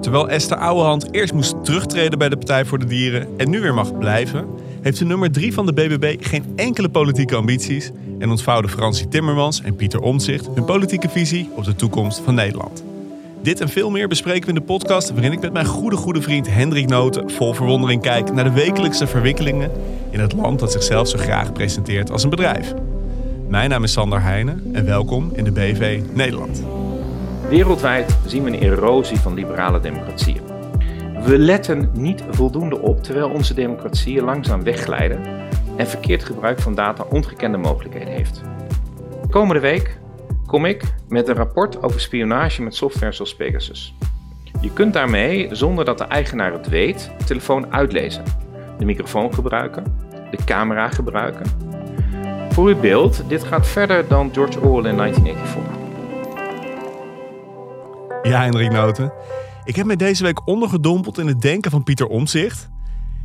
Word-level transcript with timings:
Terwijl 0.00 0.28
Esther 0.28 0.56
Ouwehand 0.56 1.14
eerst 1.14 1.32
moest 1.32 1.64
terugtreden 1.64 2.18
bij 2.18 2.28
de 2.28 2.36
Partij 2.36 2.64
voor 2.64 2.78
de 2.78 2.86
Dieren 2.86 3.28
en 3.36 3.50
nu 3.50 3.60
weer 3.60 3.74
mag 3.74 3.98
blijven, 3.98 4.46
heeft 4.80 4.98
de 4.98 5.04
nummer 5.04 5.32
3 5.32 5.52
van 5.52 5.66
de 5.66 5.72
BBB 5.72 6.16
geen 6.20 6.44
enkele 6.56 6.88
politieke 6.88 7.36
ambities 7.36 7.90
en 8.18 8.30
ontvouwden 8.30 8.70
Fransie 8.70 9.08
Timmermans 9.08 9.62
en 9.62 9.76
Pieter 9.76 10.00
Omtzigt 10.00 10.48
hun 10.54 10.64
politieke 10.64 11.08
visie 11.08 11.48
op 11.54 11.64
de 11.64 11.74
toekomst 11.74 12.20
van 12.20 12.34
Nederland. 12.34 12.84
Dit 13.42 13.60
en 13.60 13.68
veel 13.68 13.90
meer 13.90 14.08
bespreken 14.08 14.42
we 14.42 14.48
in 14.48 14.54
de 14.54 14.60
podcast 14.60 15.10
waarin 15.10 15.32
ik 15.32 15.40
met 15.40 15.52
mijn 15.52 15.66
goede 15.66 15.96
goede 15.96 16.22
vriend 16.22 16.48
Hendrik 16.50 16.88
Noten 16.88 17.30
vol 17.30 17.52
verwondering 17.52 18.02
kijk 18.02 18.32
naar 18.32 18.44
de 18.44 18.52
wekelijkse 18.52 19.06
verwikkelingen 19.06 19.70
in 20.10 20.20
het 20.20 20.32
land 20.32 20.58
dat 20.58 20.72
zichzelf 20.72 21.08
zo 21.08 21.18
graag 21.18 21.52
presenteert 21.52 22.10
als 22.10 22.22
een 22.22 22.30
bedrijf. 22.30 22.74
Mijn 23.48 23.70
naam 23.70 23.84
is 23.84 23.92
Sander 23.92 24.22
Heijnen 24.22 24.70
en 24.72 24.84
welkom 24.84 25.30
in 25.34 25.44
de 25.44 25.52
BV 25.52 26.00
Nederland. 26.12 26.79
Wereldwijd 27.50 28.18
zien 28.26 28.42
we 28.42 28.50
een 28.50 28.62
erosie 28.62 29.18
van 29.18 29.34
liberale 29.34 29.80
democratieën. 29.80 30.42
We 31.24 31.38
letten 31.38 31.90
niet 31.92 32.24
voldoende 32.30 32.78
op 32.78 33.02
terwijl 33.02 33.30
onze 33.30 33.54
democratieën 33.54 34.24
langzaam 34.24 34.62
wegglijden 34.62 35.20
en 35.76 35.86
verkeerd 35.86 36.24
gebruik 36.24 36.60
van 36.60 36.74
data 36.74 37.04
ongekende 37.08 37.56
mogelijkheden 37.56 38.12
heeft. 38.12 38.42
Komende 39.30 39.60
week 39.60 39.98
kom 40.46 40.64
ik 40.64 40.94
met 41.08 41.28
een 41.28 41.34
rapport 41.34 41.82
over 41.82 42.00
spionage 42.00 42.62
met 42.62 42.74
software 42.74 43.12
zoals 43.12 43.34
Pegasus. 43.34 43.94
Je 44.60 44.72
kunt 44.72 44.92
daarmee, 44.92 45.48
zonder 45.54 45.84
dat 45.84 45.98
de 45.98 46.04
eigenaar 46.04 46.52
het 46.52 46.68
weet, 46.68 47.10
de 47.18 47.24
telefoon 47.24 47.72
uitlezen, 47.72 48.24
de 48.78 48.84
microfoon 48.84 49.34
gebruiken, 49.34 49.84
de 50.30 50.38
camera 50.44 50.88
gebruiken. 50.88 51.46
Voor 52.50 52.68
uw 52.68 52.80
beeld, 52.80 53.22
dit 53.28 53.44
gaat 53.44 53.66
verder 53.66 54.08
dan 54.08 54.30
George 54.32 54.60
Orwell 54.60 54.90
in 54.90 54.96
1984. 54.96 55.79
Ja, 58.22 58.42
Hendrik 58.42 58.70
Noten. 58.70 59.12
Ik 59.64 59.76
heb 59.76 59.86
me 59.86 59.96
deze 59.96 60.22
week 60.22 60.46
ondergedompeld 60.46 61.18
in 61.18 61.26
het 61.26 61.40
denken 61.40 61.70
van 61.70 61.82
Pieter 61.82 62.06
Omzicht. 62.06 62.68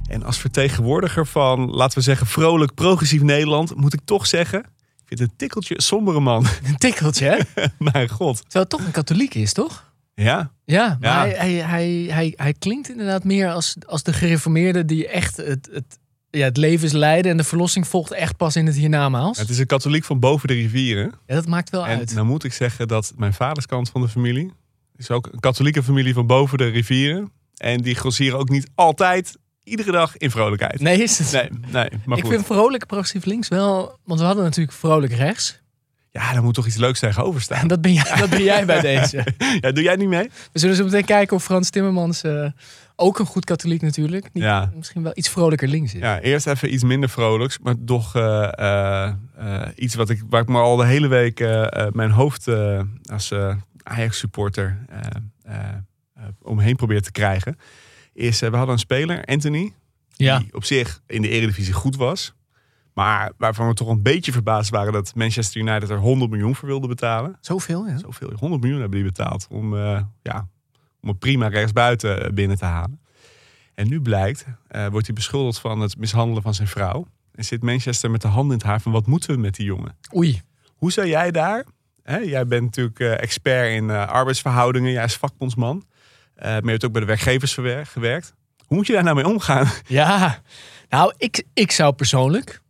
En 0.10 0.24
als 0.24 0.38
vertegenwoordiger 0.38 1.28
van, 1.28 1.70
laten 1.70 1.98
we 1.98 2.04
zeggen, 2.04 2.28
vrolijk 2.28 2.74
progressief 2.74 3.22
Nederland, 3.22 3.76
moet 3.76 3.94
ik 3.94 4.00
toch 4.06 4.28
zeggen, 4.28 4.60
ik 4.60 5.04
vind 5.06 5.20
het 5.20 5.30
een 5.30 5.36
tikkeltje 5.38 5.82
sombere 5.82 6.20
man. 6.20 6.46
Een 6.64 6.78
tikkeltje, 6.78 7.26
hè? 7.26 7.64
Mijn 7.92 8.10
god. 8.10 8.36
Terwijl 8.36 8.64
het 8.64 8.70
toch 8.70 8.86
een 8.86 8.92
katholiek 8.92 9.34
is, 9.34 9.54
toch? 9.54 9.94
Ja, 10.14 10.52
Ja, 10.66 10.98
maar 11.00 11.28
Ja. 11.28 11.36
Hij, 11.36 11.52
hij, 11.52 11.90
hij, 12.10 12.34
hij, 12.36 12.54
klinkt 12.54 12.90
inderdaad 12.90 13.24
meer 13.24 13.52
als, 13.52 13.76
als 13.88 14.04
de 14.04 14.14
gereformeerde 14.14 14.86
die 14.86 15.08
echt 15.08 15.38
het, 15.38 15.70
het, 15.72 16.00
ja, 16.30 16.46
het 16.46 16.58
leven 16.58 16.86
is 16.86 16.92
lijden 16.92 17.32
en 17.32 17.38
de 17.38 17.44
verlossing 17.44 17.88
volgt 17.88 18.12
echt 18.12 18.38
pas 18.38 18.56
in 18.56 18.66
het 18.66 18.76
hiernamaals. 18.76 19.38
het 19.38 19.50
is 19.50 19.58
een 19.60 19.66
katholiek 19.66 20.04
van 20.04 20.20
boven 20.20 20.48
de 20.48 20.54
rivieren. 20.54 21.12
Ja, 21.26 21.36
dat 21.36 21.48
maakt 21.48 21.70
wel 21.70 21.88
En 21.88 21.98
uit. 21.98 22.14
nou 22.14 22.26
moet 22.26 22.44
ik 22.44 22.54
zeggen 22.54 22.88
dat 22.88 23.14
mijn 23.16 23.34
vaderskant 23.34 23.90
van 23.90 24.02
de 24.02 24.08
familie 24.08 24.52
is 24.98 25.12
ook 25.12 25.30
een 25.32 25.40
katholieke 25.40 25.84
familie 25.84 26.14
van 26.14 26.28
boven 26.28 26.58
de 26.58 26.68
rivieren. 26.68 27.32
En 27.58 27.82
die 27.82 27.96
grossieren 27.96 28.40
ook 28.40 28.50
niet 28.50 28.70
altijd, 28.76 29.38
iedere 29.64 29.92
dag 29.92 30.18
in 30.18 30.32
vrolijkheid. 30.32 30.80
Nee, 30.80 31.04
is 31.04 31.18
het? 31.18 31.32
nee, 31.32 31.50
nee 31.72 31.90
maar 32.06 32.18
ik 32.18 32.24
goed. 32.24 32.34
vind 32.34 32.46
vrolijk 32.46 32.86
progressief 32.86 33.26
links 33.26 33.48
wel, 33.48 33.98
want 34.06 34.20
we 34.20 34.26
hadden 34.26 34.44
natuurlijk 34.44 34.78
vrolijk 34.78 35.14
rechts. 35.14 35.64
Ja, 36.12 36.34
daar 36.34 36.44
moet 36.44 36.54
toch 36.54 36.68
iets 36.68 36.76
leuks 36.76 37.00
tegenover 37.00 37.42
staan. 37.42 37.62
En 37.62 37.68
dat 37.68 37.82
ben 37.82 37.94
jij, 37.94 38.16
dat 38.20 38.30
ben 38.30 38.44
jij 38.44 38.66
bij 38.66 38.82
deze. 38.96 39.26
Ja, 39.62 39.72
doe 39.72 39.84
jij 39.84 39.96
niet 39.96 40.08
mee? 40.10 40.30
We 40.52 40.60
zullen 40.60 40.76
zo 40.76 40.84
meteen 40.84 41.06
kijken 41.06 41.36
of 41.36 41.44
Frans 41.44 41.70
Timmermans, 41.70 42.22
eh, 42.24 42.50
ook 42.96 43.20
een 43.20 43.26
goed 43.26 43.46
katholiek 43.46 43.82
natuurlijk, 43.82 44.30
niet, 44.34 44.44
Ja. 44.44 44.72
misschien 44.76 45.04
wel 45.04 45.12
iets 45.16 45.30
vrolijker 45.30 45.68
links 45.68 45.94
is. 45.94 46.00
Ja, 46.00 46.20
eerst 46.20 46.48
even 46.48 46.74
iets 46.74 46.84
minder 46.84 47.10
vrolijks, 47.10 47.60
maar 47.60 47.76
toch 47.86 48.16
eh, 48.16 49.08
eh, 49.08 49.68
iets 49.76 49.96
wat 49.96 50.10
ik, 50.10 50.24
waar 50.30 50.42
ik 50.42 50.48
me 50.48 50.60
al 50.60 50.76
de 50.76 50.86
hele 50.86 51.08
week 51.08 51.40
mijn 51.92 52.12
hoofd 52.12 52.48
eh, 52.48 52.80
als 53.12 53.32
eh, 53.32 53.56
Ajax-supporter 53.86 54.78
eh, 54.90 55.00
eh, 55.44 55.70
eh, 56.14 56.24
omheen 56.42 56.76
probeer 56.76 57.02
te 57.02 57.12
krijgen. 57.12 57.58
Is, 58.14 58.40
we 58.40 58.50
hadden 58.50 58.70
een 58.70 58.80
speler, 58.80 59.26
Anthony, 59.26 59.74
Ja. 60.16 60.40
die 60.40 60.54
op 60.54 60.64
zich 60.64 61.02
in 61.08 61.22
de 61.22 61.30
Eredivisie 61.30 61.74
goed 61.74 61.96
was. 61.96 62.34
Maar 62.94 63.32
waarvan 63.38 63.68
we 63.68 63.74
toch 63.74 63.88
een 63.88 64.02
beetje 64.02 64.32
verbaasd 64.32 64.70
waren 64.70 64.94
dat 64.94 65.16
Manchester 65.16 65.62
United 65.62 65.90
er 65.90 65.98
100 65.98 66.32
miljoen 66.32 66.56
voor 66.56 66.68
wilde 66.68 66.88
betalen. 66.88 67.38
Zoveel, 67.42 67.88
ja. 67.88 67.98
Zoveel, 67.98 68.32
100 68.40 68.62
miljoen 68.62 68.80
hebben 68.82 69.00
die 69.00 69.08
betaald 69.12 69.48
om, 69.50 69.78
eh, 69.78 70.02
ja, 70.22 70.48
om 71.02 71.10
een 71.10 71.18
prima 71.18 71.48
rechtsbuiten 71.48 72.36
binnen 72.36 72.58
te 72.58 72.66
halen. 72.66 73.00
En 73.74 73.88
nu 73.90 74.02
blijkt, 74.02 74.46
wordt 74.90 75.06
hij 75.06 75.16
beschuldigd 75.16 75.60
van 75.60 75.80
het 75.80 75.98
mishandelen 75.98 76.42
van 76.44 76.54
zijn 76.54 76.68
vrouw. 76.68 77.08
En 77.32 77.46
zit 77.46 77.64
Manchester 77.64 78.12
met 78.12 78.22
de 78.22 78.28
hand 78.28 78.46
in 78.52 78.58
het 78.58 78.64
haar 78.64 78.82
van 78.82 78.92
wat 78.92 79.06
moeten 79.08 79.36
we 79.36 79.42
met 79.42 79.56
die 79.56 79.66
jongen? 79.66 79.96
Oei. 80.16 80.42
Hoe 80.76 80.92
zou 80.92 81.08
jij 81.08 81.32
daar, 81.32 81.66
hè, 82.06 82.18
jij 82.18 82.48
bent 82.48 82.64
natuurlijk 82.64 83.00
eh, 83.00 83.22
expert 83.22 83.72
in 83.72 83.90
eh, 83.90 84.08
arbeidsverhoudingen, 84.08 84.92
jij 84.92 85.04
is 85.04 85.16
vakbondsman. 85.16 85.86
eh, 86.36 86.46
maar 86.46 86.64
je 86.64 86.70
hebt 86.70 86.86
ook 86.86 86.92
bij 86.92 87.02
de 87.02 87.08
werkgevers 87.08 87.54
gewerkt. 87.90 88.34
Hoe 88.66 88.78
moet 88.78 88.88
je 88.88 88.94
daar 88.94 89.04
nou 89.04 89.16
mee 89.16 89.28
omgaan? 89.28 89.68
Ja, 89.88 90.42
nou, 90.90 91.14
ik, 91.18 91.44
ik 91.54 91.72
zou 91.72 91.94
persoonlijk, 91.94 92.62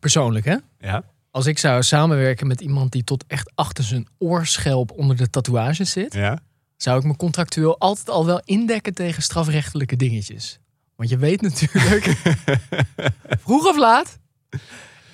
persoonlijk 0.00 0.44
hè, 0.44 0.56
ja, 0.78 1.04
als 1.30 1.46
ik 1.46 1.58
zou 1.58 1.82
samenwerken 1.82 2.46
met 2.46 2.60
iemand 2.60 2.92
die 2.92 3.04
tot 3.04 3.24
echt 3.26 3.52
achter 3.54 3.84
zijn 3.84 4.08
oorschelp 4.18 4.90
onder 4.90 5.16
de 5.16 5.30
tatoeages 5.30 5.90
zit, 5.90 6.14
ja. 6.14 6.38
zou 6.76 6.98
ik 6.98 7.04
me 7.04 7.16
contractueel 7.16 7.78
altijd 7.78 8.10
al 8.10 8.26
wel 8.26 8.40
indekken 8.44 8.94
tegen 8.94 9.22
strafrechtelijke 9.22 9.96
dingetjes. 9.96 10.58
Want 10.96 11.08
je 11.10 11.16
weet 11.16 11.40
natuurlijk, 11.40 12.04
vroeg 13.44 13.66
of 13.66 13.76
laat 13.76 14.18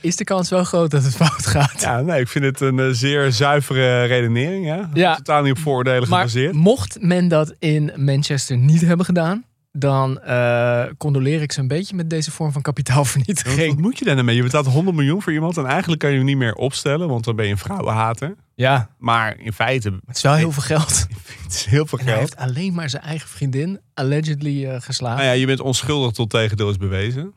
is 0.00 0.16
de 0.16 0.25
kans 0.25 0.50
wel 0.50 0.64
groot 0.64 0.91
dat 0.91 1.03
het 1.04 1.16
fout 1.16 1.47
gaat. 1.47 1.81
ja, 1.81 2.00
nee, 2.00 2.20
ik 2.20 2.28
vind 2.28 2.44
het 2.44 2.60
een 2.60 2.78
eh, 2.78 2.86
zeer 2.91 3.32
zuivere 3.32 4.04
redenering. 4.04 4.66
Ja? 4.66 4.91
Ja. 4.94 5.14
Totaal 5.16 5.42
niet 5.42 5.53
op 5.53 5.59
vooroordelen 5.59 6.09
maar 6.09 6.19
gebaseerd. 6.19 6.53
mocht 6.54 6.97
men 7.00 7.28
dat 7.28 7.54
in 7.59 7.92
Manchester 7.97 8.56
niet 8.56 8.81
hebben 8.81 9.06
gedaan, 9.06 9.44
dan 9.72 10.20
eh, 10.20 10.84
condoleer 10.98 11.42
ik 11.42 11.53
ze 11.53 11.60
een 11.60 11.69
beetje 11.69 11.97
met 11.97 12.10
deze 12.10 12.31
vorm 12.31 12.53
van 12.53 12.62
kapitaalvernietiging. 12.62 13.75
Wat 13.75 13.82
moet 13.82 13.98
je 13.98 14.04
daar 14.04 14.14
nou 14.14 14.26
mee? 14.26 14.37
Je 14.37 14.42
betaalt 14.42 14.66
100 14.66 14.97
miljoen 14.97 15.22
voor 15.22 15.32
iemand 15.32 15.56
en 15.56 15.66
eigenlijk 15.66 16.00
kan 16.00 16.10
je 16.10 16.16
hem 16.16 16.25
niet 16.25 16.37
meer 16.37 16.54
opstellen, 16.54 17.08
want 17.08 17.25
dan 17.25 17.37
ben 17.37 17.44
je 17.44 17.50
een 17.50 17.58
vrouwenhater. 17.58 18.34
Ja, 18.54 18.88
Maar 18.98 19.37
in 19.41 19.53
feite, 19.53 19.92
het 20.06 20.16
is 20.16 20.22
wel 20.22 20.34
heel 20.34 20.53
veel 20.53 20.62
geld. 20.62 21.06
het 21.44 21.53
is 21.54 21.64
heel 21.64 21.87
veel 21.87 21.98
En 21.98 22.04
hij 22.04 22.14
geld. 22.14 22.28
heeft 22.34 22.50
alleen 22.50 22.75
maar 22.75 22.91
zijn 22.91 23.03
eigen 23.03 23.28
vriendin 23.28 23.81
allegedly 23.94 24.66
eh, 24.66 24.81
geslagen. 24.81 25.16
Nou 25.19 25.28
ja, 25.28 25.34
je 25.41 25.47
bent 25.47 25.60
onschuldig 25.60 26.12
tot 26.12 26.31
tegendeel 26.31 26.70
is 26.70 26.76
bewezen. 26.76 27.32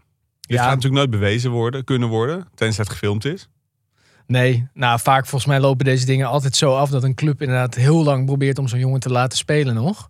Dit 0.51 0.59
Ja. 0.59 0.65
gaat 0.65 0.75
natuurlijk 0.75 1.01
nooit 1.01 1.21
bewezen 1.21 1.51
worden, 1.51 1.83
kunnen 1.83 2.09
worden, 2.09 2.47
tenzij 2.55 2.83
het 2.83 2.93
gefilmd 2.93 3.25
is. 3.25 3.47
Nee, 4.27 4.67
nou 4.73 4.99
vaak 4.99 5.21
volgens 5.25 5.45
mij 5.51 5.59
lopen 5.59 5.85
deze 5.85 6.05
dingen 6.05 6.27
altijd 6.27 6.55
zo 6.55 6.75
af 6.75 6.89
dat 6.89 7.03
een 7.03 7.15
club 7.15 7.41
inderdaad 7.41 7.75
heel 7.75 8.03
lang 8.03 8.25
probeert 8.25 8.59
om 8.59 8.67
zo'n 8.67 8.79
jongen 8.79 8.99
te 8.99 9.09
laten 9.09 9.37
spelen 9.37 9.75
nog. 9.75 10.09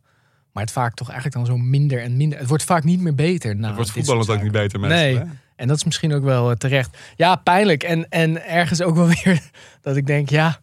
Maar 0.52 0.64
het 0.64 0.72
vaak 0.72 0.94
toch 0.94 1.10
eigenlijk 1.10 1.38
dan 1.38 1.56
zo 1.56 1.58
minder 1.64 2.02
en 2.02 2.18
minder. 2.18 2.40
Het 2.40 2.48
wordt 2.48 2.64
vaak 2.64 2.84
niet 2.84 3.02
meer 3.02 3.16
beter. 3.16 3.54
Nou, 3.56 3.66
Het 3.66 3.76
wordt 3.76 3.92
voetballend 3.92 4.30
ook 4.30 4.42
niet 4.44 4.52
beter 4.52 4.80
meestal. 4.80 5.00
Nee. 5.00 5.16
hè? 5.18 5.24
En 5.56 5.68
dat 5.68 5.78
is 5.78 5.84
misschien 5.84 6.14
ook 6.14 6.24
wel 6.24 6.50
eh, 6.50 6.56
terecht. 6.56 6.98
Ja, 7.16 7.36
pijnlijk. 7.36 7.84
En, 7.84 8.10
en 8.10 8.48
ergens 8.48 8.82
ook 8.82 8.96
wel 8.96 9.08
weer 9.24 9.42
dat 9.82 9.96
ik 9.96 10.08
denk, 10.08 10.30
ja, 10.30 10.60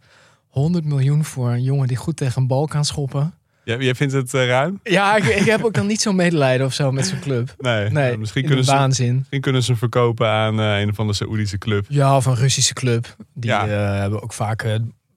100 0.48 0.84
miljoen 0.84 1.24
voor 1.24 1.50
een 1.50 1.62
jongen 1.62 1.88
die 1.88 1.96
goed 1.96 2.16
tegen 2.16 2.42
een 2.42 2.48
bal 2.48 2.66
kan 2.66 2.84
schoppen. 2.84 3.34
Jij, 3.76 3.94
vindt 3.94 4.12
het 4.12 4.34
eh, 4.34 4.46
ruim? 4.46 4.80
Ja, 4.82 5.16
ik, 5.16 5.24
ik 5.24 5.44
heb 5.44 5.64
ook 5.64 5.74
dan 5.74 5.86
niet 5.86 6.00
zo'n 6.00 6.16
medelijden 6.16 6.66
of 6.66 6.72
zo 6.72 6.92
met 6.92 7.06
zo'n 7.06 7.20
club. 7.20 7.54
Nee. 7.58 7.74
Nee, 7.82 7.90
Nou, 7.90 8.18
misschien, 8.18 8.44
kunnen 8.44 8.64
ze, 8.64 8.70
waanzin. 8.72 9.16
misschien 9.16 9.40
kunnen 9.40 9.62
ze 9.62 9.76
verkopen 9.76 10.28
aan 10.28 10.60
eh, 10.60 10.80
een 10.80 10.88
of 10.90 10.98
andere 10.98 11.16
Saoedische 11.18 11.58
club. 11.58 11.84
Ja, 11.88 12.16
of 12.16 12.26
een 12.26 12.34
Russische 12.34 12.74
club. 12.74 13.16
Die 13.34 13.50
Ja. 13.50 13.66
eh, 13.68 14.00
hebben 14.00 14.22
ook 14.22 14.32
vaak 14.32 14.66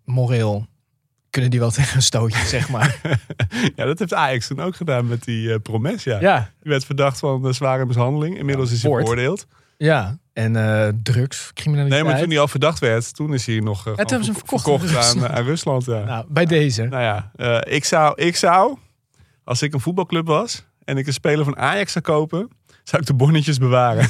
moreel. 0.05 0.65
Kunnen 1.29 1.49
die 1.51 1.59
wel 1.59 1.71
tegen 1.79 1.95
een 1.95 2.01
stootje, 2.01 2.45
zeg 2.45 2.69
maar. 2.69 2.99
ja, 3.75 3.85
dat 3.85 3.99
heeft 3.99 4.13
Ajax 4.13 4.47
toen 4.47 4.59
ook 4.59 4.75
gedaan 4.75 5.07
met 5.07 5.23
die 5.23 5.59
Promes. 5.59 6.03
Ja. 6.03 6.19
ja, 6.19 6.51
Die 6.61 6.71
werd 6.71 6.85
verdacht 6.85 7.19
van 7.19 7.53
zware 7.53 7.85
mishandeling. 7.85 8.37
Inmiddels 8.37 8.71
is 8.71 8.83
hij 8.83 8.91
veroordeeld. 8.91 9.47
Ja. 9.85 10.17
En 10.33 10.55
eh 10.55 10.87
drugs, 11.03 11.51
criminaliteit. 11.53 12.01
Nee, 12.03 12.11
maar 12.11 12.21
toen 12.21 12.29
hij 12.31 12.39
al 12.39 12.47
verdacht 12.47 12.79
werd, 12.79 13.15
toen 13.15 13.33
is 13.33 13.45
hij 13.45 13.59
nog 13.59 13.77
eh, 13.77 13.81
gewoon 13.83 13.95
hebben 13.97 14.23
ze 14.23 14.31
hem 14.31 14.39
verko- 14.39 14.57
verkocht 14.57 14.83
aan 14.89 14.95
aan, 14.95 15.03
Rusland. 15.03 15.31
aan 15.31 15.43
Rusland. 15.43 15.85
Ja. 15.85 16.03
Nou, 16.03 16.25
bij 16.29 16.45
deze. 16.45 16.83
Nou 16.83 17.03
ja, 17.03 17.31
eh, 17.35 17.73
ik, 17.75 17.85
zou, 17.85 18.21
ik 18.21 18.35
zou, 18.35 18.77
als 19.43 19.61
ik 19.61 19.73
een 19.73 19.79
voetbalclub 19.79 20.27
was 20.27 20.65
en 20.83 20.97
ik 20.97 21.07
een 21.07 21.13
speler 21.13 21.45
van 21.45 21.57
Ajax 21.57 21.91
zou 21.91 22.03
kopen, 22.05 22.49
zou 22.83 23.01
ik 23.01 23.07
de 23.07 23.13
bonnetjes 23.13 23.57
bewaren. 23.57 24.09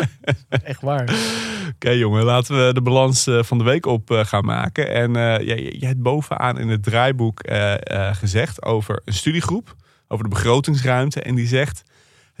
Echt 0.64 0.80
waar. 0.82 1.14
Oké 1.74 1.90
jongen, 1.90 2.24
laten 2.24 2.66
we 2.66 2.72
de 2.74 2.82
balans 2.82 3.26
eh, 3.26 3.42
van 3.42 3.58
de 3.58 3.64
week 3.64 3.86
op 3.86 4.10
eh, 4.10 4.24
gaan 4.24 4.44
maken. 4.44 4.90
En 4.90 5.16
eh, 5.16 5.46
jij, 5.46 5.62
jij 5.62 5.88
hebt 5.88 6.02
bovenaan 6.02 6.58
in 6.58 6.68
het 6.68 6.82
draaiboek 6.82 7.40
eh, 7.40 7.74
eh, 8.08 8.14
gezegd 8.16 8.62
over 8.64 9.00
een 9.04 9.12
studiegroep, 9.14 9.74
over 10.08 10.24
de 10.24 10.30
begrotingsruimte. 10.30 11.20
En 11.22 11.34
die 11.34 11.46
zegt, 11.46 11.82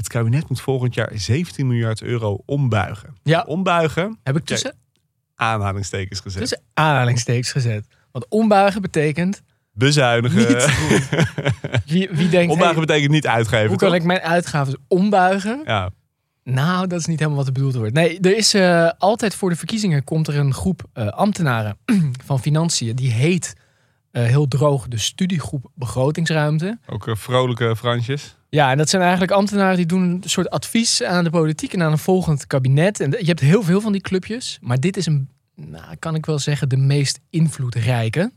het 0.04 0.12
kabinet 0.12 0.48
moet 0.48 0.60
volgend 0.60 0.94
jaar 0.94 1.10
17 1.14 1.66
miljard 1.66 2.02
euro 2.02 2.38
ombuigen. 2.46 3.14
Ja. 3.22 3.42
Ombuigen, 3.46 4.18
Heb 4.22 4.36
ik 4.36 4.44
tussen, 4.44 4.74
aanhalingstekens 5.34 6.20
gezet. 6.20 6.40
tussen 6.40 6.60
aanhalingstekens 6.74 7.52
gezet. 7.52 7.86
Want 8.12 8.26
ombuigen 8.28 8.82
betekent 8.82 9.42
Bezuinigen. 9.72 10.38
niet. 10.46 10.68
Wie, 11.86 12.08
wie 12.10 12.28
denkt, 12.28 12.52
Ombuigen 12.52 12.76
hey, 12.78 12.86
betekent 12.86 13.10
niet 13.12 13.26
uitgeven. 13.26 13.68
hoe 13.68 13.76
kan 13.76 13.88
toch? 13.88 13.96
ik 13.96 14.04
mijn 14.04 14.20
uitgaven 14.20 14.78
ombuigen? 14.88 15.62
Ja. 15.64 15.90
Nou, 16.44 16.86
dat 16.86 16.98
is 17.00 17.06
niet 17.06 17.18
helemaal 17.18 17.38
wat 17.38 17.46
er 17.46 17.52
bedoeld 17.52 17.74
wordt. 17.74 17.92
Nee, 17.94 18.20
er 18.20 18.36
is 18.36 18.54
eh, 18.54 18.90
altijd 18.98 19.34
voor 19.34 19.50
de 19.50 19.56
verkiezingen 19.56 20.04
komt 20.04 20.28
er 20.28 20.36
een 20.36 20.54
groep 20.54 20.82
eh, 20.92 21.06
ambtenaren 21.06 21.76
van 22.24 22.40
financiën. 22.40 22.96
Die 22.96 23.10
heet 23.10 23.54
eh, 24.10 24.24
heel 24.24 24.48
droog 24.48 24.88
de 24.88 24.98
studiegroep 24.98 25.70
begrotingsruimte. 25.74 26.78
Ook 26.86 27.06
vrolijke 27.12 27.76
Fransjes. 27.76 28.36
Ja, 28.54 28.70
en 28.70 28.78
dat 28.78 28.88
zijn 28.88 29.02
eigenlijk 29.02 29.32
ambtenaren 29.32 29.76
die 29.76 29.86
doen 29.86 30.02
een 30.02 30.22
soort 30.24 30.50
advies 30.50 31.02
aan 31.02 31.24
de 31.24 31.30
politiek 31.30 31.72
en 31.72 31.82
aan 31.82 31.92
een 31.92 31.98
volgend 31.98 32.46
kabinet. 32.46 33.00
En 33.00 33.10
je 33.10 33.24
hebt 33.24 33.40
heel 33.40 33.62
veel 33.62 33.80
van 33.80 33.92
die 33.92 34.00
clubjes, 34.00 34.58
maar 34.60 34.80
dit 34.80 34.96
is 34.96 35.06
een, 35.06 35.28
nou, 35.54 35.96
kan 35.98 36.14
ik 36.14 36.26
wel 36.26 36.38
zeggen, 36.38 36.68
de 36.68 36.76
meest 36.76 37.20
invloedrijke. 37.30 38.20
In 38.20 38.30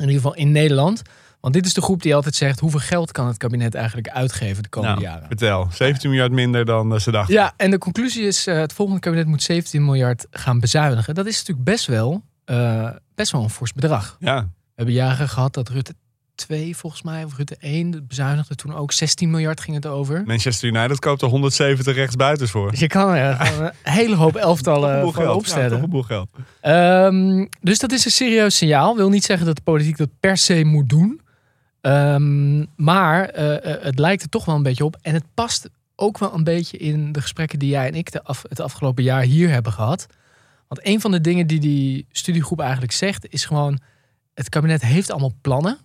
ieder 0.00 0.14
geval 0.14 0.34
in 0.34 0.52
Nederland. 0.52 1.02
Want 1.40 1.54
dit 1.54 1.66
is 1.66 1.74
de 1.74 1.80
groep 1.82 2.02
die 2.02 2.14
altijd 2.14 2.34
zegt: 2.34 2.60
hoeveel 2.60 2.80
geld 2.80 3.12
kan 3.12 3.26
het 3.26 3.36
kabinet 3.36 3.74
eigenlijk 3.74 4.08
uitgeven 4.08 4.62
de 4.62 4.68
komende 4.68 5.00
Nou, 5.00 5.12
jaren? 5.12 5.26
vertel. 5.26 5.68
17 5.72 6.10
miljard 6.10 6.32
minder 6.32 6.64
dan 6.64 6.94
eh, 6.94 7.00
ze 7.00 7.10
dachten. 7.10 7.34
Ja, 7.34 7.52
en 7.56 7.70
de 7.70 7.78
conclusie 7.78 8.26
is: 8.26 8.46
eh, 8.46 8.56
het 8.56 8.72
volgende 8.72 9.00
kabinet 9.00 9.26
moet 9.26 9.42
17 9.42 9.84
miljard 9.84 10.26
gaan 10.30 10.60
bezuinigen. 10.60 11.14
Dat 11.14 11.26
is 11.26 11.38
natuurlijk 11.38 11.64
best 11.64 11.86
wel, 11.86 12.22
eh, 12.44 12.90
best 13.14 13.32
wel 13.32 13.42
een 13.42 13.50
fors 13.50 13.72
bedrag. 13.72 14.16
Ja. 14.18 14.40
We 14.42 14.48
hebben 14.74 14.94
jaren 14.94 15.28
gehad 15.28 15.54
dat 15.54 15.68
Rutte 15.68 15.94
2, 16.34 16.76
volgens 16.76 17.02
mij, 17.02 17.24
of 17.24 17.36
Rutte 17.36 17.56
1, 17.58 17.90
dat 17.90 18.08
bezuinigde 18.08 18.54
toen 18.54 18.74
ook 18.74 18.92
16 18.92 19.30
miljard 19.30 19.60
ging 19.60 19.76
het 19.76 19.86
over. 19.86 20.22
Manchester 20.26 20.68
United 20.68 20.98
koopt 20.98 21.22
er 21.22 21.28
170 21.28 21.94
rechtsbuitens 21.94 22.50
voor. 22.50 22.70
Dus 22.70 22.80
je 22.80 22.86
kan 22.86 23.14
er 23.14 23.34
gewoon 23.34 23.70
een 23.82 23.92
hele 23.92 24.16
hoop 24.16 24.36
elftallen. 24.36 25.12
Ja, 25.16 25.32
opstellen. 25.32 25.82
een 25.82 25.90
boel 25.90 26.02
geld. 26.02 26.28
Ehm, 26.60 27.46
dus 27.60 27.78
dat 27.78 27.92
is 27.92 28.04
een 28.04 28.10
serieus 28.10 28.56
signaal. 28.56 28.96
Wil 28.96 29.08
niet 29.08 29.24
zeggen 29.24 29.46
dat 29.46 29.56
de 29.56 29.62
politiek 29.62 29.96
dat 29.96 30.08
per 30.20 30.36
se 30.36 30.64
moet 30.64 30.88
doen. 30.88 31.20
Ehm, 31.80 32.64
maar 32.76 33.28
eh, 33.28 33.74
eh, 33.74 33.82
het 33.82 33.98
lijkt 33.98 34.22
er 34.22 34.28
toch 34.28 34.44
wel 34.44 34.54
een 34.54 34.62
beetje 34.62 34.84
op. 34.84 34.96
En 35.02 35.14
het 35.14 35.24
past 35.34 35.68
ook 35.96 36.18
wel 36.18 36.34
een 36.34 36.44
beetje 36.44 36.76
in 36.76 37.12
de 37.12 37.20
gesprekken 37.20 37.58
die 37.58 37.70
jij 37.70 37.86
en 37.86 37.94
ik 37.94 38.12
de 38.12 38.22
af, 38.22 38.42
het 38.48 38.60
afgelopen 38.60 39.04
jaar 39.04 39.22
hier 39.22 39.50
hebben 39.50 39.72
gehad. 39.72 40.06
Want 40.68 40.86
een 40.86 41.00
van 41.00 41.10
de 41.10 41.20
dingen 41.20 41.46
die 41.46 41.60
die 41.60 42.06
studiegroep 42.10 42.60
eigenlijk 42.60 42.92
zegt, 42.92 43.32
is 43.32 43.44
gewoon: 43.44 43.78
het 44.34 44.48
kabinet 44.48 44.82
heeft 44.82 45.10
allemaal 45.10 45.34
plannen. 45.40 45.78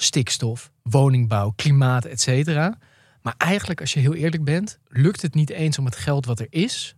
Stikstof, 0.00 0.70
woningbouw, 0.82 1.52
klimaat, 1.56 2.04
et 2.04 2.20
cetera. 2.20 2.78
Maar 3.22 3.34
eigenlijk, 3.38 3.80
als 3.80 3.92
je 3.92 4.00
heel 4.00 4.14
eerlijk 4.14 4.44
bent, 4.44 4.78
lukt 4.88 5.22
het 5.22 5.34
niet 5.34 5.50
eens 5.50 5.78
om 5.78 5.84
het 5.84 5.96
geld 5.96 6.26
wat 6.26 6.40
er 6.40 6.46
is 6.50 6.94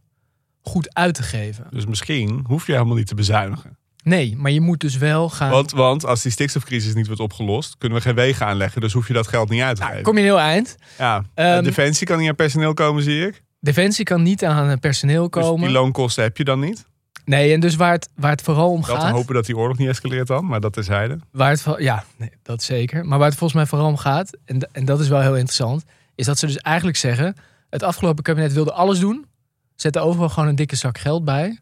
goed 0.63 0.95
uit 0.95 1.15
te 1.15 1.23
geven. 1.23 1.67
Dus 1.71 1.87
misschien 1.87 2.45
hoef 2.47 2.67
je 2.67 2.73
helemaal 2.73 2.97
niet 2.97 3.07
te 3.07 3.15
bezuinigen. 3.15 3.79
Nee, 4.03 4.37
maar 4.37 4.51
je 4.51 4.61
moet 4.61 4.81
dus 4.81 4.97
wel 4.97 5.29
gaan. 5.31 5.51
Want, 5.51 5.71
want 5.71 6.05
als 6.07 6.23
die 6.23 6.33
stikstofcrisis 6.33 6.95
niet 6.95 7.07
wordt 7.07 7.21
opgelost, 7.21 7.75
kunnen 7.79 7.99
we 7.99 8.05
geen 8.05 8.15
wegen 8.15 8.47
aanleggen. 8.47 8.81
Dus 8.81 8.93
hoef 8.93 9.07
je 9.09 9.13
dat 9.13 9.27
geld 9.27 9.49
niet 9.49 9.63
uit 9.63 9.75
te 9.77 9.81
Nou, 9.83 9.91
geven. 9.93 10.05
kom 10.07 10.15
je 10.15 10.21
een 10.21 10.27
heel 10.27 10.41
eind. 10.41 10.77
Ja. 10.99 11.25
Ehm, 11.35 11.63
Defensie 11.65 12.07
kan 12.07 12.19
niet 12.19 12.29
aan 12.29 12.35
personeel 12.35 12.75
komen, 12.75 13.03
zie 13.03 13.27
ik. 13.27 13.43
Defensie 13.61 14.05
kan 14.05 14.23
niet 14.23 14.45
aan 14.45 14.79
personeel 14.79 15.31
Dus 15.31 15.43
komen. 15.43 15.61
die 15.65 15.71
loonkosten 15.71 16.23
heb 16.23 16.37
je 16.37 16.45
dan 16.45 16.61
niet. 16.61 16.87
Nee, 17.25 17.53
en 17.53 17.61
dus 17.61 17.77
waar 17.77 17.93
het, 17.93 18.09
waar 18.15 18.31
het 18.31 18.43
vooral 18.43 18.71
om 18.71 18.83
gaat. 18.83 19.11
hopen 19.11 19.35
dat 19.35 19.47
die 19.47 19.57
oorlog 19.57 19.79
niet 19.79 19.89
escaleert 19.89 20.27
dan, 20.27 20.47
maar 20.47 20.61
dat 20.61 20.73
terzijde. 20.73 21.19
Waar 21.31 21.51
het, 21.51 21.65
ja, 21.79 22.05
nee, 22.17 22.31
dat 22.43 22.63
zeker. 22.63 23.07
Maar 23.07 23.19
waar 23.19 23.29
het 23.29 23.39
volgens 23.39 23.59
mij 23.61 23.69
vooral 23.69 23.89
om 23.89 23.97
gaat, 23.97 24.39
en, 24.45 24.69
en 24.73 24.85
dat 24.85 25.01
is 25.01 25.09
wel 25.09 25.21
heel 25.21 25.37
interessant, 25.37 25.85
is 26.15 26.27
dat 26.27 26.39
ze 26.39 26.47
dus 26.47 26.57
eigenlijk 26.57 26.97
zeggen: 26.97 27.37
het 27.71 27.83
afgelopen 27.83 28.23
kabinet 28.23 28.53
wilde 28.53 28.73
alles 28.73 28.99
doen, 28.99 29.27
zette 29.75 30.01
overal 30.01 30.29
gewoon 30.29 30.49
een 30.49 30.55
dikke 30.55 30.77
zak 30.77 30.99
geld 30.99 31.25
bij. 31.25 31.59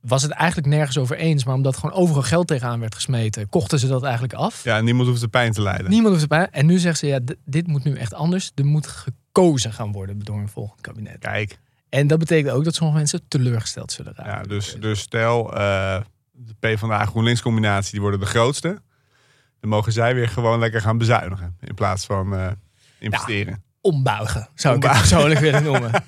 Was 0.00 0.22
het 0.22 0.30
eigenlijk 0.30 0.68
nergens 0.68 0.98
over 0.98 1.16
eens, 1.16 1.44
maar 1.44 1.54
omdat 1.54 1.76
gewoon 1.76 1.96
overal 1.96 2.22
geld 2.22 2.46
tegenaan 2.46 2.80
werd 2.80 2.94
gesmeten, 2.94 3.48
kochten 3.48 3.78
ze 3.78 3.86
dat 3.86 4.02
eigenlijk 4.02 4.34
af. 4.34 4.64
Ja, 4.64 4.76
en 4.76 4.84
niemand 4.84 5.08
hoeft 5.08 5.20
de 5.20 5.28
pijn 5.28 5.52
te 5.52 5.62
lijden. 5.62 5.90
Niemand 5.90 6.08
hoeft 6.08 6.22
erbij. 6.22 6.48
En 6.50 6.66
nu 6.66 6.78
zeggen 6.78 6.98
ze: 6.98 7.06
ja, 7.06 7.20
dit 7.44 7.66
moet 7.66 7.84
nu 7.84 7.94
echt 7.94 8.14
anders. 8.14 8.50
Er 8.54 8.64
moet 8.64 8.86
gekozen 8.86 9.72
gaan 9.72 9.92
worden 9.92 10.18
door 10.18 10.38
een 10.38 10.48
volgend 10.48 10.80
kabinet. 10.80 11.18
Kijk, 11.18 11.58
En 11.94 12.06
dat 12.06 12.18
betekent 12.18 12.54
ook 12.54 12.64
dat 12.64 12.74
sommige 12.74 12.98
mensen 12.98 13.28
teleurgesteld 13.28 13.92
zullen 13.92 14.12
raken. 14.16 14.32
ja, 14.32 14.42
dus, 14.42 14.76
dus 14.80 15.00
stel, 15.00 15.56
eh 15.56 16.00
de 16.36 16.54
PvdA 16.60 17.04
GroenLinks 17.04 17.42
combinatie, 17.42 17.92
die 17.92 18.00
worden 18.00 18.20
de 18.20 18.26
grootste. 18.26 18.78
Dan 19.60 19.70
mogen 19.70 19.92
zij 19.92 20.14
weer 20.14 20.28
gewoon 20.28 20.58
lekker 20.58 20.80
gaan 20.80 20.98
bezuinigen. 20.98 21.56
In 21.60 21.74
plaats 21.74 22.06
van 22.06 22.36
eh, 22.36 22.46
investeren. 22.98 23.62
ombuigen, 23.80 24.48
zou 24.54 24.76
ik 24.76 24.82
het 24.82 24.92
persoonlijk 24.92 25.40
willen 25.40 25.62
noemen. 25.62 25.90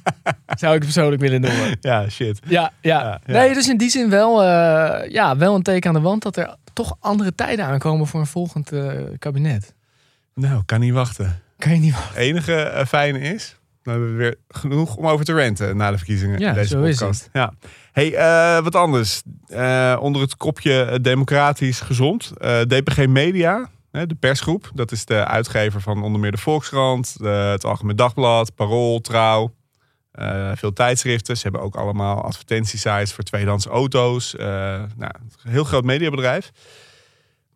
Zou 0.47 0.75
ik 0.75 0.83
het 0.83 0.93
persoonlijk 0.93 1.23
willen 1.23 1.41
noemen. 1.41 1.77
Ja, 1.81 2.09
shit. 2.09 2.41
Ja, 2.45 2.73
ja. 2.81 3.01
Ja, 3.01 3.21
ja. 3.27 3.33
Nee, 3.33 3.55
dus 3.55 3.69
in 3.69 3.77
die 3.77 3.91
zin 3.91 4.11
wel, 4.11 4.43
eh, 4.43 5.11
ja, 5.11 5.37
wel 5.37 5.55
een 5.55 5.63
teken 5.63 5.89
aan 5.89 5.97
de 5.97 6.03
wand 6.03 6.23
dat 6.23 6.37
er 6.37 6.57
toch 6.73 6.97
andere 7.01 7.35
tijden 7.35 7.65
aankomen 7.65 8.07
voor 8.07 8.21
een 8.21 8.27
volgend 8.27 8.71
kabinet. 9.19 9.75
Nou, 10.35 10.63
kan 10.65 10.81
niet 10.81 10.93
wachten. 10.93 11.43
Kan 11.59 11.73
je 11.73 11.79
niet 11.79 11.95
Het 11.97 12.17
enige 12.17 12.85
fijne 12.89 13.19
is, 13.19 13.57
dan 13.87 13.95
hebben 13.95 14.17
we 14.17 14.23
weer 14.23 14.35
genoeg 14.49 14.97
om 14.97 15.07
over 15.07 15.25
te 15.25 15.35
renten 15.35 15.77
na 15.77 15.91
de 15.91 15.97
verkiezingen 15.97 16.39
Ja, 16.39 16.49
in 16.49 16.55
deze 16.55 16.69
zo 16.69 16.83
is 16.83 16.99
podcast. 16.99 17.29
Ja. 17.33 17.53
Hey, 17.93 18.15
eh, 18.15 18.63
wat 18.63 18.75
anders. 18.75 19.23
Eh, 19.47 19.97
onder 20.01 20.23
het 20.23 20.37
kopje 20.37 20.83
eh, 20.83 20.99
democratisch 21.03 21.81
gezond. 21.81 22.33
DPG 22.67 23.07
Media, 23.07 23.69
de 23.91 24.17
persgroep. 24.21 24.71
Dat 24.75 24.93
is 24.93 25.05
de 25.05 25.25
uitgever 25.25 25.81
van 25.81 26.03
onder 26.03 26.21
meer 26.21 26.31
de 26.31 26.39
Volkskrant, 26.39 27.19
de- 27.19 27.29
het 27.29 27.65
Algemeen 27.65 27.97
Dagblad, 27.97 28.55
Parool, 28.55 29.01
Trouw. 29.01 29.55
veel 30.55 30.73
tijdschriften. 30.73 31.37
Ze 31.37 31.43
hebben 31.43 31.61
ook 31.61 31.77
allemaal 31.77 32.23
advertentiesites 32.23 33.13
voor 33.13 33.25
tweedehands 33.25 33.67
auto's. 33.67 34.35
nou, 34.37 35.11
een 35.43 35.51
heel 35.51 35.65
groot 35.65 35.85
mediabedrijf. 35.85 36.51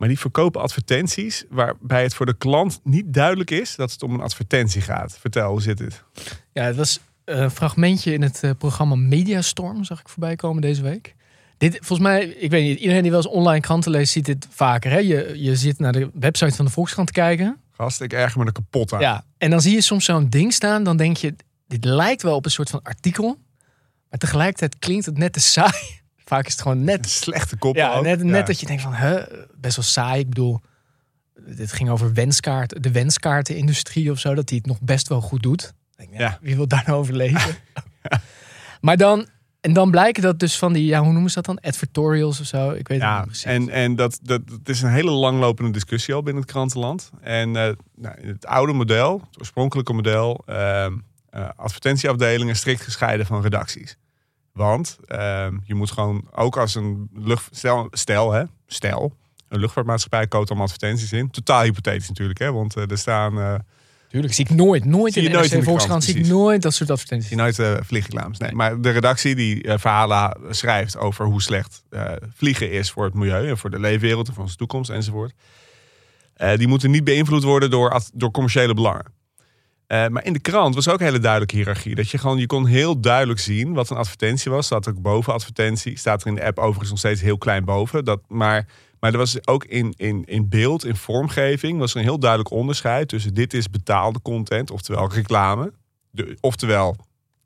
Maar 0.00 0.08
die 0.08 0.19
verkopen 0.19 0.61
advertenties 0.61 1.44
waarbij 1.49 2.02
het 2.02 2.14
voor 2.14 2.26
de 2.26 2.37
klant 2.37 2.81
niet 2.85 3.14
duidelijk 3.14 3.50
is 3.50 3.76
dat 3.76 3.93
het 3.93 4.02
om 4.02 4.14
een 4.14 4.20
advertentie 4.20 4.81
gaat. 4.81 5.19
Vertel, 5.19 5.50
hoe 5.50 5.62
zit 5.62 5.79
dit? 5.79 6.05
Ja, 6.52 6.62
het 6.62 6.76
was 6.76 7.00
een 7.25 7.50
fragmentje 7.50 8.12
in 8.12 8.23
het 8.23 8.43
eh, 8.43 8.50
programma 8.58 8.94
Mediastorm, 8.94 9.85
zag 9.85 10.00
ik 10.00 10.08
voorbij 10.08 10.37
komen 10.37 10.62
deze 10.62 10.82
week. 10.82 11.14
Dit, 11.56 11.76
volgens 11.76 12.08
mij, 12.08 12.25
ik 12.25 12.50
weet 12.50 12.62
niet, 12.62 12.79
iedereen 12.79 13.02
die 13.02 13.11
wel 13.11 13.20
eens 13.20 13.31
online 13.31 13.61
kranten 13.61 13.91
leest, 13.91 14.12
ziet 14.12 14.25
dit 14.25 14.47
vaker. 14.50 14.91
Hè? 14.91 14.99
Je, 14.99 15.32
je 15.37 15.56
zit 15.56 15.79
naar 15.79 15.93
de 15.93 16.11
website 16.14 16.55
van 16.56 16.64
de 16.64 16.70
Volkskrant 16.70 17.06
te 17.06 17.12
kijken. 17.12 17.61
Gast, 17.70 18.00
ik 18.00 18.12
erger 18.12 18.41
me 18.41 18.47
er 18.47 18.52
kapot 18.52 18.93
aan. 18.93 19.00
Ja, 19.00 19.25
en 19.38 19.50
dan 19.50 19.61
zie 19.61 19.75
je 19.75 19.81
soms 19.81 20.05
zo'n 20.05 20.29
ding 20.29 20.52
staan. 20.52 20.85
Dan 20.85 20.97
denk 20.97 21.17
je, 21.17 21.35
dit 21.69 21.85
lijkt 21.85 22.23
wel 22.23 22.35
op 22.35 22.44
een 22.44 22.50
soort 22.50 22.70
van 22.70 22.82
artikel. 22.82 23.38
Maar 24.11 24.19
tegelijkertijd 24.19 24.79
klinkt 24.79 25.06
het 25.06 25.19
net 25.19 25.32
te 25.32 25.41
saai. 25.41 26.00
Vaak 26.31 26.47
is 26.47 26.53
het 26.53 26.62
gewoon 26.62 26.77
Een 26.77 26.85
net... 26.85 27.09
slechte 27.09 27.56
kop 27.56 27.77
Ja, 27.77 27.94
ook. 27.94 28.23
net, 28.23 28.47
dat 28.47 28.61
je 28.61 28.67
denkt 28.67 28.82
van, 28.82 28.94
huh, 28.94 29.23
best 29.55 29.77
wel 29.77 29.85
saai. 29.85 30.21
Ik 30.21 30.29
bedoel, 30.29 30.61
dit 31.47 31.73
ging 31.73 31.91
over 31.91 32.12
wenskaart, 32.12 32.82
de 32.82 32.91
wenskaartenindustrie 32.91 34.11
of 34.11 34.19
zo. 34.19 34.35
Dat 34.35 34.49
die 34.49 34.59
het 34.59 34.67
nog 34.67 34.81
best 34.81 35.09
wel 35.09 35.21
goed 35.21 35.43
doet. 35.43 35.73
Denk, 35.97 36.11
ja. 36.19 36.38
Wie 36.41 36.56
wil 36.56 36.69
daar 36.69 36.82
nou 36.87 36.99
over 36.99 37.15
lezen? 37.15 37.56
Maar 38.81 38.97
dan... 38.97 39.29
En 39.61 39.73
dan 39.73 39.91
blijken 39.91 40.23
dat 40.23 40.38
dus 40.38 40.59
van 40.59 40.73
die, 40.73 40.85
ja, 40.85 41.00
hoe 41.03 41.12
noemen 41.12 41.31
ze 41.31 41.35
dat 41.35 41.44
dan? 41.44 41.61
Advertorials 41.61 42.41
of 42.41 42.47
zo. 42.47 42.71
Ik 42.71 42.88
weet 42.88 43.03
het 43.03 43.17
niet 43.17 43.25
precies. 43.25 43.44
en, 43.44 43.69
en 43.69 43.97
dat, 43.97 44.19
dat, 44.23 44.41
is 44.65 44.83
een 44.83 44.91
hele 44.91 45.11
langlopende 45.11 45.71
discussie 45.71 46.15
al 46.15 46.23
binnen 46.23 46.43
het 46.43 46.53
krantenland. 46.53 47.11
En 47.21 47.56
eh, 47.56 47.73
nou, 47.97 48.26
het 48.26 48.47
oude 48.47 48.73
model, 48.73 49.21
het 49.31 49.38
oorspronkelijke 49.38 49.93
model, 49.93 50.43
ehm, 50.47 50.93
eh, 51.31 51.49
advertentieafdelingen 51.57 52.57
strikt 52.57 52.81
gescheiden 52.81 53.26
van 53.26 53.43
redacties. 53.43 53.97
Want 54.61 54.99
ehm, 55.07 55.57
je 55.64 55.75
moet 55.75 55.90
gewoon, 55.90 56.25
ook 56.35 56.57
als 56.57 56.75
een 56.75 57.09
lucht, 57.14 57.49
stel, 57.50 57.88
stel, 57.90 58.33
hè, 58.33 58.45
stel, 58.67 59.17
een 59.49 59.61
luchtvaartmaatschappij 59.61 60.26
koopt 60.26 60.49
allemaal 60.49 60.67
advertenties 60.67 61.12
in. 61.12 61.31
Totaal 61.31 61.62
hypothetisch 61.62 62.09
natuurlijk, 62.09 62.38
hè, 62.38 62.52
want 62.52 62.76
eh, 62.76 62.90
er 62.90 62.99
staan 62.99 63.38
eh, 63.38 63.55
Tuurlijk, 64.09 64.35
zie 64.35 64.45
ik 64.45 64.57
nooit, 64.57 64.85
nooit 64.85 65.17
in 65.17 65.25
de 65.25 65.31
nooit 65.31 65.52
in 65.52 65.62
Volkskrant 65.62 66.05
zie 66.05 66.14
ik 66.14 66.26
nooit 66.26 66.62
dat 66.62 66.75
soort 66.75 66.90
advertenties. 66.90 67.29
zie 67.29 67.37
je 67.37 67.43
nooit 67.43 67.87
vliegreclames. 67.87 68.38
Nee. 68.38 68.52
Maar 68.52 68.81
de 68.81 68.90
redactie 68.90 69.35
die 69.35 69.69
verhalen 69.79 70.37
schrijft 70.50 70.97
over 70.97 71.25
hoe 71.25 71.43
slecht 71.43 71.85
vliegen 72.35 72.71
is 72.71 72.90
voor 72.90 73.05
het 73.05 73.14
milieu 73.14 73.49
en 73.49 73.59
voor 73.59 73.71
de 73.71 73.81
leefwereld 73.81 74.29
en 74.29 74.35
voor 74.35 74.43
onze 74.43 74.57
toekomst 74.57 74.90
enzovoort. 74.90 75.33
die 76.57 76.69
moeten 76.69 76.90
niet 76.90 77.05
beïnvloed 77.05 77.43
worden 77.43 77.71
door, 77.71 78.00
door 78.14 78.31
commerciële 78.31 78.75
belangen. 78.75 79.05
Eh, 79.90 80.09
maar 80.09 80.25
in 80.25 80.32
de 80.32 80.38
krant 80.40 80.75
was 80.75 80.88
ook 80.88 80.99
een 80.99 81.04
hele 81.06 81.18
duidelijke 81.18 81.56
hiërarchie. 81.56 81.94
Dat 81.94 82.11
je 82.11 82.18
gewoon, 82.18 82.38
je 82.38 82.47
kon 82.47 82.66
heel 82.66 83.00
duidelijk 83.00 83.40
zien 83.40 83.73
wat 83.73 83.90
een 83.90 83.97
advertentie 83.97 84.50
was. 84.50 84.66
Staat 84.66 84.88
ook 84.88 85.02
boven 85.02 85.32
advertentie. 85.32 85.99
Staat 85.99 86.20
er 86.23 86.26
in 86.28 86.35
de 86.35 86.44
app 86.44 86.59
overigens 86.59 86.90
nog 86.90 86.99
steeds 86.99 87.20
heel 87.20 87.38
klein 87.38 87.64
boven. 87.64 88.04
Dat, 88.04 88.20
maar, 88.28 88.66
maar 89.00 89.12
er 89.12 89.18
was 89.18 89.47
ook 89.47 89.64
in, 89.64 89.94
in, 89.97 90.25
in 90.26 90.49
beeld, 90.49 90.85
in 90.85 90.97
vormgeving, 90.97 91.78
was 91.78 91.90
er 91.92 91.97
een 91.99 92.04
heel 92.04 92.18
duidelijk 92.18 92.50
onderscheid 92.50 93.09
tussen 93.09 93.35
dit 93.35 93.54
is 93.54 93.70
betaalde 93.70 94.23
content, 94.23 94.70
oftewel 94.70 95.12
reclame. 95.12 95.73
De, 96.11 96.37
oftewel 96.40 96.97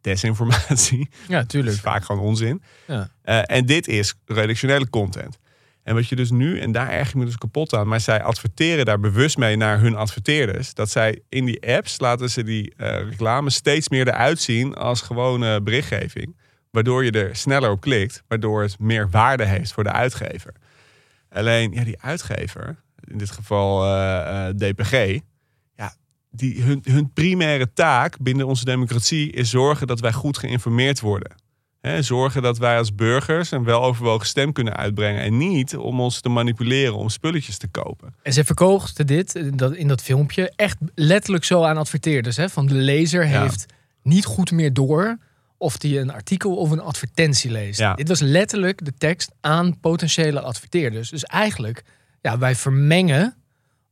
desinformatie. 0.00 1.08
Ja, 1.28 1.38
Dat 1.38 1.48
tuurlijk. 1.48 1.76
vaak 1.76 2.04
gewoon 2.04 2.22
onzin. 2.22 2.62
Ja. 2.86 3.08
Eh, 3.22 3.40
en 3.46 3.66
dit 3.66 3.88
is 3.88 4.14
redactionele 4.26 4.90
content. 4.90 5.38
En 5.84 5.94
wat 5.94 6.08
je 6.08 6.16
dus 6.16 6.30
nu, 6.30 6.60
en 6.60 6.72
daar 6.72 6.90
erg 6.90 7.14
ik 7.14 7.20
dus 7.20 7.38
kapot 7.38 7.74
aan, 7.74 7.88
maar 7.88 8.00
zij 8.00 8.22
adverteren 8.22 8.84
daar 8.84 9.00
bewust 9.00 9.36
mee 9.36 9.56
naar 9.56 9.80
hun 9.80 9.94
adverteerders. 9.94 10.74
Dat 10.74 10.90
zij 10.90 11.20
in 11.28 11.44
die 11.44 11.74
apps 11.76 12.00
laten 12.00 12.30
ze 12.30 12.42
die 12.42 12.74
eh 12.76 13.08
reclame 13.08 13.50
steeds 13.50 13.88
meer 13.88 14.08
eruit 14.08 14.40
zien 14.40 14.74
als 14.74 15.00
gewone 15.00 15.62
berichtgeving. 15.62 16.36
Waardoor 16.70 17.04
je 17.04 17.10
er 17.10 17.36
sneller 17.36 17.70
op 17.70 17.80
klikt, 17.80 18.22
waardoor 18.28 18.62
het 18.62 18.78
meer 18.78 19.10
waarde 19.10 19.44
heeft 19.44 19.72
voor 19.72 19.84
de 19.84 19.92
uitgever. 19.92 20.52
Alleen, 21.28 21.72
ja, 21.72 21.84
die 21.84 22.02
uitgever, 22.02 22.76
in 23.04 23.18
dit 23.18 23.30
geval 23.30 23.84
eh, 23.84 24.48
eh, 24.48 24.54
DPG, 24.56 25.20
ja, 25.76 25.94
die, 26.30 26.62
hun, 26.62 26.80
hun 26.82 27.12
primaire 27.12 27.72
taak 27.72 28.18
binnen 28.20 28.46
onze 28.46 28.64
democratie 28.64 29.32
is 29.32 29.50
zorgen 29.50 29.86
dat 29.86 30.00
wij 30.00 30.12
goed 30.12 30.38
geïnformeerd 30.38 31.00
worden. 31.00 31.34
Hè, 31.84 32.02
zorgen 32.02 32.42
dat 32.42 32.58
wij 32.58 32.78
als 32.78 32.94
burgers 32.94 33.50
een 33.50 33.64
weloverwogen 33.64 34.26
stem 34.26 34.52
kunnen 34.52 34.76
uitbrengen. 34.76 35.22
En 35.22 35.36
niet 35.36 35.76
om 35.76 36.00
ons 36.00 36.20
te 36.20 36.28
manipuleren 36.28 36.94
om 36.94 37.08
spulletjes 37.08 37.58
te 37.58 37.68
kopen. 37.68 38.14
En 38.22 38.32
ze 38.32 38.44
verkochten 38.44 39.06
dit 39.06 39.34
in 39.34 39.56
dat, 39.56 39.74
in 39.74 39.88
dat 39.88 40.02
filmpje 40.02 40.52
echt 40.56 40.76
letterlijk 40.94 41.44
zo 41.44 41.62
aan 41.62 41.76
adverteerders. 41.76 42.36
Hè? 42.36 42.48
Van 42.48 42.66
de 42.66 42.74
lezer 42.74 43.26
Ja. 43.26 43.42
heeft 43.42 43.66
niet 44.02 44.24
goed 44.24 44.50
meer 44.50 44.72
door 44.72 45.18
of 45.56 45.82
hij 45.82 46.00
een 46.00 46.10
artikel 46.12 46.56
of 46.56 46.70
een 46.70 46.80
advertentie 46.80 47.50
leest. 47.50 47.78
Ja. 47.78 47.94
Dit 47.94 48.08
was 48.08 48.20
letterlijk 48.20 48.84
de 48.84 48.94
tekst 48.98 49.32
aan 49.40 49.80
potentiële 49.80 50.40
adverteerders. 50.40 51.10
Dus 51.10 51.24
eigenlijk, 51.24 51.82
ja, 52.20 52.38
wij 52.38 52.54
vermengen 52.54 53.34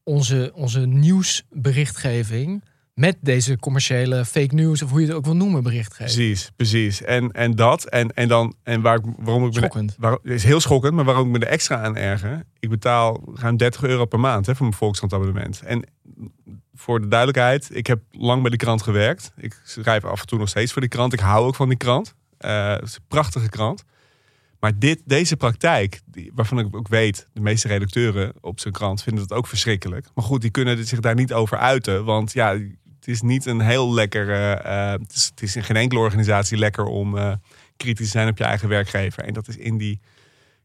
onze, 0.02 0.52
onze 0.54 0.80
nieuwsberichtgeving 0.80 2.62
met 2.94 3.16
deze 3.20 3.58
commerciële 3.58 4.24
fake 4.24 4.54
news, 4.54 4.82
of 4.82 4.90
hoe 4.90 5.00
je 5.00 5.06
het 5.06 5.16
ook 5.16 5.24
wil 5.24 5.36
noemen, 5.36 5.62
berichtgeving. 5.62 6.14
Precies, 6.16 6.50
precies. 6.56 7.02
En, 7.02 7.32
en 7.32 7.54
dat. 7.54 7.84
En, 7.84 8.14
en 8.14 8.28
dan. 8.28 8.54
En 8.62 8.80
waar, 8.80 8.96
ik- 8.96 9.14
waarom 9.18 9.46
ik 9.46 9.52
me. 9.52 9.58
Schokkend. 9.58 9.94
Waar, 9.98 10.12
het 10.12 10.20
is 10.32 10.44
heel 10.44 10.60
schokkend, 10.60 10.94
maar 10.94 11.04
waarom 11.04 11.26
ik 11.26 11.38
me 11.38 11.46
er 11.46 11.52
extra 11.52 11.82
aan 11.82 11.96
erger. 11.96 12.42
Ik 12.58 12.68
betaal 12.70 13.22
ruim 13.34 13.56
30 13.56 13.82
euro 13.82 14.04
per 14.04 14.20
maand 14.20 14.46
hè, 14.46 14.54
voor 14.54 14.66
mijn 14.66 14.78
Volkskrant 14.78 15.12
abonnement. 15.12 15.60
En 15.62 15.84
voor 16.74 17.00
de 17.00 17.08
duidelijkheid, 17.08 17.68
ik 17.76 17.86
heb 17.86 18.00
lang 18.10 18.42
bij 18.42 18.50
de 18.50 18.56
krant 18.56 18.82
gewerkt. 18.82 19.32
Ik 19.36 19.60
schrijf 19.64 20.04
af 20.04 20.20
en 20.20 20.26
toe 20.26 20.38
nog 20.38 20.48
steeds 20.48 20.72
voor 20.72 20.80
die 20.80 20.90
krant. 20.90 21.12
Ik 21.12 21.20
hou 21.20 21.46
ook 21.46 21.54
van 21.54 21.68
die 21.68 21.78
krant. 21.78 22.14
Eh, 22.38 22.70
het 22.70 22.82
is 22.88 22.94
een 22.96 23.04
prachtige 23.08 23.48
krant. 23.48 23.84
Maar 24.60 24.78
dit, 24.78 25.02
deze 25.04 25.36
praktijk, 25.36 26.00
waarvan 26.34 26.58
ik 26.58 26.76
ook 26.76 26.88
weet, 26.88 27.26
de 27.32 27.40
meeste 27.40 27.68
redacteuren 27.68 28.32
op 28.40 28.60
zijn 28.60 28.72
krant 28.74 29.02
vinden 29.02 29.22
het 29.22 29.32
ook 29.32 29.46
verschrikkelijk. 29.46 30.06
Maar 30.14 30.24
goed, 30.24 30.40
die 30.40 30.50
kunnen 30.50 30.86
zich 30.86 31.00
daar 31.00 31.14
niet 31.14 31.32
over 31.32 31.58
uiten. 31.58 32.04
Want 32.04 32.32
ja, 32.32 32.56
het 33.04 33.08
is 33.14 33.22
niet 33.22 33.46
een 33.46 33.60
heel 33.60 33.92
lekker. 33.94 34.30
eh, 34.30 34.92
eh, 34.92 35.00
het, 35.00 35.12
is, 35.14 35.24
het 35.24 35.42
is 35.42 35.56
in 35.56 35.64
geen 35.64 35.76
enkele 35.76 36.00
organisatie 36.00 36.58
lekker 36.58 36.84
om 36.84 37.16
eh, 37.18 37.32
kritisch 37.76 38.06
te 38.06 38.12
zijn 38.12 38.28
op 38.28 38.38
je 38.38 38.44
eigen 38.44 38.68
werkgever. 38.68 39.24
En 39.24 39.32
dat 39.34 39.48
is 39.48 39.56
in 39.56 39.78
die 39.78 40.00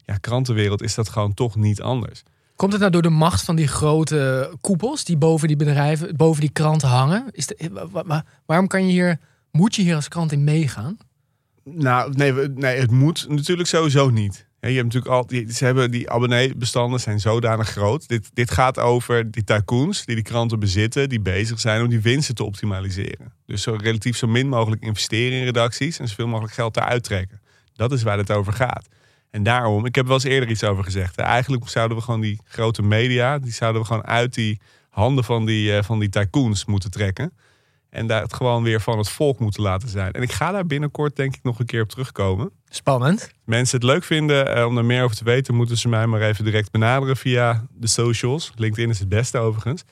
ja, 0.06 0.18
krantenwereld 0.18 0.82
is 0.82 0.96
dat 0.96 1.10
gewoon 1.10 1.34
toch 1.34 1.56
niet 1.56 1.82
anders. 1.82 2.24
Komt 2.56 2.72
het 2.72 2.82
nou 2.82 2.92
door 2.94 3.02
de 3.02 3.10
macht 3.10 3.44
van 3.44 3.56
die 3.56 3.68
grote 3.68 4.52
koepels 4.62 5.04
die 5.04 5.18
boven 5.18 5.48
die 5.48 5.58
bedrijven, 5.58 6.16
boven 6.16 6.42
die 6.42 6.50
kranten 6.52 6.88
hangen? 6.90 7.26
Is 7.32 7.46
de, 7.48 7.70
wa- 7.72 7.88
wa- 7.88 8.04
wa- 8.06 8.26
waarom 8.46 8.68
kan 8.68 8.86
je 8.86 8.92
hier, 8.92 9.20
moet 9.52 9.76
je 9.76 9.82
hier 9.82 9.96
als 9.96 10.08
krant 10.08 10.32
in 10.32 10.44
meegaan? 10.44 10.98
Nou, 11.64 12.14
nee, 12.16 12.34
nee, 12.34 12.80
het 12.80 12.92
moet 12.92 13.26
natuurlijk 13.30 13.68
sowieso 13.68 14.10
niet. 14.10 14.47
Je 14.70 14.78
hebt 14.78 14.94
natuurlijk 14.94 15.14
al, 15.14 15.28
die, 15.28 15.54
ze 15.54 15.66
hebben 15.66 15.92
die 15.92 16.10
abonneebestanden 16.10 17.00
zijn 17.00 17.20
zodanig 17.20 17.70
groot. 17.70 18.08
Dit, 18.08 18.30
dit 18.34 18.52
gaat 18.52 18.80
over 18.80 19.32
die 19.32 19.44
tycoons 19.44 20.06
die 20.06 20.16
die 20.16 20.24
kranten 20.24 20.60
bezitten, 20.60 21.10
die 21.10 21.20
bezig 21.20 21.60
zijn 21.60 21.82
om 21.82 21.90
die 21.90 22.02
winsten 22.02 22.36
te 22.36 22.44
optimaliseren. 22.44 23.34
Dus 23.46 23.62
zo 23.62 23.78
relatief 23.82 24.18
zo 24.18 24.28
min 24.28 24.48
mogelijk 24.48 24.82
investeren 24.82 25.38
in 25.40 25.46
redacties 25.46 26.00
en 26.00 26.08
zoveel 26.08 26.28
mogelijk 26.28 26.54
geld 26.54 26.78
eruit 26.78 27.04
trekken. 27.04 27.42
Dat 27.74 27.92
is 27.92 28.04
waar 28.04 28.18
het 28.18 28.32
over 28.32 28.54
gaat. 28.54 28.88
En 29.32 29.44
daarom, 29.44 29.86
ik 29.86 29.96
heb 29.96 30.06
wel 30.06 30.16
eens 30.16 30.24
eerder 30.24 30.50
iets 30.50 30.64
over 30.64 30.84
gezegd. 30.84 31.18
Eigenlijk 31.18 31.70
zouden 31.70 31.98
we 31.98 32.04
gewoon 32.04 32.22
die 32.22 32.40
grote 32.44 32.82
media, 32.82 33.40
die 33.40 33.52
zouden 33.52 33.82
we 33.82 33.88
gewoon 33.88 34.06
uit 34.06 34.34
die 34.34 34.60
handen 34.90 35.24
van 35.24 35.46
die, 35.46 35.78
eh, 35.78 35.84
van 35.84 36.00
die 36.00 36.10
tycoons 36.10 36.66
moeten 36.66 36.92
trekken. 36.92 37.34
En 37.98 38.08
daar 38.08 38.22
het 38.22 38.34
gewoon 38.34 38.64
weer 38.64 38.82
van 38.82 38.98
het 38.98 39.10
volk 39.10 39.40
moeten 39.40 39.62
laten 39.62 39.90
zijn. 39.90 40.12
En 40.12 40.22
ik 40.22 40.32
ga 40.32 40.52
daar 40.52 40.66
binnenkort 40.66 41.16
denk 41.16 41.36
ik 41.36 41.44
nog 41.44 41.60
een 41.60 41.66
keer 41.66 41.82
op 41.82 41.90
terugkomen. 41.90 42.52
Spannend. 42.70 43.32
Mensen 43.44 43.78
het 43.78 43.86
leuk 43.86 44.04
vinden 44.04 44.56
eh, 44.56 44.66
om 44.66 44.78
er 44.78 44.86
meer 44.86 45.04
over 45.04 45.16
te 45.16 45.24
weten, 45.24 45.56
moeten 45.56 45.78
ze 45.78 45.90
mij 45.90 46.08
maar 46.08 46.22
even 46.22 46.44
direct 46.44 46.72
benaderen 46.72 47.18
via 47.18 47.66
de 47.72 47.88
socials. 47.88 48.52
LinkedIn 48.56 48.90
is 48.90 49.00
het 49.00 49.10
beste 49.10 49.38
overigens. 49.38 49.84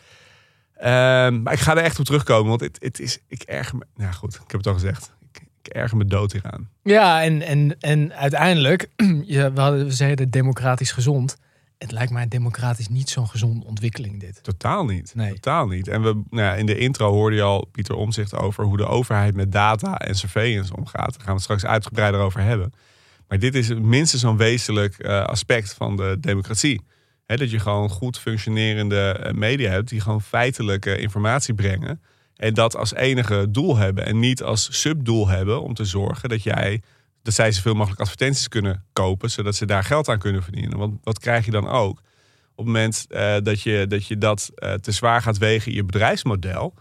Ehm, 0.75 1.41
maar 1.41 1.53
ik 1.53 1.59
ga 1.59 1.71
er 1.77 1.83
echt 1.83 1.99
op 1.99 2.05
terugkomen, 2.05 2.49
want 2.49 2.61
het, 2.61 2.77
het 2.81 2.99
is, 2.99 3.19
ik 3.27 3.41
erger 3.41 3.77
me. 3.77 3.85
Nou 3.95 4.13
goed, 4.13 4.33
ik 4.33 4.51
heb 4.51 4.57
het 4.57 4.67
al 4.67 4.73
gezegd. 4.73 5.13
Ik, 5.31 5.41
ik 5.61 5.67
erger 5.67 5.97
me 5.97 6.05
dood 6.05 6.31
hieraan. 6.31 6.69
Ja, 6.83 7.23
en, 7.23 7.41
en, 7.41 7.79
en 7.79 8.13
uiteindelijk, 8.13 8.89
je, 9.25 9.51
we, 9.51 9.61
hadden, 9.61 9.85
we 9.85 9.91
zeiden 9.91 10.29
democratisch 10.29 10.91
gezond. 10.91 11.37
Het 11.85 11.93
lijkt 11.93 12.11
mij 12.11 12.27
democratisch 12.27 12.87
niet 12.87 13.09
zo'n 13.09 13.27
gezonde 13.27 13.65
ontwikkeling 13.65 14.19
dit. 14.19 14.43
Totaal 14.43 14.85
niet. 14.85 15.15
Nee. 15.15 15.33
Totaal 15.33 15.67
niet. 15.67 15.87
En 15.87 16.01
we, 16.01 16.21
nou 16.29 16.43
ja, 16.43 16.53
in 16.53 16.65
de 16.65 16.77
intro 16.77 17.11
hoorde 17.11 17.35
je 17.35 17.41
al 17.41 17.67
Pieter 17.71 17.95
Omzicht 17.95 18.35
over 18.35 18.63
hoe 18.63 18.77
de 18.77 18.85
overheid 18.85 19.35
met 19.35 19.51
data 19.51 19.97
en 19.97 20.15
surveillance 20.15 20.75
omgaat. 20.75 21.11
Daar 21.11 21.19
gaan 21.19 21.25
we 21.25 21.31
het 21.33 21.41
straks 21.41 21.65
uitgebreider 21.65 22.21
over 22.21 22.41
hebben. 22.41 22.73
Maar 23.27 23.39
dit 23.39 23.55
is 23.55 23.73
minstens 23.73 24.21
zo'n 24.21 24.37
wezenlijk 24.37 24.97
eh, 24.97 25.23
aspect 25.23 25.73
van 25.73 25.95
de 25.95 26.17
democratie. 26.19 26.81
Dat 27.25 27.51
je 27.51 27.59
gewoon 27.59 27.89
goed 27.89 28.19
functionerende 28.19 29.11
eh, 29.11 29.33
media 29.33 29.71
hebt 29.71 29.89
die 29.89 30.01
gewoon 30.01 30.21
feitelijke 30.21 30.97
informatie 30.97 31.53
brengen. 31.53 32.01
En 32.35 32.53
dat 32.53 32.75
als 32.75 32.93
enige 32.93 33.47
doel 33.49 33.77
hebben 33.77 34.05
en 34.05 34.19
niet 34.19 34.43
als 34.43 34.79
subdoel 34.81 35.27
hebben 35.27 35.61
om 35.61 35.73
te 35.73 35.85
zorgen 35.85 36.29
dat 36.29 36.43
jij 36.43 36.81
dat 37.25 37.33
zij 37.33 37.51
zoveel 37.51 37.73
mogelijk 37.73 38.01
advertenties 38.01 38.47
kunnen 38.47 38.83
kopen, 38.93 39.31
zodat 39.31 39.55
ze 39.55 39.65
daar 39.65 39.83
geld 39.83 40.09
aan 40.09 40.19
kunnen 40.19 40.43
verdienen. 40.43 40.77
Want 40.77 40.99
wat 41.03 41.19
krijg 41.19 41.45
je 41.45 41.51
dan 41.51 41.67
ook? 41.67 41.97
Op 42.55 42.65
het 42.65 42.65
moment 42.65 43.05
eh, 43.09 43.35
dat 43.43 43.61
je 43.61 43.85
dat, 43.87 44.07
je 44.07 44.17
dat 44.17 44.51
eh, 44.55 44.73
te 44.73 44.91
zwaar 44.91 45.21
gaat 45.21 45.37
wegen 45.37 45.71
in 45.71 45.77
je 45.77 45.83
bedrijfsmodel, 45.83 46.73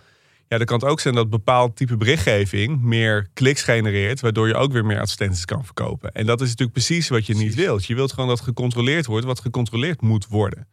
ja, 0.48 0.56
dan 0.56 0.66
kan 0.66 0.78
het 0.78 0.88
ook 0.88 1.00
zijn 1.00 1.14
dat 1.14 1.30
bepaald 1.30 1.76
type 1.76 1.96
berichtgeving 1.96 2.82
meer 2.82 3.28
kliks 3.32 3.62
genereert, 3.62 4.20
waardoor 4.20 4.48
je 4.48 4.54
ook 4.54 4.72
weer 4.72 4.84
meer 4.84 5.00
advertenties 5.00 5.44
kan 5.44 5.64
verkopen. 5.64 6.12
En 6.12 6.26
dat 6.26 6.40
is 6.40 6.48
natuurlijk 6.48 6.72
precies 6.72 7.08
wat 7.08 7.26
je 7.26 7.34
niet 7.34 7.54
wilt. 7.54 7.86
Je 7.86 7.94
wilt 7.94 8.12
gewoon 8.12 8.28
dat 8.28 8.40
gecontroleerd 8.40 9.06
wordt 9.06 9.26
wat 9.26 9.40
gecontroleerd 9.40 10.00
moet 10.00 10.26
worden. 10.26 10.66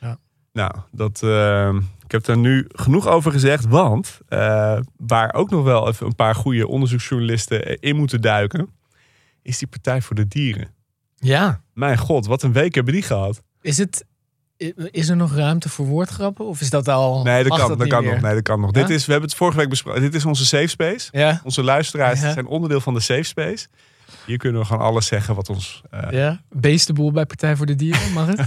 Ja. 0.00 0.18
Nou, 0.52 0.74
dat, 0.92 1.22
eh, 1.22 1.74
ik 2.04 2.10
heb 2.10 2.24
daar 2.24 2.38
nu 2.38 2.64
genoeg 2.68 3.06
over 3.06 3.32
gezegd, 3.32 3.66
want 3.66 4.20
eh, 4.28 4.78
waar 4.96 5.34
ook 5.34 5.50
nog 5.50 5.64
wel 5.64 5.88
even 5.88 6.06
een 6.06 6.14
paar 6.14 6.34
goede 6.34 6.68
onderzoeksjournalisten 6.68 7.80
in 7.80 7.96
moeten 7.96 8.20
duiken, 8.20 8.68
is 9.48 9.58
die 9.58 9.68
Partij 9.68 10.02
voor 10.02 10.16
de 10.16 10.28
Dieren. 10.28 10.68
Ja. 11.16 11.60
Mijn 11.74 11.98
god, 11.98 12.26
wat 12.26 12.42
een 12.42 12.52
week 12.52 12.74
hebben 12.74 12.92
die 12.92 13.02
gehad. 13.02 13.42
Is, 13.60 13.78
het, 13.78 14.04
is 14.90 15.08
er 15.08 15.16
nog 15.16 15.34
ruimte 15.34 15.68
voor 15.68 15.86
woordgrappen? 15.86 16.46
Of 16.46 16.60
is 16.60 16.70
dat 16.70 16.88
al... 16.88 17.22
Nee, 17.22 17.44
dat 17.44 17.58
kan, 17.58 17.78
dat 17.78 17.88
kan 17.88 18.02
meer? 18.04 18.12
nog. 18.12 18.22
Nee, 18.22 18.34
dat 18.34 18.42
kan 18.42 18.60
nog. 18.60 18.74
Ja? 18.74 18.80
Dit 18.80 18.90
is, 18.90 19.04
we 19.06 19.10
hebben 19.12 19.28
het 19.28 19.38
vorige 19.38 19.58
week 19.58 19.68
besproken. 19.68 20.00
Dit 20.00 20.14
is 20.14 20.24
onze 20.24 20.46
safe 20.46 20.66
space. 20.66 21.08
Ja? 21.12 21.40
Onze 21.44 21.62
luisteraars 21.62 22.20
Ja. 22.20 22.32
zijn 22.32 22.46
onderdeel 22.46 22.80
van 22.80 22.94
de 22.94 23.00
safe 23.00 23.22
space. 23.22 23.66
Hier 24.26 24.36
kunnen 24.36 24.60
we 24.60 24.66
gewoon 24.66 24.82
alles 24.82 25.06
zeggen 25.06 25.34
wat 25.34 25.48
ons. 25.48 25.82
eh, 25.90 26.10
Ja? 26.10 26.40
Beestenboel 26.50 27.12
bij 27.12 27.26
Partij 27.26 27.56
voor 27.56 27.66
de 27.66 27.74
Dieren, 27.74 28.12
mag 28.12 28.26
het? 28.26 28.40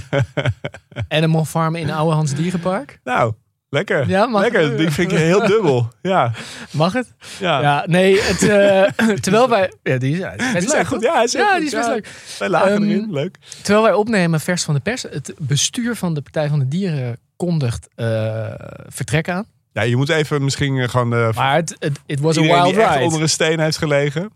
Animal 1.17 1.46
Farm 1.46 1.75
in 1.75 1.91
Ouwehands 1.91 2.34
Dierenpark? 2.34 3.00
Nou, 3.03 3.34
lekker. 3.72 4.10
Ja, 4.10 4.25
mag 4.25 4.42
lekker. 4.42 4.78
Die 4.78 4.92
vind 4.92 5.12
ik 5.12 5.18
heel 5.18 5.46
dubbel. 5.48 5.92
Ja, 6.01 6.32
Mag 6.72 6.94
het? 6.94 7.13
ja. 7.40 7.62
Ja, 7.62 7.84
nee, 7.88 8.22
het, 8.22 8.42
eh, 8.50 9.13
terwijl 9.25 9.50
wij... 9.50 9.72
Ja, 9.84 9.98
die 9.98 10.12
is, 10.13 10.18
ja, 10.20 10.30
die 10.36 10.46
is 10.46 10.51
best 10.54 10.60
Die 10.60 10.70
zijn 10.70 10.78
leuk, 10.82 10.88
goed. 10.88 11.01
Ja, 11.01 11.13
hij 11.13 11.24
is 11.24 11.32
Ja, 11.32 11.48
goed. 11.48 11.58
die 11.58 11.66
is 11.66 11.74
best 11.74 11.88
Ja. 11.88 11.94
leuk. 11.94 12.08
Wij 12.40 12.50
lagen 12.50 12.72
Ehm, 12.72 12.84
erin. 12.84 13.08
Leuk. 13.12 13.38
Terwijl 13.62 13.84
wij 13.84 13.94
opnemen 13.94 14.40
vers 14.40 14.63
van 14.63 14.74
de 14.74 14.80
pers, 14.80 15.01
het 15.01 15.34
bestuur 15.38 15.96
van 15.96 16.13
de 16.13 16.22
Partij 16.22 16.50
van 16.50 16.60
de 16.60 16.68
Dieren 16.68 17.18
kondigt 17.36 17.88
eh, 17.96 18.46
vertrek 18.88 19.30
aan. 19.30 19.46
Ja, 19.74 19.82
je 19.82 19.96
moet 19.96 20.10
even 20.10 20.44
misschien 20.44 20.78
eh, 20.78 20.90
gewoon. 20.90 21.10
Maar 21.34 21.56
het 21.56 21.75
het 21.80 22.00
it 22.06 22.20
was 22.20 22.38
a 22.38 22.42
iedereen 22.42 22.63
wild 22.63 22.75
die 22.75 22.86
ride. 22.88 23.04
onder 23.04 23.22
een 23.22 23.30
steen 23.30 23.60
heeft 23.60 23.78
gelegen. 23.78 24.32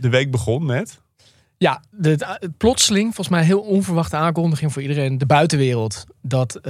De 0.00 0.08
week 0.08 0.30
begon 0.30 0.66
met. 0.66 1.00
Ja, 1.58 1.82
de, 1.90 2.08
het- 2.08 2.56
plotseling, 2.56 3.04
volgens 3.04 3.28
mij 3.36 3.44
heel 3.44 3.60
onverwachte 3.60 4.16
aankondiging 4.16 4.72
voor 4.72 4.82
iedereen, 4.82 5.18
de 5.18 5.26
buitenwereld, 5.26 6.04
dat 6.22 6.56
eh, 6.56 6.62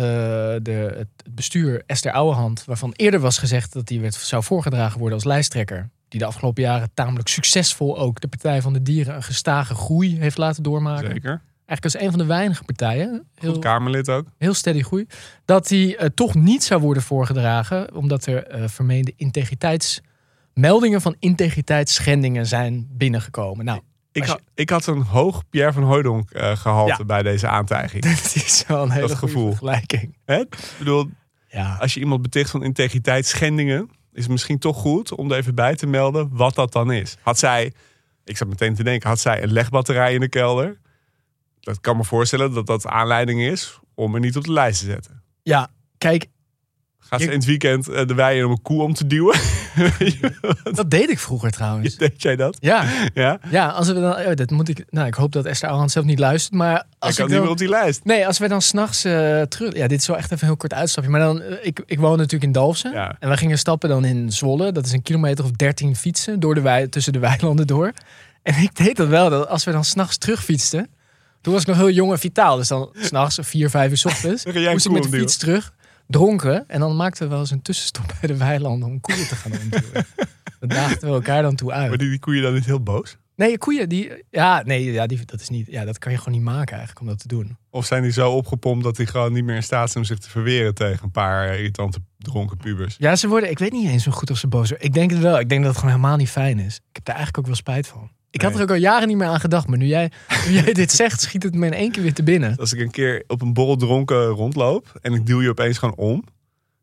de, 0.63 0.95
het 0.97 1.35
bestuur 1.35 1.83
Esther 1.87 2.13
Ouwehand, 2.13 2.65
waarvan 2.65 2.93
eerder 2.97 3.21
was 3.21 3.39
gezegd 3.39 3.73
dat 3.73 3.87
die 3.87 4.01
werd, 4.01 4.15
zou 4.15 4.43
voorgedragen 4.43 4.99
worden 4.99 5.15
als 5.15 5.27
lijsttrekker, 5.27 5.91
die 6.09 6.21
de 6.21 6.27
afgelopen 6.27 6.63
jaren 6.63 6.91
tamelijk 6.95 7.29
succesvol 7.29 7.99
ook 7.99 8.21
de 8.21 8.29
Partij 8.29 8.63
van 8.63 8.73
de 8.73 8.83
Dieren 8.83 9.15
een 9.15 9.23
gestage 9.23 9.75
groei 9.75 10.19
heeft 10.19 10.39
laten 10.39 10.63
doormaken. 10.63 11.11
Zeker. 11.11 11.43
Eigenlijk 11.67 11.85
als 11.95 12.05
een 12.05 12.11
van 12.11 12.19
de 12.19 12.35
weinige 12.35 12.65
partijen, 12.65 13.25
heel, 13.35 13.53
Goed 13.53 13.63
Kamerlid 13.63 14.09
ook. 14.09 14.27
heel 14.39 14.55
steady 14.55 14.83
groei, 14.83 15.07
dat 15.45 15.69
die 15.69 15.97
eh, 15.97 16.09
toch 16.15 16.35
niet 16.35 16.65
zou 16.65 16.81
worden 16.81 17.03
voorgedragen, 17.03 17.95
omdat 17.95 18.27
er 18.27 18.47
eh, 18.47 18.69
vermeende 18.69 19.13
integriteitsmeldingen 19.17 21.01
van 21.01 21.17
integriteitsschendingen 21.19 22.47
zijn 22.47 22.87
binnengekomen. 22.91 23.65
Nou, 23.65 23.81
Ik, 24.15 24.25
je- 24.27 24.41
ik 24.55 24.71
had 24.71 24.87
een 24.87 25.03
hoog 25.03 25.43
Pierre 25.51 25.73
van 25.73 25.83
Hooydonk 25.83 26.31
eh 26.31 26.57
gehalte 26.57 26.95
Ja. 26.99 27.05
bij 27.05 27.23
deze 27.23 27.49
aantijging. 27.49 28.03
dat 28.23 28.33
is 28.35 28.65
wel 28.69 28.83
een 28.83 28.91
hele 28.91 29.07
Dat 29.09 29.17
goede 29.19 29.33
gevoel. 29.35 29.49
vergelijking. 29.51 30.17
Hè? 30.25 30.41
Ik 30.41 30.75
bedoel, 30.79 31.11
Ja, 31.49 31.77
als 31.81 31.95
je 31.95 32.01
iemand 32.01 32.23
beticht 32.23 32.51
van 32.51 32.63
integriteitsschendingen, 32.65 33.91
is 34.13 34.23
het 34.23 34.31
misschien 34.33 34.59
toch 34.59 34.77
goed 34.77 35.15
om 35.15 35.31
er 35.31 35.37
even 35.39 35.55
bij 35.55 35.75
te 35.75 35.87
melden 35.87 36.29
wat 36.33 36.55
dat 36.55 36.73
dan 36.73 36.93
is. 36.93 37.17
Had 37.21 37.39
zij, 37.39 37.73
ik 38.25 38.37
zat 38.37 38.49
meteen 38.49 38.75
te 38.75 38.83
denken, 38.83 39.09
had 39.09 39.21
zij 39.21 39.43
een 39.43 39.53
legbatterij 39.53 40.15
in 40.15 40.21
de 40.21 40.29
kelder? 40.29 40.79
Dat 41.61 41.81
kan 41.81 41.97
me 41.97 42.05
voorstellen 42.05 42.53
dat 42.55 42.67
dat 42.67 42.87
aanleiding 42.87 43.41
is 43.41 43.79
om 43.95 44.15
er 44.15 44.21
niet 44.21 44.37
op 44.37 44.45
de 44.45 44.53
lijst 44.53 44.79
te 44.81 44.87
zetten. 44.87 45.23
ja 45.43 45.71
kijk, 45.99 46.27
Gaat 46.99 47.21
ze 47.21 47.27
in 47.27 47.33
het 47.33 47.45
weekend 47.45 47.89
eh, 47.89 48.07
de 48.07 48.15
wei 48.15 48.39
in 48.39 48.45
om 48.45 48.51
een 48.51 48.63
koe 48.63 48.83
om 48.83 48.95
te 48.95 49.07
duwen? 49.07 49.39
dat 50.73 50.91
deed 50.91 51.11
ik 51.11 51.19
vroeger 51.19 51.51
trouwens. 51.51 51.97
Deed 52.05 52.23
jij 52.23 52.37
dat? 52.37 52.57
Ja, 52.61 52.85
Ja? 53.15 53.39
ja 53.51 53.69
als 53.69 53.87
we 53.87 53.93
dan, 53.95 54.17
oh, 54.17 54.35
dat 54.35 54.51
moet 54.51 54.69
ik, 54.69 54.85
nou, 54.91 55.07
ik 55.07 55.15
hoop 55.15 55.33
dat 55.33 55.45
Esther 55.45 55.65
Ouwehand 55.65 55.93
zelf 55.93 56.05
niet 56.07 56.19
luistert, 56.19 56.55
maar 56.55 56.85
als 56.99 57.17
kan 57.17 57.27
ik 57.27 57.33
niet 57.33 57.41
meer 57.41 57.51
op 57.51 57.59
die 57.59 57.69
lijst. 57.69 58.05
nee, 58.05 58.27
als 58.27 58.39
we 58.39 58.49
dan 58.49 58.63
s'nachts 58.63 59.05
eh 59.05 59.43
terug, 59.43 59.77
ja, 59.77 59.87
dit 59.87 60.01
is 60.01 60.07
wel 60.07 60.17
echt 60.17 60.25
even 60.25 60.39
een 60.41 60.47
heel 60.49 60.57
kort 60.57 60.75
uitstapje, 60.75 61.11
maar 61.11 61.21
dan, 61.21 61.43
eh, 61.43 61.57
ik, 61.67 61.83
ik 61.87 61.99
woon 61.99 62.17
natuurlijk 62.17 62.45
in 62.45 62.53
Dalfsen 62.53 62.93
Ja. 62.93 63.17
en 63.21 63.29
wij 63.29 63.37
gingen 63.37 63.59
stappen 63.59 63.89
dan 63.89 64.05
in 64.05 64.33
Zwolle, 64.33 64.73
dat 64.73 64.87
is 64.87 64.93
een 64.93 65.03
kilometer 65.03 65.45
of 65.45 65.51
dertien 65.51 65.97
fietsen 65.97 66.41
door 66.41 66.55
de 66.55 66.61
wei, 66.61 66.89
tussen 66.89 67.13
de 67.13 67.19
weilanden 67.19 67.67
door. 67.67 67.93
En 68.43 68.63
ik 68.63 68.77
deed 68.77 68.97
dat 68.97 69.09
wel, 69.09 69.31
dat 69.31 69.49
als 69.49 69.65
we 69.65 69.73
dan 69.73 69.85
s'nachts 69.85 70.19
terugfietsten. 70.19 70.89
Toen 71.41 71.53
was 71.53 71.63
ik 71.63 71.69
nog 71.69 71.77
heel 71.77 71.91
jong 71.91 72.13
en 72.13 72.19
vitaal. 72.19 72.57
Dus 72.57 72.69
dan 72.69 72.91
s'nachts, 73.01 73.39
vier, 73.43 73.71
vijf 73.71 73.91
uur 73.91 73.97
's 73.97 74.05
ochtends, 74.05 74.45
moest 74.73 74.87
ik 74.87 74.93
met 74.93 75.03
de 75.03 75.09
fiets 75.19 75.37
terug. 75.37 75.73
Dronken. 76.07 76.69
En 76.69 76.81
dan 76.81 76.97
maakten 76.97 77.23
we 77.23 77.29
wel 77.29 77.39
eens 77.41 77.51
een 77.51 77.63
tussenstop 77.63 78.05
bij 78.21 78.29
de 78.29 78.37
weilanden 78.37 78.89
om 78.89 79.01
koeien 79.01 79.29
te 79.29 79.35
gaan 79.35 79.53
omduwen. 79.53 80.07
Dan 80.61 80.69
daagden 80.69 81.09
we 81.09 81.15
elkaar 81.15 81.43
dan 81.43 81.55
toe 81.55 81.69
Maar 81.69 81.77
uit. 81.77 81.99
die, 81.99 82.09
die 82.09 82.19
koeien 82.19 82.43
dan 82.43 82.55
niet 82.55 82.65
heel 82.65 82.83
boos? 82.83 83.17
Nee, 83.37 83.59
koeien, 83.59 83.89
die... 83.89 84.25
Ja, 84.31 84.63
nee, 84.65 84.93
ja, 84.93 85.07
die, 85.07 85.25
dat 85.25 85.41
is 85.41 85.49
niet... 85.49 85.67
Ja, 85.67 85.85
dat 85.85 85.99
kan 85.99 86.13
je 86.13 86.19
gewoon 86.19 86.35
niet 86.35 86.43
maken 86.43 86.77
eigenlijk, 86.77 87.01
om 87.01 87.07
dat 87.07 87.19
te 87.19 87.29
doen. 87.29 87.57
Of 87.71 87.87
zijn 87.87 88.03
die 88.03 88.13
zo 88.13 88.31
opgepompt 88.31 88.85
dat 88.85 88.97
die 88.97 89.07
gewoon 89.07 89.33
niet 89.33 89.45
meer 89.45 89.57
in 89.57 89.63
staat 89.63 89.91
zijn 89.91 90.05
om 90.05 90.11
zich 90.11 90.19
te 90.19 90.31
verweren 90.31 90.75
tegen 90.75 91.05
een 91.05 91.11
paar 91.11 91.57
irritante 91.59 91.99
dronken 92.19 92.57
pubers? 92.57 92.97
Ja, 92.99 93.17
ze 93.17 93.29
worden... 93.29 93.51
Ik 93.51 93.59
weet 93.59 93.73
niet 93.73 93.89
eens 93.91 94.03
zo 94.03 94.11
goed 94.11 94.31
of 94.31 94.39
ze 94.39 94.47
boos 94.47 94.69
worden. 94.69 94.87
Ik 94.87 94.95
denk 94.95 95.11
het 95.11 95.21
wel. 95.21 95.39
Ik 95.39 95.49
denk 95.49 95.61
dat 95.61 95.71
het 95.71 95.81
gewoon 95.81 95.95
helemaal 95.97 96.17
niet 96.17 96.31
fijn 96.31 96.59
is. 96.59 96.77
Ik 96.77 96.83
heb 96.93 97.05
daar 97.05 97.17
eigenlijk 97.17 97.39
ook 97.39 97.47
wel 97.47 97.63
spijt 97.63 97.87
van. 97.87 98.11
Ik 98.35 98.43
had 98.43 98.55
er 98.55 98.63
ook 98.63 98.69
al 98.71 98.75
jaren 98.75 99.09
niet 99.09 99.17
meer 99.17 99.27
aan 99.27 99.41
gedacht. 99.41 99.67
Maar 99.67 99.79
nu 99.79 99.87
jij, 99.87 100.11
nu 100.47 100.53
jij 100.53 100.73
dit 100.83 100.93
zegt, 100.93 101.21
schiet 101.21 101.43
het 101.43 101.55
me 101.55 101.67
in 101.67 101.73
één 101.73 101.91
keer 101.93 102.03
weer 102.03 102.13
te 102.15 102.23
binnen. 102.23 102.57
Als 102.57 102.73
ik 102.73 102.81
een 102.81 102.91
keer 102.91 103.25
op 103.27 103.43
een 103.43 103.53
borrel 103.53 103.77
dronken 103.77 104.27
rondloop 104.27 104.93
en 105.01 105.13
ik 105.13 105.27
duw 105.27 105.43
je 105.43 105.49
opeens 105.49 105.79
gewoon 105.79 105.97
om, 105.97 106.25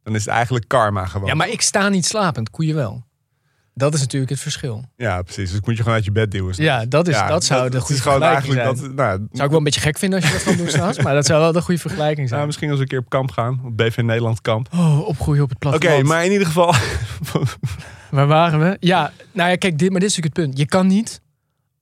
dan 0.04 0.16
is 0.16 0.26
het 0.26 0.34
eigenlijk 0.34 0.68
karma 0.68 1.06
gewoon. 1.06 1.28
Ja, 1.28 1.34
maar 1.34 1.50
ik 1.50 1.62
sta 1.62 1.90
niet 1.90 2.06
slapend. 2.06 2.50
Koeien 2.50 2.76
wel. 2.76 3.04
Dat 3.74 3.94
is 3.94 4.00
natuurlijk 4.00 4.32
het 4.32 4.40
verschil. 4.40 4.86
Ja, 4.96 5.22
precies. 5.22 5.50
Dus 5.50 5.58
ik 5.60 5.66
moet 5.66 5.76
je 5.76 5.82
gewoon 5.82 5.98
uit 5.98 6.06
je 6.06 6.12
bed 6.12 6.32
duwen. 6.32 6.54
Ja, 6.58 6.86
dat, 6.86 7.08
is, 7.08 7.16
Ja, 7.16 7.28
dat 7.28 7.44
zou 7.44 7.70
de 7.70 7.80
goede 7.80 8.02
gewoon 8.02 8.18
vergelijking 8.20 8.54
zijn. 8.54 8.66
dat. 8.76 8.96
Nou, 8.96 9.18
Zou 9.32 9.44
ik 9.44 9.50
wel 9.50 9.58
een 9.58 9.64
beetje 9.64 9.80
gek 9.82 9.98
vinden 9.98 10.20
als 10.22 10.28
je 10.28 10.34
dat 10.34 10.44
van 10.44 10.56
doet 10.58 10.70
straks. 10.70 11.00
Maar 11.00 11.14
dat 11.14 11.26
zou 11.26 11.40
wel 11.42 11.52
de 11.52 11.62
goede 11.62 11.80
vergelijking 11.82 12.30
zijn. 12.30 12.46
misschien 12.46 12.68
als 12.70 12.78
we 12.78 12.84
een 12.84 12.90
keer 12.90 13.00
op 13.00 13.10
kamp 13.10 13.32
gaan, 13.32 13.62
op 13.66 13.78
BV 13.78 13.98
Nederland 13.98 14.42
kamp. 14.42 14.68
Oh, 14.74 15.08
opgroeien 15.08 15.44
op 15.44 15.50
het 15.50 15.66
Oké, 15.66 15.70
platteland. 15.78 16.08
maar 16.08 16.26
in 16.26 16.32
ieder 16.32 16.48
geval. 16.48 16.74
Waar 18.10 18.28
waren 18.28 18.60
we? 18.60 18.78
Ja, 18.80 19.12
nou 19.32 19.50
ja, 19.50 19.56
kijk, 19.56 19.78
dit, 19.80 19.92
maar 19.92 20.00
dit 20.00 20.10
is 20.10 20.16
natuurlijk 20.16 20.36
het 20.38 20.46
punt. 20.46 20.58
Je 20.58 20.66
kan 20.66 20.88
niet 20.88 21.22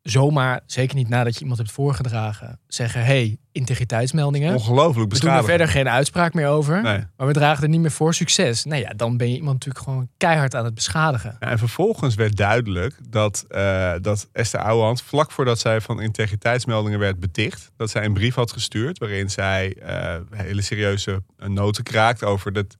zomaar, 0.02 0.62
zeker 0.66 0.96
niet 0.96 1.10
nadat 1.10 1.34
je 1.34 1.40
iemand 1.40 1.58
hebt 1.58 1.72
voorgedragen, 1.72 2.60
zeggen: 2.68 3.06
hey, 3.06 3.38
integriteitsmeldingen. 3.52 4.54
ongelooflijk 4.54 5.14
we 5.14 5.20
doen 5.20 5.30
er 5.30 5.44
verder 5.44 5.68
geen 5.68 5.90
uitspraak 5.90 6.34
meer 6.34 6.48
over. 6.48 6.82
Nee. 6.82 7.04
Maar 7.18 7.28
we 7.28 7.34
dragen 7.34 7.64
er 7.64 7.70
niet 7.70 7.80
meer 7.80 7.92
voor 7.92 8.14
succes. 8.14 8.64
Nou 8.64 8.82
ja, 8.82 8.94
dan 8.96 9.18
ben 9.18 9.30
je 9.30 9.36
iemand 9.36 9.54
natuurlijk 9.54 9.86
gewoon 9.86 10.10
keihard 10.18 10.56
aan 10.56 10.66
het 10.66 10.74
beschadigen. 10.74 11.38
Ja, 11.40 11.48
en 11.48 11.58
vervolgens 11.58 12.16
werd 12.16 12.38
duidelijk 12.38 12.96
dat, 13.10 13.46
eh, 13.48 13.94
dat 14.02 14.30
Esther 14.32 14.60
Ouwehand, 14.60 15.02
vlak 15.02 15.32
voordat 15.32 15.60
zij 15.60 15.82
van 15.82 16.02
integriteitsmeldingen 16.02 17.00
werd 17.00 17.20
beticht, 17.20 17.72
dat 17.78 17.90
zij 17.90 18.06
een 18.06 18.14
brief 18.14 18.36
had 18.36 18.52
gestuurd 18.52 18.98
waarin 18.98 19.30
zij 19.30 19.74
eh, 19.74 20.16
hele 20.32 20.62
serieuze 20.62 21.24
noten 21.38 21.84
kraakt 21.84 22.24
over 22.24 22.52
het 22.52 22.78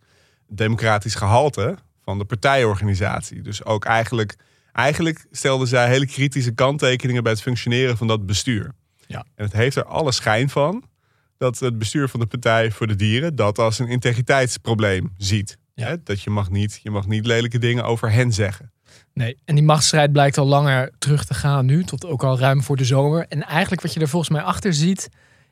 democratisch 0.48 1.16
gehalte 1.16 1.78
van 2.04 2.18
de 2.18 2.26
partijorganisatie. 2.26 3.42
Dus 3.42 3.66
ook 3.66 3.86
eigenlijk, 3.86 4.36
eigenlijk 4.80 5.26
stelde 5.32 5.66
zij 5.66 5.88
hele 5.88 6.08
kritische 6.08 6.52
kanttekeningen 6.52 7.24
bij 7.24 7.32
het 7.32 7.42
functioneren 7.42 7.98
van 7.98 8.08
dat 8.08 8.26
bestuur. 8.26 8.72
Ja. 9.08 9.26
En 9.36 9.46
het 9.46 9.54
heeft 9.54 9.76
er 9.76 9.86
alle 9.86 10.12
schijn 10.12 10.50
van 10.50 10.84
dat 11.38 11.60
het 11.60 11.78
bestuur 11.78 12.10
van 12.10 12.20
de 12.20 12.26
Partij 12.26 12.72
voor 12.72 12.88
de 12.88 12.96
Dieren 12.96 13.36
dat 13.36 13.60
als 13.60 13.80
een 13.80 13.88
integriteitsprobleem 13.88 15.14
ziet. 15.18 15.58
Ja. 15.74 15.88
Hè, 15.88 16.04
Dat 16.04 16.22
je 16.22 16.30
mag, 16.30 16.50
niet, 16.50 16.80
je 16.84 16.92
mag 16.92 17.08
niet 17.08 17.26
lelijke 17.26 17.58
dingen 17.58 17.84
over 17.84 18.12
hen 18.12 18.34
zeggen. 18.34 18.72
Nee, 19.14 19.38
en 19.46 19.56
die 19.56 19.64
machtsstrijd 19.64 20.12
blijkt 20.12 20.38
al 20.38 20.46
langer 20.46 20.92
terug 20.98 21.26
te 21.26 21.34
gaan 21.34 21.66
nu, 21.66 21.84
tot 21.84 22.06
ook 22.06 22.24
al 22.24 22.40
ruim 22.40 22.64
voor 22.64 22.78
de 22.78 22.86
zomer. 22.86 23.26
En 23.28 23.46
eigenlijk 23.46 23.82
wat 23.82 23.94
je 23.94 24.00
er 24.00 24.08
volgens 24.08 24.32
mij 24.32 24.42
achter 24.42 24.74
ziet, 24.74 25.10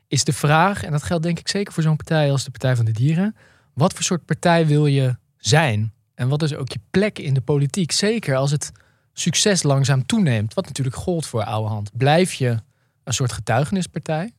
is 0.08 0.24
de 0.24 0.32
vraag, 0.32 0.82
en 0.82 0.92
dat 0.92 1.02
geldt 1.02 1.22
denk 1.22 1.38
ik 1.38 1.48
zeker 1.48 1.72
voor 1.72 1.82
zo'n 1.82 1.96
partij 1.96 2.30
als 2.30 2.44
de 2.44 2.50
Partij 2.50 2.76
van 2.76 2.84
de 2.84 2.92
Dieren, 2.92 3.36
wat 3.74 3.92
voor 3.92 4.02
soort 4.02 4.24
partij 4.24 4.66
wil 4.66 4.86
je 4.86 5.16
zijn? 5.36 5.92
En 6.14 6.28
wat 6.28 6.42
is 6.42 6.54
ook 6.54 6.72
je 6.72 6.80
plek 6.90 7.18
in 7.18 7.34
de 7.34 7.40
politiek? 7.40 7.92
Zeker 7.92 8.36
als 8.36 8.50
het 8.50 8.72
succes 9.20 9.62
langzaam 9.62 10.06
toeneemt, 10.06 10.54
wat 10.54 10.66
natuurlijk 10.66 10.96
gold 10.96 11.26
voor 11.26 11.44
oude 11.44 11.68
hand. 11.68 11.90
Blijf 11.96 12.32
je 12.32 12.56
een 13.04 13.12
soort 13.12 13.32
getuigenispartij? 13.32 14.32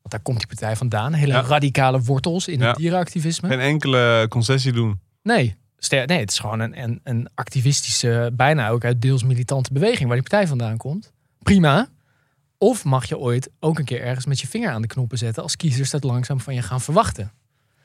Want 0.00 0.10
daar 0.10 0.20
komt 0.20 0.38
die 0.38 0.46
partij 0.46 0.76
vandaan. 0.76 1.12
Hele 1.12 1.32
Ja. 1.32 1.40
radicale 1.40 2.00
wortels 2.00 2.48
in 2.48 2.58
Ja. 2.58 2.66
het 2.68 2.76
dierenactivisme. 2.76 3.48
Geen 3.48 3.60
enkele 3.60 4.26
concessie 4.28 4.72
doen. 4.72 5.00
Nee, 5.22 5.56
nee 5.90 6.18
het 6.18 6.30
is 6.30 6.38
gewoon 6.38 6.60
een, 6.60 6.82
een, 6.82 7.00
een 7.04 7.28
activistische, 7.34 8.30
bijna 8.32 8.68
ook 8.68 8.84
uit 8.84 9.00
deels 9.02 9.22
militante 9.22 9.72
beweging 9.72 10.06
waar 10.08 10.18
die 10.18 10.28
partij 10.28 10.46
vandaan 10.48 10.76
komt. 10.76 11.12
Prima. 11.42 11.88
Of 12.58 12.84
mag 12.84 13.04
je 13.04 13.18
ooit 13.18 13.50
ook 13.60 13.78
een 13.78 13.84
keer 13.84 14.02
ergens 14.02 14.26
met 14.26 14.40
je 14.40 14.46
vinger 14.46 14.70
aan 14.70 14.82
de 14.82 14.88
knoppen 14.88 15.18
zetten 15.18 15.42
als 15.42 15.56
kiezers 15.56 15.90
dat 15.90 16.04
langzaam 16.04 16.40
van 16.40 16.54
je 16.54 16.62
gaan 16.62 16.80
verwachten. 16.80 17.32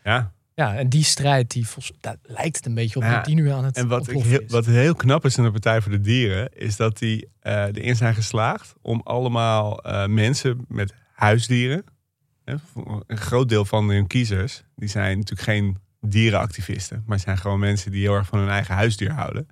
Ja. 0.03 0.31
Ja, 0.55 0.75
en 0.75 0.89
die 0.89 1.03
strijd, 1.03 1.51
die 1.51 1.65
daar 1.99 2.17
lijkt 2.23 2.55
het 2.55 2.65
een 2.65 2.73
beetje 2.73 2.95
op 2.95 3.03
Ja, 3.03 3.15
dat 3.15 3.25
die 3.25 3.35
nu 3.35 3.49
aan 3.49 3.65
het 3.65 3.77
En 3.77 3.87
wat, 3.87 4.07
heel, 4.07 4.41
wat 4.47 4.65
heel 4.65 4.95
knap 4.95 5.25
is 5.25 5.37
in 5.37 5.43
de 5.43 5.51
Partij 5.51 5.81
voor 5.81 5.91
de 5.91 6.01
Dieren, 6.01 6.49
is 6.53 6.75
dat 6.75 6.97
die 6.97 7.29
eh, 7.39 7.53
erin 7.53 7.95
zijn 7.95 8.15
geslaagd 8.15 8.73
om 8.81 9.01
allemaal 9.03 9.83
eh, 9.83 10.07
mensen 10.07 10.65
met 10.67 10.93
huisdieren, 11.13 11.83
hè, 12.45 12.55
een 13.07 13.17
groot 13.17 13.49
deel 13.49 13.65
van 13.65 13.89
hun 13.89 14.07
kiezers, 14.07 14.63
die 14.75 14.89
zijn 14.89 15.17
natuurlijk 15.17 15.49
geen 15.49 15.77
dierenactivisten, 16.01 17.03
maar 17.05 17.19
zijn 17.19 17.37
gewoon 17.37 17.59
mensen 17.59 17.91
die 17.91 18.01
heel 18.01 18.15
erg 18.15 18.27
van 18.27 18.39
hun 18.39 18.49
eigen 18.49 18.75
huisdier 18.75 19.11
houden. 19.11 19.47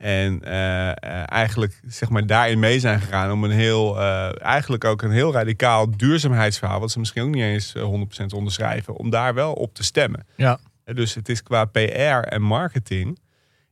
En 0.00 0.42
eh, 0.42 0.90
eh, 0.90 1.22
eigenlijk 1.26 1.80
zeg 1.86 2.08
maar 2.08 2.26
daarin 2.26 2.58
mee 2.58 2.80
zijn 2.80 3.00
gegaan 3.00 3.32
om 3.32 3.44
een 3.44 3.50
heel, 3.50 4.00
eh, 4.00 4.42
eigenlijk 4.42 4.84
ook 4.84 5.02
een 5.02 5.10
heel 5.10 5.32
radicaal 5.32 5.96
duurzaamheidsverhaal, 5.96 6.80
wat 6.80 6.90
ze 6.90 6.98
misschien 6.98 7.22
ook 7.22 7.34
niet 7.34 7.42
eens 7.42 7.74
eh, 7.74 7.82
100% 7.82 8.32
onderschrijven, 8.32 8.96
om 8.96 9.10
daar 9.10 9.34
wel 9.34 9.52
op 9.52 9.74
te 9.74 9.82
stemmen. 9.82 10.26
Ja. 10.36 10.58
Dus 10.84 11.14
het 11.14 11.28
is 11.28 11.42
qua 11.42 11.64
PR 11.64 11.88
en 12.28 12.42
marketing 12.42 13.18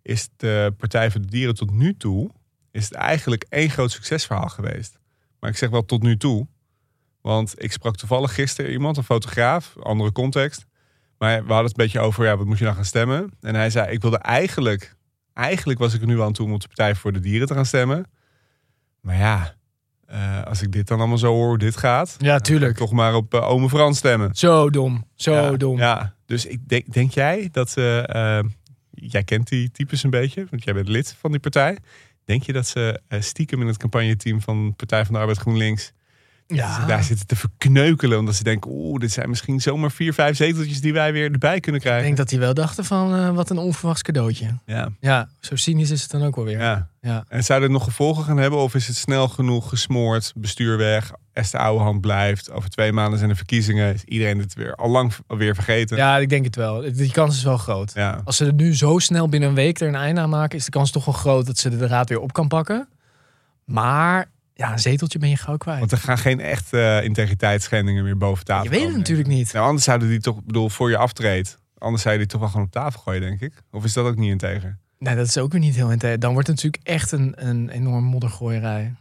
is 0.02 0.28
de 0.36 0.74
Partij 0.76 1.10
voor 1.10 1.20
de 1.20 1.26
Dieren 1.26 1.54
tot 1.54 1.70
nu 1.70 1.96
toe 1.96 2.30
is 2.70 2.84
het 2.84 2.94
eigenlijk 2.94 3.44
één 3.48 3.70
groot 3.70 3.90
succesverhaal 3.90 4.48
geweest. 4.48 4.98
Maar 5.40 5.50
ik 5.50 5.56
zeg 5.56 5.70
wel 5.70 5.84
tot 5.84 6.02
nu 6.02 6.16
toe, 6.16 6.46
want 7.20 7.62
ik 7.62 7.72
sprak 7.72 7.96
toevallig 7.96 8.34
gisteren 8.34 8.70
iemand, 8.70 8.96
een 8.96 9.04
fotograaf, 9.04 9.76
andere 9.82 10.12
context. 10.12 10.66
Maar 11.18 11.32
we 11.32 11.52
hadden 11.52 11.70
het 11.70 11.78
een 11.78 11.84
beetje 11.84 12.00
over, 12.00 12.24
ja, 12.24 12.36
wat 12.36 12.46
moet 12.46 12.58
je 12.58 12.64
dan 12.64 12.74
gaan 12.74 12.84
stemmen? 12.84 13.30
En 13.40 13.54
hij 13.54 13.70
zei, 13.70 13.90
ik 13.90 14.00
wilde 14.02 14.18
eigenlijk, 14.18 14.96
eigenlijk 15.38 15.78
was 15.78 15.94
ik 15.94 16.00
er 16.00 16.06
nu 16.06 16.22
aan 16.22 16.32
toe 16.32 16.46
om 16.46 16.52
op 16.52 16.60
de 16.60 16.66
Partij 16.66 16.94
voor 16.94 17.12
de 17.12 17.20
Dieren 17.20 17.46
te 17.46 17.54
gaan 17.54 17.66
stemmen. 17.66 18.04
Maar 19.00 19.16
ja, 19.16 19.54
eh, 20.06 20.42
als 20.42 20.62
ik 20.62 20.72
dit 20.72 20.86
dan 20.86 20.98
allemaal 20.98 21.18
zo 21.18 21.32
hoor, 21.32 21.46
hoe 21.48 21.58
dit 21.58 21.76
gaat, 21.76 22.14
Ja, 22.18 22.38
tuurlijk. 22.38 22.76
toch 22.76 22.92
maar 22.92 23.14
op 23.14 23.34
eh, 23.34 23.48
Ome 23.50 23.68
Frans 23.68 23.98
stemmen. 23.98 24.34
Zo 24.34 24.70
dom. 24.70 25.04
Zo 25.14 25.32
ja, 25.32 25.50
dom. 25.50 25.78
Ja, 25.78 26.14
dus 26.26 26.46
ik 26.46 26.68
denk, 26.68 26.92
denk 26.92 27.10
jij 27.12 27.48
dat 27.52 27.70
ze. 27.70 28.04
eh, 28.06 28.50
jij 28.90 29.24
kent 29.24 29.48
die 29.48 29.70
types 29.70 30.02
een 30.02 30.10
beetje, 30.10 30.46
want 30.50 30.64
jij 30.64 30.74
bent 30.74 30.88
lid 30.88 31.16
van 31.20 31.30
die 31.30 31.40
partij. 31.40 31.78
Denk 32.24 32.42
je 32.42 32.52
dat 32.52 32.66
ze 32.66 33.00
stiekem 33.08 33.60
in 33.60 33.66
het 33.66 33.76
campagneteam 33.76 34.40
van 34.40 34.74
Partij 34.76 35.04
van 35.04 35.14
de 35.14 35.20
Arbeid 35.20 35.38
GroenLinks. 35.38 35.92
Ja. 36.54 36.74
zich 36.74 36.84
daar 36.84 37.04
zitten 37.04 37.26
te 37.26 37.36
verkneukelen? 37.36 38.18
Omdat 38.18 38.34
ze 38.34 38.42
denken, 38.42 38.70
oeh, 38.70 39.00
dit 39.00 39.12
zijn 39.12 39.28
misschien 39.28 39.60
zomaar 39.60 39.90
vier, 39.90 40.14
vijf 40.14 40.36
zeteltjes 40.36 40.80
die 40.80 40.92
wij 40.92 41.12
weer 41.12 41.32
erbij 41.32 41.60
kunnen 41.60 41.80
Ik 41.80 41.86
krijgen. 41.86 42.06
denk 42.06 42.16
dat 42.16 42.28
die 42.28 42.38
wel 42.38 42.54
dachten 42.54 42.84
van 42.84 43.14
eh, 43.14 43.30
wat 43.30 43.50
een 43.50 43.58
onverwachts 43.58 44.02
cadeautje. 44.02 44.58
Ja, 44.66 44.88
Ja, 45.00 45.28
zo 45.40 45.56
cynisch 45.56 45.90
is 45.90 46.02
het 46.02 46.10
dan 46.10 46.22
ook 46.24 46.36
wel 46.36 46.44
weer. 46.44 46.58
ja. 46.58 46.88
Ja. 47.00 47.24
En 47.28 47.44
zou 47.44 47.60
dit 47.60 47.70
nog 47.70 47.84
gevolgen 47.84 48.24
gaan 48.24 48.36
hebben? 48.36 48.58
Of 48.58 48.74
is 48.74 48.86
het 48.86 48.96
snel 48.96 49.28
genoeg 49.28 49.68
gesmoord, 49.68 50.32
bestuur 50.36 50.76
weg, 50.76 51.12
Esther 51.32 51.60
Ouwehand 51.60 52.00
blijft. 52.00 52.50
Over 52.50 52.70
twee 52.70 52.92
maanden 52.92 53.18
zijn 53.18 53.30
de 53.30 53.36
verkiezingen. 53.36 53.94
Is 53.94 54.04
iedereen 54.04 54.38
het 54.38 54.54
weer 54.54 54.74
al 54.74 54.88
lang 54.90 55.12
weer 55.26 55.54
vergeten? 55.54 55.96
Ja, 55.96 56.16
ik 56.18 56.28
denk 56.28 56.44
het 56.44 56.56
wel. 56.56 56.80
Die 56.92 57.10
kans 57.12 57.36
is 57.36 57.42
wel 57.42 57.56
groot. 57.56 57.92
ja. 57.94 58.20
Als 58.24 58.36
ze 58.36 58.44
er 58.46 58.52
nu 58.52 58.76
zo 58.76 58.98
snel 58.98 59.28
binnen 59.28 59.48
een 59.48 59.54
week 59.54 59.80
er 59.80 59.88
een 59.88 59.94
einde 59.94 60.20
aan 60.20 60.28
maken, 60.28 60.58
is 60.58 60.64
de 60.64 60.70
kans 60.70 60.90
toch 60.90 61.04
wel 61.04 61.14
groot 61.14 61.46
dat 61.46 61.58
ze 61.58 61.76
de 61.76 61.86
raad 61.86 62.08
weer 62.08 62.20
op 62.20 62.32
kan 62.32 62.48
pakken. 62.48 62.88
Maar 63.64 64.30
ja, 64.58 64.72
een 64.72 64.78
zeteltje 64.78 65.18
ben 65.18 65.28
je 65.28 65.36
gauw 65.36 65.56
kwijt. 65.56 65.78
Want 65.78 65.92
er 65.92 65.98
gaan 65.98 66.18
geen 66.18 66.40
echte 66.40 67.00
integriteitsschendingen 67.04 68.04
meer 68.04 68.16
boven 68.16 68.44
tafel. 68.44 68.64
je 68.64 68.78
weet 68.78 68.88
het 68.88 68.96
natuurlijk 68.96 69.28
niet. 69.28 69.52
Nou, 69.52 69.66
anders 69.66 69.84
zouden 69.84 70.08
die 70.08 70.20
toch, 70.20 70.38
ik 70.38 70.44
bedoel, 70.44 70.68
voor 70.68 70.90
je 70.90 70.96
aftreedt. 70.96 71.58
Anders 71.78 72.02
zou 72.02 72.14
je 72.14 72.20
die 72.20 72.28
toch 72.30 72.40
wel 72.40 72.48
gewoon 72.48 72.66
op 72.66 72.72
tafel 72.72 73.00
gooien, 73.00 73.20
denk 73.20 73.40
ik. 73.40 73.52
Of 73.70 73.84
is 73.84 73.92
dat 73.92 74.06
ook 74.06 74.16
niet 74.16 74.30
integer? 74.30 74.78
Nee, 74.98 75.16
dat 75.16 75.26
is 75.26 75.38
ook 75.38 75.52
weer 75.52 75.60
niet 75.60 75.74
heel 75.74 75.90
integer. 75.90 76.18
Dan 76.18 76.32
wordt 76.32 76.46
het 76.48 76.56
natuurlijk 76.56 76.86
echt 76.86 77.12
een, 77.12 77.46
een 77.48 77.68
enorm 77.68 78.04
moddergooierij. 78.04 78.94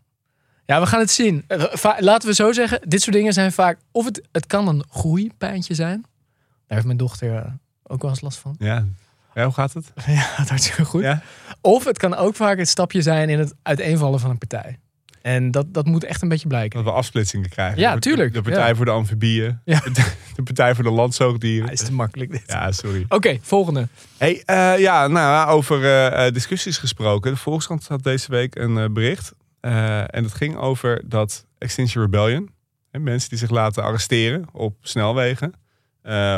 Ja, 0.65 0.79
we 0.79 0.85
gaan 0.85 0.99
het 0.99 1.11
zien. 1.11 1.43
Eh, 1.47 1.63
va- 1.71 1.97
Laten 1.99 2.27
we 2.29 2.35
zo 2.35 2.51
zeggen, 2.51 2.79
dit 2.89 3.01
soort 3.01 3.15
dingen 3.15 3.33
zijn 3.33 3.51
vaak... 3.51 3.79
Of 3.91 4.05
het, 4.05 4.27
het 4.31 4.45
kan 4.45 4.67
een 4.67 4.83
groeipijntje 4.89 5.73
zijn. 5.73 6.01
Daar 6.01 6.77
heeft 6.77 6.85
mijn 6.85 6.97
dochter 6.97 7.35
eh, 7.35 7.51
ook 7.83 8.01
wel 8.01 8.11
eens 8.11 8.21
last 8.21 8.37
van. 8.37 8.55
Ja. 8.59 8.85
ja 9.33 9.43
hoe 9.43 9.53
gaat 9.53 9.73
het? 9.73 9.91
Ja, 10.05 10.33
dat 10.37 10.49
hartstikke 10.49 10.85
goed. 10.85 11.01
Ja? 11.01 11.21
Of 11.61 11.83
het 11.85 11.97
kan 11.97 12.15
ook 12.15 12.35
vaak 12.35 12.57
het 12.57 12.67
stapje 12.69 13.01
zijn 13.01 13.29
in 13.29 13.39
het 13.39 13.53
uiteenvallen 13.61 14.19
van 14.19 14.29
een 14.29 14.37
partij. 14.37 14.79
En 15.27 15.51
dat, 15.51 15.73
dat 15.73 15.85
moet 15.85 16.03
echt 16.03 16.21
een 16.21 16.29
beetje 16.29 16.47
blijken. 16.47 16.83
Dat 16.83 16.93
we 16.93 16.97
afsplitsingen 16.97 17.49
krijgen. 17.49 17.79
Ja, 17.79 17.97
tuurlijk. 17.97 18.33
De 18.33 18.41
Partij 18.41 18.67
Ja. 18.67 18.75
voor 18.75 18.85
de 18.85 18.91
Amfibieën. 18.91 19.59
Ja. 19.65 19.81
De 20.35 20.43
Partij 20.43 20.75
voor 20.75 20.83
de 20.83 20.89
Landzoogdieren. 20.89 21.65
Ja, 21.65 21.71
is 21.71 21.83
te 21.83 21.93
makkelijk 21.93 22.31
dit. 22.31 22.43
Ja, 22.45 22.71
sorry. 22.71 23.05
Oké, 23.09 23.37
volgende. 23.41 23.87
Hey, 24.17 24.43
eh, 24.45 24.79
ja, 24.79 25.07
nou, 25.07 25.49
over 25.49 25.83
eh, 25.83 26.25
eh, 26.27 26.33
discussies 26.33 26.77
gesproken. 26.77 27.31
De 27.31 27.37
Volkskrant 27.37 27.87
had 27.87 28.03
deze 28.03 28.31
week 28.31 28.55
een 28.55 28.93
bericht. 28.93 29.33
En 29.59 30.23
het 30.23 30.33
ging 30.33 30.55
over 30.55 31.01
dat 31.05 31.45
Extinction 31.57 32.03
Rebellion. 32.03 32.49
Hè, 32.91 32.99
mensen 32.99 33.29
die 33.29 33.37
zich 33.37 33.49
laten 33.49 33.83
arresteren 33.83 34.45
op 34.51 34.75
snelwegen. 34.81 35.53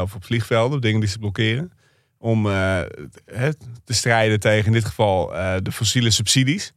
of 0.02 0.16
op 0.16 0.26
vliegvelden, 0.26 0.76
op 0.78 0.82
dingen 0.82 1.00
die 1.00 1.10
ze 1.10 1.20
blokkeren. 1.20 1.72
Om 2.18 2.44
te 3.84 3.94
strijden 3.94 4.40
tegen 4.40 4.66
in 4.66 4.74
dit 4.74 4.86
geval 4.86 5.28
de 5.64 5.72
fossiele 5.72 6.12
subsidies. 6.12 6.74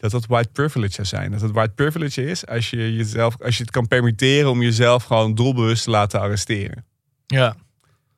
Dat 0.00 0.10
dat 0.10 0.26
white 0.26 0.48
privilege 0.52 0.92
zou 0.92 1.06
zijn. 1.06 1.30
Dat 1.30 1.40
het 1.40 1.52
white 1.52 1.72
privilege 1.74 2.24
is 2.24 2.46
als 2.46 2.70
je, 2.70 2.96
jezelf, 2.96 3.42
als 3.42 3.56
je 3.56 3.62
het 3.62 3.72
kan 3.72 3.88
permitteren 3.88 4.50
om 4.50 4.62
jezelf 4.62 5.04
gewoon 5.04 5.34
doelbewust 5.34 5.84
te 5.84 5.90
laten 5.90 6.20
arresteren. 6.20 6.84
Ja. 7.26 7.56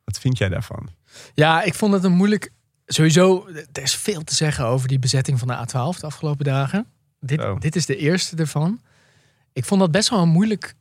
Wat 0.04 0.18
vind 0.18 0.38
jij 0.38 0.48
daarvan? 0.48 0.88
Ja, 1.34 1.62
ik 1.62 1.74
vond 1.74 1.92
het 1.92 2.04
een 2.04 2.12
moeilijk. 2.12 2.52
Sowieso, 2.86 3.46
er 3.72 3.82
is 3.82 3.94
veel 3.94 4.24
te 4.24 4.34
zeggen 4.34 4.64
over 4.64 4.88
die 4.88 4.98
bezetting 4.98 5.38
van 5.38 5.48
de 5.48 5.54
A12 5.54 6.00
de 6.00 6.06
afgelopen 6.06 6.44
dagen. 6.44 6.86
Dit, 7.20 7.40
Zo. 7.40 7.58
dit 7.58 7.76
is 7.76 7.86
de 7.86 7.96
eerste 7.96 8.36
ervan. 8.36 8.80
Ik 9.52 9.64
vond 9.64 9.80
dat 9.80 9.90
best 9.90 10.08
wel 10.08 10.22
een 10.22 10.28
moeilijk, 10.28 10.74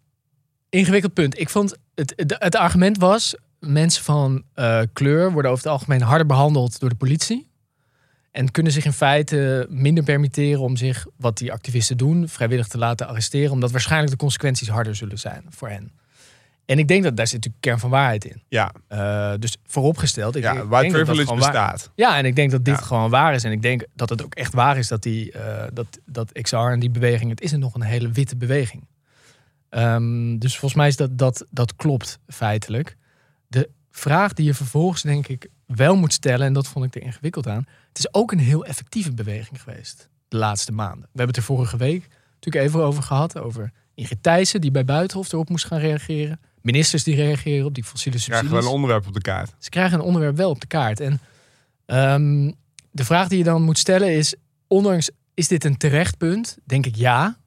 ingewikkeld 0.69 1.13
punt. 1.13 1.39
Ik 1.39 1.49
vond 1.49 1.75
het, 1.95 2.13
het, 2.15 2.35
het 2.39 2.55
argument 2.55 2.97
was: 2.97 3.35
mensen 3.59 4.03
van 4.03 4.43
eh, 4.53 4.81
kleur 4.93 5.31
worden 5.31 5.51
over 5.51 5.63
het 5.63 5.73
algemeen 5.73 6.01
harder 6.01 6.27
behandeld 6.27 6.79
door 6.79 6.89
de 6.89 6.95
politie. 6.95 7.50
En 8.31 8.51
kunnen 8.51 8.71
zich 8.71 8.85
in 8.85 8.93
feite 8.93 9.67
minder 9.69 10.03
permitteren 10.03 10.59
om 10.59 10.75
zich, 10.75 11.05
wat 11.17 11.37
die 11.37 11.51
activisten 11.51 11.97
doen, 11.97 12.27
vrijwillig 12.29 12.67
te 12.67 12.77
laten 12.77 13.07
arresteren. 13.07 13.51
Omdat 13.51 13.71
waarschijnlijk 13.71 14.11
de 14.11 14.17
consequenties 14.17 14.67
harder 14.69 14.95
zullen 14.95 15.19
zijn 15.19 15.45
voor 15.49 15.69
hen. 15.69 15.91
En 16.65 16.79
ik 16.79 16.87
denk 16.87 17.03
dat 17.03 17.17
daar 17.17 17.25
zit 17.27 17.35
natuurlijk 17.35 17.63
kern 17.63 17.79
van 17.79 17.89
waarheid 17.89 18.25
in. 18.25 18.41
Ja, 18.47 18.71
Eh, 18.87 19.33
dus 19.39 19.57
vooropgesteld. 19.65 20.35
Ik, 20.35 20.43
ja 20.43 20.53
dat 20.53 20.69
dat 20.69 20.87
privilege 20.87 21.25
waar- 21.25 21.35
bestaat. 21.35 21.91
Ja, 21.95 22.17
en 22.17 22.25
ik 22.25 22.35
denk 22.35 22.51
dat 22.51 22.65
dit 22.65 22.75
Ja. 22.75 22.81
gewoon 22.81 23.09
waar 23.09 23.33
is. 23.33 23.43
En 23.43 23.51
ik 23.51 23.61
denk 23.61 23.85
dat 23.95 24.09
het 24.09 24.23
ook 24.23 24.35
echt 24.35 24.53
waar 24.53 24.77
is 24.77 24.87
dat, 24.87 25.03
die, 25.03 25.31
eh, 25.31 25.67
dat, 25.73 25.99
dat 26.05 26.31
XR 26.41 26.55
en 26.55 26.79
die 26.79 26.89
beweging, 26.89 27.29
het 27.29 27.41
is 27.41 27.51
nog 27.51 27.73
een 27.73 27.81
hele 27.81 28.09
witte 28.11 28.35
beweging. 28.37 28.87
Ehm, 29.69 30.37
dus 30.37 30.51
volgens 30.51 30.73
mij 30.73 30.87
is 30.87 30.95
dat, 30.95 31.17
dat, 31.17 31.45
dat 31.49 31.75
klopt 31.75 32.19
feitelijk. 32.27 32.97
De 33.47 33.69
vraag 33.91 34.33
die 34.33 34.45
je 34.45 34.53
vervolgens 34.53 35.01
denk 35.01 35.27
ik 35.27 35.47
wel 35.75 35.95
moet 35.95 36.13
stellen, 36.13 36.47
en 36.47 36.53
dat 36.53 36.67
vond 36.67 36.85
ik 36.85 36.95
er 36.95 37.01
ingewikkeld 37.01 37.47
aan. 37.47 37.65
Het 37.87 37.97
is 37.97 38.13
ook 38.13 38.31
een 38.31 38.39
heel 38.39 38.65
effectieve 38.65 39.13
beweging 39.13 39.61
geweest 39.61 40.09
de 40.31 40.37
laatste 40.37 40.71
maanden. 40.71 41.01
We 41.01 41.07
hebben 41.07 41.27
het 41.27 41.37
er 41.37 41.43
vorige 41.43 41.77
week 41.77 42.07
natuurlijk 42.33 42.65
even 42.65 42.83
over 42.83 43.03
gehad. 43.03 43.39
Over 43.39 43.71
Ingrid 43.93 44.23
Thijssen 44.23 44.61
die 44.61 44.71
bij 44.71 44.85
Buitenhof 44.85 45.31
erop 45.31 45.49
moest 45.49 45.65
gaan 45.65 45.79
reageren. 45.79 46.39
Ministers 46.61 47.03
die 47.03 47.15
reageren 47.15 47.65
op 47.65 47.73
die 47.73 47.83
fossiele 47.83 48.17
subsidies 48.17 48.49
gewoon 48.49 48.63
een 48.63 48.71
onderwerp 48.71 49.07
op 49.07 49.13
de 49.13 49.21
kaart. 49.21 49.55
ze 49.59 49.69
krijgen 49.69 49.99
een 49.99 50.05
onderwerp 50.05 50.37
wel 50.37 50.49
op 50.49 50.61
de 50.61 50.67
kaart. 50.67 50.99
En 50.99 51.19
ehm, 51.85 52.51
de 52.91 53.05
vraag 53.05 53.27
die 53.27 53.37
je 53.37 53.43
dan 53.43 53.61
moet 53.61 53.77
stellen 53.77 54.11
is: 54.11 54.35
ondanks 54.67 55.09
is 55.33 55.47
dit 55.47 55.63
een 55.63 55.77
terecht 55.77 56.17
punt? 56.17 56.57
Denk 56.65 56.85
ik 56.85 56.95
ja. 56.95 57.39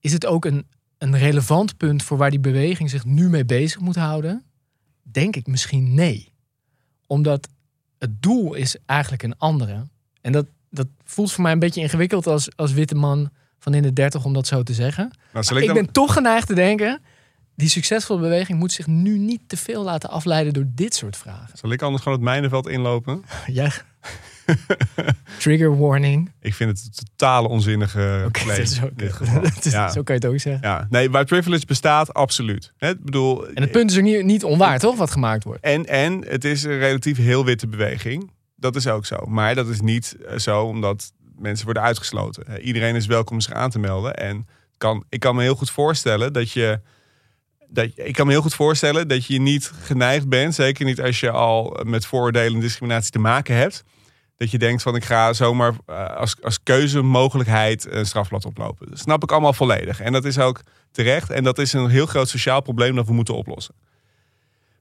Is 0.00 0.12
het 0.12 0.26
ook 0.26 0.44
een, 0.44 0.66
een 0.98 1.18
relevant 1.18 1.76
punt 1.76 2.02
voor 2.02 2.16
waar 2.16 2.30
die 2.30 2.40
beweging 2.40 2.90
zich 2.90 3.04
nu 3.04 3.28
mee 3.28 3.44
bezig 3.44 3.80
moet 3.80 3.96
houden? 3.96 4.44
Denk 5.02 5.36
ik 5.36 5.46
misschien 5.46 5.94
nee. 5.94 6.32
Omdat 7.08 7.48
het 7.98 8.22
doel 8.22 8.54
is 8.54 8.76
eigenlijk 8.86 9.22
een 9.22 9.38
andere. 9.38 9.86
En 10.20 10.32
dat, 10.32 10.46
dat 10.70 10.86
voelt 11.04 11.32
voor 11.32 11.42
mij 11.42 11.52
een 11.52 11.58
beetje 11.58 11.80
ingewikkeld 11.80 12.26
als, 12.26 12.56
als 12.56 12.72
witte 12.72 12.94
man 12.94 13.30
van 13.58 13.74
in 13.74 13.82
de 13.82 13.92
dertig 13.92 14.24
om 14.24 14.32
dat 14.32 14.46
zo 14.46 14.62
te 14.62 14.74
zeggen. 14.74 15.10
Nou, 15.32 15.46
Ik, 15.48 15.60
ik, 15.60 15.66
dan, 15.66 15.74
ben 15.74 15.92
toch 15.92 16.12
geneigd 16.12 16.46
te 16.46 16.54
denken... 16.54 17.00
die 17.54 17.68
succesvolle 17.68 18.20
beweging 18.20 18.58
moet 18.58 18.72
zich 18.72 18.86
nu 18.86 19.18
niet 19.18 19.40
te 19.46 19.56
veel 19.56 19.84
laten 19.84 20.10
afleiden 20.10 20.52
door 20.52 20.66
dit 20.66 20.94
soort 20.94 21.16
vragen. 21.16 21.58
zal 21.58 21.72
ik 21.72 21.82
anders 21.82 22.02
gewoon 22.02 22.18
het 22.18 22.26
mijnenveld 22.26 22.68
inlopen? 22.68 23.22
Ja. 23.46 23.72
Trigger 25.38 25.78
warning. 25.78 26.30
Ik 26.40 26.54
vind 26.54 26.70
het 26.70 26.86
een 26.86 27.06
totale 27.06 27.48
onzinnige 27.48 28.22
Oké, 28.26 28.30
claim 28.42 28.58
dat 28.60 28.70
is 28.70 28.82
ook- 28.82 28.98
dit 28.98 29.12
geval. 29.12 29.42
dat 29.54 29.64
is- 29.64 29.72
ja. 29.72 29.90
Zo 29.90 30.02
kan 30.02 30.14
je 30.14 30.20
het 30.26 30.30
ook 30.34 30.40
zeggen. 30.40 30.68
ja, 30.68 30.86
nee, 30.90 31.10
white 31.10 31.26
privilege 31.26 31.66
bestaat 31.66 32.14
absoluut. 32.14 32.72
Ik 32.78 33.04
bedoel, 33.04 33.48
En 33.48 33.62
het 33.62 33.70
punt 33.70 33.90
is 33.90 33.96
ook 33.96 34.02
niet, 34.02 34.24
niet 34.24 34.44
onwaar, 34.44 34.78
toch? 34.78 34.96
Wat 34.96 35.10
gemaakt 35.10 35.44
wordt. 35.44 35.60
En, 35.62 35.86
en 35.86 36.24
het 36.28 36.44
is 36.44 36.62
een 36.62 36.78
relatief 36.78 37.16
heel 37.16 37.44
witte 37.44 37.66
beweging. 37.68 38.30
Dat 38.56 38.76
is 38.76 38.86
ook 38.86 39.06
zo. 39.06 39.16
Maar 39.26 39.54
dat 39.54 39.68
is 39.68 39.80
niet 39.80 40.16
eh, 40.28 40.38
zo 40.38 40.62
omdat 40.64 41.12
mensen 41.38 41.64
worden 41.64 41.82
uitgesloten. 41.82 42.60
Iedereen 42.60 42.94
is 42.94 43.06
welkom 43.06 43.40
zich 43.40 43.52
aan 43.54 43.70
te 43.70 43.78
melden. 43.78 44.14
En 44.16 44.46
kan, 44.78 45.04
ik 45.08 45.20
kan 45.20 45.36
me 45.36 45.42
heel 45.42 45.54
goed 45.54 45.70
voorstellen 45.70 46.32
dat 46.32 46.50
je. 46.52 46.80
Dat, 47.70 47.88
ik 47.94 48.12
kan 48.14 48.26
me 48.26 48.32
heel 48.32 48.42
goed 48.42 48.54
voorstellen 48.54 49.08
dat 49.08 49.26
je 49.26 49.40
niet 49.40 49.72
geneigd 49.82 50.28
bent, 50.28 50.54
zeker 50.54 50.84
niet 50.84 51.00
als 51.00 51.20
je 51.20 51.30
al 51.30 51.80
met 51.84 52.06
vooroordelen 52.06 52.54
en 52.54 52.60
discriminatie 52.60 53.10
te 53.10 53.18
maken 53.18 53.54
hebt. 53.56 53.84
Dat 54.38 54.50
je 54.50 54.58
denkt 54.58 54.82
van 54.82 54.94
ik 54.96 55.04
ga 55.04 55.32
zomaar 55.32 55.72
eh, 55.86 56.16
als, 56.16 56.42
als 56.42 56.62
keuzemogelijkheid 56.62 57.86
een 57.92 58.06
strafblad 58.06 58.44
oplopen. 58.44 58.88
Dat 58.90 58.98
snap 58.98 59.22
ik 59.22 59.32
allemaal 59.32 59.52
volledig. 59.52 60.00
En 60.00 60.12
dat 60.12 60.24
is 60.24 60.38
ook 60.38 60.60
terecht. 60.90 61.30
En 61.30 61.44
dat 61.44 61.58
is 61.58 61.72
een 61.72 61.88
heel 61.88 62.06
groot 62.06 62.28
sociaal 62.28 62.60
probleem 62.60 62.94
dat 62.94 63.06
we 63.06 63.12
moeten 63.12 63.34
oplossen. 63.34 63.74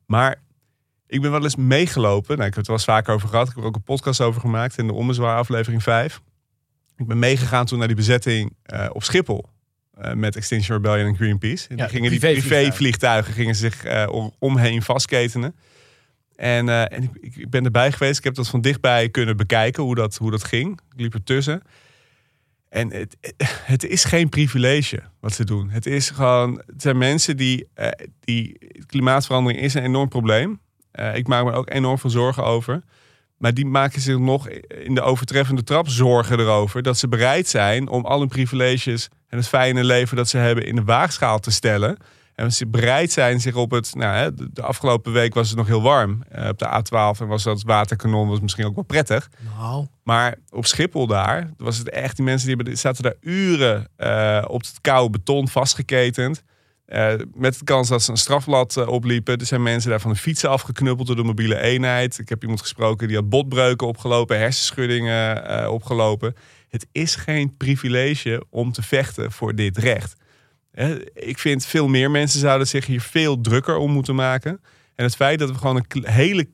Maar 0.06 0.36
ik 1.08 1.22
ben 1.22 1.32
wel 1.32 1.44
eens 1.44 1.56
meegelopen. 1.56 2.36
Nou, 2.38 2.48
ik 2.50 2.56
heb 2.56 2.56
het 2.56 2.68
wel 2.68 2.76
eens 2.76 2.86
vaker 2.86 3.14
over 3.14 3.30
gehad. 3.30 3.48
Ik 3.48 3.54
heb 3.54 3.62
er 3.64 3.70
ook 3.70 3.76
een 3.76 3.84
podcast 3.84 4.22
over 4.22 4.42
gemaakt 4.42 4.78
in 4.78 4.88
de 4.88 4.94
Ommezwaar 4.94 5.38
aflevering 5.38 5.84
5. 5.84 6.22
Ik 6.98 7.08
ben 7.08 7.20
meegegaan 7.20 7.66
toen 7.66 7.78
naar 7.80 7.88
die 7.88 7.96
bezetting 7.96 8.56
eh, 8.64 8.86
op 8.92 9.04
Schiphol. 9.04 9.46
eh, 9.98 10.14
met 10.14 10.36
Extinction 10.36 10.76
Rebellion 10.76 11.08
en 11.08 11.16
Greenpeace. 11.16 11.68
En 11.70 11.78
Ja, 11.78 11.84
die 11.84 11.94
gingen 11.96 12.10
die 12.10 12.20
privévliegtuigen. 12.20 12.64
privévliegtuigen 12.74 13.34
gingen 13.34 13.56
zich 13.56 14.08
om- 14.10 14.34
omheen 14.40 14.82
vastketenen. 14.82 15.56
En, 16.38 16.70
eh, 16.70 16.82
en 16.98 17.04
ik, 17.04 17.36
ik- 17.36 17.50
ben 17.50 17.66
erbij 17.66 17.92
geweest. 17.92 18.18
Ik 18.18 18.24
heb 18.24 18.36
dat 18.36 18.48
van 18.48 18.62
dichtbij 18.62 19.10
kunnen 19.10 19.38
bekijken 19.38 19.84
hoe 19.84 19.96
dat, 19.96 20.16
hoe 20.16 20.32
dat 20.32 20.44
ging. 20.44 20.80
Ik 20.94 21.00
liep 21.02 21.14
ertussen. 21.14 21.62
En 22.70 22.92
het, 22.92 23.18
het 23.74 23.84
is 23.86 24.04
geen 24.04 24.30
privilege 24.30 25.02
wat 25.20 25.34
ze 25.34 25.44
doen. 25.46 25.70
Het 25.70 25.86
is 25.86 26.10
gewoon, 26.10 26.62
het 26.66 26.82
zijn 26.82 26.98
mensen 26.98 27.38
die, 27.38 27.68
eh, 27.74 27.88
die 28.20 28.58
klimaatverandering 28.86 29.62
is 29.62 29.74
een 29.74 29.84
enorm 29.84 30.08
probleem. 30.10 30.60
Eh, 30.92 31.16
ik 31.16 31.28
maak 31.28 31.44
me 31.44 31.52
ook 31.52 31.70
enorm 31.70 31.98
veel 32.00 32.10
zorgen 32.10 32.44
over. 32.44 32.82
Maar 33.38 33.54
die 33.54 33.66
maken 33.66 34.02
zich 34.02 34.18
nog 34.18 34.50
in 34.50 34.96
de 34.96 35.02
overtreffende 35.02 35.64
trap 35.64 35.88
zorgen 35.90 36.40
erover 36.40 36.82
dat 36.84 36.98
ze 36.98 37.08
bereid 37.08 37.48
zijn 37.48 37.88
om 37.88 38.06
al 38.06 38.20
hun 38.20 38.28
privileges 38.28 39.10
en 39.28 39.38
het 39.38 39.48
fijne 39.48 39.84
leven 39.84 40.18
dat 40.18 40.30
ze 40.30 40.38
hebben 40.38 40.66
in 40.66 40.76
de 40.76 40.84
waagschaal 40.84 41.40
te 41.40 41.52
stellen. 41.52 41.98
En 42.38 42.52
ze 42.52 42.68
bereid 42.68 43.12
zijn 43.12 43.40
zich 43.40 43.56
op 43.56 43.72
het. 43.72 43.96
Nou, 43.96 44.16
hè, 44.16 44.34
de, 44.34 44.50
de 44.54 44.62
afgelopen 44.62 45.12
week 45.12 45.34
was 45.34 45.48
het 45.48 45.58
nog 45.58 45.68
heel 45.68 45.82
warm 45.82 46.24
eh, 46.30 46.48
op 46.48 46.60
de 46.60 46.66
A12 46.66 47.22
en 47.22 47.28
was 47.28 47.44
dat 47.44 47.62
waterkanon 47.64 48.28
was 48.28 48.40
misschien 48.40 48.66
ook 48.66 48.76
wel 48.76 48.84
prettig. 48.84 49.30
Nou, 49.58 49.86
Maar 50.04 50.36
op 50.50 50.66
Schiphol 50.66 51.08
daar 51.08 51.54
was 51.58 51.78
het 51.78 51.90
echt, 51.90 52.16
die 52.16 52.26
mensen 52.26 52.58
die 52.58 52.76
zaten 52.76 53.04
daar 53.04 53.16
uren 53.22 53.88
eh, 53.96 54.46
op 54.48 54.62
het 54.62 54.78
koude 54.82 55.10
beton 55.10 55.48
vastgeketend. 55.48 56.44
Eh, 56.86 57.14
met 57.34 57.60
de 57.60 57.64
kans 57.64 57.88
dat 57.88 58.04
ze 58.04 58.12
een 58.12 58.18
strafblad 58.18 58.86
opliepen. 58.86 59.38
Er 59.38 59.46
zijn 59.46 59.64
mensen 59.64 59.90
daar 59.90 60.02
van 60.02 60.12
de 60.12 60.18
fietsen 60.18 60.50
afgeknuppeld 60.50 61.08
door 61.08 61.16
de 61.16 61.24
mobiele 61.24 61.60
eenheid. 61.60 62.20
Ik 62.20 62.30
heb 62.30 62.42
iemand 62.42 62.62
gesproken 62.62 63.08
die 63.08 63.18
had 63.18 63.30
botbreuken 63.30 63.88
opgelopen, 63.88 64.38
hersenschuddingen 64.38 65.72
opgelopen. 65.72 66.36
Het 66.70 66.88
is 66.92 67.16
geen 67.16 67.58
privilege 67.58 68.44
om 68.50 68.72
te 68.72 68.82
vechten 68.82 69.32
voor 69.32 69.56
dit 69.56 69.78
recht. 69.78 70.16
Ik 71.14 71.38
vind 71.38 71.66
veel 71.66 71.88
meer 71.88 72.12
mensen 72.12 72.40
zouden 72.40 72.68
zich 72.68 72.86
hier 72.86 73.02
veel 73.02 73.42
drukker 73.42 73.78
om 73.78 73.92
moeten 73.92 74.16
maken. 74.16 74.62
En 74.96 75.04
het 75.04 75.16
feit 75.16 75.40
dat 75.40 75.50
we 75.50 75.58
gewoon 75.58 75.76
een 75.76 76.08
hele 76.08 76.48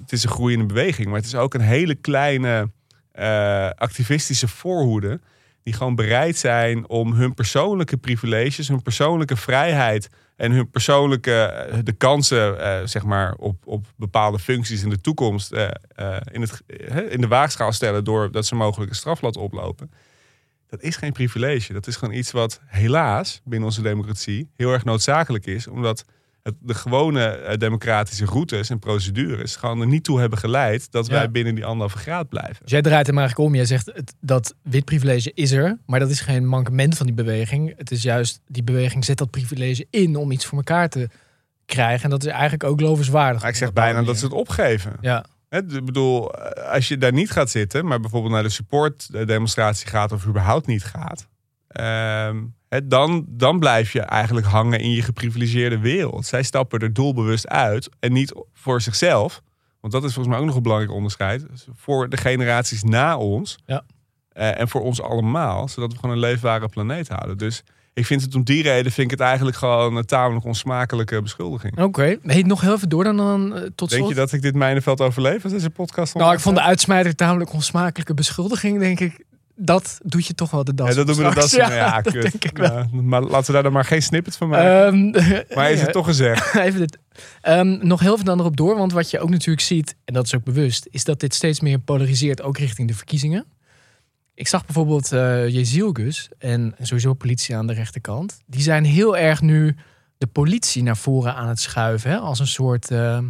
het 0.00 0.12
is 0.12 0.24
een 0.24 0.30
groeiende 0.30 0.66
beweging, 0.66 1.06
maar 1.06 1.16
het 1.16 1.26
is 1.26 1.34
ook 1.34 1.54
een 1.54 1.60
hele 1.60 1.94
kleine 1.94 2.70
eh, 3.12 3.70
activistische 3.70 4.48
voorhoede. 4.48 5.20
Die 5.62 5.74
gewoon 5.74 5.94
bereid 5.94 6.36
zijn 6.36 6.88
om 6.88 7.12
hun 7.12 7.34
persoonlijke 7.34 7.96
privileges, 7.96 8.68
hun 8.68 8.82
persoonlijke 8.82 9.36
vrijheid 9.36 10.08
en 10.36 10.52
hun 10.52 10.70
persoonlijke 10.70 11.42
eh, 11.42 11.78
de 11.82 11.92
kansen, 11.92 12.60
eh, 12.60 12.86
zeg 12.86 13.04
maar, 13.04 13.34
op, 13.34 13.66
op 13.66 13.86
bepaalde 13.96 14.38
functies 14.38 14.82
in 14.82 14.90
de 14.90 15.00
toekomst 15.00 15.52
in, 16.32 16.40
het, 16.40 16.62
in 17.08 17.20
de 17.20 17.28
waagschaal 17.28 17.72
stellen 17.72 18.04
doordat 18.04 18.46
ze 18.46 18.54
mogelijk 18.54 18.90
een 18.90 18.96
strafblad 18.96 19.36
oplopen. 19.36 19.90
Dat 20.74 20.82
is 20.82 20.96
geen 20.96 21.12
privilege. 21.12 21.72
Dat 21.72 21.86
is 21.86 21.96
gewoon 21.96 22.14
iets 22.14 22.30
wat 22.30 22.60
helaas 22.66 23.40
binnen 23.44 23.68
onze 23.68 23.82
democratie 23.82 24.48
heel 24.56 24.72
erg 24.72 24.84
noodzakelijk 24.84 25.46
is, 25.46 25.66
omdat 25.66 26.04
het, 26.42 26.54
de 26.60 26.74
gewone 26.74 27.24
eh, 27.24 27.56
democratische 27.58 28.24
routes 28.24 28.70
en 28.70 28.78
procedures 28.78 29.56
gewoon 29.56 29.80
er 29.80 29.86
niet 29.86 30.04
toe 30.04 30.20
hebben 30.20 30.38
geleid 30.38 30.90
dat 30.92 31.06
Ja. 31.06 31.12
wij 31.12 31.30
binnen 31.30 31.54
die 31.54 31.64
anderhalve 31.64 31.98
graad 31.98 32.28
blijven. 32.28 32.56
dus 32.62 32.70
jij 32.70 32.82
draait 32.82 33.06
hem 33.06 33.18
eigenlijk 33.18 33.48
om. 33.48 33.54
Jij 33.54 33.64
zegt 33.64 33.86
het, 33.94 34.14
dat 34.20 34.54
wit 34.62 34.84
privilege 34.84 35.32
is 35.34 35.50
er, 35.52 35.78
maar 35.86 36.00
dat 36.00 36.10
is 36.10 36.20
geen 36.20 36.46
mankement 36.46 36.96
van 36.96 37.06
die 37.06 37.14
beweging. 37.14 37.74
Het 37.76 37.90
is 37.90 38.02
juist, 38.02 38.40
die 38.46 38.62
beweging 38.62 39.04
zet 39.04 39.18
dat 39.18 39.30
privilege 39.30 39.86
in 39.90 40.16
om 40.16 40.30
iets 40.30 40.46
voor 40.46 40.58
elkaar 40.58 40.88
te 40.88 41.08
krijgen. 41.66 42.04
En 42.04 42.10
dat 42.10 42.24
is 42.24 42.30
eigenlijk 42.32 42.64
ook 42.64 42.80
lovenswaardig. 42.80 43.40
Maar 43.40 43.50
ik 43.50 43.56
zeg 43.56 43.72
bijna 43.72 44.02
dat 44.02 44.18
ze 44.18 44.24
het 44.24 44.34
opgeven. 44.34 44.92
Ja, 45.00 45.24
Ik 45.58 45.84
bedoel, 45.84 46.32
eh, 46.34 46.72
als 46.72 46.88
je 46.88 46.98
daar 46.98 47.12
niet 47.12 47.30
gaat 47.30 47.50
zitten, 47.50 47.86
maar 47.86 48.00
bijvoorbeeld 48.00 48.32
naar 48.32 48.42
de 48.42 48.48
supportdemonstratie 48.48 49.88
gaat 49.88 50.12
of 50.12 50.26
überhaupt 50.26 50.66
niet 50.66 50.84
gaat, 50.84 51.28
ehm, 51.68 52.42
dan, 52.84 53.24
dan 53.28 53.58
blijf 53.58 53.92
je 53.92 54.00
eigenlijk 54.00 54.46
hangen 54.46 54.80
in 54.80 54.90
je 54.90 55.02
geprivilegeerde 55.02 55.78
wereld. 55.78 56.26
Zij 56.26 56.42
stappen 56.42 56.80
er 56.80 56.92
doelbewust 56.92 57.48
uit 57.48 57.88
en 58.00 58.12
niet 58.12 58.32
voor 58.52 58.80
zichzelf, 58.80 59.42
want 59.80 59.92
dat 59.92 60.04
is 60.04 60.12
volgens 60.14 60.34
mij 60.34 60.38
ook 60.38 60.46
nog 60.48 60.56
een 60.56 60.62
belangrijk 60.62 60.94
onderscheid, 60.94 61.46
Dus 61.50 61.66
voor 61.76 62.08
de 62.08 62.16
generaties 62.16 62.82
na 62.82 63.16
ons 63.16 63.58
Ja. 63.66 63.84
eh, 64.28 64.60
en 64.60 64.68
voor 64.68 64.80
ons 64.82 65.02
allemaal, 65.02 65.68
zodat 65.68 65.92
we 65.92 65.98
gewoon 65.98 66.14
een 66.14 66.20
leefbare 66.20 66.68
planeet 66.68 67.08
houden. 67.08 67.38
Dus 67.38 67.62
ik 67.94 68.06
vind 68.06 68.22
het 68.22 68.34
om 68.34 68.44
die 68.44 68.62
reden 68.62 68.92
vind 68.92 69.10
ik 69.10 69.18
het 69.18 69.26
eigenlijk 69.28 69.56
gewoon 69.56 69.96
een 69.96 70.04
tamelijk 70.04 70.44
onsmakelijke 70.44 71.22
beschuldiging. 71.22 71.78
oké. 71.78 72.16
Heet 72.22 72.46
nog 72.46 72.60
heel 72.60 72.74
even 72.74 72.88
door 72.88 73.04
dan, 73.04 73.16
dan 73.16 73.56
eh, 73.56 73.62
tot 73.74 73.90
Denk 73.90 74.08
je 74.08 74.14
dat 74.14 74.32
ik 74.32 74.42
dit 74.42 74.54
mijnenveld 74.54 75.00
overleef 75.00 75.42
als 75.44 75.52
deze 75.52 75.70
podcast 75.70 76.14
Nou, 76.14 76.32
ik 76.32 76.40
vond 76.40 76.56
de 76.56 76.62
uitsmijter 76.62 77.14
tamelijk 77.14 77.52
onsmakelijke 77.52 78.14
beschuldiging, 78.14 78.78
denk 78.78 79.00
ik. 79.00 79.24
dat 79.54 79.98
doet 80.02 80.26
je 80.26 80.34
toch 80.34 80.50
wel 80.50 80.64
de 80.64 80.74
das. 80.74 80.88
Ja, 80.88 80.94
dat 80.94 81.06
doen 81.06 81.16
we 81.16 81.28
de 81.28 81.34
das. 81.34 81.52
Ja, 81.64 81.72
ja, 81.74 82.00
dat 82.00 82.12
kut. 82.12 82.22
denk 82.22 82.44
ik 82.44 82.58
wel. 82.58 82.72
Ja, 82.72 82.88
maar 82.92 83.22
laten 83.22 83.46
we 83.46 83.52
daar 83.52 83.62
dan 83.62 83.72
maar 83.72 83.84
geen 83.84 84.02
snippet 84.02 84.36
van 84.36 84.48
maken. 84.48 85.14
Ehm, 85.14 85.44
maar 85.56 85.70
is 85.70 85.80
het 85.80 85.92
toch 85.98 86.06
gezegd? 86.06 86.54
Even 86.54 86.80
dit. 86.80 86.98
Ehm, 87.40 87.78
nog 87.86 88.00
heel 88.00 88.16
veel 88.16 88.24
dan 88.24 88.40
erop 88.40 88.56
door, 88.56 88.76
want 88.76 88.92
wat 88.92 89.10
je 89.10 89.20
ook 89.20 89.30
natuurlijk 89.30 89.66
ziet, 89.66 89.96
en 90.04 90.14
dat 90.14 90.24
is 90.24 90.34
ook 90.34 90.44
bewust, 90.44 90.86
is 90.90 91.04
dat 91.04 91.20
dit 91.20 91.34
steeds 91.34 91.60
meer 91.60 91.78
polariseert, 91.78 92.42
ook 92.42 92.58
richting 92.58 92.88
de 92.88 92.94
verkiezingen. 92.94 93.44
Ik 94.34 94.48
zag 94.48 94.64
bijvoorbeeld 94.64 95.12
eh 95.12 95.48
Jezielgus 95.48 96.28
en 96.38 96.74
sowieso 96.80 97.14
politie 97.14 97.56
aan 97.56 97.66
de 97.66 97.72
rechterkant. 97.72 98.40
Die 98.46 98.62
zijn 98.62 98.84
heel 98.84 99.16
erg 99.16 99.40
nu 99.40 99.76
de 100.18 100.26
politie 100.26 100.82
naar 100.82 100.96
voren 100.96 101.34
aan 101.34 101.48
het 101.48 101.60
schuiven. 101.60 102.10
Hè? 102.10 102.16
Als 102.16 102.38
een 102.38 102.46
soort. 102.46 102.90
ehm, 102.90 103.24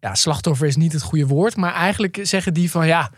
ja, 0.00 0.14
slachtoffer 0.14 0.66
is 0.66 0.76
niet 0.76 0.92
het 0.92 1.02
goede 1.02 1.26
woord. 1.26 1.56
Maar 1.56 1.72
eigenlijk 1.74 2.18
zeggen 2.22 2.54
die 2.54 2.70
van 2.70 2.86
ja. 2.86 3.10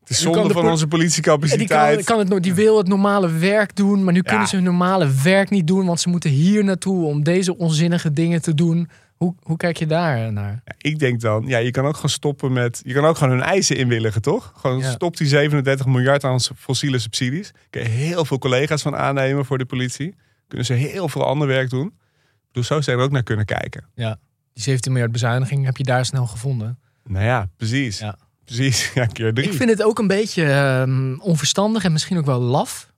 Het 0.00 0.10
is 0.10 0.18
Nu 0.18 0.24
kan 0.24 0.34
zonde 0.34 0.48
de 0.54 0.60
van 0.60 0.70
onze 0.70 0.86
Die, 0.88 0.98
politiecapaciteit. 0.98 1.94
kan, 1.96 2.04
kan 2.04 2.18
het, 2.18 2.28
no- 2.28 2.40
die 2.40 2.54
wil 2.54 2.78
het 2.78 2.88
normale 2.88 3.30
werk 3.30 3.76
doen. 3.76 4.04
Maar 4.04 4.12
nu 4.12 4.22
kunnen 4.22 4.46
ze 4.48 4.54
hun 4.54 4.64
normale 4.64 5.10
werk 5.22 5.50
niet 5.50 5.66
doen. 5.66 5.86
Want 5.86 6.00
ze 6.00 6.08
moeten 6.08 6.30
hier 6.30 6.64
naartoe 6.64 7.04
om 7.04 7.22
deze 7.22 7.56
onzinnige 7.58 8.12
dingen 8.12 8.42
te 8.42 8.54
doen. 8.54 8.88
Hoe, 9.18 9.34
hoe 9.42 9.56
kijk 9.56 9.76
je 9.76 9.86
daar 9.86 10.32
naar? 10.32 10.62
Ja, 10.64 10.74
ik 10.78 10.98
denk 10.98 11.20
dan, 11.20 11.44
ja, 11.46 11.58
je 11.58 11.70
kan 11.70 11.86
ook 11.86 11.94
gewoon 11.94 12.10
stoppen 12.10 12.52
met. 12.52 12.80
Je 12.84 12.94
kan 12.94 13.04
ook 13.04 13.16
gewoon 13.16 13.32
hun 13.38 13.42
eisen 13.46 13.76
inwilligen, 13.76 14.22
toch? 14.22 14.52
Gewoon 14.56 14.78
Ja. 14.78 14.90
stop 14.90 15.16
die 15.16 15.26
37 15.26 15.86
miljard 15.86 16.24
aan 16.24 16.40
fossiele 16.56 16.98
subsidies. 16.98 17.52
Kun 17.70 17.82
je 17.82 17.88
heel 17.88 18.24
veel 18.24 18.38
collega's 18.38 18.82
van 18.82 18.96
aannemen 18.96 19.44
voor 19.44 19.58
de 19.58 19.64
politie. 19.66 20.14
Kunnen 20.48 20.66
ze 20.66 20.72
heel 20.72 21.08
veel 21.08 21.24
ander 21.26 21.48
werk 21.48 21.70
doen. 21.70 21.92
Bedoel, 22.46 22.62
zo 22.64 22.80
zou 22.80 22.96
je 22.96 23.02
er 23.02 23.08
ook 23.08 23.12
naar 23.12 23.22
kunnen 23.22 23.44
kijken. 23.44 23.84
Die 23.94 24.62
17 24.62 24.92
miljard 24.92 25.12
bezuiniging 25.12 25.64
heb 25.64 25.76
je 25.76 25.84
daar 25.84 26.04
snel 26.04 26.26
gevonden. 26.26 26.78
Nou 27.04 27.24
ja, 27.24 27.48
precies. 27.56 27.98
Ja. 27.98 28.18
Precies, 28.44 28.90
ja, 28.94 29.06
keer 29.06 29.34
drie. 29.34 29.46
Ik 29.50 29.56
vind 29.56 29.70
het 29.70 29.82
ook 29.82 29.98
een 29.98 30.06
beetje 30.06 30.44
ehm, 30.44 31.14
onverstandig 31.18 31.84
en 31.84 31.92
misschien 31.92 32.18
ook 32.18 32.26
wel 32.26 32.40
laf. 32.40 32.92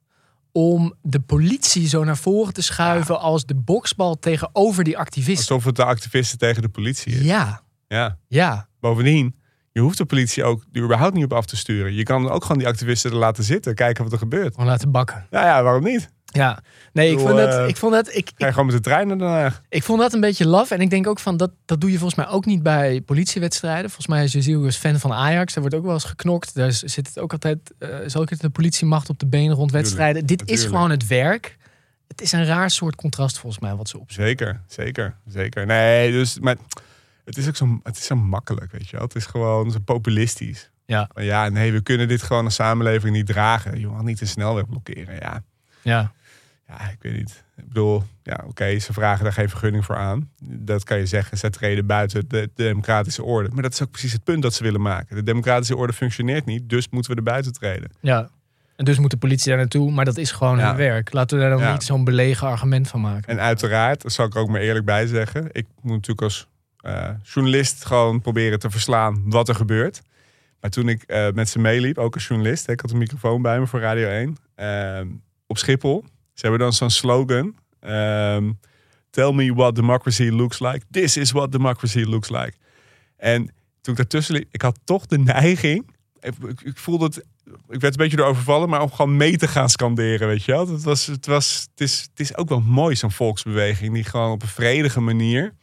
Om 0.52 0.94
de 1.02 1.20
politie 1.20 1.88
zo 1.88 2.04
naar 2.04 2.16
voren 2.16 2.52
te 2.52 2.62
schuiven 2.62 3.20
als 3.20 3.46
de 3.46 3.54
boksbal 3.54 4.18
tegenover 4.18 4.84
die 4.84 4.98
activisten. 4.98 5.54
Alsof 5.54 5.64
het 5.64 5.76
de 5.76 5.84
activisten 5.84 6.38
tegen 6.38 6.62
de 6.62 6.68
politie 6.68 7.12
is. 7.12 7.20
Ja, 7.20 7.62
Ja. 7.88 8.18
ja. 8.28 8.68
Bovendien, 8.80 9.34
je 9.72 9.80
hoeft 9.80 9.98
de 9.98 10.04
politie 10.04 10.44
ook 10.44 10.64
er 10.72 10.82
überhaupt 10.82 11.14
niet 11.14 11.24
op 11.24 11.32
af 11.32 11.46
te 11.46 11.56
sturen. 11.56 11.94
Je 11.94 12.02
kan 12.02 12.30
ook 12.30 12.42
gewoon 12.42 12.58
die 12.58 12.66
activisten 12.66 13.10
er 13.10 13.16
laten 13.16 13.44
zitten, 13.44 13.74
kijken 13.74 14.02
wat 14.04 14.12
er 14.12 14.18
gebeurt. 14.18 14.54
Gewoon 14.54 14.70
laten 14.70 14.90
bakken. 14.90 15.26
Nou 15.30 15.46
ja, 15.46 15.62
waarom 15.62 15.82
niet? 15.84 16.10
Ja, 16.32 16.62
nee, 16.92 17.12
ik 17.12 17.18
vond 17.18 17.36
dat, 17.36 17.54
eh, 17.54 17.68
ik 17.68 17.76
vond 17.76 17.92
dat, 17.92 18.14
ik, 18.14 18.30
Ga 18.34 18.46
je 18.46 18.52
gewoon 18.52 18.66
met 18.66 18.74
de 18.74 18.80
trein 18.80 19.08
naar 19.08 19.18
Den 19.18 19.28
Haag. 19.28 19.62
Ik 19.68 19.82
vond 19.82 20.00
dat 20.00 20.12
een 20.12 20.20
beetje 20.20 20.46
laf. 20.46 20.70
En 20.70 20.80
ik 20.80 20.90
denk 20.90 21.06
ook 21.06 21.18
van 21.18 21.36
dat, 21.36 21.50
dat 21.64 21.80
doe 21.80 21.90
je 21.90 21.98
volgens 21.98 22.24
mij 22.24 22.28
ook 22.28 22.44
niet 22.44 22.62
bij 22.62 23.00
politiewedstrijden. 23.00 23.84
Volgens 23.90 24.06
mij 24.06 24.24
is 24.24 24.32
Jezielgus 24.32 24.76
fan 24.76 24.98
van 24.98 25.12
Ajax. 25.12 25.52
Daar 25.54 25.62
wordt 25.62 25.78
ook 25.78 25.84
wel 25.84 25.94
eens 25.94 26.04
geknokt. 26.04 26.54
Daar 26.54 26.72
zit 26.72 27.06
het 27.06 27.18
ook 27.18 27.32
altijd, 27.32 27.74
eh 27.78 28.00
is 28.00 28.16
ook 28.16 28.38
de 28.38 28.50
politiemacht 28.50 29.08
op 29.08 29.18
de 29.18 29.26
benen 29.26 29.56
rond 29.56 29.70
wedstrijden. 29.70 30.26
Dit 30.26 30.50
is 30.50 30.64
gewoon 30.64 30.90
het 30.90 31.06
werk. 31.06 31.58
Het 32.08 32.20
is 32.20 32.32
een 32.32 32.44
raar 32.44 32.70
soort 32.70 32.94
contrast 32.94 33.38
volgens 33.38 33.62
mij 33.62 33.74
wat 33.74 33.88
ze 33.88 33.98
opzoeken. 33.98 34.26
Zeker, 34.26 34.60
zeker, 34.66 35.16
zeker. 35.26 35.66
Nee, 35.66 36.12
dus, 36.12 36.38
maar 36.38 36.56
het 37.24 37.36
is 37.36 37.48
ook 37.48 37.56
zo, 37.56 37.80
het 37.82 37.96
is 37.96 38.04
zo 38.04 38.16
makkelijk, 38.16 38.72
weet 38.72 38.88
je 38.88 38.96
wel. 38.96 39.04
Het 39.04 39.14
is 39.14 39.26
gewoon 39.26 39.70
zo 39.70 39.78
populistisch. 39.84 40.70
Ja. 40.86 41.08
Van, 41.14 41.24
ja, 41.24 41.48
nee, 41.48 41.72
we 41.72 41.80
kunnen 41.80 42.08
dit 42.08 42.22
gewoon 42.22 42.44
als 42.44 42.54
samenleving 42.54 43.14
niet 43.14 43.26
dragen. 43.26 43.80
Je 43.80 43.86
mag 43.86 44.02
niet 44.02 44.18
de 44.18 44.26
snelweg 44.26 44.66
blokkeren. 44.66 45.14
Ja, 45.14 45.42
Ja, 45.82 46.12
ja 46.78 46.90
ik 46.90 46.96
weet 47.00 47.16
niet. 47.16 47.44
Ik 47.56 47.68
bedoel, 47.68 48.02
ja, 48.22 48.44
oké, 48.46 48.78
ze 48.78 48.92
vragen 48.92 49.24
daar 49.24 49.32
geen 49.32 49.48
vergunning 49.48 49.84
voor 49.84 49.96
aan. 49.96 50.30
Dat 50.42 50.84
kan 50.84 50.98
je 50.98 51.06
zeggen, 51.06 51.38
ze 51.38 51.50
treden 51.50 51.86
buiten 51.86 52.28
de, 52.28 52.40
de 52.54 52.62
democratische 52.64 53.22
orde. 53.24 53.48
Maar 53.52 53.62
dat 53.62 53.72
is 53.72 53.82
ook 53.82 53.90
precies 53.90 54.12
het 54.12 54.24
punt 54.24 54.42
dat 54.42 54.54
ze 54.54 54.62
willen 54.62 54.80
maken. 54.80 55.16
De 55.16 55.22
democratische 55.22 55.76
orde 55.76 55.92
functioneert 55.92 56.44
niet, 56.44 56.68
dus 56.68 56.88
moeten 56.88 57.10
we 57.10 57.16
er 57.16 57.22
buiten 57.22 57.52
treden. 57.52 57.90
ja. 58.00 58.28
En 58.76 58.86
dus 58.86 58.98
moet 58.98 59.10
de 59.10 59.16
politie 59.16 59.48
daar 59.48 59.56
naartoe. 59.58 59.90
Maar 59.90 60.04
dat 60.04 60.16
is 60.16 60.32
gewoon 60.32 60.58
Ja. 60.58 60.66
hun 60.68 60.76
werk. 60.76 61.12
Laten 61.12 61.36
we 61.36 61.42
daar 61.42 61.52
dan 61.52 61.62
Ja. 61.62 61.72
niet 61.72 61.82
zo'n 61.82 62.04
belegen 62.04 62.46
argument 62.46 62.88
van 62.88 63.00
maken. 63.00 63.28
En 63.28 63.40
uiteraard, 63.40 64.02
dat 64.02 64.12
zal 64.12 64.26
ik 64.26 64.34
er 64.34 64.40
ook 64.40 64.48
maar 64.48 64.60
eerlijk 64.60 64.84
bij 64.84 65.06
zeggen. 65.06 65.48
Ik 65.52 65.66
moet 65.80 65.92
natuurlijk 65.92 66.22
als 66.22 66.48
eh, 66.80 67.08
journalist 67.22 67.84
gewoon 67.84 68.20
proberen 68.20 68.58
te 68.58 68.70
verslaan 68.70 69.22
wat 69.30 69.48
er 69.48 69.54
gebeurt. 69.54 70.02
Maar 70.60 70.70
toen 70.70 70.88
ik 70.88 71.02
eh, 71.02 71.30
met 71.34 71.48
ze 71.48 71.58
meeliep, 71.58 71.98
ook 71.98 72.14
als 72.14 72.26
journalist, 72.26 72.66
hè, 72.66 72.72
ik 72.72 72.80
had 72.80 72.90
een 72.90 72.98
microfoon 72.98 73.42
bij 73.42 73.58
me 73.60 73.66
voor 73.66 73.80
Radio 73.80 74.08
1. 74.08 74.36
ehm, 74.54 75.06
op 75.46 75.58
Schiphol. 75.58 76.04
Ze 76.34 76.40
hebben 76.46 76.58
dan 76.60 76.72
zo'n 76.72 76.90
slogan. 76.90 77.54
ehm, 77.80 78.50
Tell 79.10 79.32
me 79.32 79.54
what 79.54 79.74
democracy 79.74 80.28
looks 80.28 80.60
like. 80.60 80.80
This 80.90 81.16
is 81.16 81.30
what 81.30 81.52
democracy 81.52 82.00
looks 82.00 82.28
like. 82.28 82.52
En 83.16 83.42
toen 83.80 83.92
ik 83.92 83.96
daartussen 83.96 84.34
liep, 84.34 84.48
ik 84.50 84.62
had 84.62 84.78
toch 84.84 85.06
de 85.06 85.18
neiging. 85.18 85.90
Ik, 86.20 86.34
ik, 86.64 86.78
voelde 86.78 87.04
het. 87.04 87.16
Ik 87.68 87.80
werd 87.80 87.92
een 87.92 88.02
beetje 88.02 88.16
door 88.16 88.26
overvallen, 88.26 88.68
maar 88.68 88.82
om 88.82 88.90
gewoon 88.90 89.16
mee 89.16 89.36
te 89.36 89.48
gaan 89.48 89.68
scanderen, 89.68 90.28
weet 90.28 90.44
je 90.44 90.52
wel. 90.52 90.68
Het, 90.68 90.82
was, 90.82 91.06
het, 91.06 91.26
was, 91.26 91.66
het, 91.70 91.80
is, 91.80 92.00
het 92.10 92.20
is 92.20 92.36
ook 92.36 92.48
wel 92.48 92.60
mooi, 92.60 92.96
zo'n 92.96 93.10
volksbeweging, 93.10 93.94
die 93.94 94.04
gewoon 94.04 94.30
op 94.30 94.42
een 94.42 94.48
vredige 94.48 95.00
manier, 95.00 95.54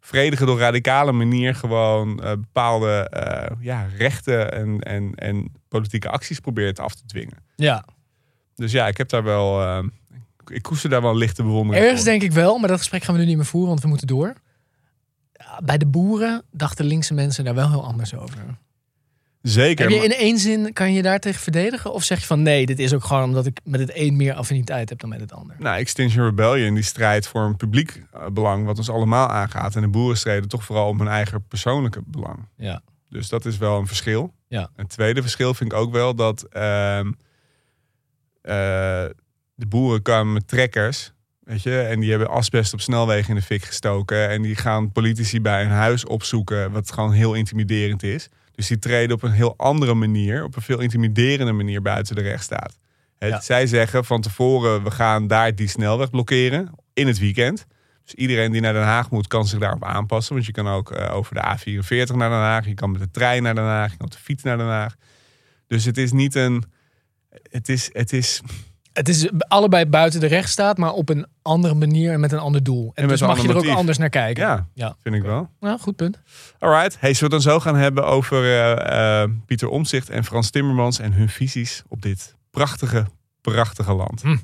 vredige 0.00 0.44
door 0.44 0.58
radicale 0.58 1.12
manier, 1.12 1.54
gewoon 1.54 2.22
eh, 2.22 2.30
bepaalde 2.30 3.08
eh, 3.10 3.56
ja, 3.60 3.88
rechten 3.96 4.52
en, 4.52 4.80
en, 4.80 5.14
en 5.14 5.52
politieke 5.68 6.08
acties 6.08 6.40
probeert 6.40 6.78
af 6.78 6.94
te 6.94 7.02
dwingen. 7.06 7.36
Ja, 7.56 7.84
Dus 8.60 8.72
ja, 8.72 8.86
ik 8.86 8.96
heb 8.96 9.08
daar 9.08 9.22
wel, 9.22 9.62
eh, 9.62 9.84
ik 10.46 10.62
koester 10.62 10.90
daar 10.90 11.02
wel 11.02 11.16
lichte 11.16 11.42
bewondering 11.42 11.84
ergens 11.84 12.02
voor. 12.02 12.10
denk 12.10 12.22
ik 12.22 12.32
wel. 12.32 12.58
Maar 12.58 12.68
dat 12.68 12.78
gesprek 12.78 13.02
gaan 13.02 13.14
we 13.14 13.20
nu 13.20 13.26
niet 13.26 13.36
meer 13.36 13.46
voeren, 13.46 13.68
want 13.68 13.82
we 13.82 13.88
moeten 13.88 14.06
door. 14.06 14.34
Bij 15.64 15.78
de 15.78 15.86
boeren 15.86 16.42
dachten 16.50 16.84
linkse 16.84 17.14
mensen 17.14 17.44
daar 17.44 17.54
wel 17.54 17.70
heel 17.70 17.84
anders 17.84 18.14
over. 18.14 18.58
Zeker. 19.42 19.88
Heb 19.90 19.98
je 19.98 20.04
in 20.04 20.12
één 20.12 20.38
zin, 20.38 20.72
kan 20.72 20.92
je 20.92 21.02
daar 21.02 21.18
tegen 21.18 21.40
verdedigen? 21.40 21.92
Of 21.92 22.02
zeg 22.02 22.20
je 22.20 22.26
van 22.26 22.42
nee, 22.42 22.66
dit 22.66 22.78
is 22.78 22.94
ook 22.94 23.04
gewoon 23.04 23.22
omdat 23.22 23.46
ik 23.46 23.60
met 23.64 23.80
het 23.80 23.90
een 23.94 24.16
meer 24.16 24.34
affiniteit 24.34 24.88
heb 24.88 25.00
dan 25.00 25.08
met 25.08 25.20
het 25.20 25.32
ander? 25.32 25.56
Nou, 25.58 25.78
Extinction 25.78 26.24
Rebellion 26.24 26.74
die 26.74 26.82
strijdt 26.82 27.26
voor 27.26 27.42
een 27.42 27.56
publiek 27.56 28.02
eh, 28.12 28.26
belang 28.26 28.64
wat 28.64 28.78
ons 28.78 28.90
allemaal 28.90 29.28
aangaat. 29.28 29.76
En 29.76 29.82
de 29.82 29.88
boeren 29.88 30.16
strijden 30.16 30.48
toch 30.48 30.64
vooral 30.64 30.88
om 30.88 30.98
hun 30.98 31.08
eigen 31.08 31.44
persoonlijke 31.48 32.02
belang. 32.06 32.48
Ja. 32.56 32.82
Dus 33.08 33.28
dat 33.28 33.44
is 33.44 33.58
wel 33.58 33.78
een 33.78 33.86
verschil. 33.86 34.34
Ja. 34.48 34.70
Een 34.76 34.86
tweede 34.86 35.20
verschil 35.20 35.54
vind 35.54 35.72
ik 35.72 35.78
ook 35.78 35.92
wel 35.92 36.14
dat 36.14 36.42
ehm, 36.42 37.06
eh, 37.06 37.12
de 38.42 39.66
boeren 39.68 40.02
kwamen 40.02 40.32
met 40.32 40.48
trekkers. 40.48 41.12
Weet 41.40 41.62
je, 41.62 41.80
en 41.80 42.00
die 42.00 42.10
hebben 42.10 42.28
asbest 42.28 42.72
op 42.72 42.80
snelwegen 42.80 43.28
in 43.28 43.34
de 43.34 43.42
fik 43.42 43.64
gestoken. 43.64 44.28
En 44.28 44.42
die 44.42 44.56
gaan 44.56 44.92
politici 44.92 45.40
bij 45.40 45.62
hun 45.62 45.70
huis 45.70 46.04
opzoeken, 46.04 46.70
wat 46.72 46.92
gewoon 46.92 47.12
heel 47.12 47.34
intimiderend 47.34 48.02
is. 48.02 48.28
Dus 48.54 48.66
die 48.66 48.78
treden 48.78 49.16
op 49.16 49.22
een 49.22 49.32
heel 49.32 49.54
andere 49.56 49.94
manier, 49.94 50.44
op 50.44 50.56
een 50.56 50.62
veel 50.62 50.80
intimiderende 50.80 51.52
manier 51.52 51.82
buiten 51.82 52.14
de 52.14 52.22
rechtsstaat. 52.22 52.78
Ja. 53.18 53.40
Zij 53.40 53.66
zeggen 53.66 54.04
van 54.04 54.20
tevoren, 54.20 54.82
we 54.82 54.90
gaan 54.90 55.26
daar 55.26 55.54
die 55.54 55.68
snelweg 55.68 56.10
blokkeren 56.10 56.70
in 56.92 57.06
het 57.06 57.18
weekend. 57.18 57.66
Dus 58.04 58.14
iedereen 58.14 58.52
die 58.52 58.60
naar 58.60 58.72
Den 58.72 58.82
Haag 58.82 59.10
moet, 59.10 59.26
kan 59.26 59.46
zich 59.46 59.58
daarop 59.58 59.84
aanpassen. 59.84 60.34
Want 60.34 60.46
je 60.46 60.52
kan 60.52 60.68
ook 60.68 60.90
eh, 60.90 61.14
over 61.14 61.34
de 61.34 61.40
A44 61.40 62.16
naar 62.16 62.30
Den 62.30 62.38
Haag. 62.38 62.66
Je 62.66 62.74
kan 62.74 62.90
met 62.90 63.00
de 63.00 63.10
trein 63.10 63.42
naar 63.42 63.54
Den 63.54 63.64
Haag. 63.64 63.90
Je 63.90 63.96
kan 63.96 64.06
op 64.06 64.12
de 64.12 64.18
fiets 64.18 64.42
naar 64.42 64.56
Den 64.56 64.66
Haag. 64.66 64.94
Dus 65.66 65.84
het 65.84 65.96
is 65.96 66.12
niet 66.12 66.34
een... 66.34 66.64
Het 67.42 67.68
is... 67.68 67.90
Het 67.92 68.12
is 68.12 68.40
Het 68.92 69.08
is 69.08 69.28
allebei 69.48 69.86
buiten 69.86 70.20
de 70.20 70.26
rechtsstaat, 70.26 70.78
maar 70.78 70.92
op 70.92 71.08
een 71.08 71.26
andere 71.42 71.74
manier 71.74 72.12
en 72.12 72.20
met 72.20 72.32
een 72.32 72.38
ander 72.38 72.62
doel. 72.62 72.92
En, 72.94 73.08
dus 73.08 73.20
mag 73.20 73.42
je 73.42 73.48
er 73.48 73.56
ook 73.56 73.68
anders 73.68 73.98
naar 73.98 74.08
kijken. 74.08 74.44
ja, 74.44 74.68
Ja. 74.74 74.96
vind 75.02 75.14
ik 75.14 75.22
wel. 75.22 75.50
Nou, 75.60 75.78
goed 75.78 75.96
punt. 75.96 76.20
Alright. 76.58 77.00
Hey, 77.00 77.14
zullen 77.14 77.30
we 77.30 77.36
het 77.36 77.44
dan 77.44 77.52
zo 77.52 77.60
gaan 77.60 77.76
hebben 77.76 78.06
over 78.06 78.44
eh, 78.44 79.22
eh, 79.22 79.30
Pieter 79.46 79.68
Omtzigt 79.68 80.10
en 80.10 80.24
Frans 80.24 80.50
Timmermans 80.50 80.98
en 80.98 81.12
hun 81.12 81.28
visies 81.28 81.82
op 81.88 82.02
dit 82.02 82.34
prachtige, 82.50 83.06
prachtige 83.40 83.92
land? 83.92 84.22
Hm. 84.22 84.36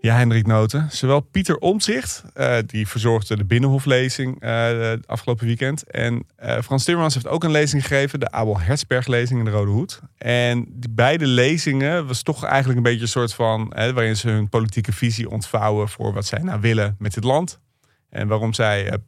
Ja, 0.00 0.16
Hendrik 0.16 0.46
Noten. 0.46 0.88
Zowel 0.90 1.20
Pieter 1.20 1.56
Omtzigt, 1.56 2.22
eh, 2.34 2.56
die 2.66 2.88
verzorgde 2.88 3.36
de 3.36 3.44
Binnenhoflezing 3.44 4.40
de 4.40 5.00
afgelopen 5.06 5.46
weekend. 5.46 5.90
En 5.90 6.24
eh, 6.36 6.60
Frans 6.62 6.84
Timmermans 6.84 7.14
heeft 7.14 7.28
ook 7.28 7.44
een 7.44 7.50
lezing 7.50 7.86
gegeven, 7.86 8.20
de 8.20 8.30
Abel 8.30 8.60
Hertzberg-lezing 8.60 9.38
in 9.38 9.44
de 9.44 9.50
Rode 9.50 9.70
Hoed. 9.70 10.00
En 10.18 10.66
die 10.68 10.90
beide 10.90 11.26
lezingen 11.26 12.06
was 12.06 12.22
toch 12.22 12.44
eigenlijk 12.44 12.76
een 12.76 12.82
beetje 12.82 13.00
een 13.00 13.08
soort 13.08 13.34
van... 13.34 13.72
Hè, 13.74 13.92
waarin 13.92 14.16
ze 14.16 14.28
hun 14.28 14.48
politieke 14.48 14.92
visie 14.92 15.30
ontvouwen 15.30 15.88
voor 15.88 16.12
wat 16.12 16.26
zij 16.26 16.42
nou 16.42 16.60
willen 16.60 16.96
met 16.98 17.14
dit 17.14 17.24
land. 17.24 17.60
En 18.10 18.28
waarom 18.28 18.52
zij 18.52 18.98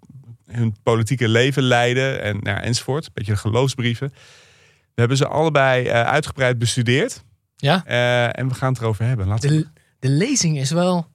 hun 0.46 0.76
politieke 0.82 1.28
leven 1.28 1.62
leiden 1.62 2.22
en, 2.22 2.38
nou, 2.40 2.60
enzovoort. 2.60 3.06
Een 3.06 3.12
beetje 3.14 3.32
de 3.32 3.38
geloofsbrieven. 3.38 4.08
We 4.94 5.00
hebben 5.00 5.16
ze 5.16 5.28
allebei 5.28 5.90
uitgebreid 5.90 6.58
bestudeerd. 6.58 7.24
Ja, 7.56 7.84
en 8.32 8.48
we 8.48 8.54
gaan 8.54 8.72
het 8.72 8.82
erover 8.82 9.04
hebben. 9.04 9.26
Laten 9.26 9.50
we... 9.50 9.79
de, 10.00 10.08
lezing 10.08 10.58
is 10.58 10.70
wel 10.70 11.06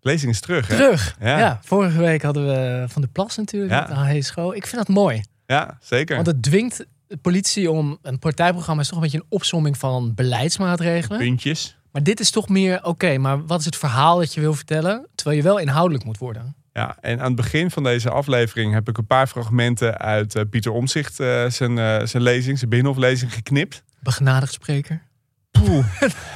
De 0.00 0.08
lezing 0.08 0.32
is 0.32 0.40
terug, 0.40 0.68
hè? 0.68 0.76
terug. 0.76 1.16
Ja. 1.20 1.38
Ja. 1.38 1.60
vorige 1.62 1.98
week 1.98 2.22
hadden 2.22 2.46
we 2.46 2.84
Van 2.88 3.02
de 3.02 3.08
Plas 3.08 3.36
natuurlijk. 3.36 3.72
Ja. 3.72 3.80
met 3.80 3.88
de 3.88 3.94
HH 3.94 4.22
School. 4.22 4.54
Ik 4.54 4.66
vind 4.66 4.86
dat 4.86 4.96
mooi. 4.96 5.22
Ja, 5.46 5.78
zeker. 5.80 6.14
Want 6.14 6.26
het 6.26 6.42
dwingt 6.42 6.86
de 7.06 7.16
politie 7.16 7.70
om... 7.70 7.98
Een 8.02 8.18
partijprogramma 8.18 8.82
is 8.82 8.88
toch 8.88 8.96
een 8.96 9.02
beetje 9.02 9.18
een 9.18 9.26
opsomming 9.28 9.78
van 9.78 10.14
beleidsmaatregelen. 10.14 11.18
Puntjes. 11.18 11.76
Maar 11.92 12.02
dit 12.02 12.20
is 12.20 12.30
toch 12.30 12.48
meer, 12.48 12.84
oké, 12.84 13.18
maar 13.18 13.46
wat 13.46 13.58
is 13.58 13.64
het 13.64 13.76
verhaal 13.76 14.18
dat 14.18 14.34
je 14.34 14.40
wil 14.40 14.54
vertellen? 14.54 15.06
Terwijl 15.14 15.36
je 15.36 15.42
wel 15.42 15.58
inhoudelijk 15.58 16.04
moet 16.04 16.18
worden. 16.18 16.54
Ja, 16.72 16.96
en 17.00 17.20
aan 17.20 17.26
het 17.26 17.36
begin 17.36 17.70
van 17.70 17.82
deze 17.82 18.10
aflevering 18.10 18.72
heb 18.72 18.88
ik 18.88 18.98
een 18.98 19.06
paar 19.06 19.26
fragmenten 19.26 19.98
uit 19.98 20.34
eh, 20.34 20.42
Pieter 20.50 20.72
Omzicht 20.72 21.20
uh, 21.20 21.48
zijn, 21.48 21.76
uh, 21.76 22.04
zijn 22.04 22.22
lezing, 22.22 22.58
zijn 22.58 22.70
binnenhoflezing 22.70 23.32
geknipt. 23.34 23.82
Begenadigd 24.00 24.52
spreker. 24.52 25.02
Poeh. 25.64 25.84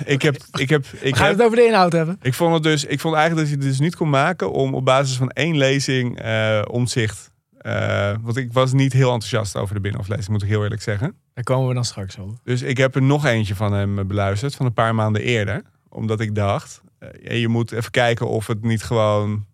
ik 0.04 0.22
heb, 0.22 0.36
ik 0.52 0.68
heb, 0.68 0.86
ik 1.00 1.16
gaan 1.16 1.26
heb, 1.26 1.36
het 1.36 1.44
over 1.46 1.56
de 1.56 1.64
inhoud 1.66 1.92
hebben. 1.92 2.18
ik 2.22 2.34
vond 2.34 2.54
het 2.54 2.62
dus, 2.62 2.84
ik 2.84 3.00
vond 3.00 3.14
eigenlijk 3.14 3.46
dat 3.48 3.56
je 3.56 3.62
het 3.62 3.70
dus 3.72 3.80
niet 3.80 3.96
kon 3.96 4.10
maken 4.10 4.52
om 4.52 4.74
op 4.74 4.84
basis 4.84 5.16
van 5.16 5.30
één 5.30 5.56
lezing 5.56 6.18
eh 6.20 6.62
Omzicht. 6.70 7.30
eh, 7.58 8.14
want 8.20 8.36
ik 8.36 8.52
was 8.52 8.72
niet 8.72 8.92
heel 8.92 9.12
enthousiast 9.12 9.56
over 9.56 9.74
de 9.74 9.80
binnenhoflezing, 9.80 10.28
moet 10.28 10.42
ik 10.42 10.48
heel 10.48 10.62
eerlijk 10.62 10.82
zeggen. 10.82 11.14
Daar 11.34 11.44
komen 11.44 11.68
we 11.68 11.74
dan 11.74 11.84
straks 11.84 12.18
over. 12.18 12.38
Dus 12.44 12.62
ik 12.62 12.76
heb 12.76 12.94
er 12.94 13.02
nog 13.02 13.24
eentje 13.24 13.54
van 13.54 13.72
hem 13.72 14.06
beluisterd, 14.06 14.54
van 14.54 14.66
een 14.66 14.72
paar 14.72 14.94
maanden 14.94 15.22
eerder. 15.22 15.62
Omdat 15.88 16.20
ik 16.20 16.34
dacht, 16.34 16.80
eh, 16.98 17.40
je 17.40 17.48
moet 17.48 17.72
even 17.72 17.90
kijken 17.90 18.28
of 18.28 18.46
het 18.46 18.62
niet 18.62 18.82
gewoon... 18.82 19.46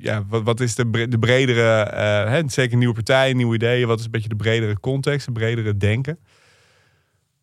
Ja, 0.00 0.24
wat, 0.28 0.42
wat 0.42 0.60
is 0.60 0.74
de, 0.74 0.86
bre- 0.86 1.08
de 1.08 1.18
bredere, 1.18 1.62
hè, 2.28 2.42
zeker 2.46 2.76
nieuwe 2.76 2.94
partij, 2.94 3.32
nieuwe 3.32 3.54
ideeën. 3.54 3.86
Wat 3.86 3.98
is 3.98 4.04
een 4.04 4.10
beetje 4.10 4.28
de 4.28 4.36
bredere 4.36 4.80
context, 4.80 5.26
de 5.26 5.32
bredere 5.32 5.76
denken. 5.76 6.18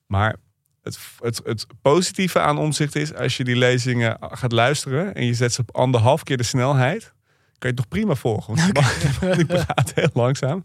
Maar 0.07 0.35
het, 0.83 0.99
het, 1.19 1.41
het 1.43 1.67
positieve 1.81 2.39
aan 2.39 2.57
omzicht 2.57 2.95
is, 2.95 3.13
als 3.13 3.37
je 3.37 3.43
die 3.43 3.55
lezingen 3.55 4.17
gaat 4.19 4.51
luisteren... 4.51 5.15
en 5.15 5.25
je 5.25 5.33
zet 5.33 5.53
ze 5.53 5.61
op 5.61 5.75
anderhalf 5.75 6.23
keer 6.23 6.37
de 6.37 6.43
snelheid... 6.43 7.03
kan 7.03 7.13
je 7.59 7.67
het 7.67 7.77
nog 7.77 7.87
prima 7.87 8.15
volgen. 8.15 8.55
Want 8.55 8.73
man 9.21 9.37
die 9.37 9.45
praat 9.45 9.91
heel 9.95 10.09
langzaam. 10.13 10.63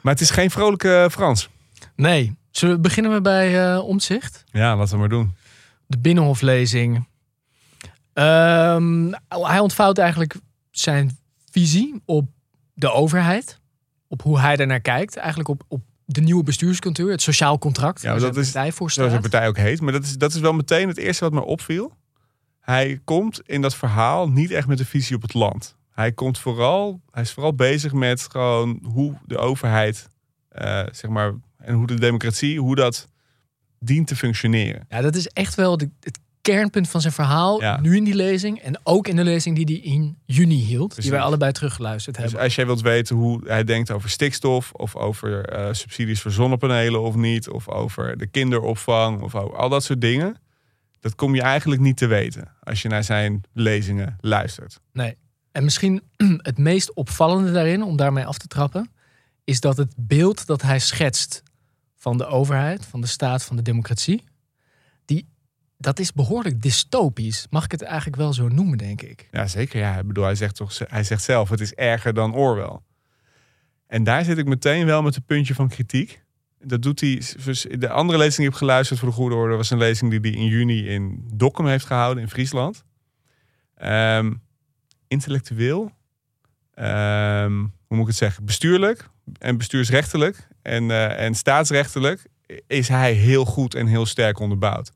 Maar 0.00 0.12
het 0.12 0.20
is 0.20 0.30
geen 0.30 0.50
vrolijke 0.50 1.08
Frans. 1.10 1.48
Nee. 1.96 2.36
Zullen 2.50 2.74
we 2.74 2.80
beginnen 2.80 3.12
we 3.12 3.20
bij 3.20 3.72
eh 3.72 3.84
Omtzigt? 3.84 4.44
Ja, 4.50 4.76
laten 4.76 4.92
we 4.92 4.98
maar 4.98 5.08
doen. 5.08 5.34
De 5.86 5.98
Binnenhoflezing. 5.98 7.08
Ehm, 8.12 9.12
hij 9.28 9.58
ontvouwt 9.58 9.98
eigenlijk 9.98 10.36
zijn 10.70 11.18
visie 11.50 12.02
op 12.04 12.28
de 12.74 12.90
overheid. 12.90 13.60
Op 14.08 14.22
hoe 14.22 14.40
hij 14.40 14.56
er 14.56 14.66
naar 14.66 14.80
kijkt. 14.80 15.16
Eigenlijk 15.16 15.48
op, 15.48 15.62
op 15.68 15.80
de 16.06 16.20
nieuwe 16.20 16.42
bestuurscultuur. 16.42 17.10
Het 17.10 17.22
sociaal 17.22 17.58
contract. 17.58 18.02
Ja, 18.02 18.18
dat 18.18 18.36
is- 18.36 18.44
partij 18.50 18.72
voor 18.72 18.86
de 18.86 18.92
staat. 18.92 19.20
partij 19.20 19.48
ook 19.48 19.56
heet. 19.56 19.80
Maar 19.80 19.92
dat 19.92 20.02
is, 20.04 20.18
dat 20.18 20.34
is 20.34 20.40
wel 20.40 20.52
meteen 20.52 20.88
het 20.88 20.96
eerste 20.96 21.24
wat 21.24 21.32
me 21.32 21.40
opviel. 21.44 21.92
Hij 22.60 23.00
komt 23.04 23.40
in 23.46 23.60
dat 23.62 23.74
verhaal 23.74 24.28
niet 24.28 24.50
echt 24.50 24.66
met 24.66 24.78
een 24.78 24.86
visie 24.86 25.16
op 25.16 25.22
het 25.22 25.34
land. 25.34 25.76
Hij, 25.90 26.12
komt 26.12 26.38
vooral, 26.38 27.00
hij 27.10 27.22
is 27.22 27.32
vooral 27.32 27.54
bezig 27.54 27.92
met 27.92 28.26
gewoon 28.30 28.80
hoe 28.82 29.14
de 29.26 29.38
overheid, 29.38 30.08
eh, 30.48 30.82
zeg 30.90 31.10
maar, 31.10 31.32
en 31.58 31.74
hoe 31.74 31.86
de 31.86 31.98
democratie, 32.00 32.60
hoe 32.60 32.74
dat 32.74 33.08
dient 33.78 34.06
te 34.06 34.16
functioneren. 34.16 34.86
Ja, 34.88 35.00
dat 35.00 35.14
is 35.14 35.26
echt 35.28 35.54
wel 35.54 35.76
de- 35.76 35.90
het 36.00 36.18
kernpunt 36.44 36.88
van 36.88 37.00
zijn 37.00 37.12
verhaal. 37.12 37.60
Ja. 37.60 37.80
Nu 37.80 37.96
in 37.96 38.04
die 38.04 38.14
lezing. 38.14 38.58
En 38.60 38.80
ook 38.82 39.08
in 39.08 39.16
de 39.16 39.24
lezing 39.24 39.56
die 39.56 39.64
hij 39.64 39.92
in 39.92 40.18
juni 40.24 40.64
hield. 40.64 40.86
Precies. 40.86 41.04
Die 41.04 41.12
wij 41.12 41.20
allebei 41.20 41.52
teruggeluisterd 41.52 42.16
Dus 42.16 42.24
hebben. 42.24 42.42
als 42.42 42.54
jij 42.54 42.66
wilt 42.66 42.80
weten 42.80 43.16
hoe 43.16 43.40
hij 43.46 43.64
denkt 43.64 43.90
over 43.90 44.10
stikstof, 44.10 44.72
of 44.72 44.96
over 44.96 45.44
eh, 45.48 45.72
subsidies 45.72 46.20
voor 46.20 46.30
zonnepanelen 46.30 47.02
of 47.02 47.14
niet, 47.14 47.48
of 47.48 47.68
over 47.68 48.16
de 48.16 48.26
kinderopvang, 48.26 49.20
of 49.20 49.34
over 49.34 49.56
al 49.56 49.68
dat 49.68 49.84
soort 49.84 50.00
dingen, 50.00 50.36
dat 51.00 51.14
kom 51.14 51.34
je 51.34 51.42
eigenlijk 51.42 51.80
niet 51.80 51.96
te 51.96 52.06
weten 52.06 52.48
als 52.62 52.82
je 52.82 52.88
naar 52.88 53.04
zijn 53.04 53.42
lezingen 53.52 54.16
luistert. 54.20 54.80
Nee. 54.92 55.16
En 55.52 55.64
misschien 55.64 56.02
het 56.42 56.58
meest 56.58 56.94
opvallende 56.94 57.52
daarin, 57.52 57.82
om 57.82 57.96
daarmee 57.96 58.26
af 58.26 58.38
te 58.38 58.46
trappen, 58.46 58.90
is 59.44 59.60
dat 59.60 59.76
het 59.76 59.94
beeld 59.96 60.46
dat 60.46 60.62
hij 60.62 60.78
schetst 60.78 61.42
van 61.96 62.18
de 62.18 62.26
overheid, 62.26 62.86
van 62.86 63.00
de 63.00 63.06
staat, 63.06 63.44
van 63.44 63.56
de 63.56 63.62
democratie, 63.62 64.24
dat 65.84 65.98
is 65.98 66.12
behoorlijk 66.12 66.62
dystopisch. 66.62 67.46
Mag 67.50 67.64
ik 67.64 67.70
het 67.70 67.82
eigenlijk 67.82 68.16
wel 68.16 68.32
zo 68.32 68.48
noemen, 68.48 68.78
denk 68.78 69.02
ik? 69.02 69.28
Ja, 69.30 69.46
zeker. 69.46 69.78
Ja, 69.78 69.98
ik 69.98 70.06
bedoel, 70.06 70.24
hij 70.24 70.34
zegt 70.34 70.56
toch, 70.56 70.78
hij 70.78 71.04
zegt 71.04 71.22
zelf, 71.22 71.48
het 71.48 71.60
is 71.60 71.74
erger 71.74 72.14
dan 72.14 72.34
Orwell. 72.34 72.78
En 73.86 74.04
daar 74.04 74.24
zit 74.24 74.38
ik 74.38 74.46
meteen 74.46 74.86
wel 74.86 75.02
met 75.02 75.16
een 75.16 75.24
puntje 75.24 75.54
van 75.54 75.68
kritiek. 75.68 76.22
Dat 76.58 76.82
doet 76.82 77.00
hij. 77.00 77.22
De 77.78 77.88
andere 77.88 78.18
lezing 78.18 78.36
die 78.36 78.46
ik 78.46 78.50
heb 78.50 78.60
geluisterd 78.60 78.98
voor 78.98 79.08
de 79.08 79.14
goede 79.14 79.34
orde 79.34 79.56
was 79.56 79.70
een 79.70 79.78
lezing 79.78 80.10
die 80.10 80.32
hij 80.32 80.40
in 80.40 80.46
juni 80.46 80.88
in 80.88 81.24
Dokkum 81.34 81.66
heeft 81.66 81.86
gehouden 81.86 82.22
in 82.22 82.28
Friesland. 82.28 82.84
Ehm, 83.74 84.34
intellectueel, 85.08 85.90
ehm, 86.74 87.56
hoe 87.58 87.96
moet 87.96 88.00
ik 88.00 88.06
het 88.06 88.16
zeggen, 88.16 88.44
bestuurlijk 88.44 89.08
en 89.38 89.56
bestuursrechtelijk 89.56 90.48
en, 90.62 90.90
eh, 90.90 91.24
en 91.24 91.34
staatsrechtelijk 91.34 92.26
is 92.66 92.88
hij 92.88 93.12
heel 93.12 93.44
goed 93.44 93.74
en 93.74 93.86
heel 93.86 94.06
sterk 94.06 94.38
onderbouwd. 94.38 94.92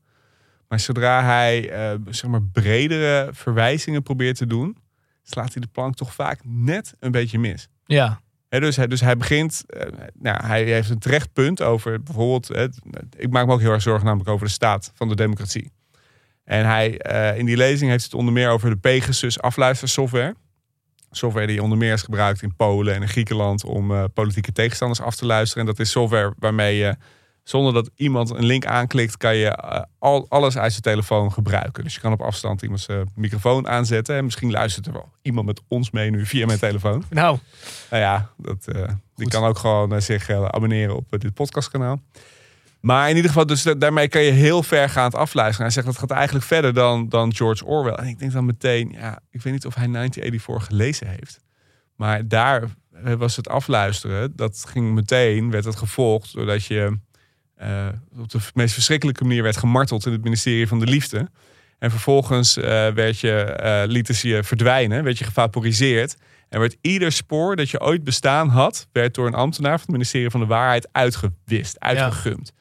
Maar 0.69 0.79
zodra 0.79 1.23
hij 1.23 1.71
eh, 1.71 1.99
zeg 2.09 2.29
maar 2.29 2.43
bredere 2.43 3.29
verwijzingen 3.31 4.03
probeert 4.03 4.37
te 4.37 4.45
doen, 4.45 4.77
slaat 5.23 5.53
hij 5.53 5.61
de 5.61 5.67
plank 5.71 5.95
toch 5.95 6.13
vaak 6.13 6.39
net 6.43 6.93
een 6.99 7.11
beetje 7.11 7.39
mis. 7.39 7.67
Ja. 7.85 8.21
Dus, 8.49 8.75
hij, 8.75 8.87
dus 8.87 9.01
hij 9.01 9.17
begint, 9.17 9.63
eh, 9.67 9.87
nou, 10.13 10.45
hij 10.45 10.63
heeft 10.63 10.89
een 10.89 10.99
terecht 10.99 11.33
punt 11.33 11.61
over 11.61 12.03
bijvoorbeeld, 12.03 12.47
hè, 12.47 12.67
ik 13.17 13.29
maak 13.29 13.45
me 13.45 13.53
ook 13.53 13.59
heel 13.59 13.71
erg 13.71 13.81
zorgen 13.81 14.05
namelijk 14.05 14.29
over 14.29 14.45
de 14.45 14.51
staat 14.51 14.91
van 14.95 15.09
de 15.09 15.15
democratie. 15.15 15.71
En 16.49 16.65
hij, 16.65 16.97
eh, 16.97 17.37
in 17.37 17.45
die 17.45 17.57
lezing 17.57 17.91
heeft 17.91 18.03
het 18.03 18.13
onder 18.13 18.33
meer 18.33 18.49
over 18.49 18.69
de 18.69 18.75
Pegasus 18.75 19.39
afluistersoftware. 19.41 20.35
Software 21.11 21.47
die 21.47 21.63
onder 21.63 21.77
meer 21.77 21.93
is 21.93 22.01
gebruikt 22.01 22.41
in 22.41 22.55
Polen 22.55 22.95
en 22.95 23.01
in 23.01 23.07
Griekenland 23.07 23.63
om 23.63 23.91
eh, 23.91 24.03
politieke 24.13 24.51
tegenstanders 24.51 25.01
af 25.01 25.15
te 25.15 25.25
luisteren. 25.25 25.63
En 25.63 25.69
dat 25.69 25.79
is 25.79 25.91
software 25.91 26.33
waarmee 26.39 26.77
je, 26.77 26.95
zonder 27.49 27.73
dat 27.73 27.89
iemand 27.95 28.29
een 28.29 28.45
link 28.45 28.65
aanklikt, 28.65 29.17
kan 29.17 29.35
je 29.35 29.47
eh, 29.47 29.81
al, 29.99 30.25
alles 30.29 30.57
uit 30.57 30.71
zijn 30.71 30.83
telefoon 30.83 31.31
gebruiken. 31.31 31.83
Dus 31.83 31.93
je 31.93 31.99
kan 31.99 32.11
op 32.11 32.21
afstand 32.21 32.61
iemands 32.61 32.85
eh, 32.87 33.01
microfoon 33.15 33.67
aanzetten. 33.67 34.15
En 34.15 34.23
misschien 34.23 34.51
luistert 34.51 34.85
er 34.85 34.93
wel 34.93 35.09
iemand 35.21 35.45
met 35.45 35.61
ons 35.67 35.91
mee 35.91 36.09
nu 36.09 36.25
via 36.25 36.45
mijn 36.45 36.59
telefoon. 36.59 37.03
Nou, 37.09 37.37
Nou 37.89 38.01
ja, 38.03 38.29
dat, 38.37 38.67
eh, 38.67 38.87
die 39.15 39.27
kan 39.27 39.43
ook 39.43 39.57
gewoon 39.57 40.01
zich 40.01 40.29
abonneren 40.29 40.95
op 40.95 41.05
dit 41.09 41.33
podcastkanaal. 41.33 42.01
Maar 42.79 43.09
in 43.09 43.15
ieder 43.15 43.31
geval, 43.31 43.45
dus 43.45 43.63
da- 43.63 43.73
daarmee 43.73 44.07
kan 44.07 44.21
je 44.21 44.31
heel 44.31 44.63
ver 44.63 44.89
gaan 44.89 45.11
afluisteren. 45.11 45.63
Hij 45.65 45.71
zegt 45.73 45.85
dat 45.85 45.97
gaat 45.97 46.11
eigenlijk 46.11 46.45
verder 46.45 46.73
dan, 46.73 47.09
dan 47.09 47.35
George 47.35 47.65
Orwell. 47.65 47.93
En 47.93 48.07
ik 48.07 48.19
denk 48.19 48.31
dan 48.31 48.45
meteen, 48.45 48.95
ja, 48.99 49.19
ik 49.31 49.41
weet 49.41 49.53
niet 49.53 49.65
of 49.65 49.75
hij 49.75 49.87
1984 49.87 50.65
gelezen 50.67 51.07
heeft. 51.07 51.39
Maar 51.95 52.27
daar 52.27 52.63
was 53.17 53.35
het 53.35 53.49
afluisteren, 53.49 54.35
dat 54.35 54.65
ging 54.67 54.93
meteen, 54.93 55.51
werd 55.51 55.65
het 55.65 55.75
gevolgd 55.75 56.33
doordat 56.33 56.65
je 56.65 56.97
eh, 57.59 57.87
op 58.17 58.29
de 58.29 58.39
meest 58.53 58.73
verschrikkelijke 58.73 59.23
manier 59.23 59.43
werd 59.43 59.57
gemarteld 59.57 60.05
in 60.05 60.11
het 60.11 60.23
ministerie 60.23 60.67
van 60.67 60.79
de 60.79 60.85
Liefde. 60.85 61.29
En 61.79 61.91
vervolgens 61.91 62.57
eh, 62.57 62.63
werd 62.87 63.19
je, 63.19 63.41
eh, 63.41 63.83
lieten 63.87 64.15
ze 64.15 64.27
je 64.27 64.43
verdwijnen, 64.43 65.03
werd 65.03 65.17
je 65.17 65.25
gevaporiseerd. 65.25 66.15
En 66.49 66.59
werd 66.59 66.77
ieder 66.81 67.11
spoor 67.11 67.55
dat 67.55 67.69
je 67.69 67.81
ooit 67.81 68.03
bestaan 68.03 68.49
had, 68.49 68.87
werd 68.91 69.13
door 69.13 69.27
een 69.27 69.33
ambtenaar 69.33 69.71
van 69.71 69.81
het 69.81 69.91
ministerie 69.91 70.29
van 70.29 70.39
de 70.39 70.45
Waarheid 70.45 70.87
uitgewist, 70.91 71.79
uitgegumd. 71.79 72.53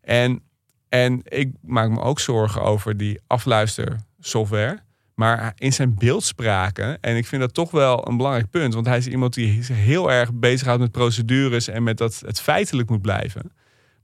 En, 0.00 0.42
en 0.88 1.20
ik 1.24 1.50
maak 1.60 1.90
me 1.90 2.00
ook 2.00 2.20
zorgen 2.20 2.62
over 2.62 2.96
die 2.96 3.20
afluistersoftware. 3.26 4.78
Maar 5.14 5.52
in 5.56 5.72
zijn 5.72 5.94
beeldspraken, 5.94 7.00
en 7.00 7.16
ik 7.16 7.26
vind 7.26 7.42
dat 7.42 7.54
toch 7.54 7.70
wel 7.70 8.08
een 8.08 8.16
belangrijk 8.16 8.50
punt, 8.50 8.74
want 8.74 8.86
hij 8.86 8.98
is 8.98 9.06
iemand 9.06 9.34
die 9.34 9.62
zich 9.62 9.76
heel 9.76 10.12
erg 10.12 10.32
bezighoudt 10.32 10.80
met 10.80 10.92
procedures 10.92 11.68
en 11.68 11.82
met 11.82 11.98
dat 11.98 12.22
het 12.26 12.40
feitelijk 12.40 12.88
moet 12.88 13.02
blijven. 13.02 13.52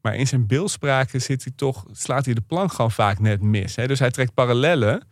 Maar 0.02 0.14
in 0.14 0.26
zijn 0.26 0.46
beeldspraken 0.46 1.22
zit 1.22 1.44
hij 1.44 1.52
toch, 1.56 1.84
slaat 1.92 2.24
hij 2.24 2.34
de 2.34 2.40
plank 2.40 2.72
gewoon 2.72 2.90
vaak 2.90 3.18
net 3.18 3.40
mis. 3.40 3.76
Hè? 3.76 3.86
Dus 3.86 3.98
hij 3.98 4.10
trekt 4.10 4.34
parallellen 4.34 5.06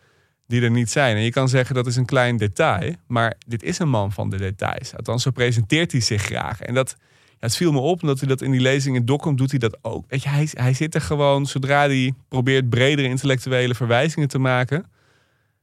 die 0.47 0.63
er 0.63 0.71
niet 0.71 0.91
zijn. 0.91 1.17
En 1.17 1.23
je 1.23 1.31
kan 1.31 1.49
zeggen 1.49 1.75
dat 1.75 1.87
is 1.87 1.97
een 1.97 2.07
klein 2.07 2.37
detail, 2.37 2.95
maar 3.07 3.35
dit 3.47 3.63
is 3.63 3.79
een 3.79 3.89
man 3.89 4.13
van 4.13 4.31
de 4.31 4.37
details. 4.37 4.97
Althans, 4.97 5.23
zo 5.23 5.31
presenteert 5.31 5.93
hij 5.93 6.01
zich 6.01 6.23
graag. 6.23 6.61
En 6.61 6.75
dat, 6.75 6.97
ja, 6.99 7.37
het 7.39 7.57
viel 7.57 7.73
me 7.73 7.79
op, 7.79 8.03
omdat 8.03 8.19
hij 8.19 8.29
dat 8.29 8.43
in 8.43 8.51
die 8.51 8.61
lezing 8.61 8.97
in 8.97 9.05
Dokkum 9.05 9.37
doet 9.37 9.51
hij 9.51 9.59
dat 9.59 9.79
ook. 9.83 10.05
Weet 10.09 10.23
je, 10.23 10.29
hij, 10.29 10.49
hij 10.51 10.75
zit 10.75 10.95
er 10.95 11.01
gewoon, 11.01 11.47
zodra 11.47 11.87
hij 11.87 12.13
probeert 12.29 12.69
bredere 12.69 13.09
intellectuele 13.09 13.75
verwijzingen 13.75 14.29
te 14.29 14.39
maken, 14.39 14.87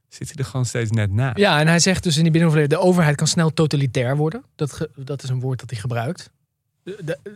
zit 0.08 0.28
hij 0.28 0.36
er 0.36 0.44
gewoon 0.44 0.66
steeds 0.66 0.90
net 0.90 1.12
na. 1.12 1.32
ja, 1.34 1.60
en 1.60 1.66
hij 1.66 1.78
zegt 1.78 2.02
dus 2.02 2.16
in 2.16 2.22
die 2.22 2.32
binnenhoflezing, 2.32 2.80
de 2.80 2.86
overheid 2.86 3.16
kan 3.16 3.26
snel 3.26 3.52
totalitair 3.52 4.16
worden. 4.16 4.44
Dat, 4.54 4.88
dat 4.96 5.22
is 5.22 5.28
een 5.28 5.40
woord 5.40 5.60
dat 5.60 5.70
hij 5.70 5.78
gebruikt. 5.78 6.30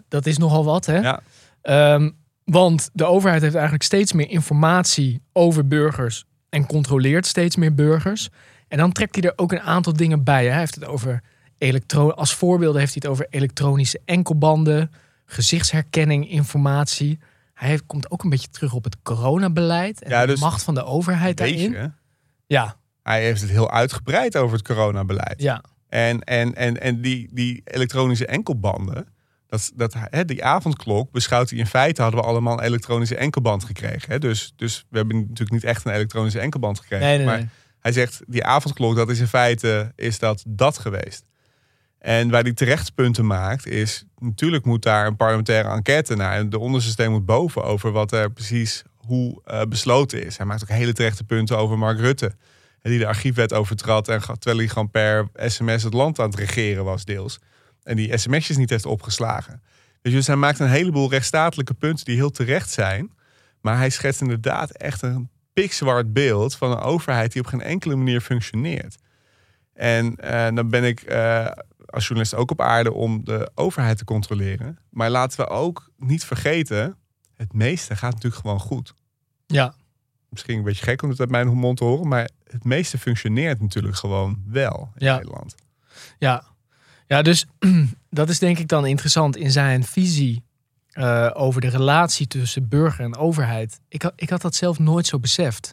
Dat 0.08 0.26
is 0.26 0.38
nogal 0.38 0.64
wat, 0.64 0.86
hè? 0.86 0.98
Ja. 0.98 1.22
Ehm, 1.68 2.10
want 2.44 2.90
de 2.92 3.04
overheid 3.04 3.42
heeft 3.42 3.54
eigenlijk 3.54 3.84
steeds 3.84 4.12
meer 4.12 4.30
informatie 4.30 5.22
over 5.32 5.66
burgers 5.66 6.24
en 6.48 6.66
controleert 6.66 7.26
steeds 7.26 7.56
meer 7.56 7.74
burgers. 7.74 8.28
En 8.68 8.78
dan 8.78 8.92
trekt 8.92 9.14
hij 9.14 9.24
er 9.24 9.32
ook 9.36 9.52
een 9.52 9.60
aantal 9.60 9.92
dingen 9.92 10.24
bij. 10.24 10.46
Hij 10.46 10.58
heeft 10.58 10.74
het 10.74 10.84
over 10.84 11.22
elektro 11.58 12.10
als 12.10 12.34
voorbeelden 12.34 12.80
heeft 12.80 12.92
hij 12.92 13.02
het 13.02 13.10
over 13.10 13.26
elektronische 13.30 14.00
enkelbanden, 14.04 14.90
gezichtsherkenning, 15.24 16.30
informatie. 16.30 17.18
Hij 17.54 17.68
heeft, 17.68 17.86
komt 17.86 18.10
ook 18.10 18.22
een 18.22 18.30
beetje 18.30 18.50
terug 18.50 18.72
op 18.72 18.84
het 18.84 18.96
coronabeleid 19.02 20.02
en 20.02 20.10
Ja, 20.10 20.26
dus- 20.26 20.38
de 20.38 20.44
macht 20.44 20.62
van 20.62 20.74
de 20.74 20.84
overheid 20.84 21.38
Weet 21.40 21.58
daarin. 21.72 21.94
Ja, 22.46 22.76
hij 23.02 23.22
heeft 23.22 23.40
het 23.40 23.50
heel 23.50 23.70
uitgebreid 23.70 24.36
over 24.36 24.56
het 24.56 24.66
coronabeleid. 24.66 25.42
ja, 25.42 25.62
En, 25.88 26.20
en, 26.22 26.54
en, 26.54 26.80
en 26.80 27.00
die, 27.00 27.28
die 27.32 27.62
elektronische 27.64 28.26
enkelbanden, 28.26 29.06
dat, 29.48 29.70
dat, 29.74 29.94
hè, 29.98 30.24
die 30.24 30.44
avondklok 30.44 31.10
beschouwt 31.10 31.50
hij 31.50 31.58
in 31.58 31.66
feite, 31.66 32.02
hadden 32.02 32.20
we 32.20 32.26
allemaal 32.26 32.58
een 32.58 32.64
elektronische 32.64 33.16
enkelband 33.16 33.64
gekregen. 33.64 34.12
Hè? 34.12 34.18
Dus, 34.18 34.52
dus 34.56 34.84
we 34.90 34.96
hebben 34.96 35.18
natuurlijk 35.18 35.50
niet 35.50 35.64
echt 35.64 35.84
een 35.84 35.92
elektronische 35.92 36.40
enkelband 36.40 36.80
gekregen. 36.80 37.06
nee, 37.06 37.16
nee, 37.16 37.26
maar 37.26 37.36
nee. 37.36 37.48
Hij 37.80 37.92
zegt, 37.92 38.20
die 38.26 38.44
avondklok, 38.44 38.96
dat 38.96 39.10
is 39.10 39.20
in 39.20 39.26
feite 39.26 39.92
is 39.96 40.18
dat 40.18 40.44
dat 40.46 40.78
geweest. 40.78 41.24
En 41.98 42.30
waar 42.30 42.42
hij 42.42 42.52
terechtpunten 42.52 43.26
maakt, 43.26 43.66
is 43.66 44.04
natuurlijk 44.18 44.64
moet 44.64 44.82
daar 44.82 45.06
een 45.06 45.16
parlementaire 45.16 45.68
enquête 45.68 46.14
naar. 46.14 46.36
En 46.36 46.50
de 46.50 46.58
onderste 46.58 46.90
steen 46.90 47.10
moet 47.10 47.26
boven 47.26 47.64
over 47.64 47.92
wat 47.92 48.12
er 48.12 48.30
precies 48.30 48.82
hoe 48.96 49.42
uh, 49.46 49.62
besloten 49.62 50.24
is. 50.24 50.36
Hij 50.36 50.46
maakt 50.46 50.62
ook 50.62 50.68
hele 50.68 50.92
terechte 50.92 51.24
punten 51.24 51.58
over 51.58 51.78
Mark 51.78 51.98
Rutte. 51.98 52.32
Die 52.82 52.98
de 52.98 53.06
archiefwet 53.06 53.52
overtrad 53.52 54.08
en 54.08 54.20
terwijl 54.20 54.56
hij 54.56 54.68
gewoon 54.68 54.90
per 54.90 55.28
sms 55.34 55.82
het 55.82 55.92
land 55.92 56.18
aan 56.18 56.30
het 56.30 56.38
regeren 56.38 56.84
was 56.84 57.04
deels. 57.04 57.38
En 57.88 57.96
die 57.96 58.16
sms'jes 58.18 58.56
niet 58.56 58.70
heeft 58.70 58.86
opgeslagen. 58.86 59.62
Dus 60.02 60.26
hij 60.26 60.36
maakt 60.36 60.58
een 60.58 60.68
heleboel 60.68 61.10
rechtsstatelijke 61.10 61.74
punten 61.74 62.04
die 62.04 62.16
heel 62.16 62.30
terecht 62.30 62.70
zijn. 62.70 63.12
Maar 63.60 63.76
hij 63.76 63.90
schetst 63.90 64.20
inderdaad 64.20 64.70
echt 64.70 65.02
een 65.02 65.28
pikzwart 65.52 66.12
beeld 66.12 66.56
van 66.56 66.70
een 66.70 66.78
overheid 66.78 67.32
die 67.32 67.42
op 67.42 67.46
geen 67.46 67.60
enkele 67.60 67.96
manier 67.96 68.20
functioneert. 68.20 68.96
En 69.72 70.16
uh, 70.24 70.48
dan 70.54 70.70
ben 70.70 70.84
ik 70.84 71.10
uh, 71.10 71.46
als 71.86 72.06
journalist 72.06 72.34
ook 72.34 72.50
op 72.50 72.60
aarde 72.60 72.92
om 72.92 73.24
de 73.24 73.50
overheid 73.54 73.98
te 73.98 74.04
controleren. 74.04 74.78
Maar 74.90 75.10
laten 75.10 75.40
we 75.40 75.48
ook 75.48 75.90
niet 75.96 76.24
vergeten, 76.24 76.96
het 77.34 77.52
meeste 77.52 77.96
gaat 77.96 78.12
natuurlijk 78.12 78.42
gewoon 78.42 78.60
goed. 78.60 78.94
Ja. 79.46 79.74
Misschien 80.28 80.58
een 80.58 80.64
beetje 80.64 80.84
gek 80.84 81.02
om 81.02 81.08
het 81.08 81.20
uit 81.20 81.30
mijn 81.30 81.48
mond 81.48 81.76
te 81.76 81.84
horen, 81.84 82.08
maar 82.08 82.28
het 82.44 82.64
meeste 82.64 82.98
functioneert 82.98 83.60
natuurlijk 83.60 83.96
gewoon 83.96 84.42
wel 84.46 84.90
in 84.94 85.06
ja. 85.06 85.16
Nederland. 85.16 85.54
Ja. 86.18 86.47
Ja, 87.08 87.22
dus 87.22 87.46
dat 88.10 88.28
is 88.28 88.38
denk 88.38 88.58
ik 88.58 88.68
dan 88.68 88.86
interessant 88.86 89.36
in 89.36 89.50
zijn 89.50 89.84
visie 89.84 90.42
uh, 90.92 91.30
over 91.32 91.60
de 91.60 91.68
relatie 91.68 92.26
tussen 92.26 92.68
burger 92.68 93.04
en 93.04 93.16
overheid. 93.16 93.80
Ik, 93.88 94.10
ik 94.16 94.30
had 94.30 94.40
dat 94.40 94.54
zelf 94.54 94.78
nooit 94.78 95.06
zo 95.06 95.18
beseft. 95.18 95.72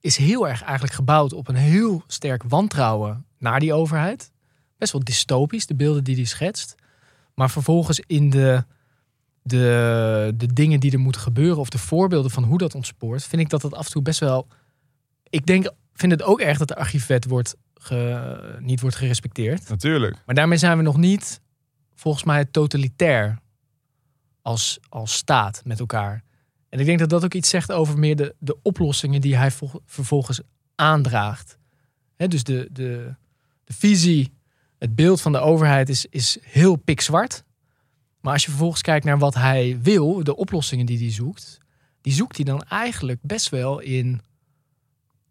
Is 0.00 0.16
heel 0.16 0.48
erg 0.48 0.62
eigenlijk 0.62 0.94
gebouwd 0.94 1.32
op 1.32 1.48
een 1.48 1.54
heel 1.54 2.02
sterk 2.06 2.42
wantrouwen 2.42 3.24
naar 3.38 3.60
die 3.60 3.72
overheid. 3.72 4.30
Best 4.78 4.92
wel 4.92 5.04
dystopisch, 5.04 5.66
de 5.66 5.74
beelden 5.74 6.04
die 6.04 6.16
hij 6.16 6.24
schetst. 6.24 6.74
Maar 7.34 7.50
vervolgens 7.50 8.00
in 8.06 8.30
de, 8.30 8.64
de, 9.42 10.32
de 10.34 10.52
dingen 10.52 10.80
die 10.80 10.92
er 10.92 11.00
moeten 11.00 11.20
gebeuren, 11.20 11.58
of 11.58 11.68
de 11.68 11.78
voorbeelden 11.78 12.30
van 12.30 12.44
hoe 12.44 12.58
dat 12.58 12.74
ontspoort, 12.74 13.24
vind 13.24 13.42
ik 13.42 13.50
dat 13.50 13.60
dat 13.60 13.74
af 13.74 13.86
en 13.86 13.92
toe 13.92 14.02
best 14.02 14.20
wel. 14.20 14.46
Ik 15.30 15.46
denk, 15.46 15.70
vind 15.94 16.12
het 16.12 16.22
ook 16.22 16.40
erg 16.40 16.58
dat 16.58 16.68
de 16.68 16.76
archiefwet 16.76 17.24
wordt 17.24 17.56
ge, 17.86 18.56
niet 18.60 18.80
wordt 18.80 18.96
gerespecteerd. 18.96 19.68
Natuurlijk. 19.68 20.22
Maar 20.26 20.34
daarmee 20.34 20.58
zijn 20.58 20.76
we 20.76 20.82
nog 20.82 20.96
niet, 20.96 21.40
volgens 21.94 22.24
mij, 22.24 22.44
totalitair 22.44 23.38
als, 24.42 24.78
als 24.88 25.12
staat 25.12 25.62
met 25.64 25.80
elkaar. 25.80 26.24
En 26.68 26.78
ik 26.78 26.86
denk 26.86 26.98
dat 26.98 27.08
dat 27.08 27.24
ook 27.24 27.34
iets 27.34 27.48
zegt 27.48 27.72
over 27.72 27.98
meer 27.98 28.16
de, 28.16 28.34
de 28.38 28.56
oplossingen 28.62 29.20
die 29.20 29.36
hij 29.36 29.50
vervolgens 29.86 30.40
aandraagt. 30.74 31.58
dus 32.16 32.44
de, 32.44 32.68
de, 32.72 33.14
de 33.64 33.72
visie, 33.72 34.32
het 34.78 34.94
beeld 34.94 35.20
van 35.20 35.32
de 35.32 35.38
overheid 35.38 35.88
is, 35.88 36.06
is 36.06 36.38
heel 36.42 36.76
pikzwart. 36.76 37.44
Maar 38.20 38.32
als 38.32 38.44
je 38.44 38.50
vervolgens 38.50 38.82
kijkt 38.82 39.04
naar 39.04 39.18
wat 39.18 39.34
hij 39.34 39.78
wil, 39.82 40.24
de 40.24 40.36
oplossingen 40.36 40.86
die 40.86 40.98
hij 40.98 41.12
zoekt, 41.12 41.58
die 42.00 42.12
zoekt 42.12 42.36
hij 42.36 42.44
dan 42.44 42.62
eigenlijk 42.62 43.18
best 43.22 43.48
wel 43.48 43.78
in 43.78 44.20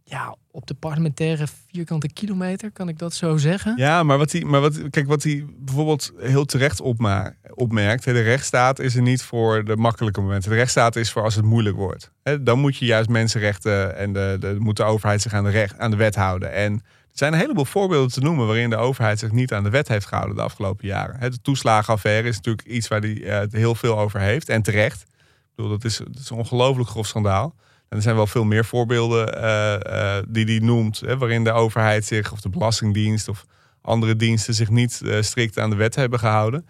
ja, 0.03 0.35
op 0.55 0.67
de 0.67 0.73
parlementaire 0.73 1.47
vierkante 1.71 2.09
kilometer, 2.13 2.71
kan 2.71 2.87
ik 2.87 2.99
dat 2.99 3.13
zo 3.13 3.37
zeggen? 3.37 3.73
Ja, 3.77 4.03
maar 4.03 4.17
wat 4.17 4.31
hij, 4.31 4.43
maar 4.43 4.61
wat, 4.61 4.89
kijk, 4.89 5.07
wat 5.07 5.23
hij 5.23 5.45
bijvoorbeeld 5.57 6.11
heel 6.17 6.45
terecht 6.45 6.81
opma 6.81 7.35
opmerkt, 7.53 8.03
de 8.03 8.21
rechtsstaat 8.21 8.79
is 8.79 8.95
er 8.95 9.01
niet 9.01 9.23
voor 9.23 9.65
de 9.65 9.75
makkelijke 9.75 10.21
momenten. 10.21 10.49
De 10.49 10.55
rechtsstaat 10.55 10.95
is 10.95 11.11
voor 11.11 11.23
als 11.23 11.35
het 11.35 11.45
moeilijk 11.45 11.75
wordt. 11.75 12.11
dan 12.41 12.59
moet 12.59 12.77
je 12.77 12.85
juist 12.85 13.09
mensenrechten 13.09 13.97
en 13.97 14.13
de, 14.13 14.37
de, 14.39 14.55
moet 14.59 14.77
de 14.77 14.83
overheid 14.83 15.21
zich 15.21 15.33
aan 15.33 15.43
de, 15.43 15.49
recht, 15.49 15.77
aan 15.77 15.91
de 15.91 15.97
wet 15.97 16.15
houden. 16.15 16.53
En 16.53 16.73
er 16.73 16.81
zijn 17.11 17.33
een 17.33 17.39
heleboel 17.39 17.65
voorbeelden 17.65 18.11
te 18.11 18.19
noemen 18.19 18.45
waarin 18.45 18.69
de 18.69 18.75
overheid 18.75 19.19
zich 19.19 19.31
niet 19.31 19.53
aan 19.53 19.63
de 19.63 19.69
wet 19.69 19.87
heeft 19.87 20.05
gehouden 20.05 20.35
de 20.35 20.41
afgelopen 20.41 20.87
jaren. 20.87 21.31
De 21.31 21.41
toeslagenaffaire 21.41 22.27
is 22.27 22.35
natuurlijk 22.35 22.67
iets 22.67 22.87
waar 22.87 23.01
hij 23.01 23.21
het 23.23 23.51
heel 23.51 23.75
veel 23.75 23.99
over 23.99 24.19
heeft 24.19 24.49
en 24.49 24.61
terecht. 24.61 25.01
Ik 25.01 25.55
bedoel, 25.55 25.71
dat 25.71 25.83
is, 25.83 25.97
dat 25.97 26.19
is 26.19 26.29
een 26.29 26.37
ongelooflijk 26.37 26.89
grof 26.89 27.07
schandaal. 27.07 27.55
Er 27.95 28.01
zijn 28.01 28.15
wel 28.15 28.27
veel 28.27 28.43
meer 28.43 28.65
voorbeelden 28.65 29.37
uh, 29.37 30.17
die 30.27 30.45
hij 30.45 30.59
noemt, 30.59 30.99
hè, 30.99 31.17
waarin 31.17 31.43
de 31.43 31.51
overheid 31.51 32.05
zich, 32.05 32.31
of 32.31 32.41
de 32.41 32.49
Belastingdienst 32.49 33.27
of 33.27 33.45
andere 33.81 34.15
diensten 34.15 34.53
zich 34.53 34.69
niet 34.69 35.01
uh, 35.03 35.21
strikt 35.21 35.59
aan 35.59 35.69
de 35.69 35.75
wet 35.75 35.95
hebben 35.95 36.19
gehouden. 36.19 36.67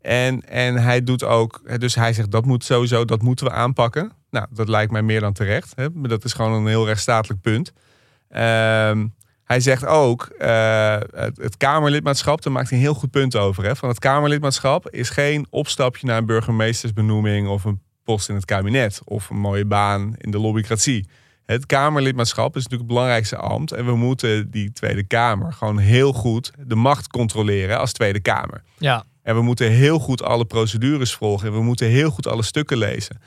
En, 0.00 0.48
en 0.48 0.76
hij 0.76 1.04
doet 1.04 1.24
ook, 1.24 1.80
dus 1.80 1.94
hij 1.94 2.12
zegt 2.12 2.30
dat 2.30 2.44
moet 2.44 2.64
sowieso, 2.64 3.04
dat 3.04 3.22
moeten 3.22 3.46
we 3.46 3.52
aanpakken. 3.52 4.12
Nou, 4.30 4.46
dat 4.50 4.68
lijkt 4.68 4.92
mij 4.92 5.02
meer 5.02 5.20
dan 5.20 5.32
terecht. 5.32 5.72
Hè, 5.74 5.90
maar 5.90 6.08
dat 6.08 6.24
is 6.24 6.32
gewoon 6.32 6.52
een 6.52 6.66
heel 6.66 6.86
rechtsstatelijk 6.86 7.40
punt. 7.40 7.72
Ehm, 8.28 9.06
hij 9.44 9.60
zegt 9.60 9.86
ook, 9.86 10.28
het, 10.38 11.36
het, 11.36 11.56
Kamerlidmaatschap, 11.56 12.42
daar 12.42 12.52
maakt 12.52 12.68
hij 12.68 12.78
een 12.78 12.84
heel 12.84 12.94
goed 12.94 13.10
punt 13.10 13.36
over. 13.36 13.64
Hè, 13.64 13.76
van 13.76 13.88
het 13.88 13.98
Kamerlidmaatschap 13.98 14.90
is 14.90 15.10
geen 15.10 15.46
opstapje 15.50 16.06
naar 16.06 16.18
een 16.18 16.26
burgemeestersbenoeming 16.26 17.48
of 17.48 17.64
een 17.64 17.80
post 18.04 18.28
in 18.28 18.34
het 18.34 18.44
kabinet 18.44 19.00
of 19.04 19.30
een 19.30 19.36
mooie 19.36 19.64
baan 19.64 20.14
in 20.18 20.30
de 20.30 20.38
lobbycratie. 20.38 21.08
Het 21.44 21.66
Kamerlidmaatschap 21.66 22.56
is 22.56 22.62
natuurlijk 22.62 22.80
het 22.82 22.98
belangrijkste 22.98 23.36
ambt. 23.36 23.72
En 23.72 23.86
we 23.86 23.96
moeten 23.96 24.50
die 24.50 24.72
Tweede 24.72 25.02
Kamer 25.02 25.52
gewoon 25.52 25.78
heel 25.78 26.12
goed 26.12 26.52
de 26.66 26.74
macht 26.74 27.08
controleren 27.08 27.78
als 27.78 27.92
Tweede 27.92 28.20
Kamer. 28.20 28.62
Ja. 28.78 29.04
En 29.22 29.34
we 29.34 29.42
moeten 29.42 29.70
heel 29.70 29.98
goed 29.98 30.22
alle 30.22 30.44
procedures 30.44 31.14
volgen. 31.14 31.48
En 31.48 31.54
we 31.54 31.62
moeten 31.62 31.86
heel 31.86 32.10
goed 32.10 32.26
alle 32.26 32.42
stukken 32.42 32.76
lezen. 32.76 33.20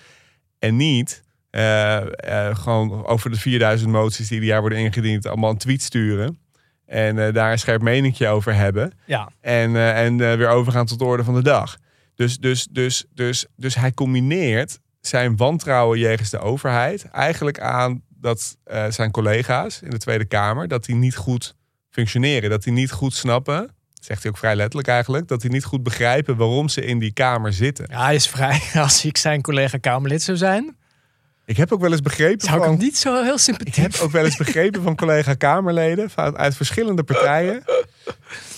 En 0.59 0.75
niet 0.75 1.23
uh, 1.51 2.01
uh, 2.29 2.55
gewoon 2.55 3.05
over 3.05 3.31
de 3.31 3.37
4000 3.37 3.91
moties 3.91 4.27
die 4.27 4.33
ieder 4.33 4.49
jaar 4.49 4.61
worden 4.61 4.79
ingediend, 4.79 5.27
allemaal 5.27 5.49
een 5.49 5.57
tweet 5.57 5.81
sturen. 5.81 6.39
En 6.85 7.15
uh, 7.15 7.33
daar 7.33 7.51
een 7.51 7.59
scherp 7.59 7.81
meningje 7.81 8.27
over 8.27 8.55
hebben. 8.55 8.91
Ja. 9.05 9.29
En, 9.41 9.75
en 9.75 10.17
weer 10.17 10.49
overgaan 10.49 10.85
tot 10.85 10.99
de 10.99 11.05
orde 11.05 11.23
van 11.23 11.33
de 11.33 11.43
dag. 11.43 11.77
Dus, 12.15 12.37
dus, 12.37 12.67
dus, 12.71 13.05
dus, 13.13 13.45
dus 13.55 13.75
hij 13.75 13.93
combineert 13.93 14.79
zijn 15.01 15.37
wantrouwen 15.37 15.99
jegens 15.99 16.29
de 16.29 16.39
overheid 16.39 17.03
eigenlijk 17.03 17.59
aan 17.59 18.01
dat 18.09 18.57
uh, 18.67 18.85
zijn 18.89 19.11
collega's 19.11 19.81
in 19.81 19.89
de 19.89 19.97
Tweede 19.97 20.25
Kamer, 20.25 20.67
dat 20.67 20.85
die 20.85 20.95
niet 20.95 21.15
goed 21.15 21.55
functioneren, 21.89 22.49
dat 22.49 22.63
die 22.63 22.73
niet 22.73 22.91
goed 22.91 23.13
snappen, 23.13 23.69
zegt 24.01 24.21
hij 24.21 24.31
ook 24.31 24.37
vrij 24.37 24.55
letterlijk 24.55 24.87
eigenlijk, 24.87 25.27
dat 25.27 25.41
die 25.41 25.51
niet 25.51 25.63
goed 25.63 25.83
begrijpen 25.83 26.37
waarom 26.37 26.69
ze 26.69 26.85
in 26.85 26.99
die 26.99 27.13
Kamer 27.13 27.53
zitten. 27.53 27.85
Ja, 27.89 28.03
hij 28.03 28.15
is 28.15 28.27
vrij, 28.27 28.61
als 28.83 29.05
ik 29.05 29.17
zijn 29.17 29.41
collega 29.41 29.77
Kamerlid 29.77 30.21
zou 30.21 30.37
zijn. 30.37 30.75
Ik 31.45 31.57
heb 31.57 31.71
ook 31.71 31.81
wel 31.81 31.91
eens 31.91 32.01
begrepen. 32.01 32.47
Zou 32.47 32.57
ik 32.57 32.63
hem 32.63 32.77
niet 32.77 32.97
zo 32.97 33.23
heel 33.23 33.37
sympathiek. 33.37 33.75
Ik 33.75 33.81
heb 33.81 34.01
ook 34.01 34.11
wel 34.11 34.25
eens 34.25 34.37
begrepen 34.37 34.81
van 34.81 34.95
collega 34.95 35.33
Kamerleden 35.33 36.09
uit 36.15 36.55
verschillende 36.55 37.03
partijen 37.03 37.63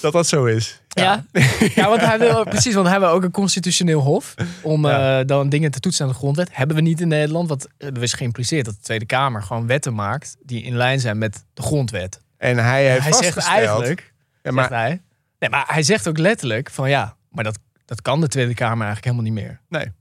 dat 0.02 0.14
dat 0.14 0.28
zo 0.28 0.46
is. 0.46 0.82
Ja, 0.98 1.26
ja. 1.76 1.90
want 1.90 2.02
hij 2.02 2.20
wil 2.20 2.44
precies, 2.44 2.74
want 2.74 2.88
hij 2.88 3.00
wil 3.00 3.10
ook 3.10 3.24
een 3.24 3.32
constitutioneel 3.32 4.00
hof 4.00 4.34
om 4.62 4.86
ja. 4.86 5.20
uh, 5.20 5.26
dan 5.26 5.50
dingen 5.50 5.72
te 5.72 5.80
toetsen 5.80 6.06
aan 6.06 6.12
de 6.12 6.18
grondwet. 6.18 6.50
Hebben 6.52 6.76
we 6.76 6.82
niet 6.82 7.02
in 7.02 7.08
Nederland, 7.08 7.50
wat 7.50 7.68
er 7.78 8.04
is 8.04 8.14
geïmpliceerd 8.14 8.66
dat 8.66 8.74
de 8.74 8.82
Tweede 8.82 9.06
Kamer 9.06 9.44
gewoon 9.44 9.68
wetten 9.68 9.96
maakt 9.96 10.38
die 10.42 10.64
in 10.64 10.76
lijn 10.76 11.00
zijn 11.00 11.18
met 11.18 11.46
de 11.54 11.62
grondwet. 11.62 12.22
En 12.38 12.58
hij 12.58 12.90
heeft 12.90 13.04
hij 13.04 13.14
zegt 13.14 13.38
eigenlijk, 13.38 14.14
ja, 14.44 14.52
maar, 14.52 14.68
zegt 14.68 14.82
hij, 14.82 15.02
nee, 15.40 15.50
maar 15.50 15.64
hij 15.68 15.84
zegt 15.84 16.08
ook 16.08 16.18
letterlijk 16.18 16.70
van 16.70 16.90
ja, 16.90 17.16
maar 17.30 17.44
dat, 17.44 17.60
dat 17.86 18.02
kan 18.02 18.22
de 18.22 18.28
Tweede 18.28 18.54
Kamer 18.54 18.86
eigenlijk 18.86 19.06
helemaal 19.06 19.34
niet 19.34 19.44
meer. 19.44 19.60
Nee. 19.70 19.92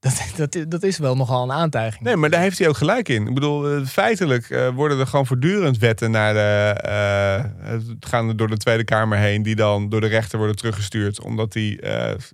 Dat, 0.00 0.32
dat, 0.36 0.70
dat 0.70 0.82
is 0.82 0.98
wel 0.98 1.16
nogal 1.16 1.42
een 1.42 1.52
aantijging. 1.52 2.04
Nee, 2.04 2.16
maar 2.16 2.30
daar 2.30 2.40
heeft 2.40 2.58
hij 2.58 2.68
ook 2.68 2.76
gelijk 2.76 3.08
in. 3.08 3.26
Ik 3.26 3.34
bedoel, 3.34 3.78
uh, 3.78 3.86
feitelijk 3.86 4.50
uh, 4.50 4.68
worden 4.68 4.98
er 4.98 5.06
gewoon 5.06 5.26
voortdurend 5.26 5.78
wetten 5.78 6.10
naar 6.10 6.34
de, 6.34 6.80
uh, 6.86 7.94
gaan 8.00 8.36
door 8.36 8.48
de 8.48 8.56
Tweede 8.56 8.84
Kamer 8.84 9.18
heen, 9.18 9.42
die 9.42 9.56
dan 9.56 9.88
door 9.88 10.00
de 10.00 10.06
rechter 10.06 10.38
worden 10.38 10.56
teruggestuurd, 10.56 11.20
omdat 11.20 11.52
die, 11.52 11.80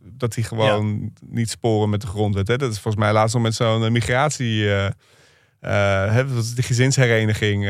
dat 0.02 0.34
die 0.34 0.44
gewoon 0.44 1.00
ja. 1.02 1.08
niet 1.28 1.50
sporen 1.50 1.90
met 1.90 2.00
de 2.00 2.06
grondwet. 2.06 2.48
Hè? 2.48 2.56
Dat 2.56 2.72
is 2.72 2.78
volgens 2.80 3.04
mij 3.04 3.12
laatst 3.12 3.34
nog 3.34 3.42
met 3.42 3.54
zo'n 3.54 3.92
migratie, 3.92 4.64
hè, 5.60 6.24
de 6.54 6.62
gezinshereniging 6.62 7.64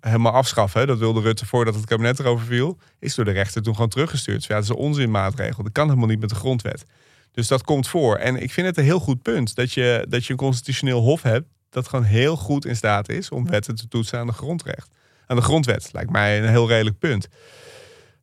helemaal 0.00 0.32
afschaffen. 0.32 0.80
Hè? 0.80 0.86
Dat 0.86 0.98
wilde 0.98 1.20
Rutte 1.20 1.46
voordat 1.46 1.74
het 1.74 1.84
kabinet 1.84 2.18
erover 2.18 2.46
viel, 2.46 2.78
is 2.98 3.14
door 3.14 3.24
de 3.24 3.30
rechter 3.30 3.62
toen 3.62 3.74
gewoon 3.74 3.90
teruggestuurd. 3.90 4.38
Dus 4.38 4.46
ja, 4.46 4.54
dat 4.54 4.64
is 4.64 4.70
een 4.70 4.76
onzinmaatregel. 4.76 5.62
Dat 5.62 5.72
kan 5.72 5.88
helemaal 5.88 6.08
niet 6.08 6.20
met 6.20 6.28
de 6.28 6.34
grondwet. 6.34 6.84
Dus 7.32 7.48
dat 7.48 7.62
komt 7.62 7.88
voor. 7.88 8.16
En 8.16 8.42
ik 8.42 8.52
vind 8.52 8.66
het 8.66 8.76
een 8.76 8.84
heel 8.84 9.00
goed 9.00 9.22
punt 9.22 9.54
dat 9.54 9.72
je, 9.72 10.06
dat 10.08 10.24
je 10.24 10.32
een 10.32 10.38
constitutioneel 10.38 11.00
hof 11.00 11.22
hebt 11.22 11.46
dat 11.70 11.88
gewoon 11.88 12.04
heel 12.04 12.36
goed 12.36 12.64
in 12.64 12.76
staat 12.76 13.08
is 13.08 13.28
om 13.28 13.46
wetten 13.46 13.74
te 13.74 13.88
toetsen 13.88 14.18
aan 14.18 14.26
de 14.26 14.32
grondrecht. 14.32 14.90
Aan 15.26 15.36
de 15.36 15.42
grondwet. 15.42 15.88
Lijkt 15.92 16.10
mij 16.10 16.42
een 16.42 16.48
heel 16.48 16.68
redelijk 16.68 16.98
punt. 16.98 17.28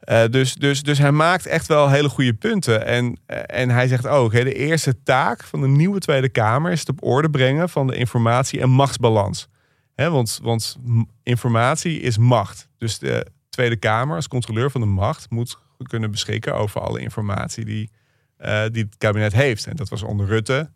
Uh, 0.03 0.25
dus, 0.29 0.53
dus, 0.53 0.83
dus 0.83 0.97
hij 0.97 1.11
maakt 1.11 1.45
echt 1.45 1.67
wel 1.67 1.89
hele 1.89 2.09
goede 2.09 2.33
punten. 2.33 2.85
En, 2.85 3.05
uh, 3.05 3.37
en 3.45 3.69
hij 3.69 3.87
zegt 3.87 4.07
ook: 4.07 4.33
hè, 4.33 4.43
de 4.43 4.53
eerste 4.53 5.03
taak 5.03 5.43
van 5.43 5.61
de 5.61 5.67
nieuwe 5.67 5.99
Tweede 5.99 6.29
Kamer 6.29 6.71
is 6.71 6.79
het 6.79 6.89
op 6.89 7.03
orde 7.03 7.29
brengen 7.29 7.69
van 7.69 7.87
de 7.87 7.95
informatie- 7.95 8.61
en 8.61 8.69
machtsbalans. 8.69 9.47
Hè, 9.95 10.09
want, 10.09 10.39
want 10.41 10.77
informatie 11.23 11.99
is 11.99 12.17
macht. 12.17 12.69
Dus 12.77 12.99
de 12.99 13.25
Tweede 13.49 13.77
Kamer 13.77 14.15
als 14.15 14.27
controleur 14.27 14.71
van 14.71 14.81
de 14.81 14.87
macht 14.87 15.29
moet 15.29 15.57
kunnen 15.77 16.11
beschikken 16.11 16.55
over 16.55 16.81
alle 16.81 16.99
informatie 16.99 17.65
die 17.65 17.89
uh, 18.39 18.63
die 18.71 18.83
het 18.83 18.97
kabinet 18.97 19.33
heeft. 19.33 19.65
En 19.65 19.75
dat 19.75 19.89
was 19.89 20.03
onder 20.03 20.25
Rutte. 20.25 20.69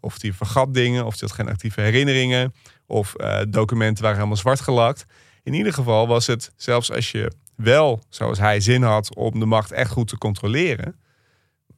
Of 0.00 0.18
die 0.18 0.34
vergat 0.34 0.74
dingen, 0.74 1.06
of 1.06 1.16
die 1.16 1.28
had 1.28 1.36
geen 1.36 1.48
actieve 1.48 1.80
herinneringen. 1.80 2.54
Of 2.86 3.14
uh, 3.16 3.40
documenten 3.48 4.02
waren 4.02 4.16
helemaal 4.16 4.38
zwart 4.38 4.60
gelakt. 4.60 5.04
in 5.42 5.54
ieder 5.54 5.72
geval 5.72 6.06
was 6.08 6.26
het, 6.26 6.52
zelfs 6.56 6.92
als 6.92 7.10
je 7.10 7.32
wel, 7.54 8.02
zoals 8.08 8.38
hij 8.38 8.60
zin 8.60 8.82
had, 8.82 9.14
om 9.14 9.40
de 9.40 9.46
macht 9.46 9.72
echt 9.72 9.90
goed 9.90 10.08
te 10.08 10.18
controleren, 10.18 10.96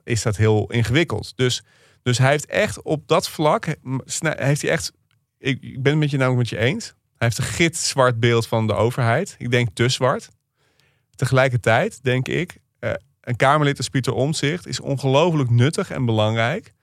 is 0.05 0.23
dat 0.23 0.37
heel 0.37 0.71
ingewikkeld. 0.71 1.33
Dus, 1.37 1.63
dus 2.03 2.19
hij 2.19 2.31
heeft 2.31 2.47
echt 2.47 2.83
op 2.83 3.09
dat 3.09 3.29
vlak, 3.29 3.67
heeft 4.23 4.63
hij 4.63 4.71
echt, 4.71 4.93
ik, 5.39 5.63
ik 5.63 5.83
ben 5.83 5.93
het 5.93 6.01
met 6.01 6.11
je 6.11 6.17
namelijk 6.17 6.51
met 6.51 6.61
je 6.61 6.67
eens. 6.67 6.87
Hij 6.87 7.29
heeft 7.29 7.39
een 7.39 7.55
gitzwart 7.55 8.21
beeld 8.21 8.47
van 8.47 8.67
de 8.67 8.73
overheid. 8.73 9.35
Ik 9.39 9.51
denk 9.51 9.69
te 9.73 9.89
zwart. 9.89 10.29
Tegelijkertijd 11.15 12.03
denk 12.03 12.29
ik, 12.29 12.51
eh, 12.53 12.60
een 13.31 13.37
Kamerlid 13.37 13.77
als 13.77 13.89
Pieter 13.89 14.13
Omtzigt 14.13 14.67
is 14.67 14.81
ongelooflijk 14.81 15.51
nuttig 15.51 15.91
en 15.91 16.05
belangrijk 16.05 16.75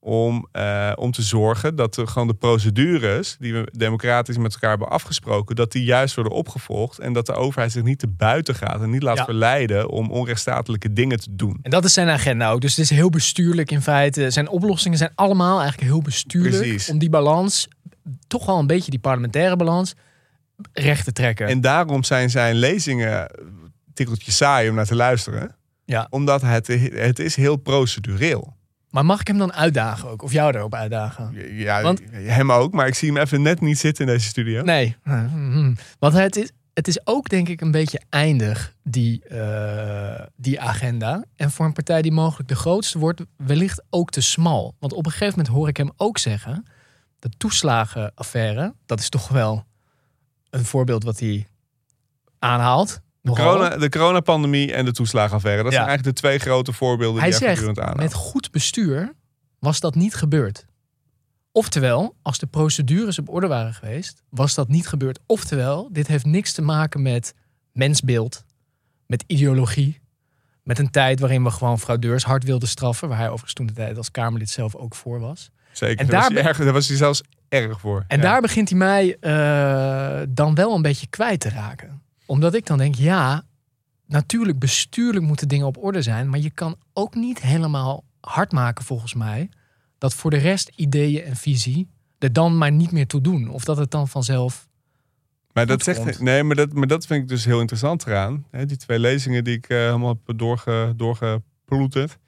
om, 0.00 0.48
eh, 0.52 0.92
om 0.94 1.10
te 1.10 1.22
zorgen 1.22 1.76
dat 1.76 1.94
de, 1.94 2.06
gewoon 2.06 2.28
de 2.28 2.34
procedures 2.34 3.36
die 3.38 3.52
we 3.52 3.68
democratisch 3.72 4.36
met 4.36 4.52
elkaar 4.52 4.70
hebben 4.70 4.88
afgesproken, 4.88 5.56
dat 5.56 5.72
die 5.72 5.84
juist 5.84 6.14
worden 6.14 6.32
opgevolgd 6.32 6.98
en 6.98 7.12
dat 7.12 7.26
de 7.26 7.32
overheid 7.32 7.72
zich 7.72 7.82
niet 7.82 7.98
te 7.98 8.08
buiten 8.08 8.54
gaat 8.54 8.82
en 8.82 8.90
niet 8.90 9.02
laat 9.02 9.20
verleiden 9.24 9.88
om 9.90 10.10
onrechtstatelijke 10.10 10.92
dingen 10.92 11.20
te 11.20 11.28
doen. 11.30 11.58
En 11.62 11.70
dat 11.70 11.84
is 11.84 11.92
zijn 11.92 12.08
agenda 12.08 12.50
ook. 12.50 12.60
Dus 12.60 12.76
het 12.76 12.84
is 12.84 12.90
heel 12.90 13.10
bestuurlijk 13.10 13.70
in 13.70 13.82
feite. 13.82 14.30
Zijn 14.30 14.48
oplossingen 14.48 14.98
zijn 14.98 15.12
allemaal 15.14 15.60
eigenlijk 15.60 15.90
heel 15.90 16.02
bestuurlijk 16.02 16.56
Precies. 16.56 16.88
om 16.88 16.98
die 16.98 17.10
balans, 17.10 17.68
toch 18.26 18.46
wel 18.46 18.58
een 18.58 18.66
beetje 18.66 18.90
die 18.90 19.00
parlementaire 19.00 19.56
balans, 19.56 19.94
recht 20.72 21.04
te 21.04 21.12
trekken. 21.12 21.46
En 21.46 21.60
daarom 21.60 22.04
zijn 22.04 22.30
zijn 22.30 22.54
lezingen 22.54 23.30
tikkeltje 23.96 24.32
saai 24.32 24.68
om 24.68 24.74
naar 24.74 24.86
te 24.86 24.94
luisteren. 24.94 25.55
Ja. 25.86 26.06
Omdat 26.10 26.42
het, 26.42 26.66
het 26.92 27.18
is 27.18 27.36
heel 27.36 27.56
procedureel. 27.56 28.54
Maar 28.90 29.04
mag 29.04 29.20
ik 29.20 29.26
hem 29.26 29.38
dan 29.38 29.52
uitdagen 29.52 30.08
ook? 30.08 30.22
Of 30.22 30.32
jou 30.32 30.54
erop 30.56 30.74
uitdagen? 30.74 31.56
Ja, 31.56 31.82
Want- 31.82 32.00
hem 32.12 32.52
ook. 32.52 32.72
Maar 32.72 32.86
ik 32.86 32.94
zie 32.94 33.12
hem 33.12 33.22
even 33.22 33.42
net 33.42 33.60
niet 33.60 33.78
zitten 33.78 34.06
in 34.06 34.12
deze 34.12 34.28
studio. 34.28 34.62
Nee. 34.62 34.96
Mhm. 35.04 35.74
Want 35.98 36.14
het 36.14 36.36
is, 36.36 36.50
het 36.74 36.88
is 36.88 37.06
ook 37.06 37.28
denk 37.28 37.48
ik 37.48 37.60
een 37.60 37.70
beetje 37.70 38.00
eindig, 38.08 38.74
die, 38.82 39.24
eh, 39.24 40.26
die 40.36 40.60
agenda. 40.60 41.24
En 41.36 41.50
voor 41.50 41.66
een 41.66 41.72
partij 41.72 42.02
die 42.02 42.12
mogelijk 42.12 42.48
de 42.48 42.54
grootste 42.56 42.98
wordt, 42.98 43.22
wellicht 43.36 43.82
ook 43.90 44.10
te 44.10 44.20
smal. 44.20 44.74
Want 44.78 44.92
op 44.92 45.04
een 45.06 45.12
gegeven 45.12 45.38
moment 45.38 45.54
hoor 45.54 45.68
ik 45.68 45.76
hem 45.76 45.90
ook 45.96 46.18
zeggen... 46.18 46.66
de 47.18 47.28
toeslagenaffaire, 47.36 48.74
dat 48.86 49.00
is 49.00 49.08
toch 49.08 49.28
wel 49.28 49.64
een 50.50 50.64
voorbeeld 50.64 51.04
wat 51.04 51.20
hij 51.20 51.46
aanhaalt. 52.38 53.00
De, 53.34 53.42
corona, 53.42 53.76
de 53.76 53.88
coronapandemie 53.88 54.72
en 54.72 54.84
de 54.84 54.92
toeslagenaffaire. 54.92 55.62
Dat 55.62 55.72
Ja. 55.72 55.78
zijn 55.78 55.88
eigenlijk 55.88 56.16
de 56.16 56.22
twee 56.22 56.38
grote 56.38 56.72
voorbeelden 56.72 57.20
Hij 57.20 57.30
die 57.30 57.38
hij 57.38 57.48
zegt, 57.48 57.58
voortdurend 57.62 57.88
aanhaalt. 57.90 58.10
met 58.10 58.20
goed 58.20 58.50
bestuur 58.50 59.12
was 59.58 59.80
dat 59.80 59.94
niet 59.94 60.14
gebeurd. 60.14 60.66
Oftewel, 61.52 62.16
als 62.22 62.38
de 62.38 62.46
procedures 62.46 63.18
op 63.18 63.28
orde 63.28 63.46
waren 63.46 63.74
geweest, 63.74 64.22
was 64.28 64.54
dat 64.54 64.68
niet 64.68 64.88
gebeurd. 64.88 65.18
Oftewel, 65.26 65.88
dit 65.92 66.06
heeft 66.06 66.24
niks 66.24 66.52
te 66.52 66.62
maken 66.62 67.02
met 67.02 67.34
mensbeeld, 67.72 68.44
met 69.06 69.24
ideologie, 69.26 70.00
met 70.62 70.78
een 70.78 70.90
tijd 70.90 71.20
waarin 71.20 71.44
we 71.44 71.50
gewoon 71.50 71.78
fraudeurs 71.78 72.24
hard 72.24 72.44
wilden 72.44 72.68
straffen, 72.68 73.08
waar 73.08 73.16
hij 73.18 73.26
overigens 73.26 73.52
toen 73.52 73.66
de 73.66 73.72
tijd 73.72 73.96
als 73.96 74.10
Kamerlid 74.10 74.50
zelf 74.50 74.74
ook 74.74 74.94
voor 74.94 75.20
was. 75.20 75.50
Zeker. 75.72 75.98
en 75.98 76.06
daar, 76.06 76.20
was 76.22 76.32
hij 76.32 76.42
erg, 76.48 76.56
daar 76.58 76.72
was 76.72 76.88
hij 76.88 76.96
zelfs 76.96 77.22
erg 77.48 77.80
voor. 77.80 78.04
En 78.08 78.16
Ja. 78.16 78.22
daar 78.22 78.40
begint 78.40 78.68
hij 78.68 78.78
mij 78.78 79.16
eh, 79.20 80.26
dan 80.28 80.54
wel 80.54 80.74
een 80.74 80.82
beetje 80.82 81.06
kwijt 81.06 81.40
te 81.40 81.48
raken. 81.48 82.02
Omdat 82.26 82.54
ik 82.54 82.66
dan 82.66 82.78
denk, 82.78 82.94
ja, 82.94 83.44
natuurlijk 84.06 84.58
bestuurlijk 84.58 85.24
moeten 85.24 85.48
dingen 85.48 85.66
op 85.66 85.76
orde 85.82 86.02
zijn. 86.02 86.28
Maar 86.28 86.38
je 86.38 86.50
kan 86.50 86.76
ook 86.92 87.14
niet 87.14 87.40
helemaal 87.40 88.04
hard 88.20 88.52
maken 88.52 88.84
volgens 88.84 89.14
mij. 89.14 89.48
Dat 89.98 90.14
voor 90.14 90.30
de 90.30 90.36
rest 90.36 90.70
ideeën 90.76 91.24
en 91.24 91.36
visie 91.36 91.88
er 92.18 92.32
dan 92.32 92.58
maar 92.58 92.72
niet 92.72 92.92
meer 92.92 93.06
toe 93.06 93.20
doen. 93.20 93.48
Of 93.48 93.64
dat 93.64 93.76
het 93.76 93.90
dan 93.90 94.08
vanzelf... 94.08 94.68
Maar 95.52 95.66
dat 95.66 95.82
zegt 95.82 95.98
komt. 95.98 96.20
nee, 96.20 96.42
maar 96.42 96.56
dat, 96.56 96.72
maar 96.72 96.86
dat 96.86 97.06
vind 97.06 97.22
ik 97.22 97.28
dus 97.28 97.44
heel 97.44 97.60
interessant 97.60 98.06
eraan. 98.06 98.46
Die 98.50 98.76
twee 98.76 98.98
lezingen 98.98 99.44
die 99.44 99.56
ik 99.56 99.68
eh, 99.68 99.78
helemaal 99.78 100.18
heb 100.24 100.38
doorge, 100.38 100.92
doorgeploeterd. 100.96 102.18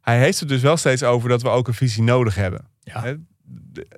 Hij 0.00 0.18
heeft 0.18 0.40
het 0.40 0.48
dus 0.48 0.62
wel 0.62 0.76
steeds 0.76 1.02
over 1.02 1.28
dat 1.28 1.42
we 1.42 1.48
ook 1.48 1.68
een 1.68 1.74
visie 1.74 2.02
nodig 2.02 2.34
hebben. 2.34 2.68
Ja. 2.80 3.16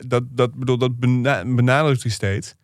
Dat, 0.07 0.23
dat, 0.31 0.55
bedoel, 0.55 0.79
dat 0.79 0.99
bena- 0.99 1.45
benadrukt 1.55 2.03
hij 2.03 2.11
steeds. 2.11 2.55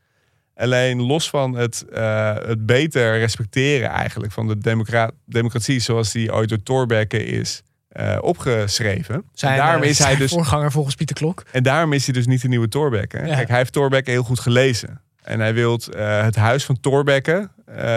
Alleen 0.61 1.03
los 1.03 1.31
van 1.31 1.55
het, 1.55 1.85
eh, 1.93 2.35
het 2.35 2.67
beter 2.67 3.19
respecteren 3.19 3.89
eigenlijk 3.89 4.33
van 4.33 4.49
de 4.49 4.59
democra- 4.59 5.11
democratie 5.25 5.81
zoals 5.81 6.13
die 6.13 6.33
ooit 6.33 6.49
door 6.49 6.63
Thorbecke 6.63 7.25
is 7.25 7.63
eh, 7.89 8.19
opgeschreven. 8.21 9.25
Zijn, 9.33 9.53
en 9.53 9.59
daarom 9.59 9.83
eh, 9.83 9.89
is 9.89 9.99
hij 9.99 10.17
dus 10.17 10.31
voorganger 10.31 10.73
volgens 10.73 10.95
Pieter 10.95 11.17
Klok. 11.17 11.45
en 11.53 11.63
daarom 11.63 11.93
is 11.93 12.05
hij 12.05 12.15
dus 12.15 12.27
niet 12.27 12.43
de 12.43 12.49
nieuwe 12.49 12.69
Thorbecke. 12.69 13.17
Ja. 13.17 13.35
Kijk, 13.35 13.49
hij 13.49 13.57
heeft 13.57 13.73
Thorbecke 13.73 14.11
heel 14.11 14.23
goed 14.23 14.41
gelezen. 14.41 15.01
En 15.23 15.41
hij 15.41 15.55
wil 15.55 15.81
het 15.97 16.37
huis 16.37 16.65
van 16.65 16.81
Thorbecke 16.81 17.49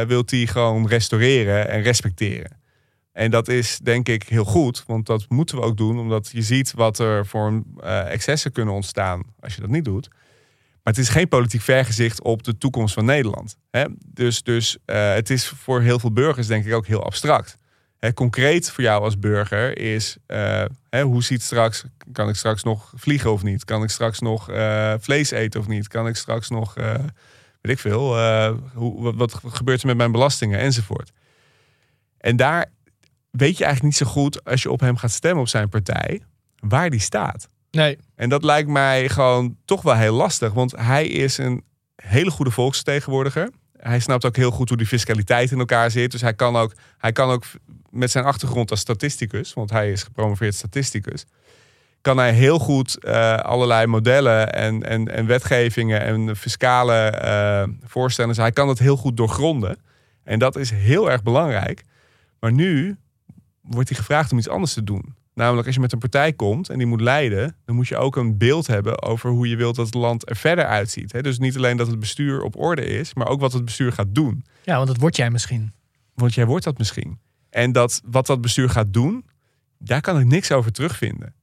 wilt 0.07 0.31
hij 0.31 0.45
gewoon 0.47 0.87
restaureren 0.87 1.69
en 1.69 1.81
respecteren. 1.81 2.51
En 3.11 3.31
dat 3.31 3.47
is 3.47 3.79
denk 3.83 4.09
ik 4.09 4.23
heel 4.23 4.43
goed, 4.45 4.83
want 4.87 5.05
dat 5.05 5.25
moeten 5.29 5.57
we 5.57 5.63
ook 5.63 5.77
doen, 5.77 5.99
omdat 5.99 6.29
je 6.31 6.41
ziet 6.41 6.73
wat 6.73 6.99
er 6.99 7.25
voor 7.25 7.63
excessen 8.07 8.51
kunnen 8.51 8.73
ontstaan 8.73 9.23
als 9.39 9.55
je 9.55 9.61
dat 9.61 9.69
niet 9.69 9.85
doet. 9.85 10.09
Maar 10.83 10.93
het 10.93 11.01
is 11.01 11.09
geen 11.09 11.27
politiek 11.27 11.61
vergezicht 11.61 12.21
op 12.21 12.43
de 12.43 12.57
toekomst 12.57 12.93
van 12.93 13.05
Nederland. 13.05 13.57
Hè? 13.71 13.85
Dus, 14.05 14.43
dus 14.43 14.77
eh, 14.85 15.13
het 15.13 15.29
is 15.29 15.47
voor 15.47 15.81
heel 15.81 15.99
veel 15.99 16.11
burgers 16.11 16.47
denk 16.47 16.65
ik 16.65 16.73
ook 16.73 16.87
heel 16.87 17.03
abstract. 17.03 17.57
Hè, 17.97 18.13
concreet 18.13 18.71
voor 18.71 18.83
jou 18.83 19.03
als 19.03 19.19
burger 19.19 19.77
is, 19.77 20.17
eh, 20.25 20.65
hè, 20.89 21.01
hoe 21.01 21.23
ziet 21.23 21.41
straks, 21.41 21.85
kan 22.11 22.29
ik 22.29 22.35
straks 22.35 22.63
nog 22.63 22.93
vliegen 22.95 23.31
of 23.31 23.43
niet? 23.43 23.65
Kan 23.65 23.83
ik 23.83 23.89
straks 23.89 24.19
nog 24.19 24.49
eh, 24.49 24.93
vlees 24.99 25.31
eten 25.31 25.59
of 25.59 25.67
niet? 25.67 25.87
Kan 25.87 26.07
ik 26.07 26.15
straks 26.15 26.49
nog, 26.49 26.73
weet 26.73 27.71
ik 27.71 27.79
veel, 27.79 28.19
hoe, 28.73 29.15
wat 29.15 29.39
gebeurt 29.45 29.81
er 29.81 29.87
met 29.87 29.97
mijn 29.97 30.11
belastingen 30.11 30.59
enzovoort? 30.59 31.11
En 32.17 32.35
daar 32.35 32.65
weet 33.29 33.57
je 33.57 33.63
eigenlijk 33.63 33.83
niet 33.83 34.07
zo 34.07 34.13
goed 34.13 34.43
als 34.43 34.61
je 34.61 34.71
op 34.71 34.79
hem 34.79 34.97
gaat 34.97 35.11
stemmen 35.11 35.41
op 35.41 35.47
zijn 35.47 35.69
partij, 35.69 36.21
waar 36.59 36.89
die 36.89 36.99
staat. 36.99 37.47
Nee, 37.77 37.97
En 38.15 38.29
dat 38.29 38.43
lijkt 38.43 38.69
mij 38.69 39.09
gewoon 39.09 39.57
toch 39.65 39.81
wel 39.81 39.95
heel 39.95 40.13
lastig. 40.13 40.53
Want 40.53 40.71
hij 40.71 41.07
is 41.07 41.37
een 41.37 41.63
hele 41.95 42.31
goede 42.31 42.51
volksvertegenwoordiger. 42.51 43.49
Hij 43.77 43.99
snapt 43.99 44.25
ook 44.25 44.35
heel 44.35 44.51
goed 44.51 44.69
hoe 44.69 44.77
die 44.77 44.87
fiscaliteit 44.87 45.51
in 45.51 45.59
elkaar 45.59 45.91
zit. 45.91 46.11
Dus 46.11 46.21
hij 46.21 46.33
kan 46.33 46.55
ook, 46.55 46.73
hij 46.97 47.11
kan 47.11 47.29
ook 47.29 47.43
met 47.89 48.11
zijn 48.11 48.25
achtergrond 48.25 48.71
als 48.71 48.79
statisticus, 48.79 49.53
want 49.53 49.69
hij 49.69 49.91
is 49.91 50.03
gepromoveerd 50.03 50.55
statisticus, 50.55 51.25
kan 52.01 52.17
hij 52.17 52.33
heel 52.33 52.59
goed 52.59 53.03
eh, 53.03 53.35
allerlei 53.35 53.87
modellen 53.87 54.53
en, 54.53 54.83
en, 54.83 55.07
en 55.07 55.25
wetgevingen 55.25 56.01
en 56.01 56.35
fiscale 56.35 56.93
eh, 56.93 57.63
voorstellen. 57.83 58.35
Hij 58.35 58.51
kan 58.51 58.67
dat 58.67 58.79
heel 58.79 58.97
goed 58.97 59.17
doorgronden. 59.17 59.77
En 60.23 60.39
dat 60.39 60.55
is 60.55 60.69
heel 60.71 61.11
erg 61.11 61.23
belangrijk. 61.23 61.83
Maar 62.39 62.51
nu 62.51 62.97
wordt 63.61 63.89
hij 63.89 63.97
gevraagd 63.97 64.31
om 64.31 64.37
iets 64.37 64.49
anders 64.49 64.73
te 64.73 64.83
doen. 64.83 65.15
Namelijk, 65.33 65.65
als 65.65 65.75
je 65.75 65.81
met 65.81 65.93
een 65.93 65.99
partij 65.99 66.33
komt 66.33 66.69
en 66.69 66.77
die 66.77 66.87
moet 66.87 67.01
leiden, 67.01 67.55
dan 67.65 67.75
moet 67.75 67.87
je 67.87 67.97
ook 67.97 68.15
een 68.15 68.37
beeld 68.37 68.67
hebben 68.67 69.01
over 69.01 69.29
hoe 69.29 69.47
je 69.47 69.55
wilt 69.55 69.75
dat 69.75 69.85
het 69.85 69.95
land 69.95 70.29
er 70.29 70.35
verder 70.35 70.65
uitziet. 70.65 71.11
hè. 71.11 71.21
Dus 71.21 71.39
niet 71.39 71.57
alleen 71.57 71.77
dat 71.77 71.87
het 71.87 71.99
bestuur 71.99 72.41
op 72.41 72.57
orde 72.57 72.85
is, 72.85 73.13
maar 73.13 73.27
ook 73.27 73.39
wat 73.39 73.53
het 73.53 73.65
bestuur 73.65 73.91
gaat 73.91 74.15
doen. 74.15 74.45
ja, 74.63 74.75
want 74.75 74.87
dat 74.87 74.97
word 74.97 75.15
jij 75.15 75.29
misschien. 75.29 75.73
Want 76.15 76.33
jij 76.33 76.45
wordt 76.45 76.65
dat 76.65 76.77
misschien. 76.77 77.19
En 77.49 77.71
dat, 77.71 78.01
wat 78.05 78.25
dat 78.25 78.41
bestuur 78.41 78.69
gaat 78.69 78.93
doen, 78.93 79.25
daar 79.77 80.01
kan 80.01 80.19
ik 80.19 80.25
niks 80.25 80.51
over 80.51 80.71
terugvinden. 80.71 81.33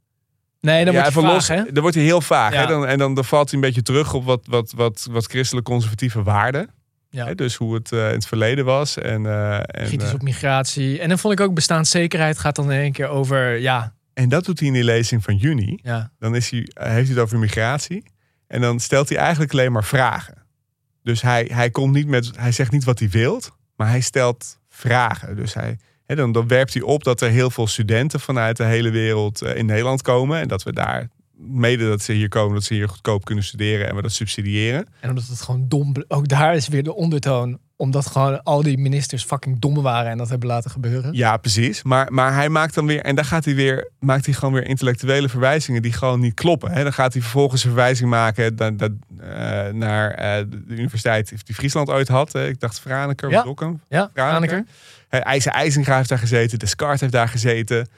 Nee, 0.61 0.85
dan 0.85 0.95
ja, 0.95 1.13
wordt 1.13 1.47
vaag, 1.47 1.47
hè? 1.47 1.73
Dan 1.73 1.83
wordt 1.83 1.97
hij 1.97 2.05
heel 2.05 2.21
vaag. 2.21 2.53
Ja. 2.53 2.61
Hè? 2.61 2.67
Dan, 2.67 2.87
en 2.87 2.99
dan, 2.99 3.15
dan 3.15 3.25
valt 3.25 3.51
hij 3.51 3.61
een 3.61 3.67
beetje 3.67 3.83
terug 3.83 4.15
op 4.15 4.25
wat, 4.25 4.47
wat, 4.47 4.73
wat, 4.77 5.07
wat 5.11 5.27
christelijk 5.27 5.67
conservatieve 5.67 6.23
waarden. 6.23 6.71
Ja. 7.11 7.35
Dus 7.35 7.55
hoe 7.55 7.75
het 7.75 7.93
eh, 7.93 8.09
in 8.09 8.15
het 8.15 8.27
verleden 8.27 8.65
was. 8.65 8.99
En, 8.99 9.27
eh, 9.27 9.57
en, 9.57 9.65
Kritisch 9.87 10.09
eh, 10.09 10.15
op 10.15 10.23
migratie. 10.23 11.01
En 11.01 11.09
dan 11.09 11.19
vond 11.19 11.33
ik 11.33 11.41
ook 11.41 11.55
bestaanszekerheid 11.55 12.39
gaat 12.39 12.57
dan 12.57 12.73
in 12.73 12.81
één 12.81 12.93
keer 12.93 13.09
over, 13.09 13.59
ja, 13.59 13.95
en 14.15 14.29
dat 14.29 14.45
doet 14.45 14.59
hij 14.59 14.69
in 14.69 14.75
die 14.75 14.85
lezing 14.85 15.25
van 15.25 15.37
juni. 15.37 15.79
ja, 15.83 16.13
dan 16.19 16.35
is 16.35 16.51
hij, 16.51 16.59
heeft 16.59 16.75
hij 16.75 17.05
het 17.05 17.19
over 17.19 17.39
migratie. 17.39 18.03
En 18.47 18.61
dan 18.61 18.81
stelt 18.81 19.09
hij 19.09 19.19
eigenlijk 19.19 19.53
alleen 19.53 19.73
maar 19.73 19.85
vragen. 19.85 20.35
Dus 21.03 21.23
hij, 21.23 21.51
hij, 21.53 21.71
komt 21.71 21.95
niet 21.95 22.07
met, 22.07 22.31
hij 22.37 22.53
zegt 22.53 22.73
niet 22.73 22.85
wat 22.85 22.99
hij 22.99 23.09
wilt, 23.09 23.51
maar 23.77 23.89
hij 23.89 24.01
stelt 24.01 24.59
vragen. 24.69 25.37
Dus 25.37 25.55
hij, 25.55 25.79
hè, 26.07 26.15
dan, 26.15 26.33
dan 26.33 26.49
werpt 26.49 26.75
hij 26.75 26.83
op 26.83 27.05
dat 27.05 27.21
er 27.21 27.31
heel 27.31 27.51
veel 27.51 27.67
studenten 27.67 28.21
vanuit 28.21 28.57
de 28.57 28.65
hele 28.65 28.91
wereld 28.91 29.43
in 29.43 29.67
Nederland 29.67 30.03
komen. 30.03 30.41
En 30.41 30.49
dat 30.49 30.63
we 30.63 30.73
daar, 30.73 31.09
mede 31.41 31.89
dat 31.89 32.03
ze 32.03 32.13
hier 32.13 32.29
komen, 32.29 32.55
dat 32.55 32.65
ze 32.65 32.75
hier 32.75 32.89
goedkoop 32.89 33.25
kunnen 33.25 33.45
studeren 33.45 33.89
en 33.89 33.95
we 33.97 34.03
dat 34.03 34.13
subsidiëren. 34.13 34.87
En 35.01 35.09
omdat 35.09 35.27
het 35.27 35.41
gewoon 35.43 35.65
dom... 35.69 35.95
Ook 36.09 36.29
daar 36.29 36.55
is 36.55 36.69
weer 36.69 36.83
de 36.83 36.95
ondertoon. 36.95 37.59
Omdat 37.77 38.07
gewoon 38.07 38.43
al 38.43 38.63
die 38.63 38.79
ministers 38.79 39.25
fucking 39.25 39.59
dom 39.59 39.83
waren 39.83 40.11
en 40.11 40.19
dat 40.19 40.29
hebben 40.29 40.49
laten 40.49 40.71
gebeuren. 40.71 41.13
Ja, 41.15 41.37
precies. 41.37 41.83
Maar, 41.83 42.13
maar 42.13 42.35
hij 42.35 42.49
maakt 42.49 42.75
dan 42.75 42.87
weer, 42.87 43.01
en 43.01 43.15
daar 43.15 43.25
gaat 43.25 43.45
hij 43.45 43.55
weer, 43.55 43.91
maakt 43.99 44.25
hij 44.25 44.35
gewoon 44.35 44.55
weer 44.55 44.67
intellectuele 44.67 45.29
verwijzingen 45.29 45.83
die 45.83 45.93
gewoon 45.93 46.21
niet 46.21 46.35
kloppen. 46.35 46.71
Hè? 46.71 46.83
Dan 46.83 46.93
gaat 46.93 47.13
hij 47.13 47.23
vervolgens 47.23 47.65
een 47.65 47.71
verwijzing 47.71 48.11
maken 48.11 48.57
dat, 48.57 48.73
eh, 49.21 49.69
naar 49.69 50.11
eh, 50.11 50.45
de 50.51 50.75
universiteit 50.75 51.33
die 51.47 51.55
Friesland 51.55 51.89
ooit 51.89 52.09
had. 52.09 52.33
hè. 52.33 52.47
Ik 52.49 52.61
dacht 52.61 52.81
Franeker, 52.81 53.31
Ja. 53.31 53.43
Dokkum. 53.43 53.81
Ja, 53.89 54.11
Franeker. 54.15 54.49
Franeker. 54.49 54.65
Hè, 55.09 55.19
IJzer 55.19 55.53
IJzinga 55.53 55.97
heeft 55.97 56.09
daar 56.09 56.19
gezeten, 56.19 56.59
Descartes 56.59 57.01
heeft 57.01 57.13
daar 57.13 57.29
gezeten. 57.29 57.89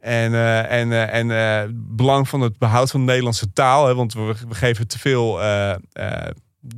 En, 0.00 0.34
eh, 0.34 0.72
en, 0.72 0.92
eh, 0.92 1.14
en 1.14 1.30
eh, 1.30 1.70
belang 1.72 2.28
van 2.28 2.40
het 2.40 2.58
behoud 2.58 2.90
van 2.90 3.00
de 3.00 3.06
Nederlandse 3.06 3.52
taal. 3.52 3.86
Hè, 3.86 3.94
want 3.94 4.14
we, 4.14 4.34
geven 4.48 4.86
te 4.86 4.98
veel 4.98 5.42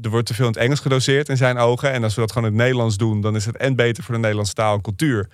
er 0.03 0.11
wordt 0.11 0.27
te 0.27 0.35
veel 0.35 0.47
in 0.47 0.53
het 0.53 0.61
Engels 0.61 0.81
gedoseerd 0.81 1.29
in 1.29 1.37
zijn 1.37 1.59
ogen. 1.59 1.93
En 1.93 2.05
als 2.05 2.15
we 2.15 2.21
dat 2.21 2.33
gewoon 2.33 2.49
in 2.49 2.55
het 2.55 2.63
Nederlands 2.63 2.97
doen, 2.97 3.21
dan 3.21 3.37
is 3.37 3.47
het 3.47 3.57
en 3.57 3.77
beter 3.77 4.05
voor 4.05 4.15
de 4.15 4.21
Nederlandse 4.21 4.55
taal 4.55 4.75
en 4.75 4.81
cultuur. 4.81 5.29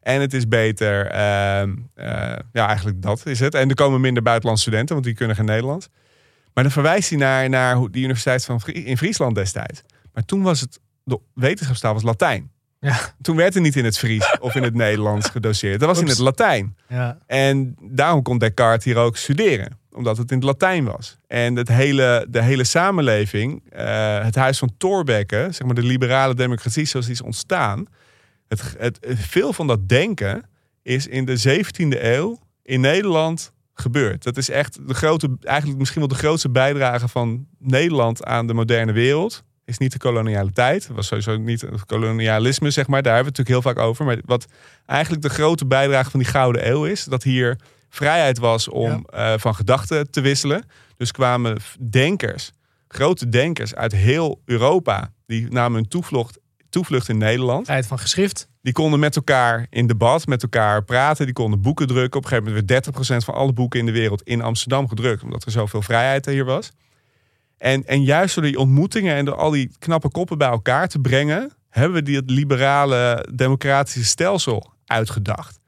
En 0.00 0.20
het 0.20 0.34
is 0.34 0.48
beter, 0.48 1.06
ehm, 1.06 1.76
eh, 1.94 2.36
ja, 2.52 2.66
eigenlijk 2.66 3.02
dat 3.02 3.26
is 3.26 3.40
het. 3.40 3.54
En 3.54 3.68
er 3.68 3.74
komen 3.74 4.00
minder 4.00 4.22
buitenlandse 4.22 4.64
studenten, 4.64 4.94
want 4.94 5.06
die 5.06 5.14
kunnen 5.14 5.36
geen 5.36 5.44
Nederlands. 5.44 5.88
Maar 6.54 6.64
dan 6.64 6.72
verwijst 6.72 7.08
hij 7.08 7.18
naar, 7.18 7.48
naar 7.48 7.76
die 7.90 8.02
universiteit 8.02 8.44
van 8.44 8.60
in 8.64 8.96
Friesland 8.96 9.34
destijds. 9.34 9.82
Maar 10.12 10.24
toen 10.24 10.42
was 10.42 10.60
het, 10.60 10.80
de 11.04 11.20
wetenschapstaal 11.34 11.94
was 11.94 12.02
Latijn. 12.02 12.50
Ja. 12.80 13.14
Toen 13.22 13.36
werd 13.36 13.54
er 13.54 13.60
niet 13.60 13.76
in 13.76 13.84
het 13.84 13.98
Fries 13.98 14.36
of 14.40 14.54
in 14.54 14.62
het 14.62 14.74
Nederlands 14.74 15.28
gedoseerd. 15.28 15.80
Dat 15.80 15.88
was 15.88 16.00
in 16.00 16.06
het 16.06 16.18
Latijn. 16.18 16.76
Ja. 16.88 17.18
En 17.26 17.76
daarom 17.80 18.22
kon 18.22 18.38
Descartes 18.38 18.84
hier 18.84 18.96
ook 18.96 19.16
studeren. 19.16 19.78
Omdat 19.92 20.16
het 20.16 20.30
in 20.30 20.36
het 20.36 20.46
Latijn 20.46 20.84
was. 20.84 21.18
En 21.26 21.56
het 21.56 21.68
hele, 21.68 22.26
de 22.28 22.42
hele 22.42 22.64
samenleving, 22.64 23.62
eh, 23.70 24.24
het 24.24 24.34
huis 24.34 24.58
van 24.58 24.70
Thorbecke, 24.78 25.48
zeg 25.50 25.66
maar 25.66 25.74
de 25.74 25.82
liberale 25.82 26.34
democratie 26.34 26.84
zoals 26.84 27.06
die 27.06 27.14
is 27.14 27.22
ontstaan. 27.22 27.84
Het, 28.48 28.74
het, 28.78 28.98
veel 29.02 29.52
van 29.52 29.66
dat 29.66 29.88
denken 29.88 30.48
is 30.82 31.06
in 31.06 31.24
de 31.24 31.62
17e 31.62 32.02
eeuw 32.02 32.38
in 32.62 32.80
Nederland 32.80 33.52
gebeurd. 33.74 34.22
Dat 34.22 34.36
is 34.36 34.50
echt 34.50 34.88
de 34.88 34.94
grote, 34.94 35.36
eigenlijk 35.40 35.78
misschien 35.78 36.00
wel 36.00 36.08
de 36.08 36.14
grootste 36.14 36.50
bijdrage 36.50 37.08
van 37.08 37.46
Nederland 37.58 38.24
aan 38.24 38.46
de 38.46 38.54
moderne 38.54 38.92
wereld. 38.92 39.44
Is 39.70 39.78
niet 39.78 39.92
de 39.92 39.98
kolonialiteit. 39.98 40.86
Het 40.86 40.96
was 40.96 41.06
sowieso 41.06 41.36
niet 41.36 41.60
het 41.60 41.86
kolonialisme, 41.86 42.70
zeg 42.70 42.86
maar. 42.86 43.02
Daar 43.02 43.14
hebben 43.14 43.32
we 43.32 43.38
het 43.38 43.48
natuurlijk 43.48 43.74
heel 43.74 43.82
vaak 43.82 43.90
over. 43.90 44.04
Maar 44.04 44.18
wat 44.24 44.46
eigenlijk 44.86 45.22
de 45.22 45.28
grote 45.28 45.66
bijdrage 45.66 46.10
van 46.10 46.20
die 46.20 46.28
Gouden 46.28 46.68
Eeuw 46.68 46.84
is, 46.84 47.04
dat 47.04 47.22
hier 47.22 47.58
vrijheid 47.88 48.38
was 48.38 48.68
om 48.68 49.06
eh, 49.10 49.32
van 49.36 49.54
gedachten 49.54 50.10
te 50.10 50.20
wisselen. 50.20 50.64
Dus 50.96 51.12
kwamen 51.12 51.56
denkers, 51.90 52.52
grote 52.88 53.28
denkers 53.28 53.74
uit 53.74 53.92
heel 53.92 54.42
Europa, 54.44 55.12
die 55.26 55.50
namen 55.50 55.80
hun 55.80 55.88
toevlucht, 55.88 56.38
toevlucht 56.70 57.08
in 57.08 57.18
Nederland. 57.18 57.66
Tijd 57.66 57.86
van 57.86 57.98
geschrift. 57.98 58.48
Die 58.62 58.72
konden 58.72 59.00
met 59.00 59.16
elkaar 59.16 59.66
in 59.70 59.86
debat, 59.86 60.26
met 60.26 60.42
elkaar 60.42 60.84
praten. 60.84 61.24
Die 61.24 61.34
konden 61.34 61.60
boeken 61.60 61.86
drukken. 61.86 62.18
Op 62.18 62.24
een 62.24 62.30
gegeven 62.30 62.52
moment 62.52 62.70
werd 62.70 63.20
30% 63.20 63.24
van 63.24 63.34
alle 63.34 63.52
boeken 63.52 63.80
in 63.80 63.86
de 63.86 63.92
wereld 63.92 64.22
in 64.22 64.42
Amsterdam 64.42 64.88
gedrukt. 64.88 65.22
Omdat 65.22 65.44
er 65.44 65.50
zoveel 65.50 65.82
vrijheid 65.82 66.26
hier 66.26 66.44
was. 66.44 66.72
En, 67.60 67.86
en 67.86 68.04
juist 68.04 68.34
door 68.34 68.44
die 68.44 68.58
ontmoetingen 68.58 69.16
en 69.16 69.24
door 69.24 69.34
al 69.34 69.50
die 69.50 69.70
knappe 69.78 70.10
koppen 70.10 70.38
bij 70.38 70.48
elkaar 70.48 70.88
te 70.88 70.98
brengen... 70.98 71.52
hebben 71.68 71.92
we 71.98 72.02
die 72.02 72.22
liberale 72.26 73.28
democratische 73.34 74.04
stelsel 74.04 74.72
uitgedacht. 74.86 75.60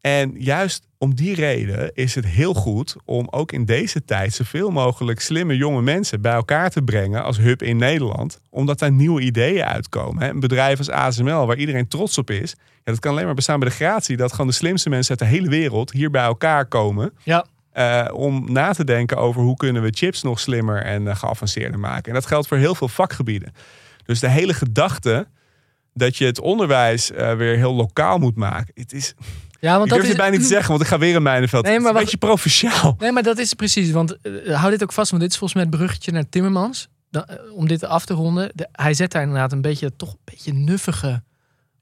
En 0.00 0.34
juist 0.38 0.86
om 0.98 1.14
die 1.14 1.34
reden 1.34 1.94
is 1.94 2.14
het 2.14 2.26
heel 2.26 2.54
goed 2.54 2.96
om 3.04 3.26
ook 3.30 3.52
in 3.52 3.64
deze 3.64 4.04
tijd 4.04 4.32
zoveel 4.34 4.70
mogelijk 4.70 5.20
slimme 5.20 5.56
jonge 5.56 5.82
mensen 5.82 6.20
bij 6.20 6.32
elkaar 6.32 6.70
te 6.70 6.82
brengen 6.82 7.22
als 7.22 7.38
hub 7.38 7.62
in 7.62 7.76
Nederland. 7.76 8.40
Omdat 8.50 8.78
daar 8.78 8.92
nieuwe 8.92 9.20
ideeën 9.20 9.64
uitkomen. 9.64 10.28
Een 10.28 10.40
bedrijf 10.40 10.78
als 10.78 10.90
ASML, 10.90 11.46
waar 11.46 11.56
iedereen 11.56 11.88
trots 11.88 12.18
op 12.18 12.30
is. 12.30 12.54
Ja, 12.58 12.92
dat 12.92 12.98
kan 12.98 13.12
alleen 13.12 13.24
maar 13.24 13.34
bestaan 13.34 13.60
bij 13.60 13.68
de 13.68 13.74
gratie 13.74 14.16
dat 14.16 14.30
gewoon 14.30 14.46
de 14.46 14.52
slimste 14.52 14.88
mensen 14.88 15.10
uit 15.10 15.30
de 15.30 15.36
hele 15.36 15.48
wereld 15.48 15.92
hier 15.92 16.10
bij 16.10 16.24
elkaar 16.24 16.66
komen. 16.66 17.12
Ja. 17.22 17.46
Eh, 17.78 18.04
om 18.14 18.52
na 18.52 18.72
te 18.72 18.84
denken 18.84 19.16
over 19.16 19.42
hoe 19.42 19.56
kunnen 19.56 19.82
we 19.82 19.90
chips 19.94 20.22
nog 20.22 20.40
slimmer 20.40 20.82
en 20.82 21.08
eh, 21.08 21.16
geavanceerder 21.16 21.78
maken. 21.80 22.04
En 22.04 22.14
dat 22.14 22.26
geldt 22.26 22.48
voor 22.48 22.56
heel 22.56 22.74
veel 22.74 22.88
vakgebieden. 22.88 23.52
Dus 24.04 24.20
de 24.20 24.28
hele 24.28 24.54
gedachte 24.54 25.26
dat 25.94 26.16
je 26.16 26.24
het 26.24 26.40
onderwijs 26.40 27.10
eh, 27.10 27.34
weer 27.34 27.56
heel 27.56 27.74
lokaal 27.74 28.18
moet 28.18 28.36
maken. 28.36 28.72
Het 28.74 28.92
is, 28.92 29.14
Ja, 29.60 29.72
want 29.72 29.84
ik 29.84 29.88
dat 29.88 29.88
durf 29.88 30.02
is 30.02 30.08
het 30.08 30.16
bijna 30.16 30.32
niet 30.32 30.42
te 30.42 30.48
zeggen, 30.48 30.68
want 30.68 30.80
ik 30.82 30.86
ga 30.88 30.98
weer 30.98 31.14
in 31.14 31.22
Mijnenveld. 31.22 31.64
Nee, 31.64 31.72
het 31.72 31.82
maar 31.82 31.92
is 31.92 31.98
een 31.98 32.04
beetje 32.04 32.18
provinciaal. 32.26 32.94
Nee, 32.98 33.12
maar 33.12 33.22
dat 33.22 33.38
is 33.38 33.54
precies. 33.54 33.90
Want 33.90 34.16
hou 34.44 34.70
dit 34.70 34.82
ook 34.82 34.92
vast, 34.92 35.10
want 35.10 35.22
dit 35.22 35.32
is 35.32 35.38
volgens 35.38 35.60
mij 35.60 35.68
het 35.70 35.78
bruggetje 35.78 36.12
naar 36.12 36.28
Timmermans. 36.28 36.88
Dan, 37.10 37.24
om 37.54 37.68
dit 37.68 37.84
af 37.84 38.04
te 38.04 38.14
ronden. 38.14 38.50
De- 38.54 38.68
hij 38.72 38.94
zet 38.94 39.10
daar 39.12 39.22
inderdaad 39.22 39.52
een 39.52 39.60
beetje, 39.60 39.96
toch 39.96 40.10
een 40.12 40.18
beetje 40.24 40.52
nuffige... 40.52 41.22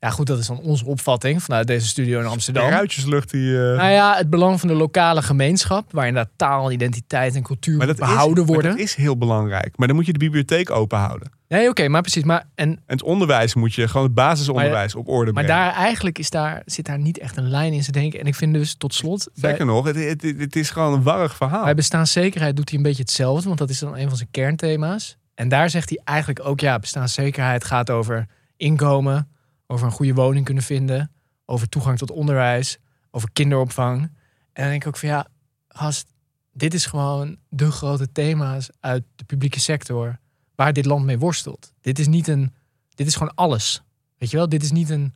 Ja 0.07 0.13
goed, 0.13 0.27
dat 0.27 0.39
is 0.39 0.47
dan 0.47 0.59
onze 0.59 0.85
opvatting 0.87 1.43
vanuit 1.43 1.67
deze 1.67 1.87
studio 1.87 2.21
in 2.21 2.27
Amsterdam. 2.27 2.69
Ruitjeslucht 2.69 3.31
die... 3.31 3.51
eh, 3.71 3.77
Nou 3.77 3.91
ja, 3.91 4.15
het 4.17 4.31
belang 4.31 4.61
van 4.61 4.69
de 4.69 4.75
lokale 4.75 5.23
gemeenschap. 5.23 5.93
Waar 5.93 6.07
inderdaad 6.07 6.33
taal, 6.37 6.73
identiteit 6.73 7.35
en 7.35 7.43
cultuur 7.43 7.77
maar 7.77 7.87
dat 7.87 7.97
behouden 7.97 8.29
is, 8.33 8.37
maar 8.45 8.47
worden. 8.55 8.71
dat 8.71 8.81
is 8.81 8.95
heel 8.95 9.17
belangrijk. 9.19 9.77
Maar 9.77 9.87
dan 9.87 9.97
moet 9.97 10.07
je 10.07 10.13
de 10.13 10.19
bibliotheek 10.19 10.71
open 10.71 10.99
houden. 10.99 11.31
Nee, 11.49 11.69
oké, 11.69 11.89
maar 11.89 12.01
precies. 12.01 12.23
Maar, 12.25 12.45
en, 12.55 12.69
En 12.71 12.81
het 12.87 13.03
onderwijs 13.03 13.55
moet 13.55 13.75
je, 13.75 13.89
gewoon 13.89 14.07
het 14.07 14.15
basisonderwijs 14.15 14.95
op 14.95 15.09
orde 15.09 15.33
maar 15.33 15.45
brengen. 15.45 15.63
daar 15.63 15.73
eigenlijk 15.75 16.19
is 16.19 16.31
daar, 16.31 16.63
zit 16.67 16.85
daar 16.87 16.99
niet 16.99 17.19
echt 17.19 17.37
een 17.37 17.49
lijn 17.49 17.73
in 17.73 17.81
zijn 17.83 17.93
denken. 17.93 18.21
En 18.21 18.27
ik 18.27 18.35
vind 18.35 18.55
dus 18.55 18.75
tot 18.75 18.95
slot... 18.95 19.29
bij- 19.35 19.51
Zeker 19.51 19.67
nog, 19.67 19.85
het, 19.87 19.97
het, 19.97 20.23
het 20.39 20.57
is 20.57 20.71
gewoon 20.71 20.93
een 20.93 21.03
warrig 21.03 21.37
verhaal. 21.37 21.65
Bij 21.65 21.75
bestaanszekerheid 21.75 22.57
doet 22.57 22.69
hij 22.69 22.79
een 22.79 22.85
beetje 22.85 23.03
hetzelfde, 23.03 23.47
want 23.47 23.59
dat 23.59 23.71
is 23.71 23.79
dan 23.79 23.97
een 23.97 24.09
van 24.09 24.17
zijn 24.17 24.29
kernthema's. 24.31 25.17
En 25.35 25.49
daar 25.49 25.71
zegt 25.71 25.89
hij 25.89 26.01
eigenlijk 26.05 26.47
ook, 26.47 26.61
ja, 26.61 26.79
bestaanszekerheid 26.79 27.65
gaat 27.65 27.91
over 27.91 28.27
inkomen, 28.57 29.29
over 29.67 29.87
een 29.87 29.93
goede 29.93 30.15
woning 30.15 30.45
kunnen 30.45 30.63
vinden, 30.63 31.13
over 31.45 31.69
toegang 31.69 31.99
tot 31.99 32.11
onderwijs, 32.11 32.79
over 33.11 33.29
kinderopvang. 33.33 34.01
En 34.01 34.11
dan 34.53 34.69
denk 34.69 34.83
ik 34.83 34.89
ook 34.89 34.97
van, 34.97 35.09
ja, 35.09 35.27
gast, 35.69 36.13
dit 36.53 36.75
is 36.75 36.87
gewoon 36.87 37.37
de 37.49 37.71
grote 37.71 38.13
thema's 38.13 38.71
uit 38.81 39.05
de 39.17 39.25
publieke 39.25 39.61
sector 39.61 40.19
waar 40.55 40.73
dit 40.73 40.87
land 40.87 41.05
mee 41.05 41.19
worstelt. 41.19 41.73
Dit 41.81 41.99
is 41.99 42.07
niet 42.07 42.29
een, 42.29 42.53
dit 42.95 43.07
is 43.07 43.17
gewoon 43.17 43.35
alles. 43.35 43.83
Weet 44.19 44.31
je 44.31 44.37
wel, 44.37 44.49
dit 44.49 44.63
is 44.63 44.71
niet 44.71 44.91
een, 44.91 45.15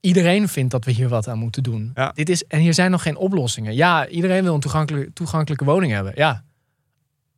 iedereen 0.00 0.48
vindt 0.48 0.70
dat 0.70 0.84
we 0.84 0.90
hier 0.90 1.08
wat 1.08 1.28
aan 1.28 1.38
moeten 1.38 1.62
doen. 1.62 1.90
Ja. 1.94 2.12
Dit 2.12 2.28
is, 2.28 2.46
en 2.46 2.60
hier 2.60 2.74
zijn 2.74 2.90
nog 2.90 3.02
geen 3.02 3.16
oplossingen. 3.16 3.74
Ja, 3.74 4.08
iedereen 4.08 4.42
wil 4.42 4.54
een 4.54 4.60
toegankelijke, 4.60 5.12
toegankelijke 5.12 5.64
woning 5.64 5.92
hebben. 5.92 6.12
Ja, 6.16 6.44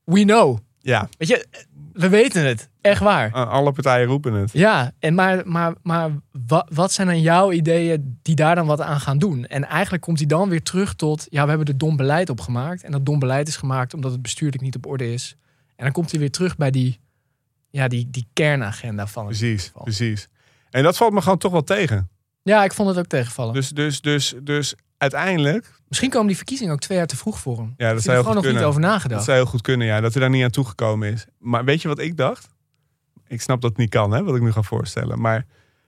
we 0.05 0.23
know. 0.23 0.59
Ja, 0.85 1.09
Weet 1.19 1.29
je, 1.29 1.47
we 1.93 2.09
weten 2.09 2.47
het. 2.47 2.69
Echt 2.81 3.01
waar. 3.01 3.33
alle 3.33 3.73
partijen 3.73 4.07
roepen 4.07 4.33
het. 4.33 4.53
Ja, 4.53 4.93
en 4.99 5.15
maar, 5.15 5.43
maar, 5.45 5.75
maar 5.83 6.11
wat, 6.47 6.67
wat 6.73 6.93
zijn 6.93 7.07
dan 7.07 7.21
jouw 7.21 7.53
ideeën 7.53 8.19
die 8.23 8.35
daar 8.35 8.55
dan 8.55 8.67
wat 8.67 8.81
aan 8.81 9.01
gaan 9.01 9.19
doen? 9.19 9.47
En 9.47 9.65
eigenlijk 9.65 10.03
komt 10.03 10.19
hij 10.19 10.27
dan 10.27 10.49
weer 10.49 10.63
terug 10.63 10.95
tot, 10.95 11.27
ja, 11.31 11.43
we 11.43 11.49
hebben 11.49 11.67
er 11.67 11.79
dom 11.79 11.97
beleid 11.97 12.31
op 12.31 12.41
gemaakt. 12.41 12.83
En 12.83 12.93
dat 12.93 13.07
dom 13.07 13.19
beleid 13.19 13.49
is 13.49 13.57
gemaakt 13.57 13.95
omdat 13.95 14.13
het 14.13 14.23
bestuurlijk 14.23 14.63
niet 14.63 14.77
op 14.77 14.87
orde 14.87 15.13
is. 15.13 15.37
En 15.77 15.85
dan 15.85 15.93
komt 15.93 16.11
hij 16.11 16.21
weer 16.21 16.31
terug 16.31 16.57
bij 16.57 16.71
die, 16.71 17.01
ja, 17.71 17.89
die, 17.89 18.11
die 18.11 18.27
kernagenda 18.33 19.07
van 19.07 19.27
het. 19.27 19.39
Precies, 19.39 19.73
precies. 19.83 20.29
En 20.71 20.83
dat 20.83 20.97
valt 20.97 21.13
me 21.13 21.23
gewoon 21.23 21.39
toch 21.39 21.53
wel 21.53 21.65
tegen. 21.65 22.09
Ja, 22.43 22.65
ik 22.65 22.73
vond 22.73 22.89
het 22.89 22.99
ook 22.99 23.07
tegenvallen. 23.07 23.55
Dus, 23.55 23.69
dus, 23.69 24.01
dus, 24.01 24.35
dus 24.43 24.75
uiteindelijk, 24.99 25.73
Misschien 25.89 26.11
komen 26.11 26.27
die 26.27 26.37
verkiezingen 26.37 26.73
ook 26.73 26.81
twee 26.81 26.99
jaar 26.99 27.07
te 27.07 27.17
vroeg 27.17 27.39
voor 27.39 27.57
hem. 27.57 27.75
ja, 27.77 27.93
dat 27.93 28.03
zou 28.03 28.17
heel 28.17 28.17
er 28.17 28.21
gewoon 28.31 28.37
goed 28.37 28.45
nog 28.53 28.55
niet 28.61 28.69
over 28.69 28.81
nagedacht. 28.81 29.11
Dat 29.15 29.25
zou 29.25 29.37
heel 29.37 29.47
goed 29.47 29.61
kunnen, 29.61 29.87
ja. 29.87 30.01
Dat 30.01 30.13
hij 30.13 30.21
daar 30.23 30.31
niet 30.31 30.45
aan 30.45 30.51
toegekomen 30.51 31.13
is. 31.13 31.27
Maar 31.39 31.65
weet 31.65 31.83
je 31.83 31.89
wat 31.89 31.99
ik 31.99 32.17
dacht? 32.17 32.47
Ik 33.29 33.41
snap 33.41 33.61
dat 33.61 33.71
het 33.71 33.79
niet 33.79 33.91
kan, 33.91 34.11
hè, 34.13 34.23
wat 34.25 34.37
ik 34.37 34.43
nu 34.43 34.53
ga 34.53 34.63
voorstellen. 34.63 35.21
Maar 35.21 35.47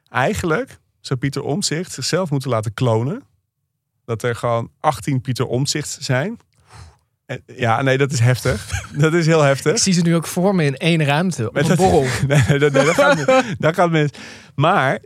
eigenlijk 0.09 0.79
zou 1.01 1.19
Pieter 1.19 1.43
Omtzigt 1.43 1.93
zichzelf 1.93 2.31
moeten 2.31 2.51
laten 2.51 2.75
klonen. 2.75 3.23
Dat 4.05 4.23
er 4.23 4.35
gewoon 4.35 4.71
18 4.81 5.21
Pieter 5.21 5.47
Omtzigts 5.47 5.99
zijn. 5.99 6.39
Ja, 7.47 7.83
nee, 7.83 7.99
dat 7.99 8.13
is 8.13 8.19
heftig. 8.21 8.67
dat 9.05 9.15
is 9.15 9.27
heel 9.27 9.43
heftig. 9.43 9.73
Ik 9.73 9.79
zie 9.79 9.93
ze 9.93 10.01
nu 10.03 10.15
ook 10.15 10.27
voor 10.27 10.55
me 10.55 10.65
in 10.65 10.77
één 10.77 11.05
ruimte. 11.05 11.47
Op 11.49 11.55
Met 11.55 11.63
een 11.63 11.69
dat- 11.69 11.79
borrel. 11.79 12.03
Nee, 12.27 12.59
dat, 12.59 12.73
nee, 12.73 12.85
dat, 12.85 12.95
gaat, 12.95 13.45
dat 13.59 13.75
gaat 13.75 13.91
mis. 13.91 14.11
Maar 14.55 14.99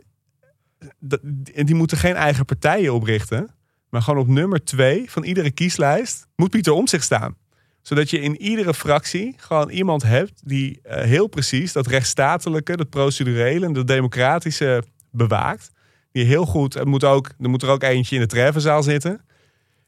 dat- 0.99 1.19
die 1.65 1.75
moeten 1.75 1.97
geen 1.97 2.15
eigen 2.15 2.45
partijen 2.45 2.93
oprichten. 2.93 3.49
Maar 3.91 4.01
gewoon 4.01 4.19
op 4.19 4.27
nummer 4.27 4.63
twee 4.63 5.11
van 5.11 5.23
iedere 5.23 5.51
kieslijst 5.51 6.27
moet 6.35 6.49
Pieter 6.49 6.73
Omtzigt 6.73 7.03
staan. 7.03 7.35
Zodat 7.81 8.09
je 8.09 8.19
in 8.19 8.41
iedere 8.41 8.73
fractie 8.73 9.33
gewoon 9.37 9.69
iemand 9.69 10.03
hebt 10.03 10.41
die 10.43 10.79
eh, 10.83 11.03
heel 11.03 11.27
precies 11.27 11.73
dat 11.73 11.87
rechtsstatelijke, 11.87 12.77
dat 12.77 12.89
procedurele 12.89 13.65
en 13.65 13.73
dat 13.73 13.87
democratische 13.87 14.83
bewaakt. 15.11 15.71
Die 16.11 16.25
heel 16.25 16.45
goed, 16.45 16.75
er 16.75 16.87
moet, 16.87 17.03
ook, 17.03 17.29
er 17.39 17.49
moet 17.49 17.63
er 17.63 17.69
ook 17.69 17.83
eentje 17.83 18.15
in 18.15 18.21
de 18.21 18.27
treffenzaal 18.27 18.83
zitten. 18.83 19.21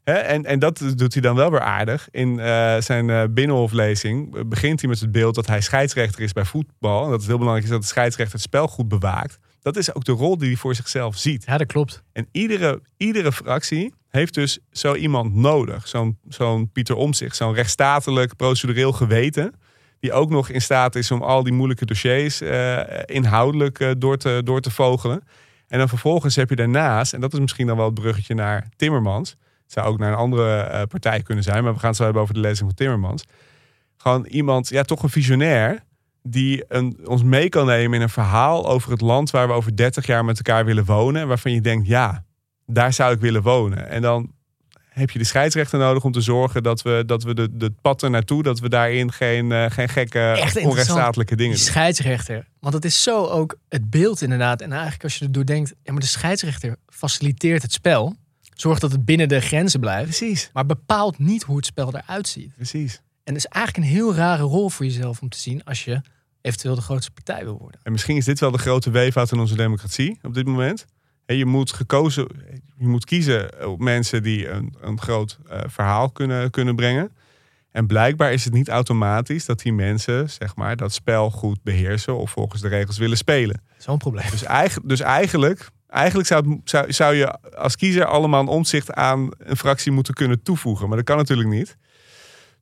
En, 0.04 0.46
en 0.46 0.60
dat 0.60 0.84
doet 0.96 1.14
hij 1.14 1.22
dan 1.22 1.36
wel 1.36 1.52
weer 1.52 1.62
aardig. 1.62 2.08
In 2.12 2.40
eh, 2.40 2.78
zijn 2.80 3.10
eh, 3.10 3.24
binnenhoflezing 3.30 4.48
begint 4.50 4.80
hij 4.80 4.90
met 4.90 5.00
het 5.00 5.12
beeld 5.12 5.36
dat 5.36 5.48
hij 5.48 5.62
scheidsrechter 5.62 6.22
is 6.22 6.34
bij 6.34 6.46
voetbal. 6.46 7.04
En 7.04 7.10
dat 7.10 7.20
het 7.20 7.28
heel 7.28 7.38
belangrijk 7.38 7.66
is 7.66 7.74
dat 7.74 7.82
de 7.82 7.88
scheidsrechter 7.88 8.36
het 8.36 8.44
spel 8.44 8.68
goed 8.68 8.88
bewaakt. 8.88 9.40
Dat 9.64 9.78
is 9.78 9.94
ook 9.94 10.04
de 10.04 10.12
rol 10.12 10.38
die 10.38 10.48
hij 10.48 10.58
voor 10.58 10.76
zichzelf 10.76 11.18
ziet. 11.18 11.44
Ja, 11.46 11.58
dat 11.58 11.68
klopt. 11.68 12.04
En 12.12 12.28
iedere, 12.32 12.82
iedere 12.98 13.32
fractie 13.32 13.94
heeft 14.10 14.34
dus 14.34 14.60
zo 14.72 14.96
iemand 14.96 15.34
nodig. 15.34 15.88
Zo'n 15.88 16.18
zo'n 16.28 16.72
Pieter 16.72 16.96
Omtzigt, 16.96 17.36
zo'n 17.36 17.54
rechtsstatelijk, 17.54 18.36
procedureel 18.36 18.92
geweten. 18.92 19.54
Die 20.00 20.14
ook 20.14 20.30
nog 20.30 20.50
in 20.50 20.62
staat 20.62 20.96
is 20.96 21.12
om 21.12 21.22
al 21.22 21.44
die 21.44 21.54
moeilijke 21.54 21.86
dossiers 21.86 22.42
eh, 22.42 22.80
inhoudelijk 23.06 23.80
eh, 23.80 23.92
door, 23.98 24.18
te, 24.18 24.42
door 24.44 24.62
te 24.62 24.72
vogelen. 24.72 25.24
En 25.68 25.80
dan 25.80 25.90
vervolgens 25.90 26.36
heb 26.36 26.50
je 26.50 26.56
daarnaast, 26.56 27.14
en 27.14 27.22
dat 27.22 27.34
is 27.34 27.40
misschien 27.40 27.68
dan 27.68 27.78
wel 27.78 27.86
het 27.86 27.94
bruggetje 27.94 28.34
naar 28.34 28.70
Timmermans. 28.76 29.30
Het 29.64 29.72
zou 29.72 29.88
ook 29.88 30.00
naar 30.00 30.12
een 30.12 30.18
andere 30.18 30.60
eh, 30.60 30.82
partij 30.84 31.22
kunnen 31.22 31.44
zijn, 31.44 31.64
maar 31.64 31.74
we 31.74 31.80
gaan 31.80 31.88
het 31.88 31.98
zo 31.98 32.04
hebben 32.04 32.22
over 32.22 32.34
de 32.34 32.40
lezing 32.40 32.68
van 32.68 32.78
Timmermans. 32.78 33.24
Gewoon 33.98 34.26
iemand, 34.26 34.70
ja, 34.70 34.84
toch 34.84 35.04
een 35.04 35.10
visionair. 35.10 35.84
Die 36.24 36.64
een, 36.68 36.98
ons 37.06 37.24
mee 37.24 37.50
kan 37.50 37.66
nemen 37.66 37.96
in 37.98 38.02
een 38.02 38.10
verhaal 38.10 38.68
over 38.70 38.92
het 38.92 39.02
land 39.02 39.32
waar 39.32 39.48
we 39.48 39.54
over 39.54 39.76
30 39.76 40.06
jaar 40.06 40.26
met 40.26 40.38
elkaar 40.38 40.66
willen 40.66 40.86
wonen. 40.86 41.22
En 41.22 41.28
waarvan 41.28 41.52
je 41.52 41.62
denkt, 41.62 41.88
ja, 41.88 42.24
daar 42.66 42.94
zou 42.94 43.14
ik 43.14 43.20
willen 43.20 43.42
wonen. 43.42 43.90
En 43.90 44.02
dan 44.02 44.32
heb 44.90 45.10
je 45.12 45.20
de 45.20 45.26
scheidsrechter 45.26 45.80
nodig 45.80 46.04
om 46.04 46.12
te 46.12 46.22
zorgen 46.22 46.64
dat 46.64 46.82
we, 46.82 47.04
dat 47.06 47.24
we 47.24 47.34
de, 47.34 47.58
de 47.58 47.72
pad 47.82 48.02
er 48.02 48.10
naartoe, 48.10 48.44
dat 48.44 48.60
we 48.60 48.70
daarin 48.70 49.12
geen, 49.12 49.50
uh, 49.50 49.66
geen 49.70 49.90
gekke 49.90 50.20
Echt 50.20 50.58
onrechtsstatelijke 50.58 51.36
dingen 51.36 51.56
die 51.56 51.64
doen. 51.64 51.72
scheidsrechter. 51.74 52.48
Want 52.60 52.74
het 52.74 52.86
is 52.86 53.04
zo 53.04 53.26
ook 53.26 53.58
het 53.70 53.90
beeld 53.90 54.22
inderdaad. 54.22 54.62
En 54.62 54.72
eigenlijk 54.72 55.04
als 55.04 55.18
je 55.18 55.26
er 55.26 55.32
door 55.32 55.46
denkt, 55.46 55.74
ja, 55.84 55.92
maar 55.92 56.02
de 56.02 56.08
scheidsrechter 56.08 56.76
faciliteert 56.88 57.62
het 57.62 57.72
spel. 57.74 58.16
Zorgt 58.54 58.82
dat 58.82 58.92
het 58.92 59.06
binnen 59.06 59.28
de 59.28 59.40
grenzen 59.42 59.80
blijft. 59.80 60.04
Precies, 60.18 60.50
Maar 60.54 60.66
bepaalt 60.66 61.20
niet 61.20 61.44
hoe 61.44 61.56
het 61.56 61.66
spel 61.66 61.96
eruit 61.96 62.28
ziet. 62.28 62.56
precies. 62.56 63.02
En 63.24 63.34
dat 63.34 63.44
is 63.44 63.46
eigenlijk 63.46 63.86
een 63.88 63.94
heel 63.94 64.16
rare 64.16 64.44
rol 64.44 64.70
voor 64.70 64.86
jezelf 64.86 65.22
om 65.22 65.30
te 65.30 65.38
zien 65.38 65.64
als 65.64 65.84
je 65.86 66.02
eventueel 66.42 66.76
de 66.76 66.82
grootste 66.82 67.12
partij 67.12 67.44
wil 67.44 67.58
worden. 67.58 67.80
En 67.84 67.92
misschien 67.92 68.18
is 68.18 68.26
dit 68.26 68.40
wel 68.40 68.52
de 68.52 68.58
grote 68.58 68.90
weeffout 68.92 69.32
in 69.32 69.40
onze 69.40 69.56
democratie 69.56 70.20
op 70.22 70.34
dit 70.34 70.46
moment. 70.46 70.86
En 71.26 71.36
je 71.36 71.46
moet 71.46 71.72
gekozen, 71.72 72.28
je 72.78 72.88
moet 72.88 73.06
kiezen 73.06 73.68
op 73.70 73.80
mensen 73.80 74.24
die 74.24 74.50
een, 74.50 74.76
een 74.82 75.02
groot 75.02 75.40
eh, 75.50 75.60
verhaal 75.68 76.10
kunnen, 76.10 76.50
kunnen 76.50 76.76
brengen. 76.76 77.12
En 77.72 77.88
blijkbaar 77.88 78.34
is 78.34 78.44
het 78.46 78.54
niet 78.54 78.70
automatisch 78.70 79.46
dat 79.46 79.60
die 79.60 79.74
mensen 79.74 80.30
zeg 80.30 80.56
maar, 80.56 80.76
dat 80.76 80.94
spel 80.94 81.30
goed 81.32 81.64
beheersen 81.64 82.18
of 82.18 82.32
volgens 82.32 82.62
de 82.62 82.68
regels 82.68 82.98
willen 82.98 83.18
spelen. 83.18 83.62
Zo'n 83.78 83.98
probleem. 83.98 84.30
Dus, 84.32 84.44
eigenlijk, 84.44 84.90
dus 84.90 85.00
eigenlijk, 85.00 85.70
eigenlijk 85.88 86.28
zou, 86.28 86.50
het- 86.50 86.70
zou, 86.70 86.92
zou 86.94 87.16
je 87.16 87.42
als 87.56 87.76
kiezer 87.76 88.06
allemaal 88.06 88.42
een 88.42 88.48
omzicht 88.48 88.92
aan 88.94 89.30
een 89.38 89.58
fractie 89.58 89.92
moeten 89.92 90.14
kunnen 90.14 90.44
toevoegen. 90.44 90.88
Maar 90.88 90.98
dat 90.98 91.06
kan 91.06 91.18
natuurlijk 91.18 91.50
niet. 91.50 91.78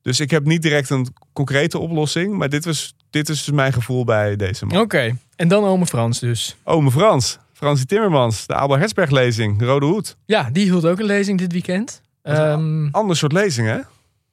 Dus 0.02 0.20
ik 0.20 0.30
heb 0.30 0.44
niet 0.44 0.62
direct 0.62 0.90
een 0.90 1.14
concrete 1.32 1.78
oplossing. 1.78 2.36
Maar 2.36 2.48
dit, 2.48 2.64
was, 2.64 2.94
dit 3.10 3.28
is 3.28 3.44
dus 3.44 3.54
mijn 3.54 3.72
gevoel 3.72 4.04
bij 4.04 4.36
deze 4.36 4.66
man. 4.66 4.80
Oké, 4.80 5.16
en 5.36 5.48
dan 5.48 5.64
ome 5.64 5.86
Frans 5.86 6.20
dus. 6.20 6.56
Ome 6.64 6.90
Frans, 6.90 7.38
Fransie 7.52 7.86
Timmermans, 7.86 8.46
de 8.46 8.54
Abel 8.54 8.78
Hersberg 8.78 9.10
lezing, 9.10 9.62
Rode 9.62 9.86
Hoed. 9.86 10.16
Ja, 10.24 10.50
die 10.52 10.64
hield 10.64 10.84
ook 10.84 10.98
een 10.98 11.04
lezing 11.04 11.38
dit 11.38 11.52
weekend. 11.52 12.00
Ehm, 12.22 12.88
Ander 12.90 13.16
soort 13.16 13.32
lezing 13.32 13.68
hè? 13.68 13.78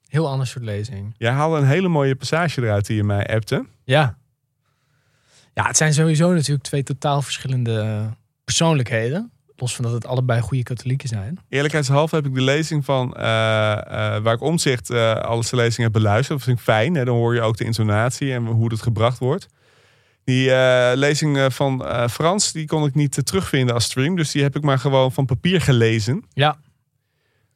heel 0.10 0.28
ander 0.28 0.48
soort 0.48 0.66
lezing. 0.66 1.14
Jij 1.18 1.32
haalde 1.32 1.58
een 1.58 1.68
hele 1.68 1.88
mooie 1.88 2.16
passage 2.16 2.62
eruit 2.62 2.86
die 2.86 2.96
je 2.96 3.04
mij 3.04 3.28
appte. 3.28 3.66
Ja. 3.84 4.18
Ja, 5.54 5.66
het 5.66 5.78
zijn 5.78 5.94
sowieso 5.94 6.34
natuurlijk 6.34 6.64
twee 6.64 6.84
totaal 6.84 7.22
verschillende 7.22 8.10
persoonlijkheden. 8.44 9.32
Los 9.60 9.76
van 9.76 9.86
dat 9.86 9.94
het 9.94 10.06
allebei 10.06 10.42
goede 10.42 10.64
katholieken 10.64 11.10
zijn. 11.10 11.40
Eerlijkheidshalve 11.50 12.16
heb 12.16 12.26
ik 12.26 12.34
de 12.34 12.42
lezing 12.42 12.86
van 12.86 13.16
eh, 13.16 13.72
eh, 13.72 14.24
waar 14.24 14.34
ik 14.34 14.42
omzicht 14.42 14.90
eh 14.90 15.14
alles 15.14 15.50
de 15.50 15.56
lezing 15.56 15.84
heb 15.84 15.92
beluisterd. 15.92 16.38
Dat 16.38 16.48
vind 16.48 16.58
ik 16.58 16.64
fijn. 16.64 16.96
Hè? 16.96 17.06
Dan 17.06 17.16
hoor 17.16 17.34
je 17.34 17.42
ook 17.42 17.58
de 17.58 17.64
intonatie 17.64 18.34
en 18.34 18.46
hoe 18.46 18.72
het 18.72 18.82
gebracht 18.82 19.18
wordt. 19.18 19.48
Die 20.24 20.52
lezing 20.96 21.54
van 21.54 21.86
Frans, 22.10 22.52
die 22.52 22.68
kon 22.68 22.86
ik 22.86 22.96
niet 22.96 23.26
terugvinden 23.26 23.74
als 23.74 23.84
stream. 23.84 24.16
Dus 24.16 24.32
die 24.32 24.44
heb 24.44 24.56
ik 24.56 24.62
maar 24.62 24.80
gewoon 24.80 25.12
van 25.12 25.26
papier 25.26 25.62
gelezen. 25.62 26.24
Ja. 26.34 26.58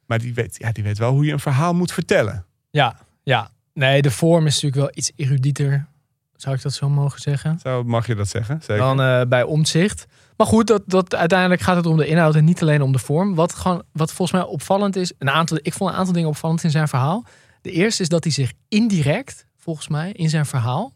Maar 0.06 0.18
die 0.18 0.34
weet, 0.34 0.56
ja, 0.58 0.72
die 0.72 0.84
weet 0.84 0.98
wel 0.98 1.12
hoe 1.12 1.24
je 1.24 1.32
een 1.32 1.40
verhaal 1.40 1.74
moet 1.74 1.92
vertellen. 1.92 2.44
Ja, 2.70 2.96
ja. 3.22 3.50
Nee, 3.74 4.02
de 4.02 4.10
vorm 4.10 4.46
is 4.46 4.54
natuurlijk 4.54 4.80
wel 4.80 4.90
iets 4.94 5.12
erudieter. 5.16 5.86
Zou 6.36 6.56
ik 6.56 6.62
dat 6.62 6.74
zo 6.74 6.88
mogen 6.88 7.20
zeggen? 7.20 7.58
Zo 7.58 7.84
mag 7.84 8.06
je 8.06 8.14
dat 8.14 8.28
zeggen. 8.28 8.60
Zeker. 8.62 8.96
Dan 8.96 9.28
bij 9.28 9.42
omzicht. 9.42 10.06
Maar 10.36 10.46
goed, 10.46 10.66
dat, 10.66 10.82
dat, 10.86 11.14
uiteindelijk 11.14 11.60
gaat 11.60 11.76
het 11.76 11.86
om 11.86 11.96
de 11.96 12.06
inhoud 12.06 12.34
en 12.34 12.44
niet 12.44 12.62
alleen 12.62 12.82
om 12.82 12.92
de 12.92 12.98
vorm. 12.98 13.34
Wat, 13.34 13.54
gewoon, 13.54 13.82
wat 13.92 14.12
volgens 14.12 14.38
mij 14.40 14.48
opvallend 14.48 14.96
is. 14.96 15.12
Een 15.18 15.30
aantal, 15.30 15.58
ik 15.62 15.72
vond 15.72 15.90
een 15.90 15.96
aantal 15.96 16.12
dingen 16.14 16.28
opvallend 16.28 16.64
in 16.64 16.70
zijn 16.70 16.88
verhaal. 16.88 17.24
De 17.62 17.70
eerste 17.70 18.02
is 18.02 18.08
dat 18.08 18.24
hij 18.24 18.32
zich 18.32 18.52
indirect, 18.68 19.46
volgens 19.56 19.88
mij, 19.88 20.12
in 20.12 20.28
zijn 20.28 20.46
verhaal. 20.46 20.92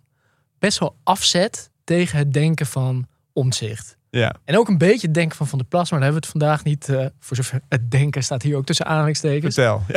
best 0.59 0.79
wel 0.79 0.97
afzet 1.05 1.71
tegen 1.85 2.19
het 2.19 2.33
denken 2.33 2.67
van 2.67 3.07
omzicht. 3.33 3.97
ja, 4.11 4.35
En 4.45 4.59
ook 4.59 4.69
een 4.69 4.79
beetje 4.79 5.07
het 5.07 5.15
denken 5.15 5.37
van 5.37 5.47
Van 5.47 5.59
der 5.59 5.67
Plas, 5.69 5.91
maar 5.91 6.01
daar 6.01 6.11
hebben 6.13 6.31
we 6.31 6.37
het 6.39 6.43
vandaag 6.47 6.65
niet. 6.65 6.89
eh, 6.89 7.07
voor 7.21 7.37
zover 7.37 7.61
het 7.69 7.91
denken 7.91 8.23
staat 8.23 8.43
hier 8.43 8.57
ook 8.57 8.67
tussen 8.67 8.87
aanhalingstekens. 8.87 9.55
vertel. 9.55 9.83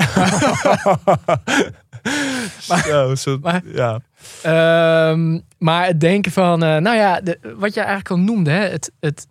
Zo, 2.86 3.16
zo, 3.16 3.38
Maar- 3.42 3.62
ja. 3.66 4.00
Ehm, 4.44 5.40
maar 5.58 5.86
het 5.86 6.00
denken 6.00 6.32
van, 6.32 6.64
eh, 6.64 6.78
nou 6.78 6.98
ja, 6.98 7.22
de, 7.22 7.40
wat 7.58 7.74
je 7.74 7.80
eigenlijk 7.80 8.10
al 8.10 8.20
noemde, 8.20 8.52
hè, 8.52 8.68
het, 8.68 8.92
het, 9.00 9.28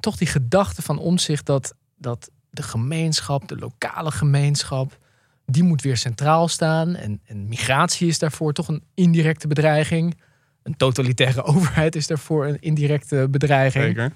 toch 0.00 0.16
die 0.16 0.26
gedachte 0.26 0.82
van 0.82 0.98
omzicht 0.98 1.46
dat, 1.46 1.74
dat 1.96 2.30
de 2.50 2.62
gemeenschap, 2.62 3.48
de 3.48 3.56
lokale 3.56 4.10
gemeenschap, 4.10 4.98
die 5.46 5.62
moet 5.62 5.82
weer 5.82 5.96
centraal 5.96 6.48
staan. 6.48 6.94
En, 6.94 7.20
en 7.26 7.48
migratie 7.48 8.08
is 8.08 8.18
daarvoor 8.18 8.52
toch 8.52 8.68
een 8.68 8.82
indirecte 8.94 9.48
bedreiging. 9.48 10.20
Een 10.62 10.76
totalitaire 10.76 11.42
overheid 11.54 11.96
is 11.96 12.06
daarvoor 12.06 12.46
een 12.46 12.60
indirecte 12.60 13.28
bedreiging. 13.30 13.84
Zeker. 13.84 14.12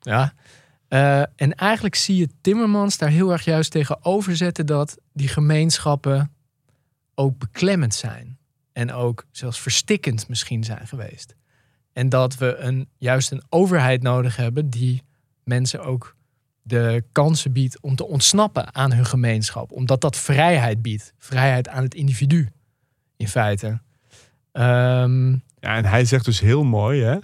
Ja. 0.00 0.32
Eh, 0.88 1.20
en 1.36 1.54
eigenlijk 1.54 1.94
zie 1.94 2.16
je 2.16 2.28
Timmermans 2.40 2.98
daar 2.98 3.08
heel 3.08 3.32
erg 3.32 3.44
juist 3.44 3.70
tegenover 3.70 4.36
zetten 4.36 4.66
dat 4.66 4.98
die 5.12 5.28
gemeenschappen 5.28 6.32
ook 7.14 7.38
beklemmend 7.38 7.94
zijn. 7.94 8.38
En 8.72 8.92
ook 8.92 9.24
zelfs 9.30 9.60
verstikkend 9.60 10.28
misschien 10.28 10.64
zijn 10.64 10.86
geweest. 10.86 11.34
En 11.92 12.08
dat 12.08 12.36
we 12.36 12.56
een, 12.56 12.88
juist 12.98 13.30
een 13.30 13.42
overheid 13.48 14.02
nodig 14.02 14.36
hebben 14.36 14.70
die 14.70 15.02
mensen 15.44 15.84
ook 15.84 16.16
de 16.62 17.04
kansen 17.12 17.52
biedt 17.52 17.80
om 17.80 17.96
te 17.96 18.06
ontsnappen 18.06 18.74
aan 18.74 18.92
hun 18.92 19.06
gemeenschap. 19.06 19.72
Omdat 19.72 20.00
dat 20.00 20.16
vrijheid 20.16 20.82
biedt. 20.82 21.12
Vrijheid 21.18 21.68
aan 21.68 21.82
het 21.82 21.94
individu, 21.94 22.48
in 23.16 23.28
feite. 23.28 23.80
Ehm, 24.52 25.30
Ja, 25.60 25.76
en 25.76 25.84
hij 25.84 26.04
zegt 26.04 26.24
dus 26.24 26.40
heel 26.40 26.64
mooi, 26.64 27.02
hè? 27.02 27.18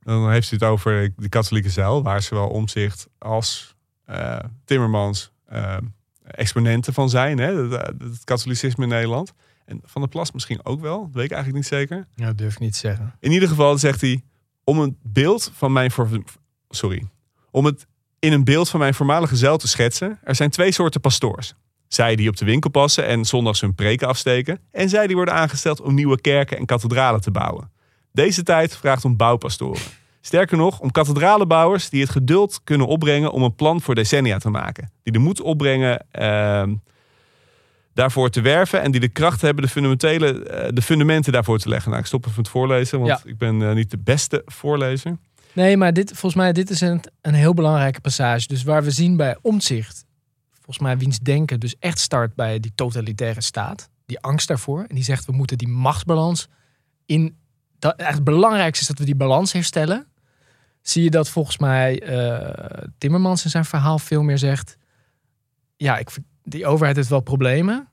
Dan 0.00 0.30
heeft 0.30 0.50
hij 0.50 0.58
het 0.60 0.68
over 0.68 1.12
de 1.16 1.28
katholieke 1.28 1.70
zeil, 1.70 2.02
waar 2.02 2.22
zowel 2.22 2.48
Omzicht 2.48 3.08
als 3.18 3.74
eh, 4.04 4.38
Timmermans 4.64 5.32
eh, 5.46 5.76
exponenten 6.22 6.94
van 6.94 7.10
zijn, 7.10 7.38
hè? 7.38 7.54
Het, 7.54 7.70
het 7.98 8.24
katholicisme 8.24 8.82
in 8.82 8.88
Nederland. 8.88 9.32
En 9.70 9.80
Van 9.84 10.00
der 10.00 10.10
Plas 10.10 10.32
misschien 10.32 10.64
ook 10.64 10.80
wel, 10.80 11.00
dat 11.00 11.14
weet 11.14 11.24
ik 11.24 11.32
eigenlijk 11.32 11.62
niet 11.64 11.78
zeker. 11.80 12.06
ja, 12.14 12.26
dat 12.26 12.38
durf 12.38 12.52
ik 12.52 12.58
niet 12.58 12.72
te 12.72 12.78
zeggen. 12.78 13.14
In 13.20 13.32
ieder 13.32 13.48
geval 13.48 13.78
zegt 13.78 14.00
hij, 14.00 14.22
om 14.64 14.78
een 14.78 14.96
beeld 15.02 15.50
van 15.54 15.72
mijn... 15.72 15.90
voor- 15.90 16.08
Sorry. 16.68 17.06
Om 17.50 17.64
het 17.64 17.86
in 18.18 18.32
een 18.32 18.44
beeld 18.44 18.68
van 18.68 18.80
mijn 18.80 18.94
voormalige 18.94 19.36
zeil 19.36 19.56
te 19.56 19.68
schetsen, 19.68 20.18
er 20.22 20.34
zijn 20.34 20.50
twee 20.50 20.72
soorten 20.72 21.00
pastoors. 21.00 21.54
Zij 21.88 22.16
die 22.16 22.28
op 22.28 22.36
de 22.36 22.44
winkel 22.44 22.70
passen 22.70 23.06
en 23.06 23.24
zondags 23.24 23.60
hun 23.60 23.74
preken 23.74 24.08
afsteken. 24.08 24.58
En 24.70 24.88
zij 24.88 25.06
die 25.06 25.16
worden 25.16 25.34
aangesteld 25.34 25.80
om 25.80 25.94
nieuwe 25.94 26.20
kerken 26.20 26.58
en 26.58 26.66
kathedralen 26.66 27.20
te 27.20 27.30
bouwen. 27.30 27.70
Deze 28.12 28.42
tijd 28.42 28.76
vraagt 28.76 29.04
om 29.04 29.16
bouwpastoren. 29.16 29.82
Sterker 30.20 30.56
nog, 30.56 30.80
om 30.80 30.90
kathedralenbouwers 30.90 31.88
die 31.90 32.00
het 32.00 32.10
geduld 32.10 32.60
kunnen 32.64 32.86
opbrengen 32.86 33.32
om 33.32 33.42
een 33.42 33.54
plan 33.54 33.80
voor 33.80 33.94
decennia 33.94 34.38
te 34.38 34.50
maken. 34.50 34.90
Die 35.02 35.12
de 35.12 35.18
moed 35.18 35.40
opbrengen 35.40 36.06
ehm, 36.10 36.74
daarvoor 38.00 38.30
te 38.30 38.40
werven 38.40 38.82
en 38.82 38.90
die 38.90 39.00
de 39.00 39.08
kracht 39.08 39.40
hebben 39.40 39.64
de, 39.64 39.70
fundamentele, 39.70 40.44
eh, 40.44 40.68
de 40.74 40.82
fundamenten 40.82 41.32
daarvoor 41.32 41.58
te 41.58 41.68
leggen. 41.68 41.88
Nou, 41.88 42.02
ik 42.02 42.08
stop 42.08 42.24
even 42.24 42.36
met 42.36 42.48
voorlezen, 42.48 42.98
want 42.98 43.10
Ja. 43.10 43.30
ik 43.30 43.38
ben 43.38 43.62
eh, 43.62 43.74
niet 43.74 43.90
de 43.90 43.98
beste 43.98 44.42
voorlezer. 44.46 45.18
Nee, 45.52 45.76
maar 45.76 45.92
dit, 45.92 46.08
volgens 46.08 46.34
mij 46.34 46.52
dit 46.52 46.70
is 46.70 46.80
een, 46.80 47.02
een 47.20 47.34
heel 47.34 47.54
belangrijke 47.54 48.00
passage. 48.00 48.46
Dus 48.46 48.62
waar 48.62 48.82
we 48.82 48.90
zien 48.90 49.16
bij 49.16 49.36
omzicht, 49.42 50.04
volgens 50.52 50.78
mij 50.78 50.98
wiens 50.98 51.18
denken 51.18 51.60
dus 51.60 51.76
echt 51.78 51.98
start 51.98 52.34
bij 52.34 52.60
die 52.60 52.72
totalitaire 52.74 53.40
staat. 53.40 53.88
Die 54.06 54.20
angst 54.20 54.48
daarvoor. 54.48 54.84
En 54.88 54.94
die 54.94 55.04
zegt 55.04 55.24
we 55.24 55.32
moeten 55.32 55.58
die 55.58 55.68
machtsbalans 55.68 56.48
in... 57.06 57.36
Dat, 57.78 57.96
echt 57.96 58.14
het 58.14 58.24
belangrijkste 58.24 58.82
is 58.82 58.88
dat 58.88 58.98
we 58.98 59.04
die 59.04 59.14
balans 59.16 59.52
herstellen. 59.52 60.06
Zie 60.82 61.02
je 61.02 61.10
dat 61.10 61.28
volgens 61.28 61.58
mij 61.58 62.02
eh, 62.02 62.86
Timmermans 62.98 63.44
in 63.44 63.50
zijn 63.50 63.64
verhaal 63.64 63.98
veel 63.98 64.22
meer 64.22 64.38
zegt... 64.38 64.76
Ja, 65.76 65.98
ik, 65.98 66.08
die 66.42 66.66
overheid 66.66 66.96
heeft 66.96 67.08
wel 67.08 67.20
problemen. 67.20 67.88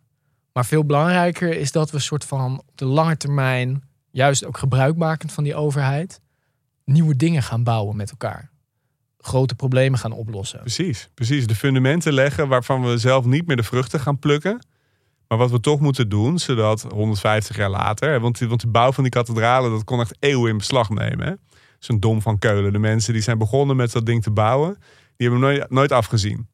Maar 0.58 0.66
veel 0.66 0.86
belangrijker 0.86 1.58
is 1.58 1.72
dat 1.72 1.89
we 1.89 1.95
een 1.95 2.01
soort 2.01 2.26
van 2.26 2.60
op 2.68 2.78
de 2.78 2.86
lange 2.86 3.18
termijn... 3.18 3.84
juist 4.12 4.45
ook 4.45 4.58
gebruikmakend 4.58 5.32
van 5.32 5.43
die 5.43 5.55
overheid 5.55 6.22
nieuwe 6.86 7.16
dingen 7.16 7.43
gaan 7.43 7.64
bouwen 7.64 7.95
met 7.95 8.12
elkaar. 8.12 8.49
Grote 9.18 9.55
problemen 9.55 9.99
gaan 9.99 10.12
oplossen. 10.12 10.60
Precies, 10.60 11.10
precies. 11.14 11.47
De 11.47 11.55
fundamenten 11.55 12.14
leggen 12.14 12.47
waarvan 12.47 12.86
we 12.86 12.97
zelf 12.97 13.26
niet 13.26 13.47
meer 13.47 13.55
de 13.55 13.64
vruchten 13.64 13.99
gaan 13.99 14.20
plukken. 14.20 14.66
Maar 15.28 15.38
wat 15.38 15.51
we 15.51 15.60
toch 15.60 15.80
moeten 15.80 16.10
doen, 16.10 16.39
zodat 16.39 16.82
150 16.82 17.58
jaar 17.58 17.70
later... 17.70 18.20
Want, 18.20 18.39
want 18.39 18.62
de 18.62 18.68
bouw 18.68 18.91
van 18.91 19.03
die 19.03 19.12
kathedralen, 19.12 19.72
dat 19.72 19.84
kon 19.84 19.99
echt 19.99 20.16
eeuwen 20.20 20.49
in 20.49 20.58
beslag 20.58 20.89
nemen. 20.89 21.39
Zo'n 21.80 21.99
dom 21.99 22.22
van 22.22 22.39
Keulen. 22.39 22.74
De 22.74 22.80
mensen 22.80 23.14
die 23.14 23.22
zijn 23.22 23.38
begonnen 23.38 23.76
met 23.76 23.91
dat 23.91 24.05
ding 24.05 24.24
te 24.24 24.32
bouwen... 24.32 24.78
die 25.18 25.30
hebben 25.30 25.39
nooit, 25.39 25.70
nooit 25.70 25.91
afgezien. 25.91 26.47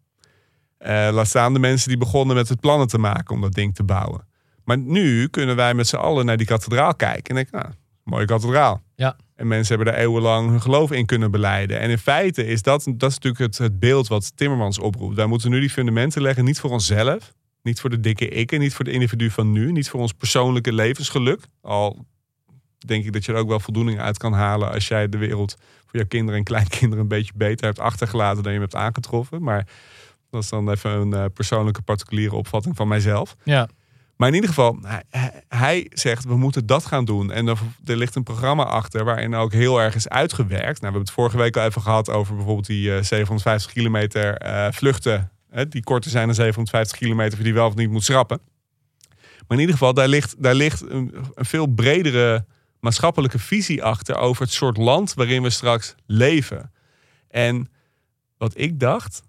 Eh, 0.83 1.09
laat 1.11 1.27
staan 1.27 1.53
de 1.53 1.59
mensen 1.59 1.89
die 1.89 1.97
begonnen 1.97 2.35
met 2.35 2.49
het 2.49 2.59
plannen 2.59 2.87
te 2.87 2.97
maken 2.97 3.35
om 3.35 3.41
dat 3.41 3.53
ding 3.53 3.75
te 3.75 3.83
bouwen. 3.83 4.27
Maar 4.63 4.77
nu 4.77 5.27
kunnen 5.27 5.55
wij 5.55 5.73
met 5.73 5.87
z'n 5.87 5.95
allen 5.95 6.25
naar 6.25 6.37
die 6.37 6.45
kathedraal 6.45 6.95
kijken. 6.95 7.23
En 7.23 7.35
denken, 7.35 7.59
nou, 7.59 7.73
mooie 8.03 8.25
kathedraal. 8.25 8.81
Ja. 8.95 9.15
En 9.35 9.47
mensen 9.47 9.75
hebben 9.75 9.93
daar 9.93 10.03
eeuwenlang 10.03 10.49
hun 10.49 10.61
geloof 10.61 10.91
in 10.91 11.05
kunnen 11.05 11.31
beleiden. 11.31 11.79
En 11.79 11.89
in 11.89 11.97
feite 11.97 12.45
is 12.45 12.61
dat, 12.61 12.83
dat 12.83 13.09
is 13.09 13.19
natuurlijk 13.19 13.43
het, 13.43 13.57
het 13.57 13.79
beeld 13.79 14.07
wat 14.07 14.37
Timmermans 14.37 14.79
oproept. 14.79 15.15
Wij 15.15 15.25
moeten 15.25 15.49
nu 15.49 15.59
die 15.59 15.69
fundamenten 15.69 16.21
leggen, 16.21 16.45
niet 16.45 16.59
voor 16.59 16.71
onszelf. 16.71 17.33
Niet 17.61 17.79
voor 17.79 17.89
de 17.89 17.99
dikke 17.99 18.29
ikken, 18.29 18.59
niet 18.59 18.73
voor 18.73 18.85
de 18.85 18.91
individu 18.91 19.29
van 19.29 19.51
nu. 19.51 19.71
Niet 19.71 19.89
voor 19.89 19.99
ons 19.99 20.13
persoonlijke 20.13 20.73
levensgeluk. 20.73 21.41
Al 21.61 22.05
denk 22.85 23.05
ik 23.05 23.13
dat 23.13 23.25
je 23.25 23.31
er 23.31 23.37
ook 23.37 23.47
wel 23.47 23.59
voldoening 23.59 23.99
uit 23.99 24.17
kan 24.17 24.33
halen... 24.33 24.71
als 24.71 24.87
jij 24.87 25.09
de 25.09 25.17
wereld 25.17 25.55
voor 25.59 25.95
jouw 25.99 26.07
kinderen 26.07 26.39
en 26.39 26.43
kleinkinderen 26.45 26.99
een 26.99 27.07
beetje 27.07 27.33
beter 27.35 27.65
hebt 27.65 27.79
achtergelaten... 27.79 28.43
dan 28.43 28.53
je 28.53 28.59
hem 28.59 28.67
hebt 28.69 28.83
aangetroffen. 28.83 29.43
Maar 29.43 29.67
Dat 30.33 30.43
is 30.43 30.49
dan 30.49 30.69
even 30.69 30.91
een 30.91 31.13
eh, 31.13 31.25
persoonlijke 31.33 31.81
particuliere 31.81 32.35
opvatting 32.35 32.75
van 32.75 32.87
mijzelf. 32.87 33.35
Ja. 33.43 33.67
Maar 34.17 34.27
in 34.27 34.33
ieder 34.33 34.49
geval, 34.49 34.77
hij, 34.81 35.03
hij- 35.47 35.87
zegt 35.93 36.25
we 36.25 36.35
moeten 36.37 36.65
dat 36.65 36.85
gaan 36.85 37.05
doen. 37.05 37.31
En 37.31 37.47
er, 37.47 37.57
er 37.85 37.97
ligt 37.97 38.15
een 38.15 38.23
programma 38.23 38.63
achter 38.63 39.03
waarin 39.03 39.35
ook 39.35 39.51
heel 39.51 39.81
erg 39.81 39.95
is 39.95 40.09
uitgewerkt. 40.09 40.59
Nou, 40.63 40.73
we 40.79 40.83
hebben 40.83 41.01
het 41.01 41.11
vorige 41.11 41.37
week 41.37 41.57
al 41.57 41.65
even 41.65 41.81
gehad 41.81 42.09
over 42.09 42.35
bijvoorbeeld 42.35 42.65
die 42.65 42.95
eh, 42.95 43.03
750 43.03 43.71
kilometer 43.71 44.37
eh, 44.37 44.67
vluchten. 44.71 45.31
Hè, 45.49 45.67
die 45.67 45.83
korter 45.83 46.11
zijn 46.11 46.25
dan 46.25 46.35
750 46.35 46.97
kilometer 46.97 47.43
die 47.43 47.53
wel 47.53 47.67
of 47.67 47.75
niet 47.75 47.89
moet 47.89 48.03
schrappen. 48.03 48.39
Maar 49.19 49.57
in 49.57 49.59
ieder 49.59 49.73
geval, 49.75 49.93
daar 49.93 50.07
ligt, 50.07 50.35
daar 50.43 50.55
ligt 50.55 50.81
een, 50.89 51.15
een 51.35 51.45
veel 51.45 51.67
bredere 51.67 52.45
maatschappelijke 52.79 53.39
visie 53.39 53.83
achter 53.83 54.15
over 54.15 54.41
het 54.43 54.51
soort 54.51 54.77
land 54.77 55.13
waarin 55.13 55.41
we 55.43 55.49
straks 55.49 55.95
leven. 56.05 56.71
En 57.29 57.67
wat 58.37 58.51
ik 58.55 58.79
dacht, 58.79 59.21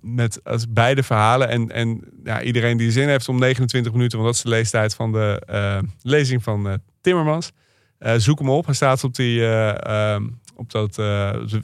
met 0.00 0.44
als 0.44 0.66
beide 0.68 1.02
verhalen 1.02 1.48
en, 1.48 1.70
en 1.70 2.00
ja, 2.24 2.42
iedereen 2.42 2.76
die 2.76 2.90
zin 2.90 3.08
heeft 3.08 3.28
om 3.28 3.38
29 3.38 3.92
minuten, 3.92 4.18
want 4.18 4.30
dat 4.30 4.36
is 4.36 4.50
de 4.50 4.56
leestijd 4.56 4.94
van 4.94 5.12
de 5.12 5.42
eh, 5.46 5.78
lezing 6.02 6.42
van 6.42 6.68
eh, 6.68 6.74
Timmermans. 7.00 7.52
Eh, 7.98 8.14
zoek 8.16 8.38
hem 8.38 8.50
op. 8.50 8.64
Hij 8.64 8.74
staat 8.74 9.04
op 9.04 9.14
die, 9.14 9.40
eh, 9.40 10.14
ehm, 10.14 10.28
op, 10.54 10.70
dat, 10.70 10.98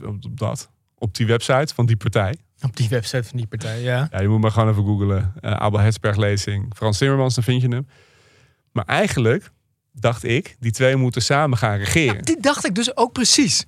op, 0.05 0.39
dat, 0.39 0.71
op 0.99 1.14
die 1.14 1.27
website 1.27 1.75
van 1.75 1.87
die 1.87 1.97
partij. 1.97 2.37
Op 2.61 2.77
die 2.77 2.89
website 2.89 3.25
van 3.25 3.37
die 3.37 3.47
partij, 3.47 3.83
ja. 3.83 4.09
Ja, 4.11 4.21
je 4.21 4.29
moet 4.29 4.41
maar 4.41 4.51
gewoon 4.51 4.69
even 4.69 4.85
googlen. 4.85 5.33
Abel 5.41 5.81
Hetsberg 5.81 6.16
lezing, 6.16 6.73
Frans 6.77 6.99
Timmermans, 6.99 7.35
dan 7.35 7.45
vind 7.45 7.62
je 7.62 7.69
hem. 7.69 7.87
Maar 8.73 8.85
eigenlijk 8.85 9.51
dacht 9.93 10.25
ik, 10.25 10.57
die 10.61 10.73
twee 10.73 10.97
moeten 10.97 11.23
samen 11.23 11.59
gaan 11.59 11.79
regeren. 11.79 12.23
Dit 12.23 12.43
dacht 12.43 12.64
ik 12.64 12.75
dus 12.75 12.97
ook 12.97 13.12
precies. 13.12 13.66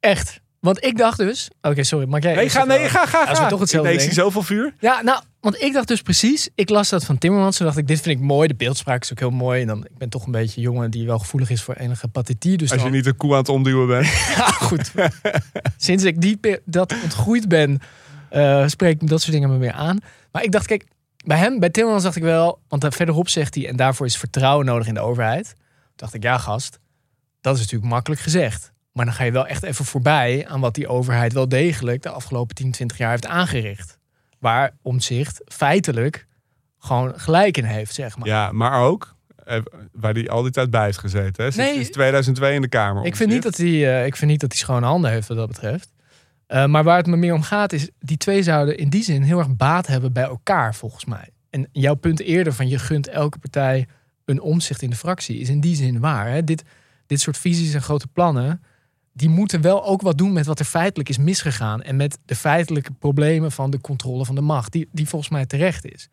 Echt. 0.00 0.40
Want 0.66 0.84
ik 0.84 0.96
dacht 0.96 1.18
dus... 1.18 1.50
Oké, 1.62 1.82
sorry, 1.82 2.08
maar 2.08 2.20
jij... 2.20 2.34
Nee, 2.34 2.48
ga, 2.48 2.64
nee, 2.64 2.88
ga, 2.88 3.06
ga, 3.06 3.20
Als 3.20 3.38
we 3.38 3.44
ga. 3.44 3.48
toch 3.48 3.60
hetzelfde 3.60 3.92
ik 3.92 4.00
zie 4.00 4.12
zoveel 4.12 4.42
vuur. 4.42 4.74
Ja, 4.80 5.02
nou, 5.02 5.22
want 5.40 5.62
ik 5.62 5.72
dacht 5.72 5.88
dus 5.88 6.02
precies... 6.02 6.48
Ik 6.54 6.68
las 6.68 6.88
dat 6.88 7.04
van 7.04 7.18
Timmermans. 7.18 7.56
Toen 7.56 7.66
dacht 7.66 7.78
ik, 7.78 7.86
dit 7.86 8.00
vind 8.00 8.18
ik 8.18 8.24
mooi. 8.24 8.48
De 8.48 8.54
beeldspraak 8.54 9.02
is 9.02 9.10
ook 9.12 9.18
heel 9.18 9.30
mooi. 9.30 9.60
En 9.60 9.66
dan, 9.66 9.84
ik 9.84 9.98
ben 9.98 10.08
toch 10.08 10.26
een 10.26 10.32
beetje 10.32 10.56
een 10.56 10.62
jongen 10.62 10.90
die 10.90 11.06
wel 11.06 11.18
gevoelig 11.18 11.50
is 11.50 11.62
voor 11.62 11.74
enige 11.74 12.08
pathetie. 12.08 12.56
Dus 12.56 12.72
Als 12.72 12.82
je 12.82 12.90
niet 12.90 13.06
een 13.06 13.16
koe 13.16 13.32
aan 13.32 13.38
het 13.38 13.48
omduwen 13.48 13.86
bent. 13.86 14.06
Ja, 14.36 14.46
goed. 14.46 14.92
Sinds 15.76 16.04
ik 16.04 16.20
die, 16.20 16.40
dat 16.64 16.94
ontgroeid 17.02 17.48
ben, 17.48 17.80
eh 18.30 18.66
spreek 18.66 19.00
me 19.02 19.08
dat 19.08 19.20
soort 19.20 19.32
dingen 19.32 19.50
me 19.50 19.56
meer 19.56 19.72
aan. 19.72 19.98
Maar 20.32 20.42
ik 20.42 20.52
dacht, 20.52 20.66
kijk, 20.66 20.84
bij 21.24 21.38
hem, 21.38 21.60
bij 21.60 21.70
Timmermans 21.70 22.04
dacht 22.04 22.16
ik 22.16 22.22
wel, 22.22 22.60
want 22.68 22.82
daar 22.82 22.92
verderop 22.92 23.28
zegt 23.28 23.54
hij, 23.54 23.68
en 23.68 23.76
daarvoor 23.76 24.06
is 24.06 24.16
vertrouwen 24.16 24.66
nodig 24.66 24.86
in 24.86 24.94
de 24.94 25.00
overheid. 25.00 25.46
Toen 25.54 25.94
dacht 25.96 26.14
ik, 26.14 26.22
ja, 26.22 26.38
gast, 26.38 26.78
dat 27.40 27.54
is 27.54 27.60
natuurlijk 27.60 27.90
makkelijk 27.90 28.20
gezegd. 28.20 28.74
Maar 28.96 29.04
dan 29.04 29.14
ga 29.14 29.24
je 29.24 29.32
wel 29.32 29.46
echt 29.46 29.62
even 29.62 29.84
voorbij 29.84 30.46
aan 30.48 30.60
wat 30.60 30.74
die 30.74 30.88
overheid 30.88 31.32
wel 31.32 31.48
degelijk 31.48 32.02
de 32.02 32.08
afgelopen 32.08 32.54
10, 32.54 32.70
20 32.70 32.98
jaar 32.98 33.10
heeft 33.10 33.26
aangericht. 33.26 33.98
Waar 34.38 34.76
omzicht 34.82 35.42
feitelijk 35.44 36.26
gewoon 36.78 37.20
gelijk 37.20 37.56
in 37.56 37.64
heeft, 37.64 37.94
zeg 37.94 38.16
maar. 38.16 38.28
Ja, 38.28 38.52
maar 38.52 38.80
ook 38.82 39.16
eh, 39.44 39.58
waar 39.92 40.12
hij 40.12 40.28
al 40.28 40.42
die 40.42 40.50
tijd 40.50 40.70
bij 40.70 40.84
heeft 40.84 40.98
gezeten. 40.98 41.44
Hè? 41.44 41.50
Sinds 41.50 41.56
Nee. 41.56 41.74
sinds 41.74 41.90
2002 41.90 42.54
in 42.54 42.60
de 42.60 42.68
Kamer. 42.68 43.04
Ik 43.04 43.16
vind, 43.16 43.30
niet 43.30 43.42
dat 43.42 43.56
hij, 43.56 43.66
eh, 43.98 44.06
ik 44.06 44.16
vind 44.16 44.30
niet 44.30 44.40
dat 44.40 44.52
hij 44.52 44.60
schone 44.60 44.86
handen 44.86 45.10
heeft 45.10 45.28
wat 45.28 45.36
dat 45.36 45.48
betreft. 45.48 45.92
Eh, 46.46 46.66
maar 46.66 46.84
waar 46.84 46.96
het 46.96 47.06
me 47.06 47.16
meer 47.16 47.34
om 47.34 47.42
gaat 47.42 47.72
is, 47.72 47.90
die 47.98 48.16
twee 48.16 48.42
zouden 48.42 48.78
in 48.78 48.88
die 48.88 49.02
zin 49.02 49.22
heel 49.22 49.38
erg 49.38 49.56
baat 49.56 49.86
hebben 49.86 50.12
bij 50.12 50.24
elkaar, 50.24 50.74
volgens 50.74 51.04
mij. 51.04 51.30
En 51.50 51.68
jouw 51.72 51.94
punt 51.94 52.20
eerder 52.20 52.52
van 52.52 52.68
je 52.68 52.78
gunt 52.78 53.08
elke 53.08 53.38
partij 53.38 53.86
een 54.24 54.40
omzicht 54.40 54.82
in 54.82 54.90
de 54.90 54.96
fractie, 54.96 55.38
is 55.38 55.48
in 55.48 55.60
die 55.60 55.76
zin 55.76 56.00
waar. 56.00 56.28
Hè? 56.28 56.44
Dit, 56.44 56.62
dit 57.06 57.20
soort 57.20 57.38
visies 57.38 57.74
en 57.74 57.82
grote 57.82 58.06
plannen, 58.08 58.62
die 59.16 59.28
moeten 59.28 59.60
wel 59.60 59.84
ook 59.84 60.02
wat 60.02 60.18
doen 60.18 60.32
met 60.32 60.46
wat 60.46 60.58
er 60.58 60.64
feitelijk 60.64 61.08
is 61.08 61.18
misgegaan. 61.18 61.82
En 61.82 61.96
met 61.96 62.18
de 62.24 62.36
feitelijke 62.36 62.92
problemen 62.92 63.52
van 63.52 63.70
de 63.70 63.80
controle 63.80 64.24
van 64.24 64.34
de 64.34 64.40
macht, 64.40 64.72
die, 64.72 64.88
die 64.92 65.08
volgens 65.08 65.30
mij 65.30 65.46
terecht 65.46 65.84
is. 65.84 66.08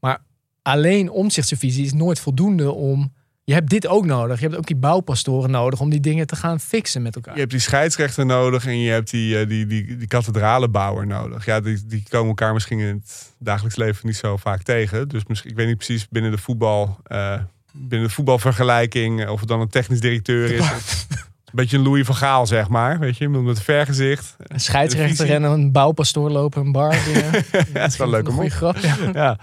Maar 0.00 0.22
alleen 0.62 1.10
omzichtsvisie 1.10 1.84
is 1.84 1.92
nooit 1.92 2.20
voldoende 2.20 2.72
om 2.72 3.12
je 3.44 3.56
hebt 3.56 3.70
dit 3.70 3.86
ook 3.86 4.06
nodig. 4.06 4.40
Je 4.40 4.46
hebt 4.46 4.58
ook 4.58 4.66
die 4.66 4.76
bouwpastoren 4.76 5.50
nodig 5.50 5.80
om 5.80 5.90
die 5.90 6.00
dingen 6.00 6.26
te 6.26 6.36
gaan 6.36 6.60
fixen 6.60 7.02
met 7.02 7.14
elkaar. 7.14 7.34
Je 7.34 7.40
hebt 7.40 7.52
die 7.52 7.60
scheidsrechter 7.60 8.26
nodig 8.26 8.66
en 8.66 8.78
je 8.78 8.90
hebt 8.90 9.10
die, 9.10 9.38
eh, 9.38 9.48
die, 9.48 9.66
die, 9.66 9.96
die 9.96 10.06
kathedralenbouwer 10.06 11.06
nodig. 11.06 11.44
Ja, 11.44 11.60
die, 11.60 11.86
die 11.86 12.02
komen 12.08 12.28
elkaar 12.28 12.52
misschien 12.52 12.78
in 12.78 12.94
het 12.94 13.34
dagelijks 13.38 13.76
leven 13.76 14.06
niet 14.06 14.16
zo 14.16 14.36
vaak 14.36 14.62
tegen. 14.62 15.08
Dus 15.08 15.26
misschien, 15.26 15.50
ik 15.50 15.56
weet 15.56 15.66
niet 15.66 15.76
precies 15.76 16.08
binnen 16.08 16.30
de 16.30 16.38
voetbal, 16.38 16.98
eh, 17.02 17.40
binnen 17.72 18.08
de 18.08 18.14
voetbalvergelijking, 18.14 19.28
of 19.28 19.40
het 19.40 19.48
dan 19.48 19.60
een 19.60 19.68
technisch 19.68 20.00
directeur 20.00 20.50
is. 20.50 20.66
beetje 21.52 21.76
een 21.76 21.82
Louis 21.82 22.06
van 22.06 22.14
Gaal, 22.14 22.46
zeg 22.46 22.68
maar. 22.68 22.98
Weet 22.98 23.16
je, 23.16 23.28
met 23.28 23.56
een 23.56 23.62
vergezicht. 23.62 24.36
Een 24.38 24.60
scheidsrechter 24.60 25.30
en 25.30 25.42
een 25.42 25.72
bouwpastoor 25.72 26.30
lopen 26.30 26.60
een 26.60 26.72
bar. 26.72 26.94
Ja, 27.12 27.30
dat 27.72 27.90
is 27.90 27.96
wel 27.96 28.08
leuk 28.08 28.28
een 28.28 28.38
om 28.38 28.50
grap. 28.50 28.76
Ja. 28.76 28.96
ja. 29.12 29.38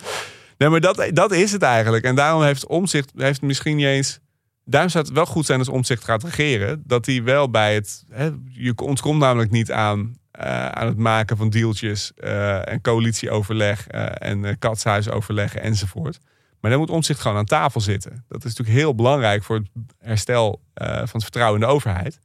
Nee, 0.57 0.69
maar 0.69 0.79
dat, 0.79 1.09
dat 1.13 1.31
is 1.31 1.51
het 1.51 1.61
eigenlijk. 1.61 2.03
En 2.03 2.15
daarom 2.15 2.43
heeft 2.43 2.67
Omzicht 2.67 3.11
heeft 3.15 3.41
misschien 3.41 3.75
niet 3.75 3.85
eens. 3.85 4.19
Daarom 4.65 4.89
zou 4.89 5.05
het 5.05 5.13
wel 5.13 5.25
goed 5.25 5.45
zijn 5.45 5.59
als 5.59 5.69
Omzicht 5.69 6.03
gaat 6.03 6.23
regeren. 6.23 6.83
Dat 6.85 7.05
hij 7.05 7.23
wel 7.23 7.49
bij 7.49 7.73
het. 7.73 8.03
Hè, 8.09 8.29
je 8.49 8.73
ontkomt 8.75 9.19
namelijk 9.19 9.51
niet 9.51 9.71
aan, 9.71 10.17
eh, 10.31 10.67
aan 10.67 10.87
het 10.87 10.97
maken 10.97 11.37
van 11.37 11.49
deeltjes 11.49 12.11
eh, 12.15 12.71
en 12.71 12.81
coalitieoverleg 12.81 13.87
eh, 13.87 14.29
en 14.29 14.59
katshuisoverleggen 14.59 15.61
enzovoort. 15.61 16.19
Maar 16.59 16.71
dan 16.71 16.79
moet 16.79 16.89
Omzicht 16.89 17.19
gewoon 17.19 17.37
aan 17.37 17.45
tafel 17.45 17.81
zitten. 17.81 18.25
Dat 18.27 18.37
is 18.45 18.55
natuurlijk 18.55 18.77
heel 18.77 18.95
belangrijk 18.95 19.43
voor 19.43 19.55
het 19.55 19.67
herstel 19.99 20.61
eh, 20.73 20.87
van 20.97 21.09
het 21.11 21.23
vertrouwen 21.23 21.61
in 21.61 21.67
de 21.67 21.73
overheid. 21.73 22.19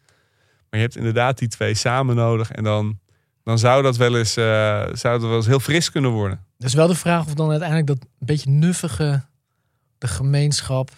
Maar 0.70 0.80
je 0.80 0.86
hebt 0.86 0.96
inderdaad 0.96 1.38
die 1.38 1.48
twee 1.48 1.74
samen 1.74 2.16
nodig. 2.16 2.50
En 2.50 2.64
dan, 2.64 2.98
dan 3.44 3.58
zou 3.58 3.82
dat 3.82 3.96
wel 3.96 4.16
eens, 4.16 4.36
eh, 4.36 4.44
zou 4.92 5.18
dat 5.18 5.28
wel 5.28 5.36
eens 5.36 5.46
heel 5.46 5.60
fris 5.60 5.90
kunnen 5.90 6.10
worden. 6.10 6.44
Dus 6.58 6.74
wel 6.74 6.86
de 6.86 6.94
vraag 6.94 7.26
of 7.26 7.34
dan 7.34 7.50
uiteindelijk 7.50 7.86
dat 7.88 7.98
beetje 8.18 8.50
nuffige, 8.50 9.22
de 9.98 10.06
gemeenschap 10.08 10.90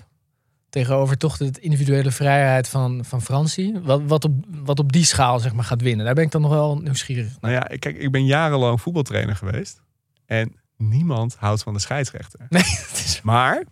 tegenover 0.68 1.18
toch 1.18 1.36
de 1.36 1.50
individuele 1.60 2.10
vrijheid 2.10 2.68
van, 2.68 3.04
van 3.04 3.22
Francie, 3.22 3.80
wat, 3.82 4.02
wat, 4.06 4.24
op, 4.24 4.32
wat 4.64 4.78
op 4.78 4.92
die 4.92 5.04
schaal 5.04 5.38
zeg 5.40 5.52
maar 5.52 5.64
gaat 5.64 5.82
winnen. 5.82 6.04
Daar 6.04 6.14
ben 6.14 6.24
ik 6.24 6.30
dan 6.30 6.40
nog 6.40 6.50
wel 6.50 6.78
nieuwsgierig 6.78 7.24
naar. 7.26 7.38
Nou 7.40 7.52
ja, 7.54 7.68
ik- 7.68 7.80
kijk, 7.80 7.96
ik 7.96 8.10
ben 8.10 8.26
jarenlang 8.26 8.80
voetbaltrainer 8.80 9.36
geweest. 9.36 9.80
En 10.26 10.52
niemand 10.88 11.36
houdt 11.38 11.62
van 11.62 11.72
de 11.72 11.78
scheidsrechter. 11.78 12.46
Nee, 12.48 12.62
is 12.62 13.20
Maar 13.22 13.64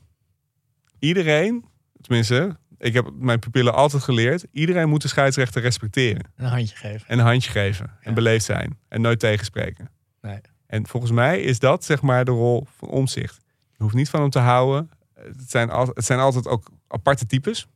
iedereen, 0.98 1.64
tenminste, 2.00 2.56
ik 2.78 2.92
heb 2.92 3.10
mijn 3.14 3.38
pupillen 3.38 3.74
altijd 3.74 4.02
geleerd. 4.02 4.46
Iedereen 4.52 4.88
moet 4.88 5.02
de 5.02 5.08
scheidsrechter 5.08 5.62
respecteren. 5.62 6.32
een 6.36 6.46
handje 6.46 6.76
geven. 6.76 7.08
En 7.08 7.18
een 7.18 7.24
handje 7.24 7.50
geven. 7.50 7.90
En 8.00 8.14
beleefd 8.14 8.44
zijn. 8.44 8.78
En 8.88 9.00
nooit 9.00 9.18
tegenspreken. 9.18 9.90
Nee. 10.20 10.40
En 10.66 10.86
volgens 10.86 11.12
mij 11.12 11.40
is 11.40 11.58
dat 11.58 11.84
zeg 11.84 12.02
maar 12.02 12.24
de 12.24 12.30
rol 12.30 12.66
van 12.76 12.88
omzicht. 12.88 13.40
Je 13.76 13.82
hoeft 13.82 13.94
niet 13.94 14.10
van 14.10 14.20
hem 14.20 14.30
te 14.30 14.38
houden. 14.38 14.90
Het 15.14 15.50
zijn, 15.50 15.70
al, 15.70 15.86
het 15.94 16.04
zijn 16.04 16.18
altijd 16.18 16.46
ook 16.46 16.70
aparte 16.88 17.26
types. 17.26 17.66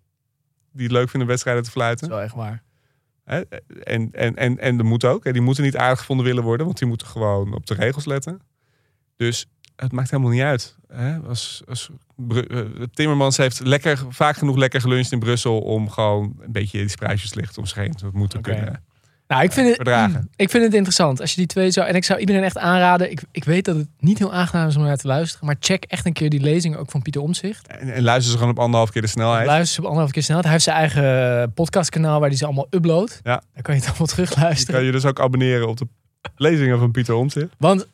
Die 0.72 0.84
het 0.84 0.92
leuk 0.92 1.08
vinden 1.08 1.28
wedstrijden 1.28 1.62
te 1.62 1.70
fluiten. 1.70 2.08
wel 2.08 2.20
echt 2.20 2.34
waar. 2.34 2.62
En, 3.24 4.10
en, 4.12 4.36
en, 4.36 4.58
en 4.58 4.76
dat 4.76 4.86
moet 4.86 5.04
ook. 5.04 5.32
Die 5.32 5.42
moeten 5.42 5.64
niet 5.64 5.76
aardig 5.76 5.98
gevonden 5.98 6.26
willen 6.26 6.42
worden, 6.42 6.66
want 6.66 6.78
die 6.78 6.88
moeten 6.88 7.06
gewoon 7.06 7.54
op 7.54 7.66
de 7.66 7.74
regels 7.74 8.04
letten. 8.04 8.40
Dus 9.16 9.46
het 9.76 9.92
maakt 9.92 10.10
helemaal 10.10 10.32
niet 10.32 10.42
uit. 10.42 10.76
Hè? 10.88 11.18
Als, 11.18 11.62
eh, 12.48 12.60
Timmermans 12.92 13.36
heeft 13.36 13.60
lekker, 13.64 13.98
vaak 14.08 14.36
genoeg 14.36 14.56
lekker 14.56 14.80
geluncht 14.80 15.12
in 15.12 15.18
Brussel 15.18 15.60
om 15.60 15.90
gewoon 15.90 16.36
een 16.40 16.52
beetje 16.52 16.78
die 16.78 16.88
spruitjes 16.88 17.34
licht 17.34 17.58
om 17.58 17.66
zich 17.66 17.76
heen 17.76 17.94
te 17.94 18.08
moeten 18.12 18.40
kunnen. 18.40 18.84
Nou, 19.28 19.42
ik 19.42 19.52
vind, 19.52 19.76
het, 19.76 19.88
ik 20.36 20.50
vind 20.50 20.64
het 20.64 20.74
interessant. 20.74 21.20
Als 21.20 21.30
je 21.30 21.36
die 21.36 21.46
twee 21.46 21.70
zou. 21.70 21.86
En 21.86 21.94
ik 21.94 22.04
zou 22.04 22.20
iedereen 22.20 22.42
echt 22.42 22.58
aanraden. 22.58 23.10
Ik, 23.10 23.22
ik 23.30 23.44
weet 23.44 23.64
dat 23.64 23.76
het 23.76 23.88
niet 23.98 24.18
heel 24.18 24.32
aangenaam 24.32 24.68
is 24.68 24.76
om 24.76 24.82
naar 24.82 24.96
te 24.96 25.06
luisteren. 25.06 25.46
Maar 25.46 25.56
check 25.60 25.84
echt 25.84 26.06
een 26.06 26.12
keer 26.12 26.30
die 26.30 26.40
lezing 26.40 26.76
ook 26.76 26.90
van 26.90 27.02
Pieter 27.02 27.22
Omtzigt. 27.22 27.66
En, 27.66 27.92
en 27.92 28.02
luister 28.02 28.30
ze 28.32 28.38
gewoon 28.38 28.52
op 28.52 28.58
anderhalf 28.58 28.90
keer 28.90 29.02
de 29.02 29.08
snelheid. 29.08 29.46
Luister 29.46 29.74
ze 29.74 29.80
op 29.80 29.86
anderhalf 29.86 30.12
keer 30.12 30.22
snel. 30.22 30.40
Hij 30.40 30.50
heeft 30.50 30.64
zijn 30.64 30.76
eigen 30.76 31.52
podcastkanaal 31.52 32.20
waar 32.20 32.28
hij 32.28 32.38
ze 32.38 32.44
allemaal 32.44 32.66
uploadt. 32.70 33.20
Ja. 33.22 33.42
Daar 33.52 33.62
kan 33.62 33.74
je 33.74 33.80
het 33.80 33.88
allemaal 33.88 34.06
Je 34.06 34.14
terugluisteren. 34.14 34.74
kan 34.74 34.84
je 34.84 34.92
dus 34.92 35.04
ook 35.04 35.20
abonneren 35.20 35.68
op 35.68 35.76
de 35.76 35.86
lezingen 36.36 36.78
van 36.78 36.90
Pieter 36.90 37.14
Omtzigt. 37.14 37.54
Want 37.58 37.86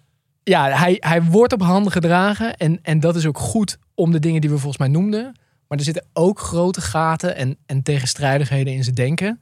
ja, 0.45 0.71
hij, 0.71 0.97
hij 0.99 1.23
wordt 1.23 1.53
op 1.53 1.63
handen 1.63 1.93
gedragen. 1.93 2.57
En, 2.57 2.79
en 2.83 3.01
dat 3.01 3.17
is 3.17 3.27
ook 3.27 3.39
goed 3.39 3.79
om 3.95 4.13
de 4.13 4.19
dingen 4.19 4.41
die 4.41 4.51
we 4.51 4.59
volgens 4.59 4.79
mij 4.79 4.89
noemden. 4.89 5.41
Maar 5.69 5.79
er 5.79 5.85
zitten 5.85 6.07
ook 6.13 6.41
grote 6.41 6.81
gaten 6.81 7.37
en, 7.37 7.57
en 7.67 7.83
tegenstrijdigheden 7.83 8.73
in 8.73 8.83
zijn 8.83 8.95
denken. 8.95 9.41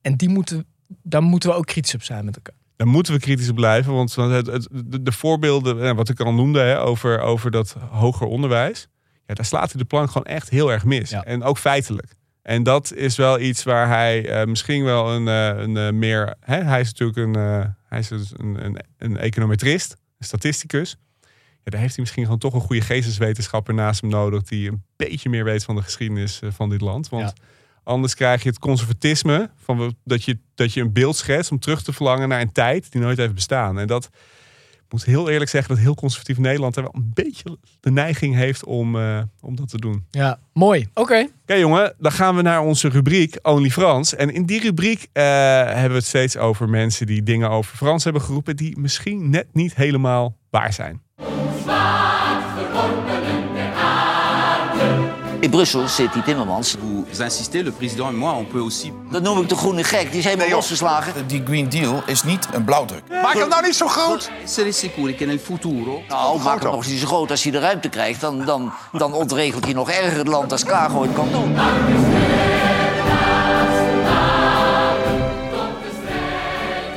En 0.00 0.16
die 0.16 0.28
moeten, 0.28 0.66
daar 1.02 1.22
moeten 1.22 1.50
we 1.50 1.56
ook 1.56 1.66
kritisch 1.66 1.94
op 1.94 2.02
zijn 2.02 2.24
met 2.24 2.36
elkaar. 2.36 2.54
Daar 2.76 2.86
moeten 2.86 3.12
we 3.12 3.20
kritisch 3.20 3.48
op 3.48 3.54
blijven. 3.54 3.92
Want 3.92 4.14
het, 4.14 4.46
het, 4.46 4.68
de, 4.72 5.02
de 5.02 5.12
voorbeelden, 5.12 5.82
eh, 5.82 5.94
wat 5.94 6.08
ik 6.08 6.20
al 6.20 6.32
noemde, 6.32 6.60
hè, 6.60 6.80
over, 6.80 7.20
over 7.20 7.50
dat 7.50 7.76
hoger 7.90 8.26
onderwijs. 8.26 8.88
Ja, 9.26 9.34
daar 9.34 9.44
slaat 9.44 9.72
hij 9.72 9.80
de 9.80 9.86
plank 9.86 10.10
gewoon 10.10 10.26
echt 10.26 10.50
heel 10.50 10.72
erg 10.72 10.84
mis. 10.84 11.10
Ja. 11.10 11.24
En 11.24 11.42
ook 11.42 11.58
feitelijk. 11.58 12.14
En 12.42 12.62
dat 12.62 12.92
is 12.92 13.16
wel 13.16 13.40
iets 13.40 13.62
waar 13.62 13.88
hij 13.88 14.28
eh, 14.28 14.46
misschien 14.46 14.84
wel 14.84 15.10
een, 15.10 15.28
eh, 15.28 15.62
een 15.62 15.98
meer. 15.98 16.34
Hè, 16.40 16.62
hij 16.62 16.80
is 16.80 16.92
natuurlijk 16.92 17.18
een, 17.18 17.34
hij 17.88 17.98
is 17.98 18.08
dus 18.08 18.32
een, 18.36 18.64
een, 18.64 18.78
een 18.98 19.16
econometrist, 19.16 19.96
een 20.22 20.28
statisticus. 20.38 20.96
Ja, 21.64 21.70
daar 21.70 21.80
heeft 21.80 21.94
hij 21.94 22.00
misschien 22.04 22.24
gewoon 22.24 22.38
toch 22.38 22.54
een 22.54 22.60
goede 22.60 22.82
geesteswetenschapper 22.82 23.74
naast 23.74 24.00
hem 24.00 24.10
nodig. 24.10 24.42
die 24.42 24.68
een 24.70 24.82
beetje 24.96 25.28
meer 25.28 25.44
weet 25.44 25.64
van 25.64 25.76
de 25.76 25.82
geschiedenis 25.82 26.40
eh, 26.40 26.50
van 26.52 26.68
dit 26.68 26.80
land. 26.80 27.08
Want 27.08 27.22
Ja. 27.36 27.44
anders 27.84 28.14
krijg 28.14 28.42
je 28.42 28.48
het 28.48 28.58
conservatisme. 28.58 29.50
Van 29.64 29.96
dat, 30.04 30.24
je, 30.24 30.38
dat 30.54 30.72
je 30.72 30.80
een 30.80 30.92
beeld 30.92 31.16
schetst 31.16 31.50
om 31.50 31.58
terug 31.58 31.82
te 31.82 31.92
verlangen 31.92 32.28
naar 32.28 32.40
een 32.40 32.52
tijd 32.52 32.92
die 32.92 33.00
nooit 33.00 33.18
heeft 33.18 33.34
bestaan. 33.34 33.78
En 33.78 33.86
dat 33.86 34.08
moet 34.92 35.04
heel 35.04 35.28
eerlijk 35.30 35.50
zeggen 35.50 35.74
dat 35.74 35.84
heel 35.84 35.94
conservatief 35.94 36.38
Nederland 36.38 36.76
er 36.76 36.82
wel 36.82 36.94
een 36.94 37.10
beetje 37.14 37.58
de 37.80 37.90
neiging 37.90 38.34
heeft 38.34 38.64
om, 38.64 38.96
eh, 38.96 39.22
om 39.40 39.56
dat 39.56 39.68
te 39.68 39.78
doen. 39.78 40.06
Ja, 40.10 40.38
mooi. 40.52 40.88
Oké. 40.94 41.28
Oké 41.42 41.54
jongen, 41.54 41.94
dan 41.98 42.12
gaan 42.12 42.36
we 42.36 42.42
naar 42.42 42.60
onze 42.60 42.88
rubriek 42.88 43.38
Only 43.42 43.70
Frans. 43.70 44.14
En 44.14 44.30
in 44.30 44.46
die 44.46 44.60
rubriek 44.60 45.08
eh, 45.12 45.24
hebben 45.64 45.90
we 45.90 45.96
het 45.96 46.04
steeds 46.04 46.36
over 46.36 46.68
mensen 46.68 47.06
die 47.06 47.22
dingen 47.22 47.50
over 47.50 47.76
Frans 47.76 48.04
hebben 48.04 48.22
geroepen 48.22 48.56
die 48.56 48.78
misschien 48.78 49.30
net 49.30 49.46
niet 49.52 49.74
helemaal 49.74 50.36
waar 50.50 50.72
zijn. 50.72 51.02
In 55.42 55.50
Brussel 55.50 55.88
zit 55.88 56.12
die 56.12 56.22
Timmermans. 56.22 56.76
Vous 56.80 57.20
insistez, 57.20 57.62
le 57.62 57.72
président 57.72 58.10
et 58.10 58.14
moi, 58.14 58.32
on 58.32 58.44
peut 58.44 58.60
aussi. 58.60 58.92
Dat 59.10 59.22
noem 59.22 59.40
ik 59.40 59.48
de 59.48 59.56
groene 59.56 59.84
gek. 59.84 60.10
Die 60.10 60.18
is 60.18 60.24
helemaal 60.24 60.48
losgeslagen. 60.48 61.26
Die 61.26 61.42
Green 61.44 61.68
Deal 61.68 62.02
is 62.06 62.22
niet 62.22 62.48
een 62.52 62.64
blauwdruk. 62.64 63.02
Maak 63.08 63.34
hem 63.34 63.48
nou 63.48 63.62
niet 63.62 63.74
zo 63.74 63.86
groot. 63.86 64.30
Essere 64.44 64.72
sicuri 64.72 65.16
che 65.16 65.24
nel 65.24 65.38
futuro. 65.38 66.02
Nou, 66.08 66.40
maak 66.42 66.62
hem 66.62 66.70
nog 66.70 66.76
eens 66.76 66.86
niet 66.86 67.00
zo 67.00 67.06
groot. 67.06 67.30
Als 67.30 67.42
hij 67.42 67.52
de 67.52 67.58
ruimte 67.58 67.88
krijgt, 67.88 68.20
dan, 68.20 68.44
dan, 68.44 68.72
dan 68.92 69.12
ontregelt 69.12 69.64
hij 69.64 69.72
nog 69.72 69.90
erger 69.90 70.18
het 70.18 70.28
land 70.28 70.52
als 70.52 70.64
Kago 70.64 71.02
het 71.02 71.12
kan 71.12 71.28
doen. 71.32 71.56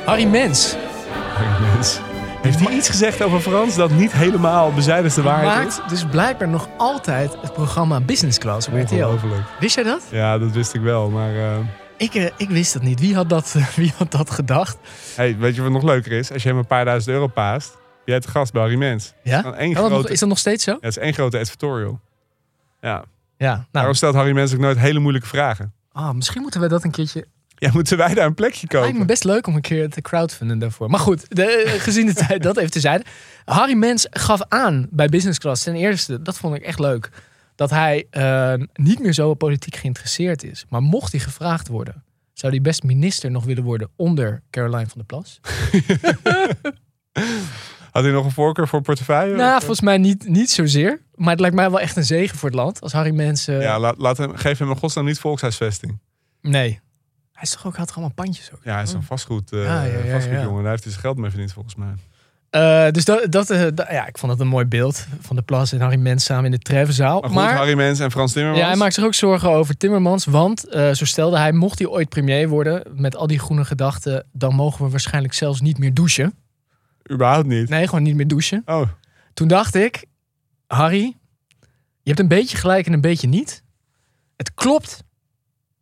Harry 0.04 0.24
Mens. 0.24 0.76
Heeft 2.46 2.60
hij 2.60 2.74
iets 2.76 2.88
gezegd 2.88 3.22
over 3.22 3.40
Frans 3.40 3.76
dat 3.76 3.90
niet 3.90 4.12
helemaal 4.12 4.72
bezijdig 4.72 5.14
de 5.14 5.22
waarheid 5.22 5.68
is? 5.68 5.78
maakt 5.78 5.90
dus 5.90 6.04
blijkbaar 6.04 6.48
nog 6.48 6.68
altijd 6.78 7.36
het 7.40 7.52
programma 7.52 8.00
Business 8.00 8.38
Class 8.38 8.68
op 8.68 8.74
RTL. 8.74 9.08
Wist 9.60 9.74
jij 9.74 9.84
dat? 9.84 10.02
Ja, 10.10 10.38
dat 10.38 10.50
wist 10.50 10.74
ik 10.74 10.80
wel. 10.80 11.10
Maar 11.10 11.34
eh, 11.36 11.58
Ik, 11.96 12.14
eh, 12.14 12.24
ik 12.36 12.48
wist 12.50 12.72
dat 12.72 12.82
niet. 12.82 13.00
Wie 13.00 13.14
had 13.14 13.28
dat, 13.28 13.52
wie 13.76 13.92
had 13.96 14.10
dat 14.10 14.30
gedacht? 14.30 14.76
hey, 15.16 15.36
weet 15.38 15.54
je 15.54 15.62
wat 15.62 15.70
nog 15.70 15.82
leuker 15.82 16.12
is? 16.12 16.32
Als 16.32 16.42
je 16.42 16.48
hem 16.48 16.58
een 16.58 16.66
paar 16.66 16.84
duizend 16.84 17.14
euro 17.14 17.26
paast, 17.26 17.76
jij 18.04 18.14
hebt 18.14 18.26
gast 18.28 18.52
bij 18.52 18.62
Harry 18.62 18.76
Mens. 18.76 19.12
Ja? 19.22 19.42
Dan 19.42 19.54
één 19.54 19.78
Oh, 19.78 19.86
grote, 19.86 20.12
is 20.12 20.18
dat 20.20 20.28
nog 20.28 20.38
steeds 20.38 20.64
zo? 20.64 20.70
ja, 20.70 20.76
het 20.80 20.96
is 20.96 21.02
één 21.02 21.14
grote 21.14 21.38
advertorial. 21.38 22.00
Ja. 22.80 23.04
Ja. 23.38 23.52
Nou, 23.54 23.62
Daarom 23.70 23.94
stelt 23.94 24.14
Harry 24.14 24.32
Mens 24.32 24.52
ook 24.54 24.60
nooit 24.60 24.78
hele 24.78 24.98
moeilijke 24.98 25.28
vragen. 25.28 25.72
ah, 25.92 26.10
misschien 26.10 26.42
moeten 26.42 26.60
we 26.60 26.68
dat 26.68 26.84
een 26.84 26.90
keertje 26.90 27.26
Ja, 27.58 27.70
moeten 27.72 27.96
wij 27.96 28.14
daar 28.14 28.26
een 28.26 28.34
plekje 28.34 28.66
Lijkt 28.70 28.86
me 28.86 28.90
kopen? 28.92 29.06
best 29.06 29.24
leuk 29.24 29.46
om 29.46 29.54
een 29.54 29.60
keer 29.60 29.88
te 29.90 30.00
crowdfunden 30.00 30.58
daarvoor. 30.58 30.90
Maar 30.90 31.00
goed, 31.00 31.24
de, 31.28 31.44
eh, 31.46 31.80
gezien 31.80 32.06
de 32.06 32.14
tijd, 32.26 32.42
dat 32.42 32.56
even 32.56 32.70
tezijde. 32.70 33.04
Harry 33.44 33.74
Mens 33.74 34.06
gaf 34.10 34.40
aan 34.48 34.86
bij 34.90 35.08
Business 35.08 35.38
Class 35.38 35.62
ten 35.62 35.74
eerste, 35.74 36.22
dat 36.22 36.38
vond 36.38 36.56
ik 36.56 36.62
echt 36.62 36.78
leuk, 36.78 37.10
dat 37.54 37.70
hij 37.70 38.06
eh, 38.10 38.54
niet 38.74 38.98
meer 39.00 39.12
zo 39.12 39.34
politiek 39.34 39.76
geïnteresseerd 39.76 40.44
is. 40.44 40.64
Maar 40.68 40.82
mocht 40.82 41.12
hij 41.12 41.20
gevraagd 41.20 41.68
worden, 41.68 42.04
zou 42.32 42.52
hij 42.52 42.60
best 42.62 42.82
minister 42.82 43.30
nog 43.30 43.44
willen 43.44 43.62
worden 43.64 43.88
onder 43.96 44.42
Caroline 44.50 44.86
van 44.88 44.96
der 44.96 45.06
Plas? 45.06 45.40
Had 47.92 48.04
hij 48.04 48.12
nog 48.12 48.24
een 48.24 48.30
voorkeur 48.30 48.68
voor 48.68 48.80
portefeuille? 48.82 49.36
Nou, 49.36 49.58
volgens 49.58 49.80
mij 49.80 49.98
niet, 49.98 50.28
niet 50.28 50.50
zozeer. 50.50 51.00
Maar 51.14 51.30
het 51.30 51.40
lijkt 51.40 51.54
mij 51.56 51.70
wel 51.70 51.80
echt 51.80 51.96
een 51.96 52.04
zegen 52.04 52.38
voor 52.38 52.48
het 52.48 52.58
land. 52.58 52.80
Als 52.80 52.92
Harry 52.92 53.10
Mens... 53.14 53.48
eh, 53.48 53.60
Ja, 53.62 53.78
laat, 53.78 53.98
laat 53.98 54.16
hem, 54.18 54.34
geef 54.36 54.58
hem 54.58 54.70
in 54.70 54.76
godsnaam 54.76 55.04
niet 55.04 55.18
volkshuisvesting. 55.18 55.98
Nee. 56.40 56.80
Hij 57.36 57.44
is 57.44 57.50
toch 57.50 57.66
ook, 57.66 57.76
had 57.76 57.90
allemaal 57.90 58.12
pandjes 58.14 58.52
ook? 58.54 58.60
Ja, 58.64 58.72
hij 58.74 58.82
is 58.82 58.92
een 58.92 59.02
vastgoed, 59.02 59.52
eh 59.52 59.58
Oh. 59.58 59.64
Ja, 59.64 59.82
ja, 59.82 59.98
ja, 59.98 60.12
vastgoedjongen. 60.12 60.62
Daar 60.62 60.70
heeft 60.70 60.82
hij 60.82 60.92
zijn 60.92 61.04
geld 61.04 61.16
mee 61.16 61.30
verdiend 61.30 61.52
volgens 61.52 61.74
mij. 61.74 61.94
Eh, 62.50 62.90
dus 62.92 63.04
dat, 63.04 63.32
dat, 63.32 63.50
eh, 63.50 63.66
dat- 63.74 63.86
ja, 63.90 64.06
ik 64.06 64.18
vond 64.18 64.32
dat 64.32 64.40
een 64.40 64.46
mooi 64.48 64.64
beeld 64.64 65.06
van 65.20 65.36
de 65.36 65.42
Plas 65.42 65.72
en 65.72 65.80
Harry 65.80 65.96
Mens 65.98 66.24
samen 66.24 66.44
in 66.44 66.50
de 66.50 66.58
Treffenzaal. 66.58 67.20
Maar 67.20 67.48
goed, 67.48 67.58
Harry 67.58 67.74
Mens 67.76 68.00
en 68.00 68.10
Frans 68.10 68.32
Timmermans. 68.32 68.62
Ja, 68.64 68.68
hij 68.70 68.78
maakt 68.78 68.94
zich 68.94 69.04
ook 69.04 69.14
zorgen 69.14 69.50
over 69.50 69.76
Timmermans. 69.76 70.24
Want, 70.24 70.64
zo 70.70 71.04
stelde 71.04 71.38
hij, 71.38 71.52
mocht 71.52 71.78
hij 71.78 71.88
ooit 71.88 72.08
premier 72.08 72.48
worden... 72.48 72.82
met 72.94 73.16
al 73.16 73.26
die 73.26 73.38
groene 73.38 73.64
gedachten... 73.64 74.26
dan 74.32 74.54
mogen 74.54 74.84
we 74.84 74.90
waarschijnlijk 74.90 75.34
zelfs 75.34 75.60
niet 75.60 75.78
meer 75.78 75.94
douchen. 75.94 76.34
Überhaupt 77.12 77.46
niet. 77.46 77.68
Nee, 77.68 77.84
gewoon 77.86 78.02
niet 78.02 78.14
meer 78.14 78.28
douchen. 78.28 78.62
Oh, 78.66 78.88
Toen 79.34 79.48
dacht 79.48 79.74
ik... 79.74 80.04
Harry, 80.66 81.16
je 82.02 82.12
hebt 82.12 82.18
een 82.20 82.28
beetje 82.28 82.56
gelijk 82.56 82.86
en 82.86 82.92
een 82.92 83.00
beetje 83.00 83.28
niet. 83.28 83.62
Het 84.36 84.54
klopt 84.54 85.02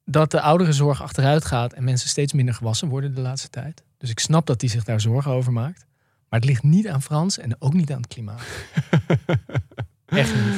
dat 0.04 0.30
de 0.30 0.40
ouderenzorg 0.40 1.02
achteruit 1.02 1.44
gaat... 1.44 1.72
en 1.72 1.84
mensen 1.84 2.08
steeds 2.08 2.32
minder 2.32 2.54
gewassen 2.54 2.88
worden 2.88 3.14
de 3.14 3.20
laatste 3.20 3.48
tijd. 3.48 3.82
Dus 3.98 4.10
ik 4.10 4.18
snap 4.18 4.46
dat 4.46 4.60
hij 4.60 4.70
zich 4.70 4.84
daar 4.84 5.00
zorgen 5.00 5.30
over 5.32 5.52
maakt. 5.52 5.86
Maar 6.28 6.40
het 6.40 6.48
ligt 6.48 6.62
niet 6.62 6.88
aan 6.88 7.02
Frans 7.02 7.38
en 7.38 7.56
ook 7.58 7.72
niet 7.72 7.92
aan 7.92 8.00
het 8.00 8.06
klimaat. 8.06 8.42
Echt 10.06 10.34
niet. 10.34 10.54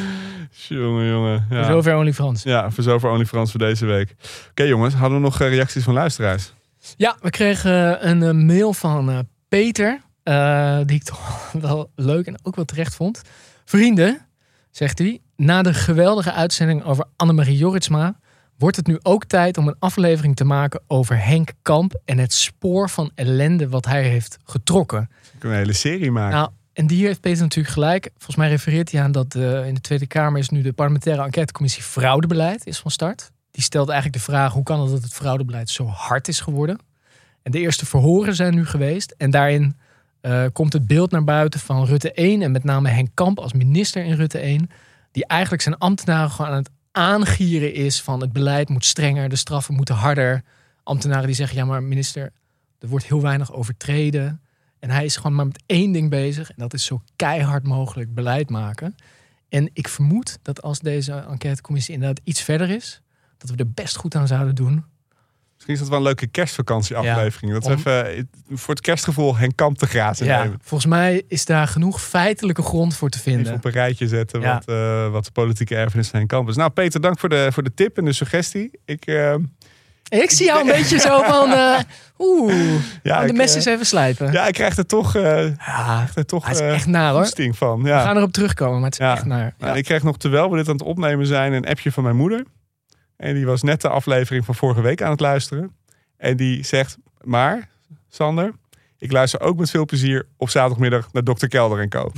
jongen, 0.51 1.09
jongen. 1.09 1.47
Ja. 1.51 1.64
Zover 1.64 1.97
Only 1.97 2.12
Frans. 2.12 2.42
Ja, 2.42 2.70
voor 2.70 2.84
zover 2.84 3.11
Only 3.11 3.26
Frans 3.26 3.51
voor 3.51 3.61
deze 3.61 3.86
week. 3.86 4.14
Oké 4.51 4.62
jongens, 4.62 4.94
hadden 4.94 5.18
we 5.18 5.24
nog 5.24 5.40
eh, 5.40 5.49
reacties 5.49 5.84
van 5.84 5.94
luisteraars? 5.94 6.53
Ja, 6.97 7.16
we 7.20 7.30
kregen 7.30 8.09
een 8.09 8.22
eh, 8.22 8.30
mail 8.30 8.72
van 8.72 9.11
eh, 9.11 9.18
Peter, 9.49 10.01
eh, 10.22 10.78
die 10.84 10.97
ik 10.97 11.03
toch 11.03 11.53
wel 11.61 11.90
leuk 11.94 12.26
en 12.26 12.38
ook 12.42 12.57
wel 12.57 12.64
terecht 12.64 12.94
vond. 12.94 13.22
Vrienden, 13.64 14.26
zegt 14.70 14.99
hij, 14.99 15.20
na 15.36 15.62
de 15.62 15.74
geweldige 15.74 16.32
uitzending 16.32 16.84
over 16.84 17.05
Annemarie 17.16 17.57
Jorritsma 17.57 18.18
wordt 18.59 18.76
het 18.76 18.86
nu 18.86 18.98
ook 19.02 19.24
tijd 19.24 19.59
om 19.59 19.68
een 19.68 19.76
aflevering 19.78 20.36
te 20.36 20.44
maken 20.44 20.80
over 20.86 21.24
Henk 21.24 21.52
Kamp 21.62 22.00
en 22.04 22.18
het 22.18 22.32
spoor 22.32 22.90
van 22.90 23.11
ellende 23.14 23.68
wat 23.68 23.84
hij 23.84 24.02
heeft 24.02 24.38
getrokken. 24.44 25.11
Ik 25.32 25.38
kan 25.38 25.50
een 25.50 25.57
hele 25.57 25.72
serie 25.72 26.11
maken. 26.11 26.36
Nou, 26.36 26.50
en 26.72 26.86
die 26.86 27.07
heeft 27.07 27.20
Peter 27.20 27.42
natuurlijk 27.42 27.74
gelijk. 27.74 28.11
Volgens 28.12 28.36
mij 28.36 28.48
refereert 28.48 28.92
hij 28.92 29.02
aan 29.02 29.12
dat 29.12 29.34
eh, 29.34 29.66
in 29.66 29.74
de 29.74 29.80
Tweede 29.80 30.07
Kamer 30.07 30.38
is 30.38 30.48
nu 30.48 30.62
de 30.62 30.72
parlementaire 30.72 31.22
enquêtecommissie 31.22 31.82
fraudebeleid 31.82 32.66
is 32.66 32.78
van 32.78 32.90
start. 32.90 33.30
Die 33.50 33.62
stelt 33.62 33.88
eigenlijk 33.88 34.18
de 34.18 34.32
vraag 34.32 34.52
hoe 34.52 34.62
kan 34.62 34.80
het 34.80 34.90
dat 34.90 35.02
het 35.02 35.12
fraudebeleid 35.12 35.70
zo 35.70 35.86
hard 35.86 36.28
is 36.28 36.40
geworden. 36.40 36.78
En 37.42 37.52
de 37.52 37.59
eerste 37.59 37.86
verhoren 37.86 38.34
zijn 38.34 38.54
nu 38.54 38.66
geweest. 38.66 39.14
En 39.16 39.30
daarin 39.30 39.76
eh, 40.20 40.44
komt 40.52 40.72
het 40.72 40.86
beeld 40.86 41.11
naar 41.11 41.24
buiten 41.24 41.61
van 41.61 41.84
Rutte 41.84 42.12
1 42.12 42.42
en 42.42 42.50
met 42.50 42.64
name 42.64 42.88
Henk 42.88 43.09
Kamp 43.14 43.38
als 43.38 43.52
minister 43.52 44.04
in 44.04 44.14
Rutte 44.14 44.38
1. 44.38 44.70
Die 45.11 45.26
eigenlijk 45.26 45.62
zijn 45.62 45.78
ambtenaren 45.78 46.30
gewoon 46.30 46.50
aan 46.50 46.57
het 46.57 46.70
aangieren 46.97 47.74
is 47.74 48.03
van 48.03 48.20
het 48.20 48.32
beleid 48.32 48.68
moet 48.68 48.84
strenger, 48.84 49.28
de 49.28 49.36
straffen 49.36 49.74
moeten 49.74 49.94
harder. 49.94 50.42
Ambtenaren 50.82 51.26
die 51.26 51.34
zeggen 51.34 51.57
ja 51.57 51.64
maar 51.64 51.82
minister, 51.82 52.32
er 52.78 52.88
wordt 52.88 53.07
heel 53.07 53.22
weinig 53.22 53.53
overtreden. 53.53 54.40
En 54.78 54.90
hij 54.90 55.05
is 55.05 55.16
gewoon 55.16 55.34
maar 55.34 55.47
met 55.47 55.62
één 55.66 55.92
ding 55.92 56.11
bezig. 56.11 56.49
En 56.49 56.55
dat 56.57 56.74
is 56.74 56.84
zo 56.84 57.03
keihard 57.16 57.64
mogelijk 57.64 58.14
beleid 58.14 58.51
maken. 58.51 58.94
En 59.49 59.70
ik 59.72 59.88
vermoed 59.88 60.38
dat 60.42 60.62
als 60.62 60.78
deze 60.78 61.12
enquêtecommissie 61.12 61.94
inderdaad 61.94 62.20
iets 62.24 62.42
verder 62.42 62.70
is, 62.70 63.03
dat 63.38 63.51
we 63.51 63.57
er 63.57 63.70
best 63.70 63.97
goed 63.97 64.14
aan 64.14 64.26
zouden 64.26 64.55
doen. 64.55 64.84
Misschien 65.57 65.74
is 65.74 65.80
dat 65.80 65.88
wel 65.88 65.98
een 65.98 66.04
leuke 66.04 66.26
kerstvakantieaflevering. 66.26 67.52
dat 67.52 67.64
we 67.66 67.72
even 67.72 68.16
eh, 68.16 68.22
voor 68.52 68.74
het 68.74 68.82
kerstgevoel 68.82 69.36
Henk 69.36 69.57
Kamp 69.57 69.78
te 69.78 69.86
grazen 69.86 70.26
Ja, 70.26 70.42
nemen. 70.42 70.59
volgens 70.62 70.90
mij 70.90 71.22
is 71.28 71.44
daar 71.44 71.66
genoeg 71.68 72.02
feitelijke 72.02 72.62
grond 72.62 72.96
voor 72.96 73.09
te 73.09 73.18
Even 73.18 73.32
vinden. 73.32 73.54
op 73.54 73.64
een 73.64 73.70
rijtje 73.70 74.09
zetten 74.09 74.40
Ja. 74.40 74.52
wat, 74.54 74.64
eh, 74.76 75.09
wat 75.11 75.24
de 75.24 75.30
politieke 75.30 75.76
erfenis 75.76 76.09
van 76.09 76.18
Henk 76.18 76.30
Kamp 76.30 76.48
is. 76.48 76.57
Nou 76.57 76.70
Peter, 76.70 77.00
dank 77.00 77.18
voor 77.18 77.28
de, 77.28 77.48
voor 77.52 77.62
de 77.62 77.74
tip 77.74 77.98
en 77.98 78.04
de 78.04 78.12
suggestie. 78.12 78.70
Ik, 78.84 79.07
eh, 79.07 79.34
Ik 80.09 80.30
zie 80.30 80.46
jou 80.46 80.61
een 80.61 80.66
beetje 80.76 80.98
zo 80.98 81.22
van, 81.22 81.52
eh, 81.52 81.78
oeh, 82.18 82.54
ja, 83.02 83.20
de 83.20 83.26
ik, 83.28 83.34
mes 83.36 83.54
eens 83.54 83.64
even 83.64 83.86
slijpen. 83.86 84.32
ja, 84.32 84.46
ik 84.46 84.54
krijg 84.54 84.76
er 84.76 84.86
toch, 84.86 85.14
eh, 85.14 85.57
Ja, 85.57 86.07
er 86.14 86.26
toch 86.26 86.44
hij 86.44 86.52
is 86.54 86.61
echt 86.61 86.86
naar 86.86 87.12
hoor. 87.12 87.26
van. 87.52 87.82
We 87.82 87.88
Ja. 87.88 88.02
gaan 88.02 88.16
erop 88.16 88.32
terugkomen, 88.32 88.74
maar 88.80 88.90
het 88.90 89.00
is 89.00 89.07
Ja. 89.07 89.12
echt 89.12 89.24
naar. 89.24 89.54
Nou, 89.59 89.76
Ik 89.76 89.84
kreeg 89.84 90.02
nog 90.02 90.18
terwijl 90.18 90.50
we 90.50 90.57
dit 90.57 90.68
aan 90.68 90.72
het 90.76 90.82
opnemen 90.84 91.26
zijn 91.26 91.52
een 91.52 91.66
appje 91.66 91.92
van 91.92 92.02
mijn 92.02 92.16
moeder. 92.16 92.44
En 93.16 93.34
die 93.34 93.46
was 93.46 93.62
net 93.62 93.80
de 93.80 93.88
aflevering 93.88 94.44
van 94.44 94.54
vorige 94.54 94.80
week 94.80 95.02
aan 95.02 95.10
het 95.10 95.20
luisteren. 95.20 95.76
En 96.16 96.36
die 96.36 96.64
zegt, 96.64 96.98
maar 97.22 97.68
Sander, 98.08 98.52
ik 98.98 99.12
luister 99.12 99.40
ook 99.40 99.58
met 99.58 99.70
veel 99.70 99.84
plezier 99.84 100.26
op 100.36 100.48
zaterdagmiddag 100.50 101.12
naar 101.12 101.22
Dr. 101.22 101.46
Kelder 101.46 101.80
en 101.80 101.88
Co. 101.88 102.10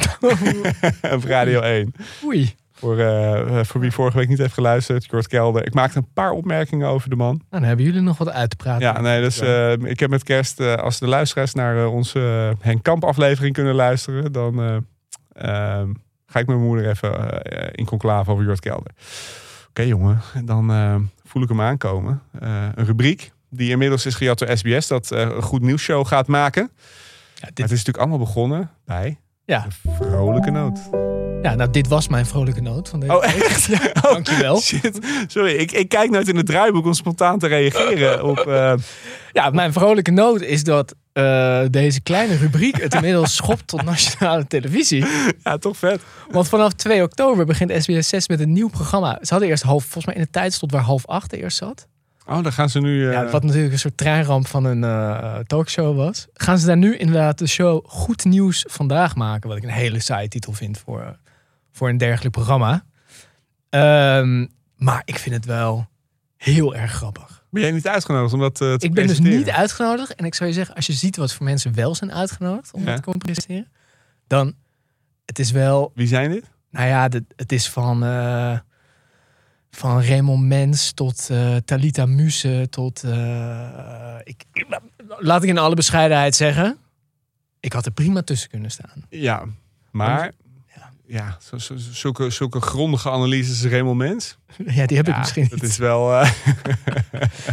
op 1.14 1.24
Radio 1.24 1.60
1. 1.60 1.92
Oei, 2.24 2.54
Voor, 2.72 2.98
eh, 2.98 3.64
voor 3.64 3.80
wie 3.80 3.90
vorige 3.90 4.16
week 4.16 4.28
niet 4.28 4.38
heeft 4.38 4.54
geluisterd, 4.54 5.06
Jort 5.10 5.28
Kelder. 5.28 5.66
Ik 5.66 5.74
maakte 5.74 5.98
een 5.98 6.12
paar 6.12 6.30
opmerkingen 6.30 6.88
over 6.88 7.10
de 7.10 7.16
man. 7.16 7.34
nou, 7.34 7.44
dan 7.50 7.62
hebben 7.62 7.84
jullie 7.84 8.00
nog 8.00 8.18
wat 8.18 8.28
uit 8.30 8.50
te 8.50 8.56
praten. 8.56 8.82
Ja, 8.86 9.00
nee, 9.00 9.20
dus 9.20 9.40
eh, 9.40 9.72
ik 9.72 10.00
heb 10.00 10.10
met 10.10 10.22
kerst, 10.22 10.60
eh, 10.60 10.74
als 10.74 10.98
de 10.98 11.06
luisteraars 11.06 11.54
naar 11.54 11.78
eh, 11.78 11.92
onze 11.92 12.18
eh, 12.50 12.64
Henk 12.64 12.82
Kamp 12.82 13.04
aflevering 13.04 13.54
kunnen 13.54 13.74
luisteren, 13.74 14.32
dan 14.32 14.62
eh, 14.62 14.76
ehm, 15.32 15.88
ga 16.26 16.38
ik 16.38 16.46
met 16.46 16.56
mijn 16.56 16.60
moeder 16.68 16.88
even 16.88 17.42
eh, 17.42 17.68
in 17.72 17.84
conclave 17.84 18.30
over 18.30 18.44
Jort 18.44 18.60
Kelder. 18.60 18.92
Oké 19.78 19.86
jongen, 19.86 20.20
dan 20.44 20.70
eh, 20.70 20.94
voel 21.24 21.42
ik 21.42 21.48
hem 21.48 21.60
aankomen. 21.60 22.22
Eh, 22.40 22.66
een 22.74 22.84
rubriek 22.84 23.32
die 23.50 23.70
inmiddels 23.70 24.06
is 24.06 24.14
gejat 24.14 24.38
door 24.38 24.56
SBS, 24.56 24.86
dat 24.86 25.10
eh, 25.10 25.20
een 25.20 25.42
goed 25.42 25.62
nieuwsshow 25.62 26.06
gaat 26.06 26.26
maken. 26.26 26.62
Ja, 26.62 26.78
Maar 27.40 27.46
het 27.46 27.56
dit, 27.56 27.64
is 27.64 27.70
natuurlijk 27.70 27.98
allemaal 27.98 28.18
begonnen 28.18 28.70
bij 28.84 29.18
ja. 29.44 29.64
een 29.64 29.92
vrolijke 29.94 30.50
noot. 30.50 30.78
ja, 31.42 31.54
nou, 31.54 31.70
dit 31.70 31.88
was 31.88 32.08
mijn 32.08 32.26
vrolijke 32.26 32.60
noot 32.60 32.88
van 32.88 33.00
deze 33.00 33.16
Oh, 33.16 33.20
week. 33.20 33.34
echt? 33.42 33.64
Ja, 33.64 33.78
Oh, 34.04 34.12
dankjewel. 34.12 34.60
Shit, 34.60 34.98
sorry. 35.26 35.54
Ik, 35.54 35.72
ik 35.72 35.88
kijk 35.88 36.10
nooit 36.10 36.28
in 36.28 36.36
het 36.36 36.46
draaiboek 36.46 36.86
om 36.86 36.94
spontaan 36.94 37.38
te 37.38 37.46
reageren 37.46 38.24
op... 38.24 38.44
Ja, 39.32 39.50
mijn 39.50 39.72
vrolijke 39.72 40.10
noot 40.10 40.40
is 40.40 40.64
dat 40.64 40.94
eh, 41.18 41.60
deze 41.70 42.00
kleine 42.00 42.36
rubriek 42.36 42.82
het 42.82 42.94
inmiddels 42.94 43.34
schopt 43.34 43.66
tot 43.66 43.82
nationale 43.82 44.46
televisie. 44.46 45.04
ja, 45.44 45.56
toch 45.58 45.76
vet. 45.76 46.02
Want 46.30 46.48
vanaf 46.48 46.72
2 46.72 47.02
oktober 47.02 47.46
begint 47.46 47.72
SBS 47.82 48.08
6 48.08 48.28
met 48.28 48.40
een 48.40 48.52
nieuw 48.52 48.68
programma. 48.68 49.18
Ze 49.22 49.28
hadden 49.30 49.48
eerst 49.48 49.62
half, 49.62 49.82
volgens 49.82 50.06
mij 50.06 50.14
in 50.14 50.20
de 50.20 50.30
tijd 50.30 50.52
stond 50.52 50.72
waar 50.72 50.82
half 50.82 51.06
acht 51.06 51.32
eerst 51.32 51.56
zat. 51.56 51.86
Oh, 52.26 52.42
daar 52.42 52.52
gaan 52.52 52.68
ze 52.70 52.80
nu... 52.80 53.06
eh, 53.06 53.12
Ja, 53.12 53.28
wat 53.30 53.42
natuurlijk 53.42 53.72
een 53.72 53.78
soort 53.78 53.96
treinramp 53.96 54.46
van 54.46 54.64
een 54.64 54.84
eh, 54.84 55.38
talkshow 55.38 55.96
was. 55.96 56.26
Gaan 56.34 56.58
ze 56.58 56.66
daar 56.66 56.76
nu 56.76 56.96
inderdaad 56.96 57.38
de 57.38 57.46
show 57.46 57.84
Goed 57.86 58.24
Nieuws 58.24 58.64
Vandaag 58.68 59.14
maken. 59.14 59.48
Wat 59.48 59.58
ik 59.58 59.64
een 59.64 59.68
hele 59.70 60.00
saaie 60.00 60.28
titel 60.28 60.52
vind 60.52 60.78
voor, 60.78 61.00
eh, 61.00 61.08
voor 61.72 61.88
een 61.88 61.98
dergelijk 61.98 62.34
programma. 62.34 62.84
Ehm, 63.70 64.46
maar 64.76 65.02
ik 65.04 65.18
vind 65.18 65.34
het 65.34 65.44
wel 65.44 65.86
heel 66.36 66.74
erg 66.74 66.92
grappig. 66.92 67.37
Ben 67.50 67.62
jij 67.62 67.70
niet 67.70 67.86
uitgenodigd 67.88 68.32
om 68.34 68.40
dat 68.40 68.60
eh, 68.60 68.74
te 68.74 68.86
Ik 68.86 68.92
ben 68.94 69.06
dus 69.06 69.18
niet 69.20 69.50
uitgenodigd. 69.50 70.14
En 70.14 70.24
ik 70.24 70.34
zou 70.34 70.48
je 70.48 70.54
zeggen, 70.54 70.74
als 70.74 70.86
je 70.86 70.92
ziet 70.92 71.16
wat 71.16 71.32
voor 71.32 71.44
mensen 71.46 71.74
wel 71.74 71.94
zijn 71.94 72.12
uitgenodigd 72.12 72.72
om 72.72 72.80
Ja. 72.80 72.86
dat 72.86 72.96
te 72.96 73.02
komen 73.02 73.18
presenteren. 73.20 73.68
Dan, 74.26 74.54
het 75.24 75.38
is 75.38 75.50
wel, 75.50 75.92
Wie 75.94 76.06
zijn 76.06 76.30
dit? 76.30 76.44
nou 76.70 76.86
ja, 76.88 77.08
het 77.36 77.52
is 77.52 77.68
van, 77.68 78.04
eh, 78.04 78.58
van 79.70 80.02
Raymond 80.02 80.42
Mens 80.44 80.92
tot 80.92 81.30
eh, 81.30 81.56
Talita 81.56 82.06
Muse 82.06 82.66
tot, 82.70 83.02
ik, 84.24 84.44
ik- 84.52 84.66
laat 85.18 85.42
ik 85.42 85.48
in 85.48 85.58
alle 85.58 85.74
bescheidenheid 85.74 86.34
zeggen, 86.34 86.76
ik 87.60 87.72
had 87.72 87.86
er 87.86 87.92
prima 87.92 88.22
tussen 88.22 88.48
kunnen 88.50 88.70
staan. 88.70 89.04
Ja, 89.08 89.44
maar... 89.90 90.32
Ja, 91.10 91.36
zo, 91.40 91.58
zo- 91.58 91.74
zulke, 91.76 92.30
zulke 92.30 92.60
grondige 92.60 93.10
analyses 93.10 93.64
is 93.64 93.70
Raymond 93.70 93.98
Mens. 93.98 94.38
Ja, 94.66 94.86
die 94.86 94.96
heb 94.96 95.08
ik 95.08 95.16
misschien 95.16 95.46
dat 95.50 95.60
niet. 95.60 95.70
is 95.70 95.76
wel... 95.76 96.12
eh, 96.20 96.30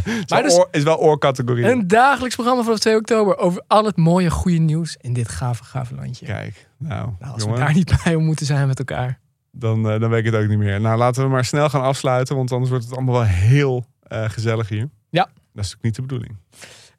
is, 0.06 0.24
wel 0.28 0.42
dus- 0.42 0.54
oor, 0.54 0.68
is 0.72 0.84
wel 0.84 0.98
oorcategorie. 0.98 1.66
Een 1.66 1.88
dagelijks 1.88 2.36
programma 2.36 2.64
vanaf 2.64 2.80
2 2.80 2.96
oktober 2.96 3.38
over 3.38 3.64
al 3.68 3.86
het 3.86 3.98
mooie, 3.98 4.30
goede 4.32 4.58
nieuws 4.58 4.98
in 5.02 5.14
dit 5.14 5.30
gave, 5.30 5.64
gave 5.64 5.96
landje. 5.96 6.26
Kijk, 6.26 6.70
nou, 6.78 7.10
Nou, 7.20 7.34
als 7.34 7.42
jongen, 7.44 7.58
we 7.60 7.66
daar 7.66 7.74
niet 7.74 8.02
bij 8.04 8.16
om 8.16 8.24
moeten 8.26 8.46
zijn 8.46 8.68
met 8.68 8.80
elkaar. 8.80 9.20
dan, 9.52 9.90
eh, 9.90 10.00
dan 10.00 10.10
weet 10.10 10.26
ik 10.26 10.32
het 10.34 10.42
ook 10.44 10.50
niet 10.50 10.58
meer. 10.58 10.82
Nou, 10.82 10.98
laten 10.98 11.24
we 11.24 11.30
maar 11.30 11.46
snel 11.46 11.70
gaan 11.70 11.82
afsluiten, 11.82 12.36
want 12.36 12.52
anders 12.52 12.70
wordt 12.70 12.86
het 12.86 12.94
allemaal 12.96 13.14
wel 13.14 13.24
heel 13.24 13.86
eh, 14.02 14.30
gezellig 14.30 14.70
hier. 14.70 14.90
Ja. 15.10 15.24
Dat 15.54 15.66
is 15.66 15.72
natuurlijk 15.72 15.84
niet 15.84 15.96
de 15.96 16.02
bedoeling. 16.02 16.36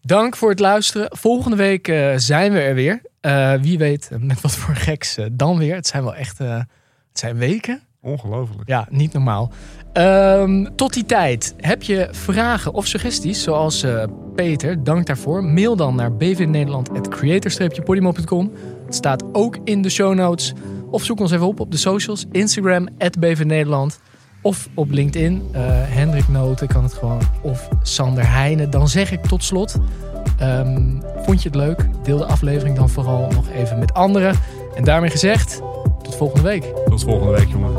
Dank 0.07 0.37
voor 0.37 0.51
het 0.51 0.59
luisteren. 0.59 1.09
Volgende 1.11 1.57
week 1.57 1.89
eh, 1.89 2.13
zijn 2.17 2.53
we 2.53 2.59
er 2.59 2.75
weer. 2.75 3.01
Eh, 3.21 3.53
wie 3.53 3.79
weet 3.79 4.09
eh, 4.13 4.19
met 4.19 4.41
wat 4.41 4.57
voor 4.57 4.75
geks 4.75 5.17
dan 5.33 5.59
weer. 5.59 5.75
Het 5.75 5.87
zijn 5.87 6.03
wel 6.03 6.15
echt 6.15 6.39
het 6.39 6.67
zijn 7.13 7.37
weken. 7.37 7.83
Ongelooflijk. 8.01 8.69
Ja, 8.69 8.87
niet 8.91 9.13
normaal. 9.13 9.53
Ehm, 9.93 10.67
tot 10.77 10.93
die 10.93 11.05
tijd. 11.05 11.55
Heb 11.57 11.83
je 11.83 12.09
vragen 12.11 12.73
of 12.73 12.87
suggesties, 12.87 13.43
zoals 13.43 13.85
Peter, 14.35 14.85
dank 14.85 15.07
daarvoor. 15.07 15.45
Mail 15.45 15.77
dan 15.77 15.95
naar 15.95 16.13
bvnederland.creator-podimo.com. 16.13 18.53
Het 18.85 18.95
staat 18.95 19.25
ook 19.33 19.59
in 19.65 19.83
de 19.83 19.91
show 19.91 20.15
notes. 20.15 20.53
Of 20.91 21.05
zoek 21.05 21.21
ons 21.21 21.31
even 21.31 21.47
op 21.47 21.61
op 21.61 21.71
de 21.71 21.77
socials. 21.77 22.27
Instagram, 22.33 22.89
bvnederland. 23.19 24.01
Of 24.47 24.69
op 24.75 24.91
LinkedIn. 24.91 25.43
eh, 25.53 25.63
Hendrik 25.69 26.29
Noten 26.29 26.67
kan 26.67 26.83
het 26.83 26.93
gewoon. 26.95 27.21
Of 27.43 27.69
Sander 27.83 28.29
Heijnen. 28.31 28.71
Dan 28.71 28.89
zeg 28.89 29.13
ik 29.13 29.23
tot 29.27 29.45
slot. 29.45 29.77
ehm, 30.39 30.91
vond 31.25 31.43
je 31.43 31.49
het 31.49 31.57
leuk? 31.59 31.89
Deel 32.03 32.17
de 32.19 32.25
aflevering 32.25 32.77
dan 32.77 32.89
vooral 32.89 33.29
nog 33.35 33.45
even 33.55 33.79
met 33.79 33.95
anderen. 33.95 34.35
En 34.75 34.85
daarmee 34.85 35.11
gezegd, 35.11 35.61
tot 36.03 36.15
volgende 36.17 36.43
week. 36.43 36.65
Tot 36.89 37.03
volgende 37.05 37.33
week, 37.33 37.49
jongen. 37.49 37.73